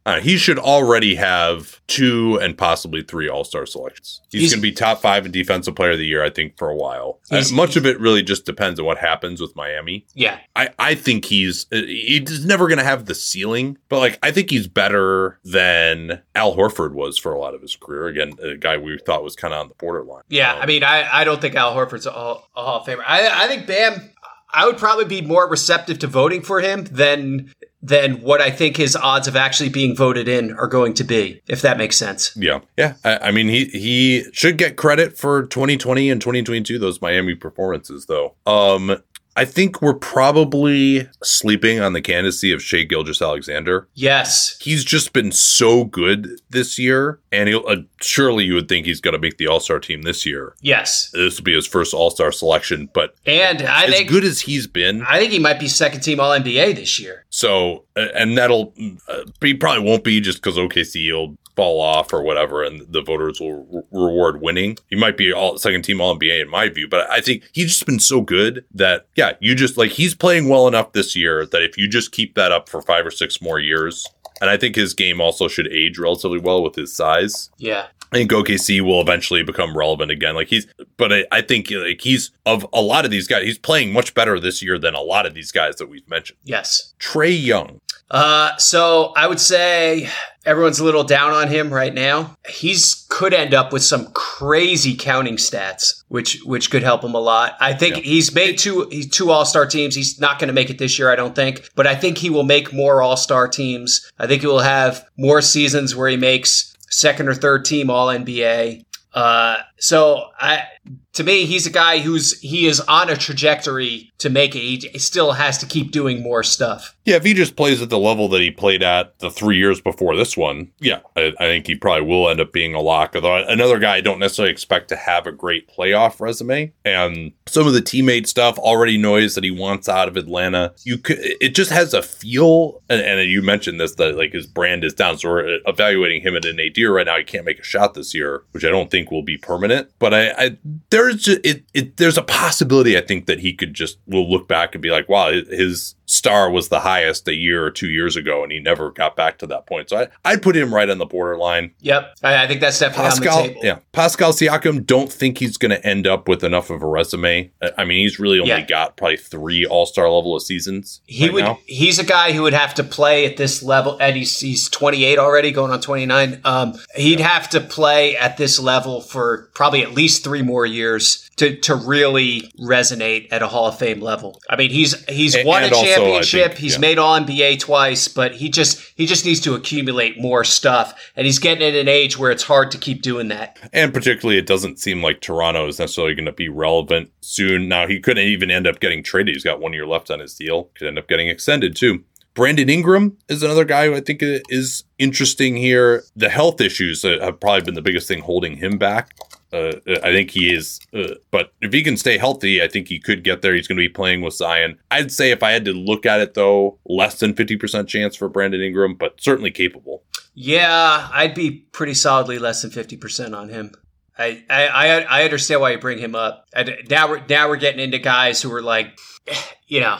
uh, 0.05 0.20
he 0.20 0.38
should 0.38 0.59
already 0.59 1.16
have 1.16 1.82
two 1.88 2.38
and 2.41 2.57
possibly 2.57 3.01
three 3.01 3.30
All 3.30 3.43
Star 3.43 3.66
selections. 3.66 4.22
He's, 4.32 4.41
he's 4.41 4.51
going 4.51 4.61
to 4.61 4.68
be 4.68 4.72
top 4.72 5.01
five 5.01 5.26
in 5.26 5.32
Defensive 5.32 5.76
Player 5.76 5.91
of 5.91 5.97
the 5.97 6.05
Year, 6.05 6.24
I 6.24 6.30
think, 6.30 6.57
for 6.57 6.70
a 6.70 6.76
while. 6.76 7.20
Uh, 7.32 7.43
much 7.53 7.76
of 7.76 7.86
it 7.86 7.99
really 7.99 8.24
just 8.24 8.45
depends 8.45 8.80
on 8.80 8.86
what 8.86 8.97
happens 8.97 9.41
with 9.41 9.55
Miami. 9.55 10.05
Yeah, 10.14 10.39
I, 10.55 10.70
I 10.80 10.95
think 10.95 11.26
he's 11.26 11.66
uh, 11.72 11.78
he's 11.78 12.45
never 12.45 12.68
going 12.68 12.80
to 12.80 12.84
have 12.84 13.05
the 13.05 13.16
ceiling, 13.16 13.78
but 13.89 13.99
like 13.99 14.20
I 14.24 14.32
think 14.32 14.49
he's 14.49 14.68
better 14.68 15.39
than 15.43 16.22
Al 16.36 16.55
Horford 16.55 16.93
was 16.93 17.18
for 17.18 17.34
a 17.34 17.39
lot 17.39 17.53
of 17.53 17.61
his 17.61 17.76
career. 17.76 18.07
Again, 18.07 18.34
a 18.41 18.55
guy 18.55 18.78
we 18.78 18.97
thought 19.05 19.24
was 19.24 19.36
kind 19.36 19.53
of 19.53 19.61
on 19.61 19.70
the 19.70 19.76
borderline. 19.76 20.24
Yeah, 20.30 20.53
um, 20.53 20.61
I 20.61 20.66
mean, 20.66 20.84
I, 20.84 21.22
I 21.22 21.24
don't 21.24 21.41
think 21.41 21.55
Al 21.55 21.76
Horford's 21.76 22.05
a 22.05 22.11
Hall, 22.11 22.49
a 22.55 22.64
Hall 22.64 22.82
of 22.82 22.88
Famer. 22.88 23.03
I 23.05 23.45
I 23.45 23.47
think 23.47 23.68
Bam. 23.68 24.09
I 24.55 24.68
would 24.68 24.78
probably 24.78 25.05
be 25.05 25.22
more 25.22 25.49
receptive 25.49 25.97
to 25.99 26.07
voting 26.07 26.43
for 26.43 26.61
him 26.61 26.84
than 26.84 27.51
than 27.84 28.21
what 28.21 28.39
I 28.39 28.49
think 28.49 28.77
his 28.77 28.95
odds 28.95 29.27
of 29.27 29.36
actually 29.36 29.67
being 29.67 29.93
voted 29.93 30.29
in 30.29 30.53
are 30.53 30.67
going 30.67 30.93
to 30.95 31.03
be, 31.03 31.41
if 31.47 31.61
that 31.61 31.77
makes 31.77 31.97
sense. 31.97 32.36
Yeah. 32.38 32.61
Yeah. 32.77 32.95
I, 33.03 33.17
I, 33.17 33.31
mean, 33.31 33.49
he, 33.49 33.65
he 33.65 34.23
should 34.31 34.57
get 34.57 34.77
credit 34.77 35.17
for 35.17 35.45
2020 35.45 36.09
and 36.09 36.21
2022, 36.21 36.79
those 36.79 37.01
Miami 37.01 37.36
performances, 37.36 38.05
though. 38.05 38.36
Um, 38.45 38.97
I 39.36 39.45
think 39.45 39.81
we're 39.81 39.93
probably 39.93 41.07
sleeping 41.23 41.79
on 41.79 41.93
the 41.93 42.01
candidacy 42.01 42.51
of 42.51 42.61
Shai 42.61 42.84
Gilgeous-Alexander. 42.84 43.88
Yes. 43.95 44.57
He's 44.61 44.84
just 44.84 45.13
been 45.13 45.31
so 45.31 45.86
good 45.86 46.39
this 46.49 46.77
year. 46.77 47.19
And 47.31 47.49
he'll, 47.49 47.63
uh, 47.67 47.77
surely 48.01 48.43
you 48.43 48.53
would 48.53 48.69
think 48.69 48.86
he's 48.86 49.01
going 49.01 49.13
to 49.13 49.19
make 49.19 49.38
the 49.38 49.47
All 49.47 49.59
Star 49.59 49.79
team 49.79 50.03
this 50.03 50.25
year. 50.25 50.53
Yes. 50.61 51.09
This 51.11 51.38
will 51.38 51.43
be 51.43 51.55
his 51.55 51.65
first 51.65 51.93
All 51.93 52.11
Star 52.11 52.31
selection. 52.31 52.89
But 52.93 53.15
and 53.25 53.63
I 53.63 53.86
as 53.86 53.93
think, 53.93 54.09
good 54.09 54.23
as 54.23 54.41
he's 54.41 54.67
been, 54.67 55.01
I 55.03 55.17
think 55.19 55.31
he 55.31 55.39
might 55.39 55.59
be 55.59 55.67
second 55.67 56.01
team 56.01 56.19
All 56.19 56.31
NBA 56.31 56.75
this 56.75 56.99
year. 56.99 57.25
So, 57.29 57.86
and 57.95 58.38
that'll, 58.38 58.73
uh, 59.07 59.23
he 59.41 59.55
probably 59.55 59.84
won't 59.84 60.03
be 60.03 60.21
just 60.21 60.43
because 60.43 60.57
OKC 60.57 61.11
will 61.11 61.38
fall 61.56 61.80
off 61.80 62.14
or 62.14 62.22
whatever, 62.22 62.64
and 62.64 62.82
the 62.91 63.01
voters 63.01 63.39
will 63.39 63.66
re- 63.66 63.84
reward 63.91 64.41
winning. 64.41 64.78
He 64.89 64.95
might 64.95 65.18
be 65.18 65.32
all 65.32 65.58
second 65.58 65.84
team 65.84 66.01
All 66.01 66.18
NBA 66.18 66.41
in 66.41 66.49
my 66.49 66.70
view, 66.70 66.88
but 66.88 67.10
I 67.10 67.22
think 67.22 67.43
he's 67.54 67.68
just 67.68 67.86
been 67.86 67.99
so 67.99 68.22
good 68.22 68.66
that 68.74 69.08
yeah, 69.16 69.34
you 69.39 69.56
just 69.56 69.78
like 69.78 69.91
he's 69.91 70.16
playing 70.16 70.49
well 70.49 70.68
enough 70.68 70.93
this 70.93 71.16
year 71.16 71.45
that 71.45 71.64
if 71.64 71.78
you 71.78 71.88
just 71.88 72.12
keep 72.12 72.36
that 72.36 72.51
up 72.51 72.70
for 72.70 72.82
five 72.82 73.06
or 73.06 73.12
six 73.12 73.41
more 73.41 73.60
years, 73.60 74.08
and 74.41 74.49
I 74.49 74.58
think 74.58 74.76
his 74.76 74.93
game 74.93 75.22
also 75.22 75.47
should 75.47 75.68
age 75.68 75.97
relatively 75.97 76.39
well 76.39 76.64
with 76.64 76.76
his 76.76 76.95
size. 76.95 77.49
Yeah. 77.58 77.88
I 78.12 78.18
think 78.18 78.32
OKC 78.32 78.82
will 78.82 79.01
eventually 79.01 79.41
become 79.41 79.76
relevant 79.76 80.12
again. 80.12 80.36
Like 80.36 80.47
he's, 80.47 80.68
but 80.97 81.12
I, 81.12 81.26
I, 81.32 81.41
think 81.41 81.72
like 81.72 82.01
he's 82.01 82.30
of 82.45 82.64
a 82.72 82.80
lot 82.80 83.06
of 83.06 83.12
these 83.12 83.28
guys, 83.28 83.43
he's 83.43 83.58
playing 83.58 83.91
much 83.91 84.14
better 84.14 84.39
this 84.39 84.62
year 84.62 84.78
than 84.78 84.93
a 84.93 85.01
lot 85.01 85.26
of 85.26 85.34
these 85.34 85.51
guys 85.51 85.78
that 85.78 85.89
we've 85.89 86.08
mentioned. 86.08 86.38
Yes. 86.43 86.93
Trae 86.99 87.43
Young. 87.43 87.80
Uh, 88.12 88.56
so 88.58 89.14
I 89.18 89.26
would 89.26 89.39
say 89.39 90.10
everyone's 90.46 90.80
a 90.80 90.84
little 90.84 91.04
down 91.04 91.32
on 91.32 91.48
him 91.48 91.74
right 91.74 91.94
now. 91.94 92.36
He's 92.48 93.06
could 93.10 93.34
end 93.34 93.54
up 93.54 93.72
with 93.72 93.84
some 93.84 94.08
crazy 94.14 94.96
counting 94.96 95.38
stats, 95.38 96.04
which 96.08 96.41
which 96.44 96.72
could 96.72 96.84
help 96.84 97.04
him 97.04 97.14
a 97.14 97.20
lot. 97.20 97.56
I 97.60 97.74
think 97.74 97.98
yeah. 97.98 98.04
he's 98.04 98.34
made 98.34 98.58
two 98.58 98.88
he's 98.91 99.10
two 99.10 99.32
All 99.32 99.46
Star 99.46 99.66
teams. 99.66 99.96
He's 99.96 100.20
not 100.20 100.39
going 100.39 100.48
to 100.48 100.54
make 100.54 100.70
it 100.70 100.78
this 100.78 100.98
year, 100.98 101.12
I 101.12 101.16
don't 101.16 101.36
think, 101.36 101.70
but 101.76 101.88
I 101.88 101.96
think 101.96 102.18
he 102.18 102.30
will 102.30 102.44
make 102.44 102.74
more 102.74 103.02
All 103.02 103.18
Star 103.18 103.48
teams. 103.48 104.12
I 104.20 104.28
think 104.28 104.41
he 104.41 104.48
will 104.48 104.60
have 104.60 105.06
more 105.18 105.41
seasons 105.41 105.96
where 105.96 106.10
he 106.10 106.18
makes 106.18 106.76
second 106.89 107.28
or 107.28 107.34
third 107.34 107.66
team 107.66 107.89
All 107.89 108.08
NBA. 108.08 108.86
Uh, 109.14 109.58
so 109.78 110.30
I 110.39 110.64
to 111.13 111.23
me, 111.23 111.45
he's 111.45 111.67
a 111.67 111.71
guy 111.71 111.99
who's 111.99 112.39
he 112.41 112.65
is 112.65 112.79
on 112.81 113.09
a 113.09 113.15
trajectory 113.15 114.11
to 114.17 114.29
make 114.29 114.55
it. 114.55 114.59
He 114.59 114.99
still 114.99 115.34
has 115.34 115.57
to 115.59 115.65
keep 115.65 115.91
doing 115.91 116.23
more 116.23 116.43
stuff. 116.43 116.95
Yeah, 117.05 117.17
if 117.17 117.23
he 117.23 117.34
just 117.34 117.55
plays 117.55 117.81
at 117.81 117.89
the 117.89 117.99
level 117.99 118.29
that 118.29 118.41
he 118.41 118.49
played 118.49 118.81
at 118.81 119.19
the 119.19 119.29
three 119.29 119.57
years 119.57 119.79
before 119.79 120.15
this 120.15 120.36
one, 120.36 120.71
yeah, 120.79 120.99
I, 121.15 121.34
I 121.39 121.45
think 121.45 121.67
he 121.67 121.75
probably 121.75 122.07
will 122.07 122.29
end 122.29 122.39
up 122.39 122.51
being 122.51 122.73
a 122.73 122.81
lock. 122.81 123.15
Although 123.15 123.45
another 123.47 123.77
guy 123.77 123.95
I 123.95 124.01
don't 124.01 124.19
necessarily 124.19 124.51
expect 124.51 124.89
to 124.89 124.95
have 124.95 125.27
a 125.27 125.31
great 125.31 125.69
playoff 125.69 126.19
resume, 126.19 126.73
and 126.84 127.34
some 127.45 127.67
of 127.67 127.73
the 127.73 127.81
teammate 127.81 128.27
stuff 128.27 128.57
already 128.57 128.97
knows 128.97 129.36
that 129.36 129.43
he 129.43 129.51
wants 129.51 129.88
out 129.88 130.07
of 130.07 130.17
Atlanta. 130.17 130.73
You 130.84 130.97
could, 130.97 131.19
it 131.19 131.53
just 131.55 131.71
has 131.71 131.93
a 131.93 132.01
feel, 132.01 132.81
and, 132.89 133.01
and 133.01 133.29
you 133.29 133.41
mentioned 133.41 133.79
this 133.79 133.95
that 133.95 134.17
like 134.17 134.34
his 134.34 134.47
brand 134.47 134.84
is 134.84 134.93
down. 134.93 135.17
So 135.17 135.29
we're 135.29 135.59
evaluating 135.67 136.21
him 136.21 136.36
at 136.36 136.45
an 136.45 136.55
nadir 136.55 136.91
right 136.93 137.05
now. 137.05 137.17
He 137.17 137.23
can't 137.23 137.45
make 137.45 137.59
a 137.59 137.63
shot 137.63 137.93
this 137.93 138.15
year, 138.15 138.43
which 138.51 138.65
I 138.65 138.69
don't 138.69 138.89
think 138.89 139.11
will 139.11 139.23
be 139.23 139.38
permanent. 139.38 139.91
But 139.99 140.13
I, 140.13 140.31
I 140.31 140.57
there's 140.89 141.24
just, 141.24 141.39
it, 141.43 141.63
it 141.74 141.97
there's 141.97 142.17
a 142.17 142.24
possibility 142.24 142.97
I 142.97 143.01
think 143.01 143.26
that 143.26 143.39
he 143.39 143.53
could 143.53 143.74
just 143.74 143.97
will 144.07 144.30
look 144.30 144.47
back 144.47 144.76
and 144.76 144.82
be 144.82 144.91
like, 144.91 145.09
wow, 145.09 145.32
his 145.32 145.95
star 146.06 146.49
was 146.49 146.70
the 146.70 146.82
highest 146.82 147.28
a 147.28 147.34
year 147.34 147.64
or 147.66 147.72
two 147.72 147.89
years 147.89 148.16
ago, 148.16 148.43
and 148.43 148.51
he 148.51 148.60
never 148.60 148.91
got 148.91 149.16
back 149.16 149.38
to 149.39 149.47
that 149.47 149.66
point. 149.66 149.89
So 149.89 149.97
I, 149.97 150.08
I'd 150.26 150.41
put 150.41 150.56
him 150.56 150.74
right 150.74 150.89
on 150.89 150.97
the 150.97 151.06
borderline. 151.06 151.72
Yep, 151.82 152.16
I, 152.24 152.43
I 152.43 152.47
think 152.47 152.62
that's 152.62 152.80
definitely 152.80 153.10
Pascal, 153.10 153.38
on 153.38 153.43
the 153.43 153.47
table. 153.49 153.62
yeah, 153.66 153.80
Pascal 153.91 154.32
Siakam. 154.34 154.86
Don't 154.86 155.12
think 155.12 155.38
he's 155.38 155.58
going 155.58 155.72
to 155.72 155.86
end 155.86 156.06
up 156.08 156.28
with 156.28 156.43
enough 156.43 156.70
of 156.70 156.82
a 156.82 156.88
resume. 156.88 157.51
I 157.78 157.86
mean, 157.86 157.99
he's 158.04 158.20
really 158.20 158.39
only 158.39 158.49
Yeah. 158.51 158.66
got 158.66 158.97
probably 158.97 159.18
three 159.18 159.66
All 159.66 159.86
Star 159.86 160.10
level 160.10 160.36
of 160.36 160.43
seasons. 160.43 161.01
He 161.06 161.26
right 161.26 161.34
would. 161.34 161.43
now. 161.43 161.60
He's 161.66 161.99
a 161.99 162.04
guy 162.06 162.32
who 162.34 162.43
would 162.43 162.54
have 162.54 162.74
to 162.76 162.84
play 162.84 163.26
at 163.26 163.38
this 163.38 163.64
level, 163.64 163.97
and 163.99 164.16
he's 164.16 164.39
he's 164.39 164.70
28 164.70 165.18
already, 165.20 165.51
going 165.51 165.72
on 165.72 165.82
29. 165.82 166.41
Um, 166.43 166.74
he'd 166.95 167.20
have 167.20 167.49
to 167.51 167.60
play 167.62 168.16
at 168.18 168.38
this 168.38 168.60
level 168.60 169.01
for 169.01 169.49
probably 169.54 169.82
at 169.84 169.93
least 169.93 170.24
three 170.24 170.41
more 170.41 170.66
years 170.66 171.22
to 171.38 171.55
to 171.61 171.75
really 171.75 172.51
resonate 172.59 173.27
at 173.31 173.41
a 173.41 173.47
Hall 173.47 173.67
of 173.67 173.77
Fame 173.77 174.01
level. 174.01 174.39
I 174.49 174.55
mean, 174.55 174.69
he's 174.69 175.03
he's 175.05 175.36
A- 175.36 175.45
won 175.45 175.63
a 175.63 175.67
and 175.67 175.75
championship. 175.75 176.51
think, 176.51 176.59
he's 176.59 176.73
yeah. 176.73 176.79
made 176.79 176.97
All 176.97 177.19
NBA 177.19 177.59
twice, 177.59 178.07
but 178.07 178.36
he 178.36 178.49
just 178.49 178.81
he 178.95 179.05
just 179.05 179.25
needs 179.25 179.39
to 179.41 179.55
accumulate 179.55 180.19
more 180.19 180.43
stuff, 180.43 181.11
and 181.15 181.25
he's 181.25 181.39
getting 181.39 181.67
at 181.67 181.75
an 181.75 181.88
age 181.88 182.17
where 182.17 182.31
it's 182.31 182.43
hard 182.43 182.71
to 182.71 182.77
keep 182.77 183.01
doing 183.01 183.29
that. 183.29 183.57
And 183.71 183.93
particularly, 183.93 184.38
it 184.38 184.45
doesn't 184.45 184.79
seem 184.79 185.01
like 185.01 185.21
Toronto 185.21 185.67
is 185.67 185.79
necessarily 185.79 186.15
going 186.15 186.25
to 186.25 186.31
be 186.31 186.49
relevant 186.49 187.11
soon. 187.21 187.67
Now, 187.67 187.88
he 187.88 187.99
couldn't 187.99 188.25
even 188.27 188.51
end 188.51 188.67
up 188.67 188.79
getting 188.79 189.03
traded. 189.03 189.36
He's 189.36 189.43
got 189.43 189.59
one 189.59 189.73
year 189.73 189.88
left 189.88 190.11
on 190.11 190.19
his 190.19 190.36
deal. 190.36 190.69
Could 190.75 190.88
end 190.88 190.99
up 190.99 191.07
getting 191.07 191.29
extended 191.29 191.75
too. 191.75 192.03
Brandon 192.36 192.67
Ingram 192.67 193.17
is 193.29 193.43
another 193.43 193.63
guy 193.63 193.86
who 193.86 193.95
I 193.95 193.99
think 193.99 194.21
is 194.23 194.84
interesting 194.97 195.55
here. 195.55 196.03
The 196.15 196.30
health 196.30 196.61
issues 196.61 197.05
uh, 197.05 197.19
have 197.22 197.39
probably 197.39 197.61
been 197.61 197.76
the 197.76 197.81
biggest 197.81 198.07
thing 198.07 198.22
holding 198.22 198.57
him 198.57 198.77
back. 198.80 199.11
Uh, 199.53 199.73
I 200.03 200.11
think 200.11 200.31
he 200.31 200.51
is, 200.51 200.80
uh, 200.95 201.13
but 201.30 201.53
if 201.61 201.71
he 201.71 201.84
can 201.84 201.95
stay 201.95 202.17
healthy, 202.17 202.61
I 202.61 202.67
think 202.67 202.88
he 202.88 202.99
could 202.99 203.23
get 203.23 203.43
there. 203.43 203.53
He's 203.53 203.67
going 203.67 203.77
to 203.77 203.84
be 203.84 203.89
playing 203.89 204.21
with 204.21 204.34
Zion. 204.34 204.80
I'd 204.89 205.11
say 205.11 205.30
if 205.30 205.43
I 205.43 205.51
had 205.51 205.63
to 205.65 205.73
look 205.73 206.07
at 206.07 206.19
it 206.21 206.34
though, 206.34 206.80
less 206.85 207.19
than 207.19 207.35
50% 207.35 207.88
chance 207.88 208.15
for 208.15 208.27
Brandon 208.30 208.61
Ingram, 208.61 208.95
but 208.95 209.21
certainly 209.21 209.51
capable. 209.51 210.03
Yeah, 210.34 211.07
I'd 211.13 211.35
be 211.35 211.51
pretty 211.51 211.93
solidly 211.93 212.39
less 212.39 212.61
than 212.63 212.71
fifty 212.71 212.97
percent 212.97 213.35
on 213.35 213.49
him. 213.49 213.71
I, 214.17 214.43
I 214.49 215.05
I 215.09 215.23
understand 215.23 215.61
why 215.61 215.71
you 215.71 215.77
bring 215.77 215.99
him 215.99 216.15
up. 216.15 216.45
I, 216.55 216.77
now 216.89 217.09
we're 217.09 217.23
now 217.27 217.49
we're 217.49 217.57
getting 217.57 217.80
into 217.80 217.99
guys 217.99 218.41
who 218.41 218.51
are 218.53 218.61
like, 218.61 218.97
you 219.67 219.81
know, 219.81 219.99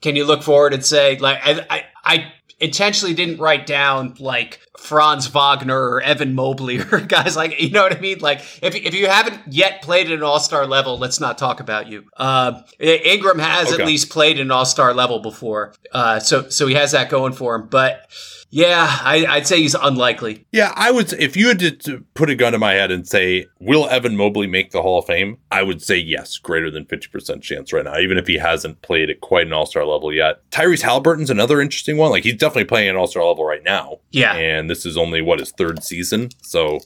can 0.00 0.16
you 0.16 0.24
look 0.24 0.42
forward 0.42 0.74
and 0.74 0.84
say 0.84 1.18
like 1.18 1.40
I, 1.42 1.86
I 2.04 2.32
intentionally 2.60 3.14
didn't 3.14 3.38
write 3.38 3.66
down 3.66 4.14
like 4.18 4.60
Franz 4.78 5.26
Wagner 5.28 5.78
or 5.78 6.00
Evan 6.00 6.34
Mobley 6.34 6.80
or 6.80 7.00
guys 7.06 7.36
like 7.36 7.60
you 7.60 7.70
know 7.70 7.82
what 7.82 7.96
I 7.96 8.00
mean. 8.00 8.18
Like 8.18 8.40
if 8.62 8.74
if 8.74 8.94
you 8.94 9.06
haven't 9.08 9.40
yet 9.52 9.82
played 9.82 10.06
at 10.06 10.12
an 10.12 10.22
All 10.22 10.40
Star 10.40 10.66
level, 10.66 10.98
let's 10.98 11.20
not 11.20 11.38
talk 11.38 11.60
about 11.60 11.86
you. 11.88 12.04
Uh, 12.16 12.62
Ingram 12.80 13.38
has 13.38 13.72
Okay. 13.72 13.82
at 13.82 13.86
least 13.86 14.10
played 14.10 14.36
at 14.38 14.42
an 14.42 14.50
All 14.50 14.66
Star 14.66 14.92
level 14.94 15.20
before, 15.20 15.74
uh, 15.92 16.18
so 16.20 16.48
so 16.48 16.66
he 16.66 16.74
has 16.74 16.92
that 16.92 17.10
going 17.10 17.32
for 17.32 17.54
him, 17.54 17.66
but. 17.68 18.08
Yeah, 18.50 18.86
I, 19.02 19.26
I'd 19.26 19.46
say 19.46 19.60
he's 19.60 19.74
unlikely. 19.74 20.46
Yeah, 20.52 20.72
I 20.74 20.90
would. 20.90 21.12
If 21.12 21.36
you 21.36 21.48
had 21.48 21.58
to, 21.58 21.70
to 21.70 22.04
put 22.14 22.30
a 22.30 22.34
gun 22.34 22.52
to 22.52 22.58
my 22.58 22.72
head 22.72 22.90
and 22.90 23.06
say, 23.06 23.46
"Will 23.60 23.86
Evan 23.90 24.16
Mobley 24.16 24.46
make 24.46 24.70
the 24.70 24.80
Hall 24.80 25.00
of 25.00 25.04
Fame?" 25.04 25.36
I 25.52 25.62
would 25.62 25.82
say 25.82 25.96
yes, 25.96 26.38
greater 26.38 26.70
than 26.70 26.86
fifty 26.86 27.08
percent 27.08 27.42
chance 27.42 27.72
right 27.74 27.84
now, 27.84 27.98
even 27.98 28.16
if 28.16 28.26
he 28.26 28.38
hasn't 28.38 28.80
played 28.80 29.10
at 29.10 29.20
quite 29.20 29.46
an 29.46 29.52
All 29.52 29.66
Star 29.66 29.84
level 29.84 30.12
yet. 30.14 30.48
Tyrese 30.50 30.80
Halliburton's 30.82 31.28
another 31.30 31.60
interesting 31.60 31.98
one. 31.98 32.10
Like 32.10 32.24
he's 32.24 32.38
definitely 32.38 32.64
playing 32.64 32.88
at 32.88 32.96
All 32.96 33.06
Star 33.06 33.24
level 33.24 33.44
right 33.44 33.62
now, 33.62 33.98
Yeah. 34.12 34.34
and 34.34 34.70
this 34.70 34.86
is 34.86 34.96
only 34.96 35.20
what 35.20 35.40
his 35.40 35.50
third 35.52 35.82
season. 35.84 36.30
So 36.42 36.80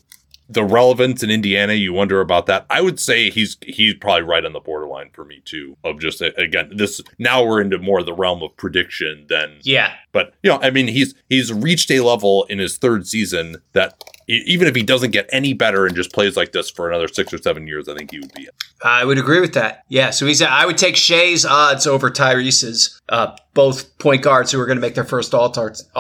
the 0.53 0.65
relevance 0.65 1.23
in 1.23 1.31
Indiana, 1.31 1.73
you 1.75 1.93
wonder 1.93 2.21
about 2.21 2.47
that. 2.47 2.67
I 2.71 2.81
would 2.81 2.99
say 3.01 3.31
he's 3.31 3.57
he's 3.63 3.95
probably 3.95 4.23
right 4.23 4.45
on 4.45 4.53
the 4.53 4.61
borderline 4.61 5.11
for 5.13 5.25
me 5.25 5.43
too. 5.45 5.77
Of 5.85 6.01
just 6.01 6.21
again, 6.21 6.73
this 6.75 7.01
now 7.19 7.45
we're 7.45 7.61
into 7.61 7.79
more 7.79 8.01
of 8.01 8.07
the 8.07 8.15
realm 8.15 8.43
of 8.43 8.57
prediction 8.57 9.27
than 9.29 9.59
Yeah. 9.63 9.93
but 10.13 10.35
you 10.43 10.51
know, 10.51 10.59
I 10.63 10.71
mean, 10.71 10.89
he's 10.89 11.15
he's 11.29 11.53
reached 11.53 11.91
a 11.91 12.01
level 12.01 12.45
in 12.45 12.59
his 12.59 12.77
third 12.79 13.07
season 13.07 13.57
that 13.73 14.03
even 14.29 14.69
if 14.69 14.75
he 14.77 14.83
doesn't 14.85 15.11
get 15.11 15.29
any 15.33 15.53
better 15.53 15.85
and 15.85 15.97
just 15.97 16.13
plays 16.13 16.37
like 16.37 16.53
this 16.53 16.71
for 16.71 16.89
another 16.89 17.09
six 17.09 17.35
or 17.35 17.39
seven 17.39 17.67
years, 17.67 17.89
I 17.89 17.95
think 17.97 18.13
he 18.13 18.21
would 18.21 18.33
be. 18.33 18.49
I 18.85 19.05
would 19.05 19.19
agree 19.19 19.41
with 19.41 19.53
that. 19.55 19.83
Yeah. 19.89 20.11
So 20.11 20.27
he's, 20.27 20.41
I 20.41 20.65
would 20.65 20.79
take 20.79 20.95
Shai's 20.97 21.45
odds 21.45 21.87
over 21.89 22.09
Tyrese's, 22.09 23.01
uh, 23.13 23.37
both 23.55 23.97
point 23.99 24.23
guards 24.23 24.51
who 24.51 24.59
are 24.59 24.65
going 24.65 24.79
to 24.79 24.81
make 24.81 24.95
their 24.95 25.05
first 25.05 25.35
all 25.35 25.53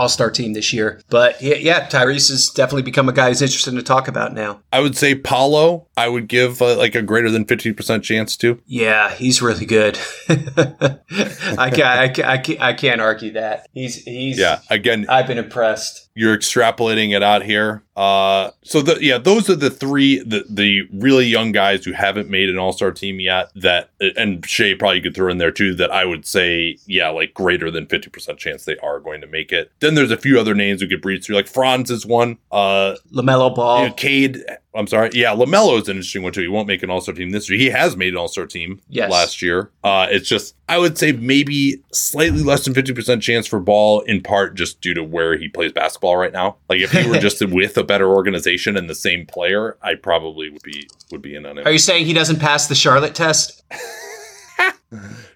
star 0.09 0.31
team 0.31 0.55
this 0.55 0.73
year. 0.73 1.01
But 1.11 1.41
yeah, 1.43 1.57
yeah, 1.57 1.89
Tyrese 1.89 2.31
has 2.31 2.49
definitely 2.49 2.83
become 2.83 3.09
a 3.09 3.13
guy 3.13 3.29
who's 3.29 3.43
interesting 3.43 3.77
to 3.77 3.83
talk 3.83 4.09
about 4.09 4.33
now. 4.33 4.61
I 4.73 4.81
would 4.81 4.97
say 4.97 5.15
Paolo. 5.15 5.87
I 5.97 6.09
would 6.09 6.27
give 6.27 6.63
uh, 6.63 6.77
like 6.79 6.95
a 6.95 7.03
greater 7.03 7.31
than 7.31 7.45
fifty 7.45 7.73
percent 7.73 8.03
chance 8.03 8.37
to. 8.39 8.61
Yeah, 8.67 9.13
he's 9.13 9.43
really 9.43 9.67
good. 9.67 9.99
I 10.29 11.71
can't, 11.71 11.83
I 11.83 12.09
can't, 12.09 12.29
I 12.29 12.39
can't, 12.39 12.61
I 12.63 12.73
can't 12.73 13.01
argue 13.01 13.33
that. 13.33 13.69
He's, 13.75 14.03
he's, 14.05 14.39
Yeah, 14.39 14.61
again, 14.71 15.07
I've 15.09 15.27
been 15.27 15.39
impressed. 15.39 16.09
you're 16.15 16.37
extrapolating 16.37 17.15
it 17.15 17.23
out 17.23 17.43
here. 17.43 17.83
Uh, 17.95 18.51
so 18.63 18.81
the 18.81 18.99
yeah, 19.05 19.19
those 19.19 19.51
are 19.51 19.57
the 19.57 19.69
three 19.69 20.21
the 20.21 20.45
the 20.49 20.89
really 20.95 21.27
young 21.27 21.53
guys 21.53 21.85
who 21.85 21.93
haven't 21.93 22.31
made 22.31 22.49
an 22.49 22.57
All 22.59 22.73
Star 22.73 22.91
team 22.91 23.21
yet. 23.21 23.51
That 23.55 23.91
and 24.17 24.45
Shai 24.47 24.73
probably 24.79 25.03
could 25.03 25.15
throw 25.15 25.31
in 25.31 25.37
there 25.37 25.51
too. 25.51 25.75
That 25.75 25.91
I 25.91 26.07
would 26.07 26.25
say 26.25 26.79
yeah, 26.87 27.02
like 27.11 27.35
greater 27.35 27.71
than 27.71 27.87
fifty 27.87 28.11
percent 28.11 28.39
chance 28.39 28.65
they 28.65 28.77
are 28.79 29.01
going 29.01 29.21
to 29.21 29.27
make 29.27 29.53
it. 29.53 29.71
Then 29.81 29.95
there's 29.95 30.11
a 30.11 30.17
few 30.17 30.39
other 30.39 30.55
names 30.55 30.83
we 30.83 30.89
could 30.89 31.03
breeze 31.03 31.27
through. 31.27 31.37
Like 31.37 31.49
Franz 31.49 31.91
is 31.91 32.05
one. 32.07 32.39
Uh, 32.51 32.97
LaMelo 33.13 33.55
Ball. 33.55 33.83
you 33.83 33.89
know, 33.89 33.95
Cade. 33.95 34.39
I'm 34.75 34.87
sorry. 34.87 35.11
Yeah, 35.13 35.35
Lamelo 35.35 35.79
is 35.83 35.89
an 35.89 35.97
interesting 35.97 36.23
one 36.23 36.33
too. 36.33 36.41
He 36.41 36.49
won't 36.49 36.67
make 36.67 36.83
an 36.83 36.89
All 36.89 37.03
Star 37.03 37.15
team 37.15 37.29
this 37.31 37.51
year. 37.51 37.59
He 37.59 37.69
has 37.69 37.95
made 37.95 38.15
an 38.15 38.19
All 38.19 38.29
Star 38.29 38.47
team 38.47 38.81
Yes. 38.89 39.11
last 39.11 39.43
year. 39.43 39.71
Uh, 39.85 40.07
it's 40.11 40.27
just 40.29 40.55
I 40.67 40.79
would 40.79 40.97
say 40.97 41.13
maybe 41.13 41.83
slightly 41.93 42.43
less 42.43 42.65
than 42.65 42.73
fifty 42.73 42.95
percent 42.95 43.23
chance 43.23 43.47
for 43.47 43.61
Ball, 43.61 44.01
in 44.01 44.23
part 44.23 44.55
just 44.55 44.81
due 44.81 44.95
to 44.95 45.05
where 45.05 45.37
he 45.37 45.49
plays 45.49 45.73
basketball 45.73 46.17
right 46.17 46.33
now. 46.33 46.57
Like 46.71 46.81
if 46.81 46.91
he 46.93 47.07
were 47.07 47.19
just 47.19 47.47
with 47.47 47.77
a 47.77 47.85
better 47.85 48.09
organization 48.09 48.77
and 48.79 48.89
the 48.89 48.95
same 48.95 49.27
player, 49.27 49.77
I 49.83 49.95
probably 49.95 50.49
would 50.49 50.63
be 50.63 50.89
would 51.11 51.21
be 51.21 51.35
in 51.35 51.45
on 51.45 51.59
Are 51.59 51.71
you 51.73 51.79
saying 51.79 52.07
he 52.07 52.15
doesn't 52.15 52.39
pass 52.41 52.67
the 52.69 52.75
Charlotte 52.75 53.15
test? 53.15 53.63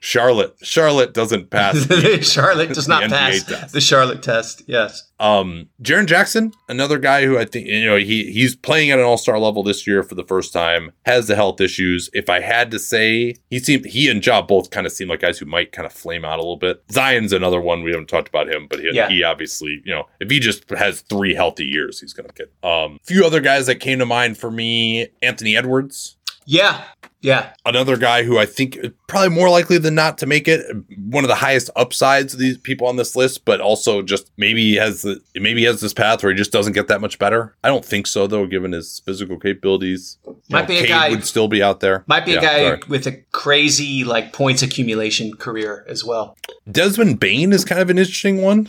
Charlotte, 0.00 0.54
Charlotte 0.62 1.14
doesn't 1.14 1.50
pass. 1.50 1.86
Charlotte 2.30 2.72
does 2.74 2.88
not 2.88 3.02
pass 3.10 3.44
test. 3.44 3.72
the 3.72 3.80
Charlotte 3.80 4.22
test. 4.22 4.62
Yes. 4.66 5.10
Um, 5.18 5.68
Jaren 5.82 6.06
Jackson, 6.06 6.52
another 6.68 6.98
guy 6.98 7.24
who 7.24 7.38
I 7.38 7.46
think 7.46 7.66
you 7.68 7.86
know 7.86 7.96
he 7.96 8.30
he's 8.32 8.54
playing 8.54 8.90
at 8.90 8.98
an 8.98 9.04
All 9.04 9.16
Star 9.16 9.38
level 9.38 9.62
this 9.62 9.86
year 9.86 10.02
for 10.02 10.14
the 10.14 10.24
first 10.24 10.52
time. 10.52 10.92
Has 11.06 11.26
the 11.26 11.34
health 11.36 11.60
issues. 11.60 12.10
If 12.12 12.28
I 12.28 12.40
had 12.40 12.70
to 12.72 12.78
say, 12.78 13.34
he 13.50 13.58
seemed 13.58 13.86
he 13.86 14.10
and 14.10 14.20
Job 14.22 14.46
both 14.48 14.70
kind 14.70 14.86
of 14.86 14.92
seem 14.92 15.08
like 15.08 15.20
guys 15.20 15.38
who 15.38 15.46
might 15.46 15.72
kind 15.72 15.86
of 15.86 15.92
flame 15.92 16.24
out 16.24 16.38
a 16.38 16.42
little 16.42 16.56
bit. 16.58 16.82
Zion's 16.92 17.32
another 17.32 17.60
one 17.60 17.82
we 17.82 17.92
haven't 17.92 18.08
talked 18.08 18.28
about 18.28 18.48
him, 18.52 18.66
but 18.68 18.78
he, 18.80 18.90
Yeah. 18.92 19.08
he 19.08 19.22
obviously 19.22 19.80
you 19.84 19.94
know 19.94 20.04
if 20.20 20.30
he 20.30 20.38
just 20.38 20.68
has 20.70 21.00
three 21.02 21.34
healthy 21.34 21.64
years, 21.64 22.00
he's 22.00 22.12
gonna 22.12 22.28
get. 22.34 22.52
Um, 22.62 22.98
few 23.04 23.24
other 23.24 23.40
guys 23.40 23.66
that 23.66 23.76
came 23.76 23.98
to 24.00 24.06
mind 24.06 24.36
for 24.36 24.50
me: 24.50 25.08
Anthony 25.22 25.56
Edwards. 25.56 26.12
Yeah. 26.48 26.84
Yeah. 27.26 27.50
Another 27.64 27.96
guy 27.96 28.22
who 28.22 28.38
I 28.38 28.46
think 28.46 28.78
probably 29.08 29.30
more 29.30 29.50
likely 29.50 29.78
than 29.78 29.96
not 29.96 30.16
to 30.18 30.26
make 30.26 30.46
it. 30.46 30.64
One 30.96 31.24
of 31.24 31.28
the 31.28 31.34
highest 31.34 31.70
upsides 31.74 32.34
of 32.34 32.38
these 32.38 32.56
people 32.56 32.86
on 32.86 32.94
this 32.94 33.16
list, 33.16 33.44
but 33.44 33.60
also 33.60 34.00
just 34.00 34.30
maybe 34.36 34.62
he 34.62 34.74
has 34.76 35.02
the 35.02 35.20
maybe 35.34 35.64
has 35.64 35.80
this 35.80 35.92
path 35.92 36.22
where 36.22 36.30
he 36.30 36.38
just 36.38 36.52
doesn't 36.52 36.74
get 36.74 36.86
that 36.86 37.00
much 37.00 37.18
better. 37.18 37.56
I 37.64 37.68
don't 37.68 37.84
think 37.84 38.06
so 38.06 38.28
though, 38.28 38.46
given 38.46 38.70
his 38.70 39.00
physical 39.04 39.40
capabilities. 39.40 40.18
Might 40.50 40.68
be 40.68 40.76
a 40.76 40.80
Cade 40.82 40.88
guy- 40.88 41.08
would 41.10 41.26
still 41.26 41.48
be 41.48 41.64
out 41.64 41.80
there. 41.80 42.04
Might 42.06 42.24
be 42.24 42.32
Yeah, 42.32 42.38
a 42.38 42.42
guy 42.42 42.58
sorry. 42.68 42.80
with 42.88 43.06
a 43.08 43.12
crazy 43.32 44.04
like 44.04 44.32
points 44.32 44.62
accumulation 44.62 45.34
career 45.36 45.84
as 45.88 46.04
well. 46.04 46.36
Desmond 46.70 47.18
Bane 47.18 47.52
is 47.52 47.64
kind 47.64 47.80
of 47.80 47.90
an 47.90 47.98
interesting 47.98 48.40
one. 48.40 48.68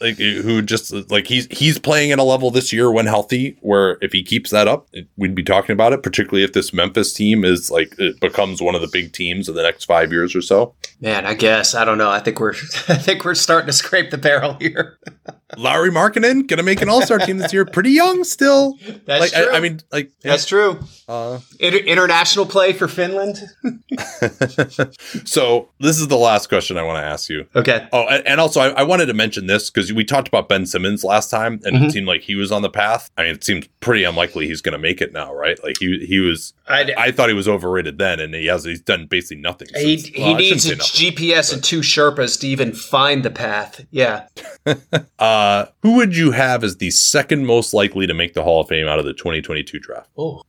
Like 0.00 0.16
who 0.16 0.62
just 0.62 0.92
like 1.10 1.26
he's 1.26 1.46
he's 1.50 1.78
playing 1.78 2.12
at 2.12 2.18
a 2.18 2.22
level 2.22 2.50
this 2.50 2.72
year 2.72 2.90
when 2.90 3.04
healthy, 3.06 3.58
where 3.60 3.98
if 4.00 4.12
he 4.12 4.22
keeps 4.22 4.50
that 4.50 4.66
up, 4.66 4.86
it- 4.94 5.06
we'd 5.18 5.34
be 5.34 5.42
talking 5.42 5.74
about 5.74 5.92
it. 5.92 6.02
Particularly 6.02 6.42
if 6.44 6.54
this 6.54 6.72
Memphis 6.72 7.12
team 7.12 7.44
is 7.44 7.70
like 7.70 7.89
it 7.98 8.20
becomes 8.20 8.60
one 8.60 8.74
of 8.74 8.80
the 8.80 8.90
big 8.92 9.12
teams 9.12 9.48
of 9.48 9.54
the 9.54 9.62
next 9.62 9.84
five 9.84 10.12
years 10.12 10.34
or 10.34 10.42
so. 10.42 10.74
Man, 11.00 11.26
I 11.26 11.34
guess 11.34 11.74
I 11.74 11.84
don't 11.84 11.98
know. 11.98 12.10
I 12.10 12.20
think 12.20 12.40
we're 12.40 12.52
I 12.88 12.96
think 12.96 13.24
we're 13.24 13.34
starting 13.34 13.66
to 13.66 13.72
scrape 13.72 14.10
the 14.10 14.18
barrel 14.18 14.56
here. 14.60 14.98
Lauri 15.56 15.90
Markkanen 15.90 16.46
gonna 16.46 16.62
make 16.62 16.80
an 16.82 16.88
All 16.88 17.02
Star 17.02 17.18
team 17.18 17.38
this 17.38 17.52
year. 17.52 17.64
Pretty 17.64 17.90
young 17.90 18.24
still. 18.24 18.74
That's 19.06 19.20
like 19.20 19.34
I- 19.34 19.42
true. 19.44 19.52
I, 19.52 19.60
mean, 19.60 19.80
like 19.92 20.10
That's 20.22 20.46
true. 20.46 20.78
uh, 21.08 21.38
Inter- 21.58 21.78
international 21.78 22.46
play 22.46 22.72
for 22.72 22.88
Finland. 22.88 23.42
so 25.24 25.68
this 25.80 25.98
is 25.98 26.08
the 26.08 26.16
last 26.16 26.48
question 26.48 26.78
I 26.78 26.82
want 26.82 26.98
to 26.98 27.04
ask 27.04 27.28
you. 27.28 27.46
Okay. 27.54 27.86
Oh, 27.92 28.06
and, 28.06 28.26
and 28.26 28.40
also 28.40 28.60
I, 28.60 28.68
I 28.70 28.82
wanted 28.82 29.06
to 29.06 29.14
mention 29.14 29.46
this 29.46 29.70
because 29.70 29.92
we 29.92 30.04
talked 30.04 30.28
about 30.28 30.48
Ben 30.48 30.66
Simmons 30.66 31.04
last 31.04 31.30
time, 31.30 31.60
and 31.64 31.76
Mhm. 31.76 31.86
it 31.86 31.92
seemed 31.92 32.06
like 32.06 32.22
he 32.22 32.34
was 32.34 32.52
on 32.52 32.62
the 32.62 32.70
path. 32.70 33.10
I 33.16 33.24
mean, 33.24 33.32
it 33.34 33.44
seems 33.44 33.66
pretty 33.80 34.04
unlikely 34.04 34.46
he's 34.46 34.60
going 34.62 34.72
to 34.72 34.78
make 34.78 35.00
it 35.00 35.12
now, 35.12 35.34
right? 35.34 35.62
Like 35.62 35.76
he 35.78 36.04
he 36.06 36.18
was. 36.20 36.52
I, 36.68 36.92
I 36.96 37.10
thought 37.10 37.28
he 37.28 37.34
was 37.34 37.48
overrated 37.48 37.98
then, 37.98 38.20
and 38.20 38.34
he 38.34 38.46
has 38.46 38.64
he's 38.64 38.80
done 38.80 39.06
basically 39.06 39.42
nothing. 39.42 39.68
he 39.74 39.98
since. 39.98 40.08
he 40.16 40.22
Well, 40.22 40.34
I 40.34 40.38
needs 40.38 40.66
a 40.66 40.76
nothing. 40.76 41.12
GPS 41.12 41.52
and 41.52 41.64
two 41.64 41.80
Sherpas 41.80 42.38
to 42.40 42.46
even 42.48 42.72
find 42.72 43.22
the 43.24 43.30
path. 43.30 43.84
Yeah. 43.90 44.26
Uh, 45.18 45.39
Uh, 45.40 45.66
who 45.80 45.96
would 45.96 46.14
you 46.14 46.32
have 46.32 46.62
as 46.62 46.76
the 46.76 46.90
second 46.90 47.46
most 47.46 47.72
likely 47.72 48.06
to 48.06 48.12
make 48.12 48.34
the 48.34 48.42
Hall 48.42 48.60
of 48.60 48.68
Fame 48.68 48.86
out 48.86 48.98
of 48.98 49.06
the 49.06 49.14
2022 49.14 49.78
draft? 49.78 50.10
Oh. 50.18 50.42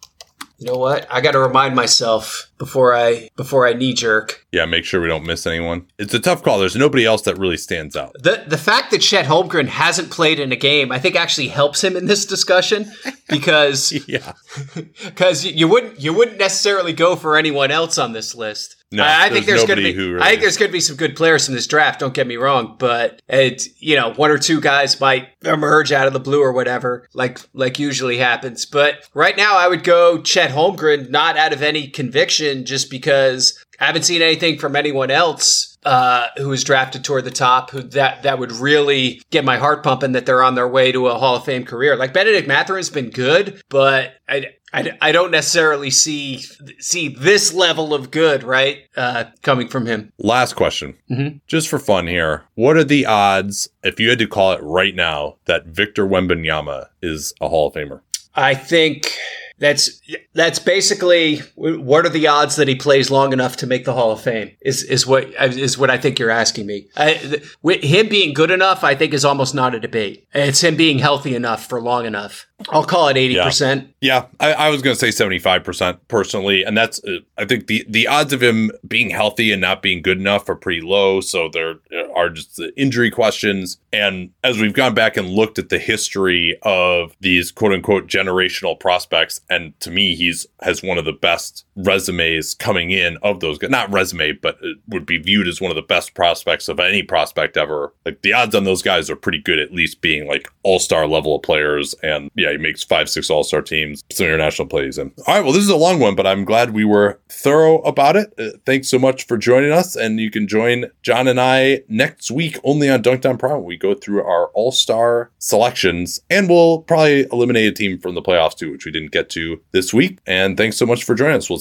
You 0.57 0.67
know 0.67 0.77
what? 0.77 1.07
I 1.09 1.21
got 1.21 1.31
to 1.31 1.39
remind 1.39 1.75
myself 1.75 2.51
before 2.59 2.93
I 2.93 3.29
before 3.35 3.65
I 3.65 3.73
knee 3.73 3.95
jerk. 3.95 4.45
Yeah, 4.51 4.65
make 4.65 4.85
sure 4.85 5.01
we 5.01 5.07
don't 5.07 5.25
miss 5.25 5.47
anyone. 5.47 5.87
It's 5.97 6.13
a 6.13 6.19
tough 6.19 6.43
call. 6.43 6.59
There's 6.59 6.75
nobody 6.75 7.03
else 7.03 7.23
that 7.23 7.39
really 7.39 7.57
stands 7.57 7.95
out. 7.95 8.13
The 8.19 8.43
the 8.45 8.59
fact 8.59 8.91
that 8.91 9.01
Chet 9.01 9.25
Holmgren 9.25 9.69
hasn't 9.69 10.11
played 10.11 10.39
in 10.39 10.51
a 10.51 10.55
game, 10.55 10.91
I 10.91 10.99
think 10.99 11.15
actually 11.15 11.47
helps 11.47 11.83
him 11.83 11.95
in 11.95 12.05
this 12.05 12.27
discussion 12.27 12.91
because 13.27 13.91
yeah, 14.07 14.33
because 15.03 15.45
you 15.45 15.67
wouldn't 15.67 15.99
you 15.99 16.13
wouldn't 16.13 16.37
necessarily 16.37 16.93
go 16.93 17.15
for 17.15 17.37
anyone 17.37 17.71
else 17.71 17.97
on 17.97 18.11
this 18.11 18.35
list. 18.35 18.75
No, 18.91 19.03
I, 19.03 19.25
I 19.25 19.29
think 19.29 19.45
there's 19.45 19.65
there's 19.65 19.67
going 19.67 19.77
to 19.77 19.93
be. 19.93 19.97
really- 19.97 20.21
I 20.21 20.29
think 20.29 20.41
there's 20.41 20.57
going 20.57 20.69
to 20.69 20.73
be 20.73 20.81
some 20.81 20.97
good 20.97 21.15
players 21.15 21.45
from 21.45 21.55
this 21.55 21.67
draft. 21.67 21.99
Don't 21.99 22.13
get 22.13 22.27
me 22.27 22.35
wrong, 22.37 22.75
but 22.77 23.21
it's 23.29 23.69
you 23.81 23.95
know 23.95 24.13
one 24.13 24.31
or 24.31 24.37
two 24.37 24.59
guys 24.59 24.99
might 24.99 25.29
emerge 25.43 25.91
out 25.91 26.07
of 26.07 26.13
the 26.13 26.19
blue 26.19 26.41
or 26.41 26.51
whatever, 26.51 27.07
like 27.13 27.39
like 27.53 27.79
usually 27.79 28.17
happens. 28.17 28.65
But 28.65 29.07
right 29.13 29.37
now, 29.37 29.57
I 29.57 29.67
would 29.67 29.83
go 29.83 30.21
Chet 30.21 30.51
Holmgren, 30.51 31.09
not 31.09 31.37
out 31.37 31.53
of 31.53 31.61
any 31.63 31.87
conviction, 31.87 32.65
just 32.65 32.89
because 32.89 33.57
I 33.79 33.85
haven't 33.85 34.03
seen 34.03 34.21
anything 34.21 34.59
from 34.59 34.75
anyone 34.75 35.09
else 35.09 35.77
uh, 35.83 36.27
who 36.37 36.49
was 36.49 36.63
drafted 36.63 37.03
toward 37.03 37.23
the 37.23 37.31
top 37.31 37.71
who 37.71 37.81
that 37.81 38.23
that 38.23 38.39
would 38.39 38.51
really 38.51 39.21
get 39.31 39.45
my 39.45 39.57
heart 39.57 39.83
pumping 39.83 40.11
that 40.11 40.25
they're 40.25 40.43
on 40.43 40.55
their 40.55 40.67
way 40.67 40.91
to 40.91 41.07
a 41.07 41.17
Hall 41.17 41.35
of 41.37 41.45
Fame 41.45 41.63
career. 41.63 41.95
Like 41.95 42.13
Bennedict 42.13 42.47
Mathurin's 42.47 42.89
been 42.89 43.09
good, 43.09 43.63
but 43.69 44.11
I, 44.29 44.47
I, 44.73 44.97
I 45.01 45.11
don't 45.11 45.31
necessarily 45.31 45.89
see 45.91 46.37
see 46.79 47.09
this 47.09 47.53
level 47.53 47.93
of 47.93 48.09
good 48.11 48.43
right 48.43 48.79
uh, 48.95 49.25
coming 49.41 49.67
from 49.67 49.85
him. 49.85 50.11
Last 50.17 50.53
question, 50.55 50.95
Mhm. 51.09 51.41
just 51.47 51.67
for 51.67 51.79
fun 51.79 52.07
here. 52.07 52.43
What 52.55 52.77
are 52.77 52.83
the 52.83 53.05
odds, 53.05 53.69
if 53.83 53.99
you 53.99 54.09
had 54.09 54.19
to 54.19 54.27
call 54.27 54.53
it 54.53 54.61
right 54.63 54.95
now, 54.95 55.35
that 55.45 55.65
Victor 55.67 56.05
Wembanyama 56.07 56.87
is 57.01 57.33
a 57.41 57.49
Hall 57.49 57.67
of 57.67 57.73
Famer? 57.73 58.01
I 58.33 58.55
think 58.55 59.11
that's 59.59 60.01
that's 60.33 60.57
basically 60.57 61.39
what 61.55 62.05
are 62.05 62.09
the 62.09 62.27
odds 62.27 62.55
that 62.55 62.67
he 62.69 62.75
plays 62.75 63.11
long 63.11 63.31
enough 63.33 63.57
to 63.57 63.67
make 63.67 63.83
the 63.85 63.93
Hall 63.93 64.11
of 64.11 64.21
Fame 64.21 64.51
is 64.61 64.83
is 64.83 65.05
what 65.05 65.25
is 65.53 65.77
what 65.77 65.89
I 65.91 65.97
think 65.97 66.17
you're 66.17 66.31
asking 66.31 66.65
me. 66.65 66.87
I, 66.95 67.13
th- 67.15 67.83
him 67.83 68.07
being 68.09 68.33
good 68.33 68.49
enough, 68.51 68.83
I 68.85 68.95
think 68.95 69.13
is 69.13 69.25
almost 69.25 69.53
not 69.53 69.75
a 69.75 69.79
debate. 69.79 70.25
It's 70.33 70.61
him 70.63 70.75
being 70.77 70.97
healthy 70.99 71.35
enough 71.35 71.67
for 71.67 71.81
long 71.81 72.05
enough. 72.05 72.47
I'll 72.69 72.85
call 72.85 73.07
it 73.07 73.17
eighty 73.17 73.35
percent. 73.37 73.91
Yeah, 74.01 74.25
I, 74.39 74.53
I 74.53 74.69
was 74.69 74.81
going 74.81 74.95
to 74.95 74.99
say 74.99 75.09
75% 75.09 75.99
personally. 76.07 76.63
And 76.63 76.75
that's, 76.75 77.03
uh, 77.03 77.19
I 77.37 77.45
think 77.45 77.67
the, 77.67 77.85
the 77.87 78.07
odds 78.07 78.33
of 78.33 78.41
him 78.41 78.71
being 78.87 79.11
healthy 79.11 79.51
and 79.51 79.61
not 79.61 79.83
being 79.83 80.01
good 80.01 80.17
enough 80.17 80.49
are 80.49 80.55
pretty 80.55 80.81
low. 80.81 81.21
So 81.21 81.49
there 81.49 81.75
are 82.15 82.31
just 82.31 82.55
the 82.55 82.75
injury 82.75 83.11
questions. 83.11 83.77
And 83.93 84.31
as 84.43 84.57
we've 84.57 84.73
gone 84.73 84.95
back 84.95 85.17
and 85.17 85.29
looked 85.29 85.59
at 85.59 85.69
the 85.69 85.77
history 85.77 86.57
of 86.63 87.15
these 87.19 87.51
quote 87.51 87.73
unquote 87.73 88.07
generational 88.07 88.79
prospects, 88.79 89.39
and 89.51 89.79
to 89.81 89.91
me, 89.91 90.15
he's 90.15 90.47
has 90.61 90.81
one 90.81 90.97
of 90.97 91.05
the 91.05 91.13
best 91.13 91.63
resumes 91.85 92.53
coming 92.53 92.91
in 92.91 93.17
of 93.21 93.39
those 93.39 93.57
guys. 93.57 93.69
Not 93.69 93.91
resume, 93.91 94.33
but 94.33 94.57
would 94.87 95.05
be 95.05 95.17
viewed 95.17 95.47
as 95.47 95.61
one 95.61 95.71
of 95.71 95.75
the 95.75 95.81
best 95.81 96.13
prospects 96.13 96.67
of 96.67 96.79
any 96.79 97.03
prospect 97.03 97.57
ever. 97.57 97.93
Like 98.05 98.21
the 98.21 98.33
odds 98.33 98.55
on 98.55 98.63
those 98.63 98.81
guys 98.81 99.09
are 99.09 99.15
pretty 99.15 99.39
good, 99.39 99.59
at 99.59 99.73
least 99.73 100.01
being 100.01 100.27
like 100.27 100.47
all 100.63 100.79
star 100.79 101.07
level 101.07 101.35
of 101.35 101.43
players. 101.43 101.93
And 102.03 102.29
yeah, 102.35 102.51
he 102.51 102.57
makes 102.57 102.83
five, 102.83 103.09
six 103.09 103.29
all 103.29 103.43
star 103.43 103.61
teams, 103.61 104.03
some 104.11 104.25
international 104.25 104.67
plays. 104.67 104.97
And 104.97 105.11
all 105.27 105.35
right, 105.35 105.43
well, 105.43 105.53
this 105.53 105.63
is 105.63 105.69
a 105.69 105.75
long 105.75 105.99
one, 105.99 106.15
but 106.15 106.27
I'm 106.27 106.45
glad 106.45 106.71
we 106.71 106.85
were 106.85 107.19
thorough 107.29 107.79
about 107.79 108.15
it. 108.15 108.33
Uh, 108.37 108.57
thanks 108.65 108.89
so 108.89 108.99
much 108.99 109.25
for 109.25 109.37
joining 109.37 109.71
us. 109.71 109.95
And 109.95 110.19
you 110.19 110.31
can 110.31 110.47
join 110.47 110.85
John 111.01 111.27
and 111.27 111.39
I 111.39 111.83
next 111.87 112.31
week 112.31 112.59
only 112.63 112.89
on 112.89 113.01
Dunc'd 113.01 113.25
On 113.25 113.37
Prime. 113.37 113.63
We 113.63 113.77
go 113.77 113.93
through 113.93 114.23
our 114.23 114.47
all 114.47 114.71
star 114.71 115.31
selections 115.39 116.19
and 116.29 116.49
we'll 116.49 116.81
probably 116.81 117.27
eliminate 117.31 117.67
a 117.67 117.71
team 117.71 117.99
from 117.99 118.15
the 118.15 118.21
playoffs 118.21 118.55
too, 118.57 118.71
which 118.71 118.85
we 118.85 118.91
didn't 118.91 119.11
get 119.11 119.29
to 119.31 119.61
this 119.71 119.93
week. 119.93 120.19
And 120.25 120.57
thanks 120.57 120.77
so 120.77 120.85
much 120.85 121.03
for 121.03 121.15
joining 121.15 121.37
us. 121.37 121.49
We'll 121.49 121.59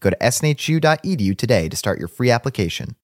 Go 0.00 0.10
to 0.10 0.16
snhu.edu 0.16 1.36
today 1.36 1.68
to 1.68 1.76
start 1.76 1.98
your 1.98 2.08
free 2.08 2.30
application. 2.30 2.96